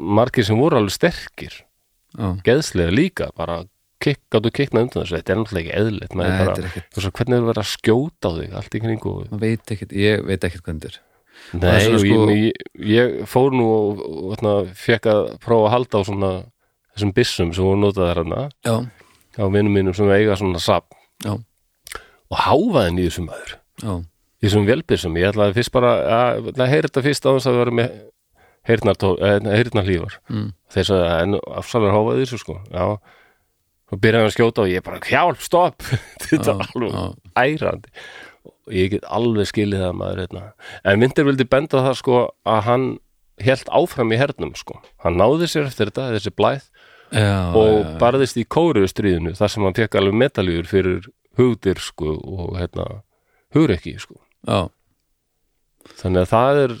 margir 0.00 0.46
sem 0.46 0.58
voru 0.58 0.78
alveg 0.80 0.94
sterkir 0.96 1.54
já. 1.60 2.28
geðslega 2.46 2.94
líka 2.94 3.30
bara 3.36 3.62
gáttu 4.04 4.50
kikna 4.52 4.84
undan 4.84 5.04
þessu. 5.04 5.16
Þetta 5.18 5.32
er 5.32 5.38
náttúrulega 5.40 5.64
ekki 5.64 5.80
eðlitt 5.80 6.14
Nei, 6.28 6.38
bara, 6.38 6.54
er 6.58 6.68
ekkert, 6.68 6.88
þú 6.92 7.00
veist, 7.00 7.16
hvernig 7.18 7.36
er 7.38 7.46
verið 7.48 7.62
að 7.62 7.70
skjóta 7.70 8.30
á 8.30 8.32
þig 8.38 8.56
allt 8.58 8.74
í 8.74 8.80
kringu 8.84 9.12
veit 9.44 9.74
ekkert 9.74 9.94
ég 9.96 10.24
veit 10.28 10.46
ekkert 10.48 10.66
er 10.68 10.88
er. 10.90 10.98
Nei, 11.54 11.78
svona 11.82 12.00
sko- 12.02 12.26
ég, 12.34 12.66
ég, 12.94 13.14
fór 13.30 13.54
nú 13.56 13.68
og, 13.70 14.02
fekk 14.78 15.08
að 15.10 15.22
prófa 15.42 15.68
að 15.68 15.74
halda 15.74 16.00
á 16.00 16.02
svona 16.10 16.32
þessum 16.94 17.14
byssum 17.16 17.52
sem 17.56 17.66
voru 17.66 17.80
notaðar 17.82 18.20
hérna. 18.22 18.42
Já, 18.64 18.76
á 19.40 19.44
vinnum 19.50 19.74
mínum 19.74 19.96
sem 19.96 20.10
eiga 20.14 20.36
svona 20.38 20.62
sap 20.62 20.94
já, 21.24 21.34
og 21.34 22.38
þessum 23.08 23.30
maður. 23.30 23.56
Já, 23.82 23.94
í 24.04 24.46
þessum 24.46 24.68
velbyssum, 24.68 25.16
ég 25.18 25.32
ætlaði 25.32 25.56
fyrst 25.58 25.74
bara 25.74 25.94
að, 26.20 26.52
að 26.54 26.70
heyra 26.70 26.90
þetta 26.90 27.06
fyrst 27.08 27.26
á 27.26 27.30
þess 27.32 27.50
að 27.50 27.60
vera 27.62 27.78
með 27.80 27.96
heyrnarlífar 28.68 30.18
mm. 30.30 30.48
þeir 30.72 30.88
sagði 30.88 31.08
að 31.08 31.22
en 31.24 31.38
afsalar 31.60 31.94
háfaði 31.94 32.24
þessu 32.24 32.40
sko. 32.40 32.58
Já, 32.72 32.84
og 33.92 34.00
byrjaði 34.00 34.22
hann 34.22 34.30
að 34.30 34.36
skjóta 34.38 34.64
og 34.64 34.72
ég 34.72 34.86
bara 34.86 35.02
hjálp, 35.04 35.42
stopp. 35.44 35.88
Þetta 36.24 36.54
er 36.54 36.64
alveg 36.68 36.94
ærandi. 37.44 37.94
Og 38.64 38.76
ég 38.76 38.94
get 38.94 39.04
alveg 39.12 39.48
skilið 39.50 39.84
það 39.84 39.96
maður 40.00 40.22
hérna. 40.22 40.42
en 40.88 41.00
myndir 41.02 41.26
vildi 41.28 41.44
benda 41.48 41.82
það 41.84 41.98
sko 42.00 42.20
að 42.48 42.60
hann 42.68 42.86
helt 43.44 43.68
áfram 43.68 44.12
í 44.14 44.18
hernum 44.20 44.54
sko. 44.56 44.78
Hann 45.04 45.18
náði 45.20 45.48
sér 45.50 45.68
eftir 45.68 45.90
þetta, 45.90 46.12
þessi 46.16 46.32
blæð 46.32 46.68
já 47.14 47.52
og 47.54 47.84
já, 47.84 47.90
barðist 48.00 48.38
í 48.40 48.46
kóruðstríðinu 48.48 49.34
þar 49.38 49.52
sem 49.52 49.66
hann 49.66 49.76
fekk 49.76 49.98
alveg 50.00 50.16
medaljur 50.18 50.68
fyrir 50.70 51.08
hugdir 51.38 51.80
sko 51.82 52.14
og 52.16 52.56
hérna 52.58 52.86
hugrekki 53.54 53.96
sko. 54.02 54.16
Já, 54.48 54.70
þannig 56.00 56.24
að 56.24 56.32
það 56.32 56.62
er 56.64 56.76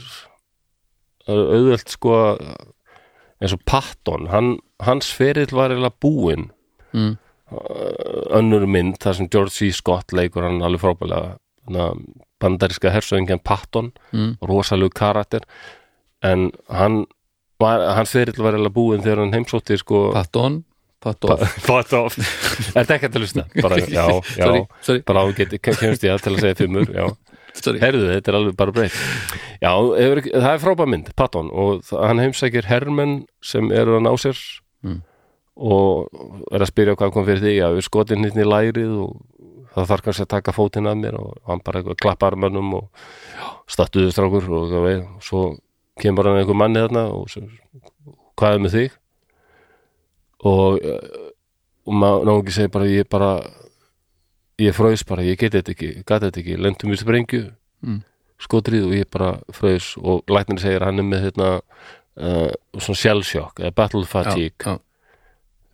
auðvelt 1.28 1.92
sko 1.92 2.16
eins 3.42 3.54
og 3.54 3.62
Patton 3.68 4.28
hann, 4.32 4.56
hans 4.84 5.10
ferill 5.14 5.52
var 5.54 5.72
eiginlega 5.72 6.00
búinn 6.02 6.50
mm. 6.94 7.14
önnur 8.34 8.66
mynd 8.70 8.98
þar 9.02 9.18
sem 9.18 9.30
George 9.32 9.54
C. 9.54 9.70
Scott 9.74 10.14
leikur 10.16 10.46
hann 10.46 10.62
alveg 10.64 10.84
frábælega 10.84 11.36
hana, 11.68 11.90
bandaríska 12.42 12.92
hersöðingjan 12.92 13.42
Patton 13.44 13.92
Mm. 14.12 14.36
rosalegu 14.42 14.92
karakter 14.94 15.42
en 16.22 16.50
hann 16.70 17.04
var, 17.60 17.82
hans 17.96 18.12
ferill 18.14 18.38
var 18.42 18.54
eiginlega 18.54 18.74
búinn 18.74 19.02
þegar 19.04 19.24
hann 19.24 19.34
heimsótti 19.36 19.78
sko 19.80 20.10
Patton 20.14 20.62
Patton 21.04 21.38
er 22.74 22.84
þetta 22.84 22.96
ekki 22.96 23.10
að 23.10 23.20
hlusta? 23.20 23.46
bara, 23.60 23.80
já, 23.98 24.06
já, 24.08 24.44
Sorry, 24.46 24.64
sorry, 24.80 25.04
bara 25.04 25.24
á 25.24 25.28
geti, 25.36 25.60
kemst 25.60 26.06
ég 26.06 26.14
að 26.14 26.24
til 26.24 26.34
að 26.36 26.44
segja 26.44 26.60
fimmur 26.62 26.88
já 26.88 27.06
Herðu, 27.54 28.06
þetta 28.10 28.30
er 28.32 28.36
alveg 28.40 28.56
bara 28.58 28.72
breytt. 28.74 28.96
Já, 29.62 29.70
hefur, 29.72 30.20
það 30.34 30.50
er 30.50 30.62
frábæð 30.64 30.88
mynd, 30.90 31.10
Patton 31.16 31.50
og 31.54 31.86
hann 31.94 32.20
heimsækir 32.22 32.66
hermenn 32.68 33.20
sem 33.44 33.70
eru 33.72 33.98
að 34.00 34.06
ná 34.08 34.12
sér 34.20 34.40
Mm. 34.84 34.98
og 35.56 36.10
er 36.52 36.60
að 36.60 36.68
spyrja 36.68 36.92
hvað 37.00 37.12
kom 37.14 37.24
fyrir 37.24 37.40
því 37.40 37.52
að 37.64 37.76
við 37.78 37.84
skotin 37.86 38.24
hittni 38.26 38.42
í 38.44 38.48
lærið 38.50 38.90
og 39.00 39.14
það 39.72 39.86
þarf 39.88 40.02
kannski 40.04 40.24
að 40.26 40.32
taka 40.34 40.52
fótinn 40.52 40.90
að 40.90 40.98
mér 41.00 41.16
og 41.16 41.38
hann 41.48 41.62
bara 41.64 41.80
klappar 41.96 42.36
mönnum 42.36 42.74
og 42.82 43.06
stattuðu 43.72 44.12
strákur 44.12 44.44
og 44.50 44.66
það 44.74 44.84
veið 44.84 45.00
og 45.06 45.24
svo 45.24 45.40
kemur 46.02 46.28
hann 46.28 46.42
einhver 46.42 46.58
manni 46.60 46.82
þarna 46.84 47.06
og 47.16 47.30
svo, 47.32 47.46
hvað 48.36 48.58
er 48.58 48.62
með 48.66 48.76
þig? 48.76 48.98
Og, 50.44 50.84
eh, 50.84 51.32
og 51.88 51.96
maður 52.02 52.28
ná 52.28 52.34
ekki 52.42 52.56
segir 52.58 52.72
bara 52.76 52.90
ég 52.92 53.08
bara 53.08 53.30
ég 54.62 54.74
fröys 54.76 55.02
bara, 55.06 55.22
ég 55.26 55.38
geti 55.40 55.58
þetta 55.60 55.72
ekki, 55.74 55.90
gati 56.06 56.28
þetta 56.28 56.40
ekki 56.44 56.58
lendum 56.62 56.94
við 56.94 57.02
sprengju 57.04 57.44
Mm. 57.84 57.98
skotrið 58.40 58.86
og 58.86 58.92
ég 58.96 59.08
bara 59.12 59.34
fröys 59.52 59.90
og 60.00 60.22
læknir 60.32 60.60
segir 60.62 60.80
hann 60.86 60.98
er 60.98 61.04
með 61.04 61.26
hérna 61.26 61.48
uh, 61.60 62.48
svona 62.78 62.96
sjálfsjokk 62.96 63.60
eða 63.60 63.74
battle 63.76 64.06
fatigue 64.08 64.56
já, 64.64 64.78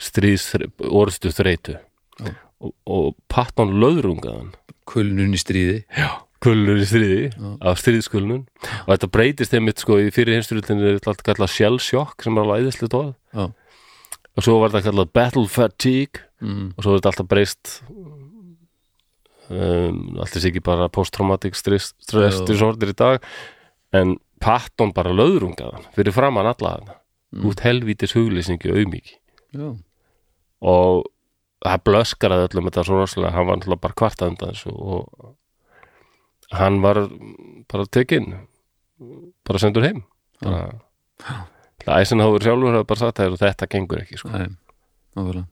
stríðs, 0.00 0.48
orðstu 0.80 1.30
þreytu 1.34 1.76
Já. 2.18 2.32
og, 2.60 2.72
og 2.84 3.14
Patton 3.30 3.76
löðrungaðan 3.80 4.50
kulnun 4.90 5.36
í 5.36 5.40
stríði 5.40 5.84
kulnur 6.42 6.80
í 6.82 6.88
stríði, 6.88 7.30
Já. 7.30 7.48
af 7.70 7.78
stríðskulnun 7.84 8.42
og 8.48 8.90
þetta 8.90 9.10
breytist 9.14 9.54
einmitt 9.54 9.78
sko 9.84 10.00
í 10.00 10.10
fyrir 10.10 10.38
heimstyrjöldinu 10.40 10.88
er 10.88 10.98
alltaf 10.98 11.22
kallað 11.30 11.54
sjálfsjokk 11.54 12.26
sem 12.26 12.36
er 12.36 12.42
alveg 12.42 12.64
æðislega 12.66 12.94
tóð 12.96 13.12
Já. 13.36 13.46
og 14.34 14.46
svo 14.46 14.58
var 14.64 14.74
þetta 14.74 14.88
kallað 14.90 15.12
battle 15.20 15.46
fatigue 15.52 16.24
mm. 16.42 16.72
og 16.74 16.82
svo 16.82 16.96
er 16.96 17.00
þetta 17.02 17.12
alltaf 17.14 17.30
breyst 17.30 17.74
um, 19.50 20.00
alltaf 20.22 20.40
sé 20.42 20.48
ekki 20.52 20.62
bara 20.64 20.88
post-traumatic 20.92 21.54
stress, 21.58 21.92
stress 22.02 22.40
disorder 22.48 22.92
í 22.92 22.96
dag 22.96 23.22
en 23.92 24.16
Patton 24.40 24.94
bara 24.96 25.12
löðrungaðan 25.12 25.84
fyrir 25.96 26.14
framann 26.16 26.48
alla 26.54 26.76
hana 26.78 26.96
Mm. 27.30 27.44
út 27.46 27.60
helvítis 27.62 28.10
huglýsingi 28.16 28.72
og 28.72 28.78
auðmíki 28.80 29.12
Já, 29.54 29.68
og 30.66 31.04
það 31.62 31.82
blöskaraði 31.86 32.48
öllum 32.48 32.66
þetta 32.66 32.82
svo 32.88 32.96
rosalega, 32.98 33.30
hann 33.36 33.46
var 33.46 33.60
náttúrulega 33.60 33.84
bara 33.84 33.94
kvartað 34.00 34.32
undan 34.32 34.50
þessu 34.50 34.72
og 34.74 35.36
hann 36.58 36.80
var 36.82 36.98
bara 37.70 37.86
tekinn 37.86 38.32
bara 39.46 39.58
sendur 39.62 39.86
heim. 39.86 40.02
Bara, 40.42 40.80
Eisenhower 42.00 42.42
sjálfur 42.42 42.74
hefur 42.74 42.88
bara 42.90 42.98
sagt 43.04 43.20
það 43.22 43.36
og 43.36 43.40
þetta 43.44 43.68
gengur 43.76 44.02
ekki 44.02 44.18
sko. 44.18 44.28
Nákvæmlega. 44.34 45.46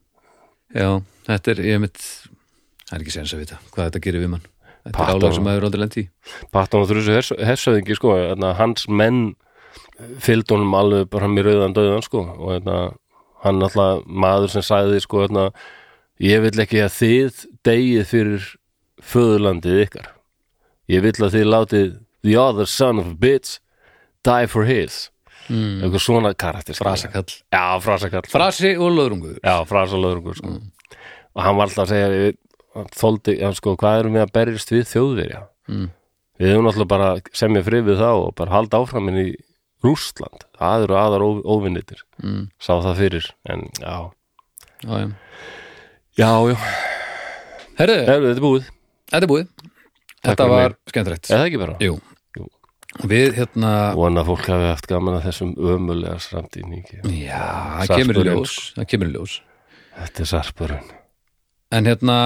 Já, 0.75 0.89
þetta 1.29 1.51
er, 1.55 1.61
ég 1.65 1.79
mitt 1.85 2.03
það 2.89 2.95
er 2.97 3.03
ekki 3.03 3.15
sens 3.15 3.35
að 3.35 3.43
vita 3.43 3.59
hvað 3.69 3.89
þetta 3.89 4.01
gerir 4.05 4.25
við 4.25 4.33
mann. 4.35 4.47
Þetta 4.87 5.05
er 5.05 5.11
álag 5.13 5.35
sem 5.35 5.45
maður 5.45 5.67
aldrei 5.67 5.81
lendi 5.83 6.05
Patton 6.55 6.85
og 6.85 6.89
þrjusu 6.89 7.15
hers, 7.15 7.31
hersöðingi 7.49 7.97
sko, 7.99 8.15
hérna, 8.17 8.53
hans 8.57 8.87
menn 8.89 9.33
fylgd 10.23 10.53
honum 10.55 10.77
alveg 10.79 11.09
bara 11.11 11.27
hann 11.27 11.37
í 11.39 11.43
rauðan 11.45 11.75
döðan 11.75 12.05
sko, 12.05 12.23
og 12.37 12.53
hérna, 12.55 12.77
hann 13.43 13.65
alltaf 13.65 14.05
maður 14.07 14.53
sem 14.55 14.65
sagði 14.65 15.03
sko, 15.03 15.25
hérna, 15.25 15.49
ég 16.23 16.41
vil 16.45 16.55
ekki 16.63 16.81
að 16.85 16.95
þið 16.95 17.43
degið 17.67 18.07
fyrir 18.09 18.49
föðurlandið 19.11 19.83
ykkar. 19.85 20.11
Ég 20.89 21.03
vil 21.05 21.15
að 21.19 21.35
þið 21.37 21.47
látið 21.53 21.89
the 22.25 22.35
other 22.39 22.67
son 22.67 22.99
of 22.99 23.11
a 23.13 23.15
bitch 23.15 23.59
die 24.25 24.47
for 24.47 24.65
his. 24.67 25.07
Mm. 25.49 25.79
eitthvað 25.81 26.03
svona 26.03 26.29
karakter 26.37 26.77
skilja. 26.77 26.91
Frasakall. 26.93 27.37
Já, 27.49 27.63
frasakall 27.81 28.27
Frasi 28.29 28.75
og 28.77 28.91
löðrungur. 28.93 29.39
Já, 29.41 29.55
frasalöðrungur 29.65 30.37
sko. 30.37 30.59
og 31.33 31.41
hann 31.41 31.57
var 31.57 31.69
alltaf 31.69 31.87
að 31.87 31.93
segja 31.93 32.33
þóldi, 32.95 33.37
hann 33.41 33.57
sko, 33.57 33.75
hvað 33.79 34.03
erum 34.03 34.17
við 34.17 34.25
að 34.25 34.35
berjast 34.37 34.73
við 34.73 34.85
þjóðverja? 34.93 35.45
Mm. 35.69 35.87
við 36.39 36.53
höfum 36.53 36.67
alltaf 36.71 36.89
bara 36.89 37.09
semja 37.35 37.61
frið 37.65 37.89
við 37.91 37.99
þá 38.01 38.09
og 38.09 38.29
bara 38.39 38.55
halda 38.55 38.79
áfram 38.81 39.09
inn 39.11 39.21
í 39.21 39.29
Rússland. 39.85 40.45
Það 40.59 40.85
eru 40.87 40.97
aðar 40.99 41.25
óvinnitir 41.25 42.03
mm. 42.23 42.49
sá 42.59 42.73
það 42.83 43.01
fyrir, 43.03 43.29
en 43.47 43.67
já. 43.79 43.95
Já, 44.83 44.93
já. 44.99 45.09
Já, 46.19 46.31
já, 46.51 46.55
Herðu, 47.79 47.99
þetta 48.09 48.31
er 48.33 48.43
búið. 48.43 48.71
Þetta 49.09 49.23
er 49.23 49.31
búið. 49.31 49.67
Þetta 50.19 50.47
var 50.51 50.73
skemmtilegt. 50.91 51.29
Eða 51.31 51.45
ekki 51.47 51.59
bara? 51.61 51.75
Jú. 51.79 51.93
Jú. 52.35 52.47
Við 53.07 53.37
hérna 53.37 53.71
vona 53.95 54.25
fólk 54.27 54.49
hafi 54.51 54.67
haft 54.67 54.89
gaman 54.89 55.15
að 55.19 55.29
þessum 55.29 55.53
ömulega 55.55 56.17
sramtíningi 56.23 56.99
Já, 57.21 57.45
það 57.85 57.93
kemur 57.93 58.19
í 58.19 58.23
Sarpurinn, 58.25 58.33
ljós 58.33 58.55
Það 58.75 58.89
kemur 58.91 59.11
í 59.11 59.13
ljós. 59.15 59.35
Þetta 59.99 60.23
er 60.25 60.29
sarpurinn. 60.33 60.91
En 61.79 61.87
hérna, 61.87 62.17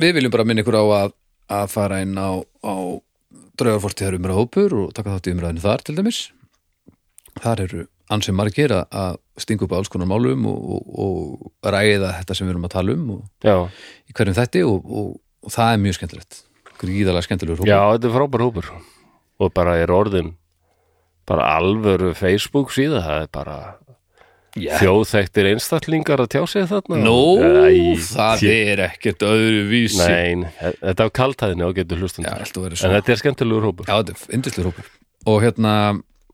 við 0.00 0.16
viljum 0.16 0.34
bara 0.34 0.46
minna 0.48 0.64
ykkur 0.64 0.78
á 0.80 0.84
að, 1.04 1.14
að 1.60 1.72
fara 1.72 2.02
inn 2.04 2.18
á, 2.18 2.40
á 2.40 2.74
draugarfortíðar 3.60 4.18
umræða 4.18 4.40
hópur 4.40 4.76
og 4.82 4.92
taka 4.96 5.16
þátt 5.16 5.30
í 5.30 5.34
umræðinu 5.36 5.64
þar 5.64 5.84
til 5.86 5.96
dæmis. 5.98 6.20
Þar 7.40 7.64
eru 7.66 7.86
ansið 8.10 8.36
margir 8.36 8.74
að, 8.74 8.84
að 8.90 9.18
stinga 9.40 9.66
upp 9.66 9.74
á 9.74 9.78
alls 9.78 9.90
konar 9.92 10.10
málum 10.10 10.46
og, 10.50 10.70
og, 10.70 10.94
og 11.04 11.72
ræða 11.74 12.14
þetta 12.18 12.36
sem 12.36 12.48
við 12.48 12.54
erum 12.56 12.68
að 12.68 12.74
tala 12.74 12.96
um 12.96 13.10
og, 13.16 13.82
í 14.10 14.16
hverjum 14.16 14.72
og, 14.72 15.12
og 15.44 15.54
það 15.54 15.74
er 15.74 15.84
mjög 15.84 15.98
skemmtilegt. 16.00 16.40
Gríðalega 16.80 17.26
skemmtilegur 17.28 17.60
hópur. 17.60 17.70
já, 17.70 17.80
þetta 17.94 18.08
er 18.08 18.16
frábær 18.16 18.46
hópur 18.46 18.70
og 19.40 19.52
bara 19.56 19.76
er 19.80 19.92
orðin 19.92 20.34
bara 21.28 21.52
alvöru 21.58 22.14
Facebook 22.16 22.72
síða 22.74 23.04
það 23.04 23.22
er 23.24 23.30
bara 23.32 23.58
Já. 24.58 24.74
þjóðþektir 24.80 25.48
einstaklingar 25.52 26.22
að 26.24 26.30
tjá 26.34 26.42
sig 26.50 26.66
þarna 26.70 26.98
Nú, 27.04 27.18
Æ, 27.38 27.94
það 28.02 28.42
tjé- 28.42 28.66
er 28.72 28.82
ekkert 28.88 29.22
öðru 29.22 29.62
vísi. 29.70 30.02
Nei, 30.02 30.50
þetta 30.82 31.06
er 31.06 31.10
kaltæðinni 31.20 31.66
og 31.68 31.74
getur 31.78 31.98
Já, 32.00 32.34
að 32.34 32.62
vera 32.64 32.76
En 32.88 32.94
þetta 32.98 33.12
er 33.14 33.20
skemmtilegur 33.22 33.68
hópur 33.70 33.86
Já, 33.86 33.96
þetta 34.02 34.16
er 34.16 34.38
yndislegur 34.38 34.70
hópur. 34.72 34.88
Og 35.26 35.42
hérna, 35.42 35.74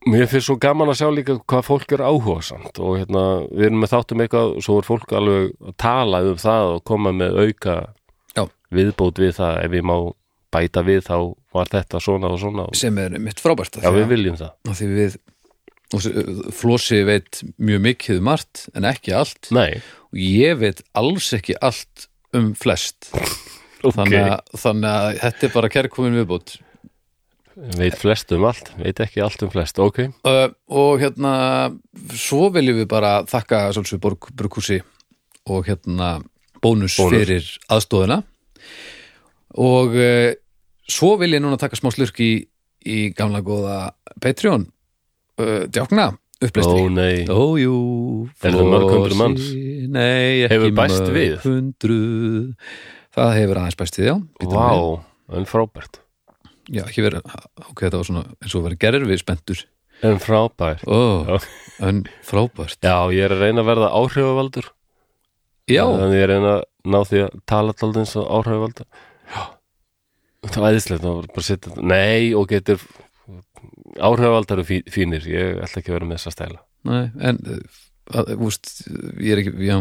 Mér 0.06 0.28
finnst 0.30 0.46
svo 0.46 0.54
gaman 0.62 0.86
að 0.92 1.00
sjá 1.00 1.08
líka 1.10 1.34
hvað 1.50 1.64
fólk 1.66 1.92
er 1.96 2.02
áhugasamt 2.06 2.78
og 2.78 2.92
hérna, 3.00 3.22
við 3.50 3.64
erum 3.66 3.80
með 3.82 3.90
þáttum 3.90 4.20
eitthvað 4.22 4.52
og 4.54 4.62
svo 4.62 4.76
er 4.78 4.86
fólk 4.86 5.14
alveg 5.18 5.48
að 5.66 5.74
tala 5.82 6.20
um 6.22 6.36
það 6.38 6.66
og 6.76 6.84
koma 6.86 7.10
með 7.10 7.40
auka 7.42 7.74
Já. 8.36 8.44
viðbót 8.70 9.18
við 9.18 9.32
það 9.40 9.64
ef 9.64 9.74
ég 9.74 9.82
má 9.82 9.96
bæta 10.54 10.84
við 10.86 11.00
þá 11.08 11.16
var 11.52 11.66
þetta 11.74 11.98
svona 12.00 12.30
og 12.30 12.38
svona 12.38 12.68
og, 12.70 12.76
sem 12.78 12.98
er 13.02 13.18
mitt 13.18 13.42
frábært. 13.42 13.80
Já, 13.82 13.90
við 13.90 14.06
viljum 14.14 14.38
það 14.38 14.52
því 14.78 14.86
við 14.94 15.16
Flósi 15.94 17.04
veit 17.06 17.42
mjög 17.62 17.82
mikið 17.84 18.20
um 18.20 18.26
margt 18.26 18.66
en 18.74 18.86
ekki 18.88 19.14
allt. 19.14 19.50
Nei, 19.54 19.78
og 20.10 20.18
ég 20.18 20.58
veit 20.58 20.82
alls 20.98 21.30
ekki 21.36 21.54
allt 21.62 22.08
um 22.36 22.52
flest. 22.58 23.12
Ok, 23.84 23.94
þannig, 23.94 24.18
að, 24.18 24.56
þannig 24.62 24.90
að 24.90 25.18
þetta 25.22 25.46
er 25.46 25.52
bara 25.54 25.70
kærkomin 25.70 26.18
viðbót. 26.18 26.56
Veit 27.78 27.94
flest 27.96 28.32
um 28.36 28.44
allt 28.44 28.68
veit 28.76 28.98
ekki 29.00 29.22
allt 29.24 29.40
um 29.46 29.50
flest, 29.52 29.78
ok. 29.80 30.02
Uh, 30.28 30.50
og 30.68 30.98
hérna 31.00 31.32
svo 32.12 32.50
viljum 32.52 32.82
við 32.82 32.88
bara 32.90 33.22
þakka 33.28 33.70
svolsvið 33.72 34.02
Borg 34.02 34.28
Brukhúsi 34.36 34.82
og 35.48 35.64
hérna 35.68 36.18
bónus, 36.60 36.98
Bónus. 36.98 37.14
fyrir 37.14 37.48
aðstóðina 37.72 38.20
og 39.56 39.96
uh, 39.96 40.34
svo 40.84 41.14
vil 41.22 41.32
ég 41.32 41.44
núna 41.44 41.56
taka 41.60 41.78
smá 41.78 41.88
slurk 41.94 42.20
í, 42.20 42.32
í 42.84 42.98
gamla 43.16 43.40
góða 43.46 43.78
Patreon 44.20 44.66
uh, 45.42 45.66
djákna? 45.72 46.08
Upplestri 46.36 46.82
Ó 46.84 46.88
nei, 46.92 47.24
Ójú 47.32 47.76
Er 48.44 48.52
það 48.52 48.66
mörg 48.68 48.90
hundruð 48.92 49.20
manns? 49.22 49.46
Nei, 49.88 50.44
ekki 50.44 50.72
mörg 50.76 51.12
við? 51.14 51.36
hundruð. 51.46 52.50
Það 53.16 53.30
hefur 53.38 53.60
aðeins 53.62 53.78
bæst 53.80 53.96
við, 53.96 54.10
já. 54.10 54.16
Vá, 54.52 54.66
en 55.38 55.48
frábært. 55.48 56.02
Já, 56.68 56.82
ekki 56.84 57.06
verið, 57.06 57.24
ok, 57.62 57.80
þetta 57.86 58.00
var 58.02 58.08
svona 58.10 58.24
eins 58.42 58.56
og 58.58 58.66
verið 58.66 58.80
gerir 58.82 59.06
við 59.08 59.22
spenntur. 59.22 59.62
En 60.04 60.18
frábært. 60.20 60.82
Ó, 60.84 61.24
Já. 61.24 61.38
en 61.88 62.02
frábært. 62.26 62.76
Já, 62.84 62.96
ég 63.16 63.24
er 63.24 63.32
að 63.32 63.46
reyna 63.46 63.62
að 63.64 63.70
verða 63.70 63.88
áhrifavaldur. 63.96 64.68
Já, 65.72 65.84
Þannig 65.88 66.18
ég 66.18 66.26
er 66.26 66.28
að 66.28 66.34
reyna 66.34 66.52
að 66.58 66.64
ná 66.92 66.98
því 67.08 67.22
að 67.24 67.38
tala 67.48 67.72
alltaf 67.72 67.96
eins 68.02 68.12
og 68.20 68.28
áhrifavaldur. 68.36 68.88
Já. 69.32 69.42
Það 70.46 70.60
var 70.62 70.76
æðislegt, 70.76 71.02
það 71.06 71.14
var 71.16 71.30
bara 71.32 71.42
að 71.42 71.48
setja 71.48 71.86
Nei, 71.94 72.34
og 72.36 72.44
getur 72.52 72.82
áhrifavaldar 73.96 74.58
eru 74.60 74.66
fí, 74.68 74.80
fínir, 74.92 75.26
ég 75.30 75.60
ætla 75.64 75.80
ekki 75.82 75.92
að 75.92 75.98
vera 75.98 76.08
með 76.10 76.18
þessa 76.20 76.34
stæla. 76.36 76.60
Nei, 76.86 77.04
en 77.30 77.38
uh, 77.50 77.60
að, 78.20 78.32
úst, 78.46 78.72
ég 79.22 79.32
er 79.36 79.42
ekki, 79.44 79.54
já. 79.66 79.78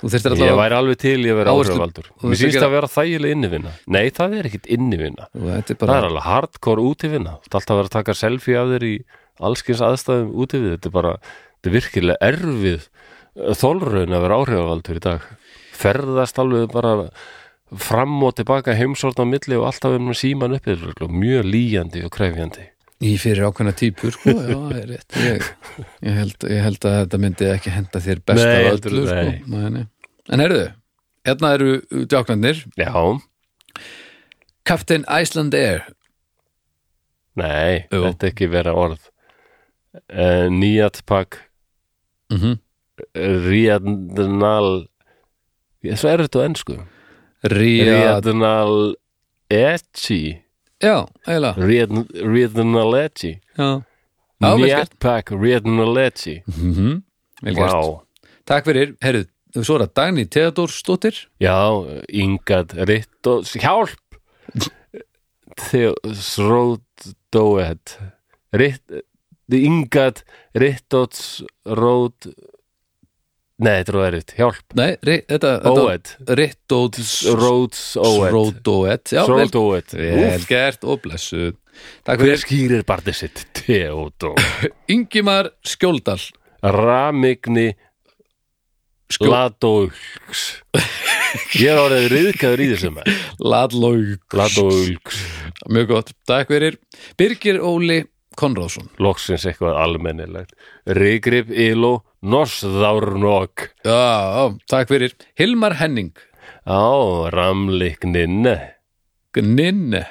Þú 0.00 0.10
þyrftir 0.10 0.34
Ég 0.34 0.42
alltaf 0.42 0.58
væri 0.58 0.76
alveg 0.76 0.98
til 0.98 1.12
að 1.20 1.28
Áherslu- 1.30 1.52
áhrifavaldur. 1.52 2.06
þú 2.10 2.26
Mér 2.26 2.32
þyrftir 2.32 2.50
sýnst 2.50 2.58
að 2.58 2.66
að 2.66 2.74
vera 2.74 2.88
þægileg 2.90 3.34
innivinna. 3.36 3.72
Nei, 3.86 4.04
það 4.16 4.34
er 4.40 4.48
ekkit 4.48 4.66
innivinna. 4.76 5.28
Er 5.36 5.62
Það 5.68 5.92
er 5.96 6.06
alveg 6.08 6.26
hardcore 6.26 6.86
útivinna. 6.90 7.34
Þú 7.44 7.46
ert 7.46 7.58
alltaf 7.60 7.74
að 7.74 7.80
vera 7.80 7.90
að 7.90 7.96
taka 7.96 8.16
selfie 8.18 8.58
af 8.58 8.72
þér 8.72 8.86
í 8.88 8.94
allskins 9.46 9.82
aðstæðum 9.86 10.32
útivið. 10.42 10.72
Þetta 10.74 10.90
er 10.90 10.96
bara, 10.96 11.12
þetta 11.54 11.70
er 11.70 11.76
virkilega 11.76 12.30
erfið 12.32 12.88
þolraun 13.62 14.16
að 14.16 14.24
vera 14.26 14.38
áhrifavaldur 14.42 14.98
í 15.00 15.04
dag. 15.06 15.26
Ferðast 15.76 16.40
alveg 16.42 16.72
bara 16.72 16.94
fram 17.76 18.16
og 18.26 18.34
tilbaka 18.38 18.74
heimsorn 18.78 19.18
á 19.22 19.24
milli 19.28 19.58
og 19.58 19.68
alltaf 19.70 19.96
um 19.98 20.12
síman 20.16 20.56
uppið 20.56 20.86
mjög 21.10 21.46
líjandi 21.50 22.04
og 22.06 22.12
krefjandi 22.14 22.68
í 23.04 23.12
fyrir 23.20 23.44
ákveðna 23.50 23.74
típur 23.76 24.14
sko, 24.14 24.32
já, 24.32 24.56
það 24.56 24.78
er 24.80 24.86
rétt 24.92 25.16
ég, 25.20 25.48
ég, 26.00 26.14
held, 26.16 26.46
ég 26.48 26.62
held 26.64 26.86
að 26.88 26.96
þetta 27.02 27.20
myndi 27.20 27.48
ekki 27.52 27.74
henda 27.74 28.00
þér 28.06 28.22
besta 28.30 28.46
Nei, 28.48 28.68
öllu 28.72 29.02
sko. 29.10 29.24
nei. 29.52 29.66
nei. 29.74 29.84
En 30.32 30.42
heyrðu, 30.42 30.62
hérna 31.28 31.52
eru 31.58 31.74
djáknarnir 31.92 32.62
Já, 32.80 32.92
Captain 34.66 35.04
Iceland 35.12 35.54
Air 35.54 35.84
nei, 37.36 37.84
Jú. 37.92 38.00
þetta 38.08 38.30
ekki 38.30 38.48
vera 38.54 38.72
orð 38.76 39.02
uh, 40.08 40.48
Nýjatpak 40.52 41.42
mm 42.32 42.38
-hmm. 42.40 42.58
Riadnal 43.50 44.86
Svo 45.84 46.08
er 46.10 46.24
þetta 46.24 46.40
á 46.40 46.46
ennsku 46.48 46.80
Ríad 47.44 48.24
Riadnal 48.24 48.96
Etchi 49.52 50.45
Já, 50.82 51.06
eiginlega. 51.26 51.54
-hmm. 56.46 57.02
Vel 57.42 57.54
gert. 57.54 57.72
Vá, 57.72 58.02
Takk 58.44 58.64
fyrir, 58.64 58.96
heyrðu, 59.00 59.24
svo 59.62 59.74
er 59.76 59.86
það 59.86 59.94
Dagný 59.94 60.24
Theodorsdóttir 60.28 61.16
já, 61.40 61.56
Ingad 62.08 62.72
Rittos 62.86 63.56
Hjálp! 63.56 63.98
Þjóðsrót 65.56 67.08
Dóet 67.32 67.96
Ritt 68.52 69.02
Ingad 69.48 70.22
Rittos 70.54 71.42
Rót 71.64 72.28
Nei, 73.56 73.78
þetta 73.80 73.92
er 73.92 73.96
óæritt, 74.02 74.32
hjálp. 74.36 74.74
Nei, 74.76 74.90
þetta, 75.00 75.50
Óet 75.70 76.10
Rittóts 76.28 77.12
Ródóet 77.32 79.12
Já, 79.14 79.22
vel, 79.24 79.46
Rót 79.46 79.56
Óet 79.56 79.94
vel 79.96 80.44
gert 80.44 80.84
og 80.84 81.00
blessuð. 81.06 81.54
Takk 82.04 82.20
Hver 82.20 82.40
skýrir 82.42 82.84
barnið 82.88 83.16
sitt? 83.22 83.46
Theodó 83.56 84.34
Ingimar 84.92 85.48
Skjóldal. 85.64 86.20
Ramigni 86.60 87.70
Ladólks 89.22 90.44
Ég 91.56 91.70
er 91.70 91.80
orðið 91.80 92.06
riðkaður 92.12 92.64
í 92.64 92.68
þessum 92.74 93.00
Ladólks 93.40 95.22
Mjög 95.72 95.88
gott, 95.94 96.12
takk 96.28 96.52
fyrir. 96.52 96.76
Birgir 97.16 97.62
Óli 97.64 98.02
Konráðsson. 98.36 98.90
Loksins 99.02 99.46
eitthvað 99.48 99.78
almennilegt. 99.80 100.54
Rigrip 100.86 101.50
Ilo 101.50 102.00
Norsðárnok 102.26 103.68
Já, 103.86 104.52
takk 104.70 104.90
fyrir. 104.90 105.16
Hilmar 105.38 105.76
Henning. 105.80 106.14
Á, 106.66 107.30
Ramlikninne 107.32 108.56
Gninne. 109.36 110.06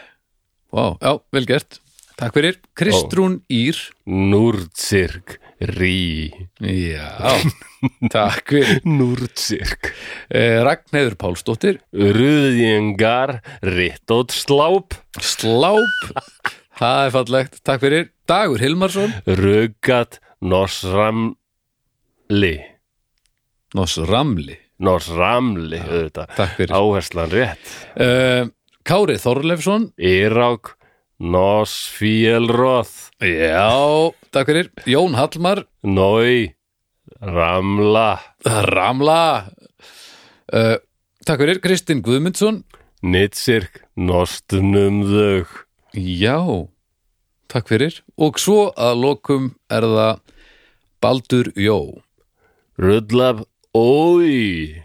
Vá, 0.71 0.95
já, 1.01 1.17
vel 1.33 1.47
gert. 1.49 1.79
Takk 2.15 2.37
fyrir. 2.37 2.59
Kristrún 2.77 3.41
Ír 3.51 3.75
Núrdsirk 4.07 5.39
Rí. 5.59 6.31
Já, 6.61 7.39
takk 8.13 8.53
fyrir. 8.53 8.79
Núrdsirk 8.97 9.91
eh, 10.29 10.61
Ragnheiður 10.63 11.17
Pálsdóttir. 11.19 11.81
Ruðjengar 11.91 13.41
Rittótt 13.65 14.35
Sláp. 14.35 14.95
Sláp 15.19 16.54
Það 16.75 17.01
er 17.05 17.11
fallegt, 17.15 17.59
takk 17.63 17.81
fyrir. 17.85 18.11
Dagur 18.27 18.59
Hilmarsson. 18.59 19.13
Rugat 19.39 20.19
Nosramli. 20.43 21.35
Nos 23.75 23.97
Ramli 23.99 24.55
Nors 24.83 25.07
Ramli, 25.07 25.79
auðvitað. 25.79 26.31
Takk 26.35 26.57
fyrir. 26.57 26.73
Áherslan 26.75 27.31
rétt. 27.31 27.69
Uh, 27.95 28.49
Kári 28.87 29.15
Þorleifsson. 29.21 29.89
Írák 29.95 30.73
Nos 31.23 31.75
Fíelroð 31.95 32.91
Já, 33.23 33.71
takk 34.35 34.51
fyrir. 34.51 34.71
Jón 34.83 35.15
Hallmar. 35.15 35.63
Nói 35.87 36.55
Ramla. 37.23 38.19
Ramla. 38.43 39.21
Uh, 40.51 40.75
Takk 41.25 41.41
fyrir. 41.41 41.61
Kristinn 41.63 42.03
Guðmundsson. 42.05 42.65
Nitsirk 43.05 43.79
Nostnum 43.95 45.05
þau 45.07 45.64
Já, 45.95 46.37
takk 47.51 47.69
fyrir. 47.71 47.99
Og 48.19 48.39
svo 48.41 48.69
að 48.75 49.01
lokum 49.01 49.51
er 49.71 49.85
það 49.87 50.21
Baldur 51.03 51.51
Jó. 51.59 51.77
Rullab 52.81 53.43
Ói. 53.75 54.79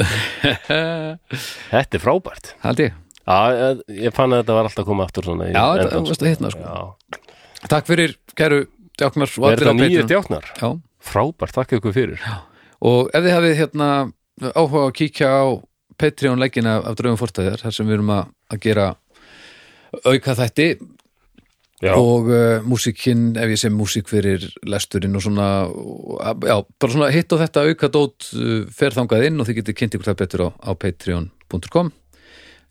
Þetta 1.71 1.99
er 1.99 2.03
frábært. 2.03 2.55
Haldi 2.65 2.89
ég. 2.89 2.99
Já, 3.31 3.77
ég- 3.87 4.15
fann 4.17 4.33
að 4.35 4.41
þetta 4.43 4.55
var 4.57 4.67
alltaf 4.67 4.83
að 4.83 4.89
koma 4.89 5.05
aftur 5.07 5.27
svona 5.29 5.51
Já, 5.51 5.65
þetta 5.79 5.99
varst 6.03 6.23
að 6.25 6.31
hitna 6.33 6.51
sko. 6.51 6.63
Já, 6.65 7.19
Takk 7.71 7.87
fyrir, 7.87 8.15
kæru 8.35 8.63
djáknar 8.99 9.29
er 9.51 9.61
þetta 9.61 9.75
nýju 9.77 10.07
djáknar? 10.09 10.49
Já, 10.59 10.71
Frábært, 11.01 11.55
þakka 11.55 11.79
ykkur 11.79 11.95
fyrir. 11.95 12.25
Og 12.81 13.11
ef 13.15 13.23
þið 13.23 13.35
hafið 13.37 13.55
hérna 13.61 13.91
áhuga 14.57 14.87
að 14.89 14.95
kíkja 14.99 15.29
á 15.31 15.45
Patreon 16.01 16.41
leggina 16.41 16.79
af 16.81 16.97
draugum 16.97 17.21
fórstæðar 17.21 17.61
þar 17.61 17.77
sem 17.77 17.87
við 17.87 17.99
erum 17.99 18.13
að 18.17 18.59
gera 18.65 18.89
auka 20.05 20.35
þætti 20.39 20.69
Já, 21.81 21.95
og 21.97 22.27
uh, 22.29 22.59
músíkin, 22.69 23.31
ef 23.41 23.55
ég 23.55 23.61
sem 23.63 23.73
músík 23.73 24.11
fyrir 24.11 24.43
lesturinn 24.69 25.17
og 25.17 25.23
svona 25.25 25.47
og, 25.65 26.19
já, 26.45 26.59
bara 26.77 26.93
svona 26.93 27.09
hitt 27.15 27.33
og 27.33 27.41
þetta 27.41 27.63
auka 27.71 27.89
dót 27.95 28.27
uh, 28.37 28.67
fer 28.77 28.93
þangað 28.93 29.25
inn 29.31 29.41
og 29.41 29.49
þið 29.49 29.61
getið 29.63 29.79
kynnt 29.79 29.97
ykkur 29.97 30.11
það 30.11 30.19
betur 30.21 30.45
á, 30.45 30.49
á 30.61 30.71
patreon.com 30.77 31.89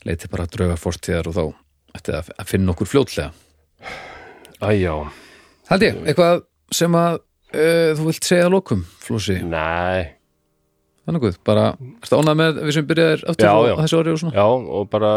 leiti 0.06 0.30
bara 0.32 0.46
draugar 0.46 0.78
fórstíðar 0.80 1.32
og 1.32 1.36
þá 1.40 1.44
ætti 1.98 2.14
að, 2.20 2.30
að 2.38 2.52
finna 2.52 2.76
okkur 2.76 2.88
fljótlega. 2.92 3.34
Æjá. 4.62 4.94
Hald 5.72 5.84
ég, 5.88 5.98
eitthvað 6.06 6.46
sem 6.76 6.96
að 7.02 7.18
uh, 7.18 7.92
þú 7.98 8.08
vilt 8.12 8.30
segja 8.30 8.46
að 8.46 8.56
lokum, 8.60 8.86
Flósi 9.02 9.40
Nei, 9.42 10.06
Þannig 11.10 11.24
guð, 11.26 11.38
bara, 11.48 11.66
ertu 12.04 12.18
ánægð 12.22 12.38
með 12.38 12.58
við 12.68 12.74
sem 12.78 12.88
byrjaðir 12.90 13.22
aftur 13.32 13.48
Já, 13.48 13.54
á 13.58 13.74
á 13.74 13.82
þessu 13.82 14.00
ári 14.04 14.12
og 14.14 14.20
svona? 14.22 14.34
já, 14.38 14.46
og 14.78 14.90
bara 14.94 15.12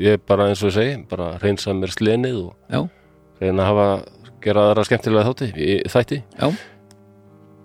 ég 0.00 0.22
bara 0.24 0.46
eins 0.48 0.62
og 0.64 0.70
ég 0.70 0.76
segi, 0.78 0.94
bara 1.10 1.34
reynsa 1.42 1.74
mér 1.76 1.92
slenið 1.92 2.38
og 2.46 2.54
Já, 2.72 2.80
reyna 3.40 3.64
að 3.64 3.70
hafa 3.70 3.88
gera 4.44 4.68
aðra 4.68 4.84
skemmtilega 4.88 5.30
þátti 5.30 5.50
í 5.54 5.74
þætti. 5.90 6.20
Já. 6.38 6.46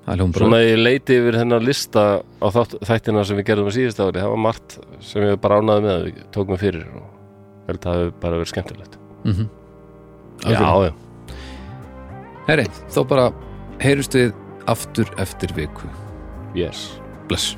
Það 0.06 0.14
er 0.14 0.20
hljóum 0.20 0.34
bara 0.34 0.46
Svona 0.46 0.62
ég 0.64 0.80
leiti 0.80 1.20
yfir 1.20 1.38
þennan 1.42 1.68
lista 1.68 2.06
á 2.24 2.48
þátt, 2.56 2.76
þættina 2.90 3.26
sem 3.28 3.40
við 3.40 3.48
gerðum 3.52 3.70
á 3.70 3.74
síðust 3.76 4.02
ári. 4.02 4.24
Það 4.24 4.34
var 4.34 4.44
margt 4.48 4.80
sem 5.06 5.28
ég 5.28 5.40
bara 5.44 5.60
ánaði 5.60 5.86
með 5.86 6.04
við 6.08 6.26
tókum 6.36 6.62
fyrir 6.62 6.90
og 6.98 7.06
held 7.70 7.80
að 7.80 7.86
það 7.86 8.02
hefur 8.02 8.18
bara 8.24 8.42
verið 8.42 8.54
skemmtilegt. 8.54 9.00
Mm 9.24 9.34
-hmm. 9.34 9.50
Já, 10.40 10.60
já, 10.88 10.94
Herri, 12.48 12.66
þá 12.90 13.02
bara 13.08 13.32
heyrust 13.84 14.16
við 14.16 14.34
aftur 14.66 15.10
eftir 15.18 15.54
viku. 15.54 15.90
Yes. 16.56 17.02
Bless 17.28 17.58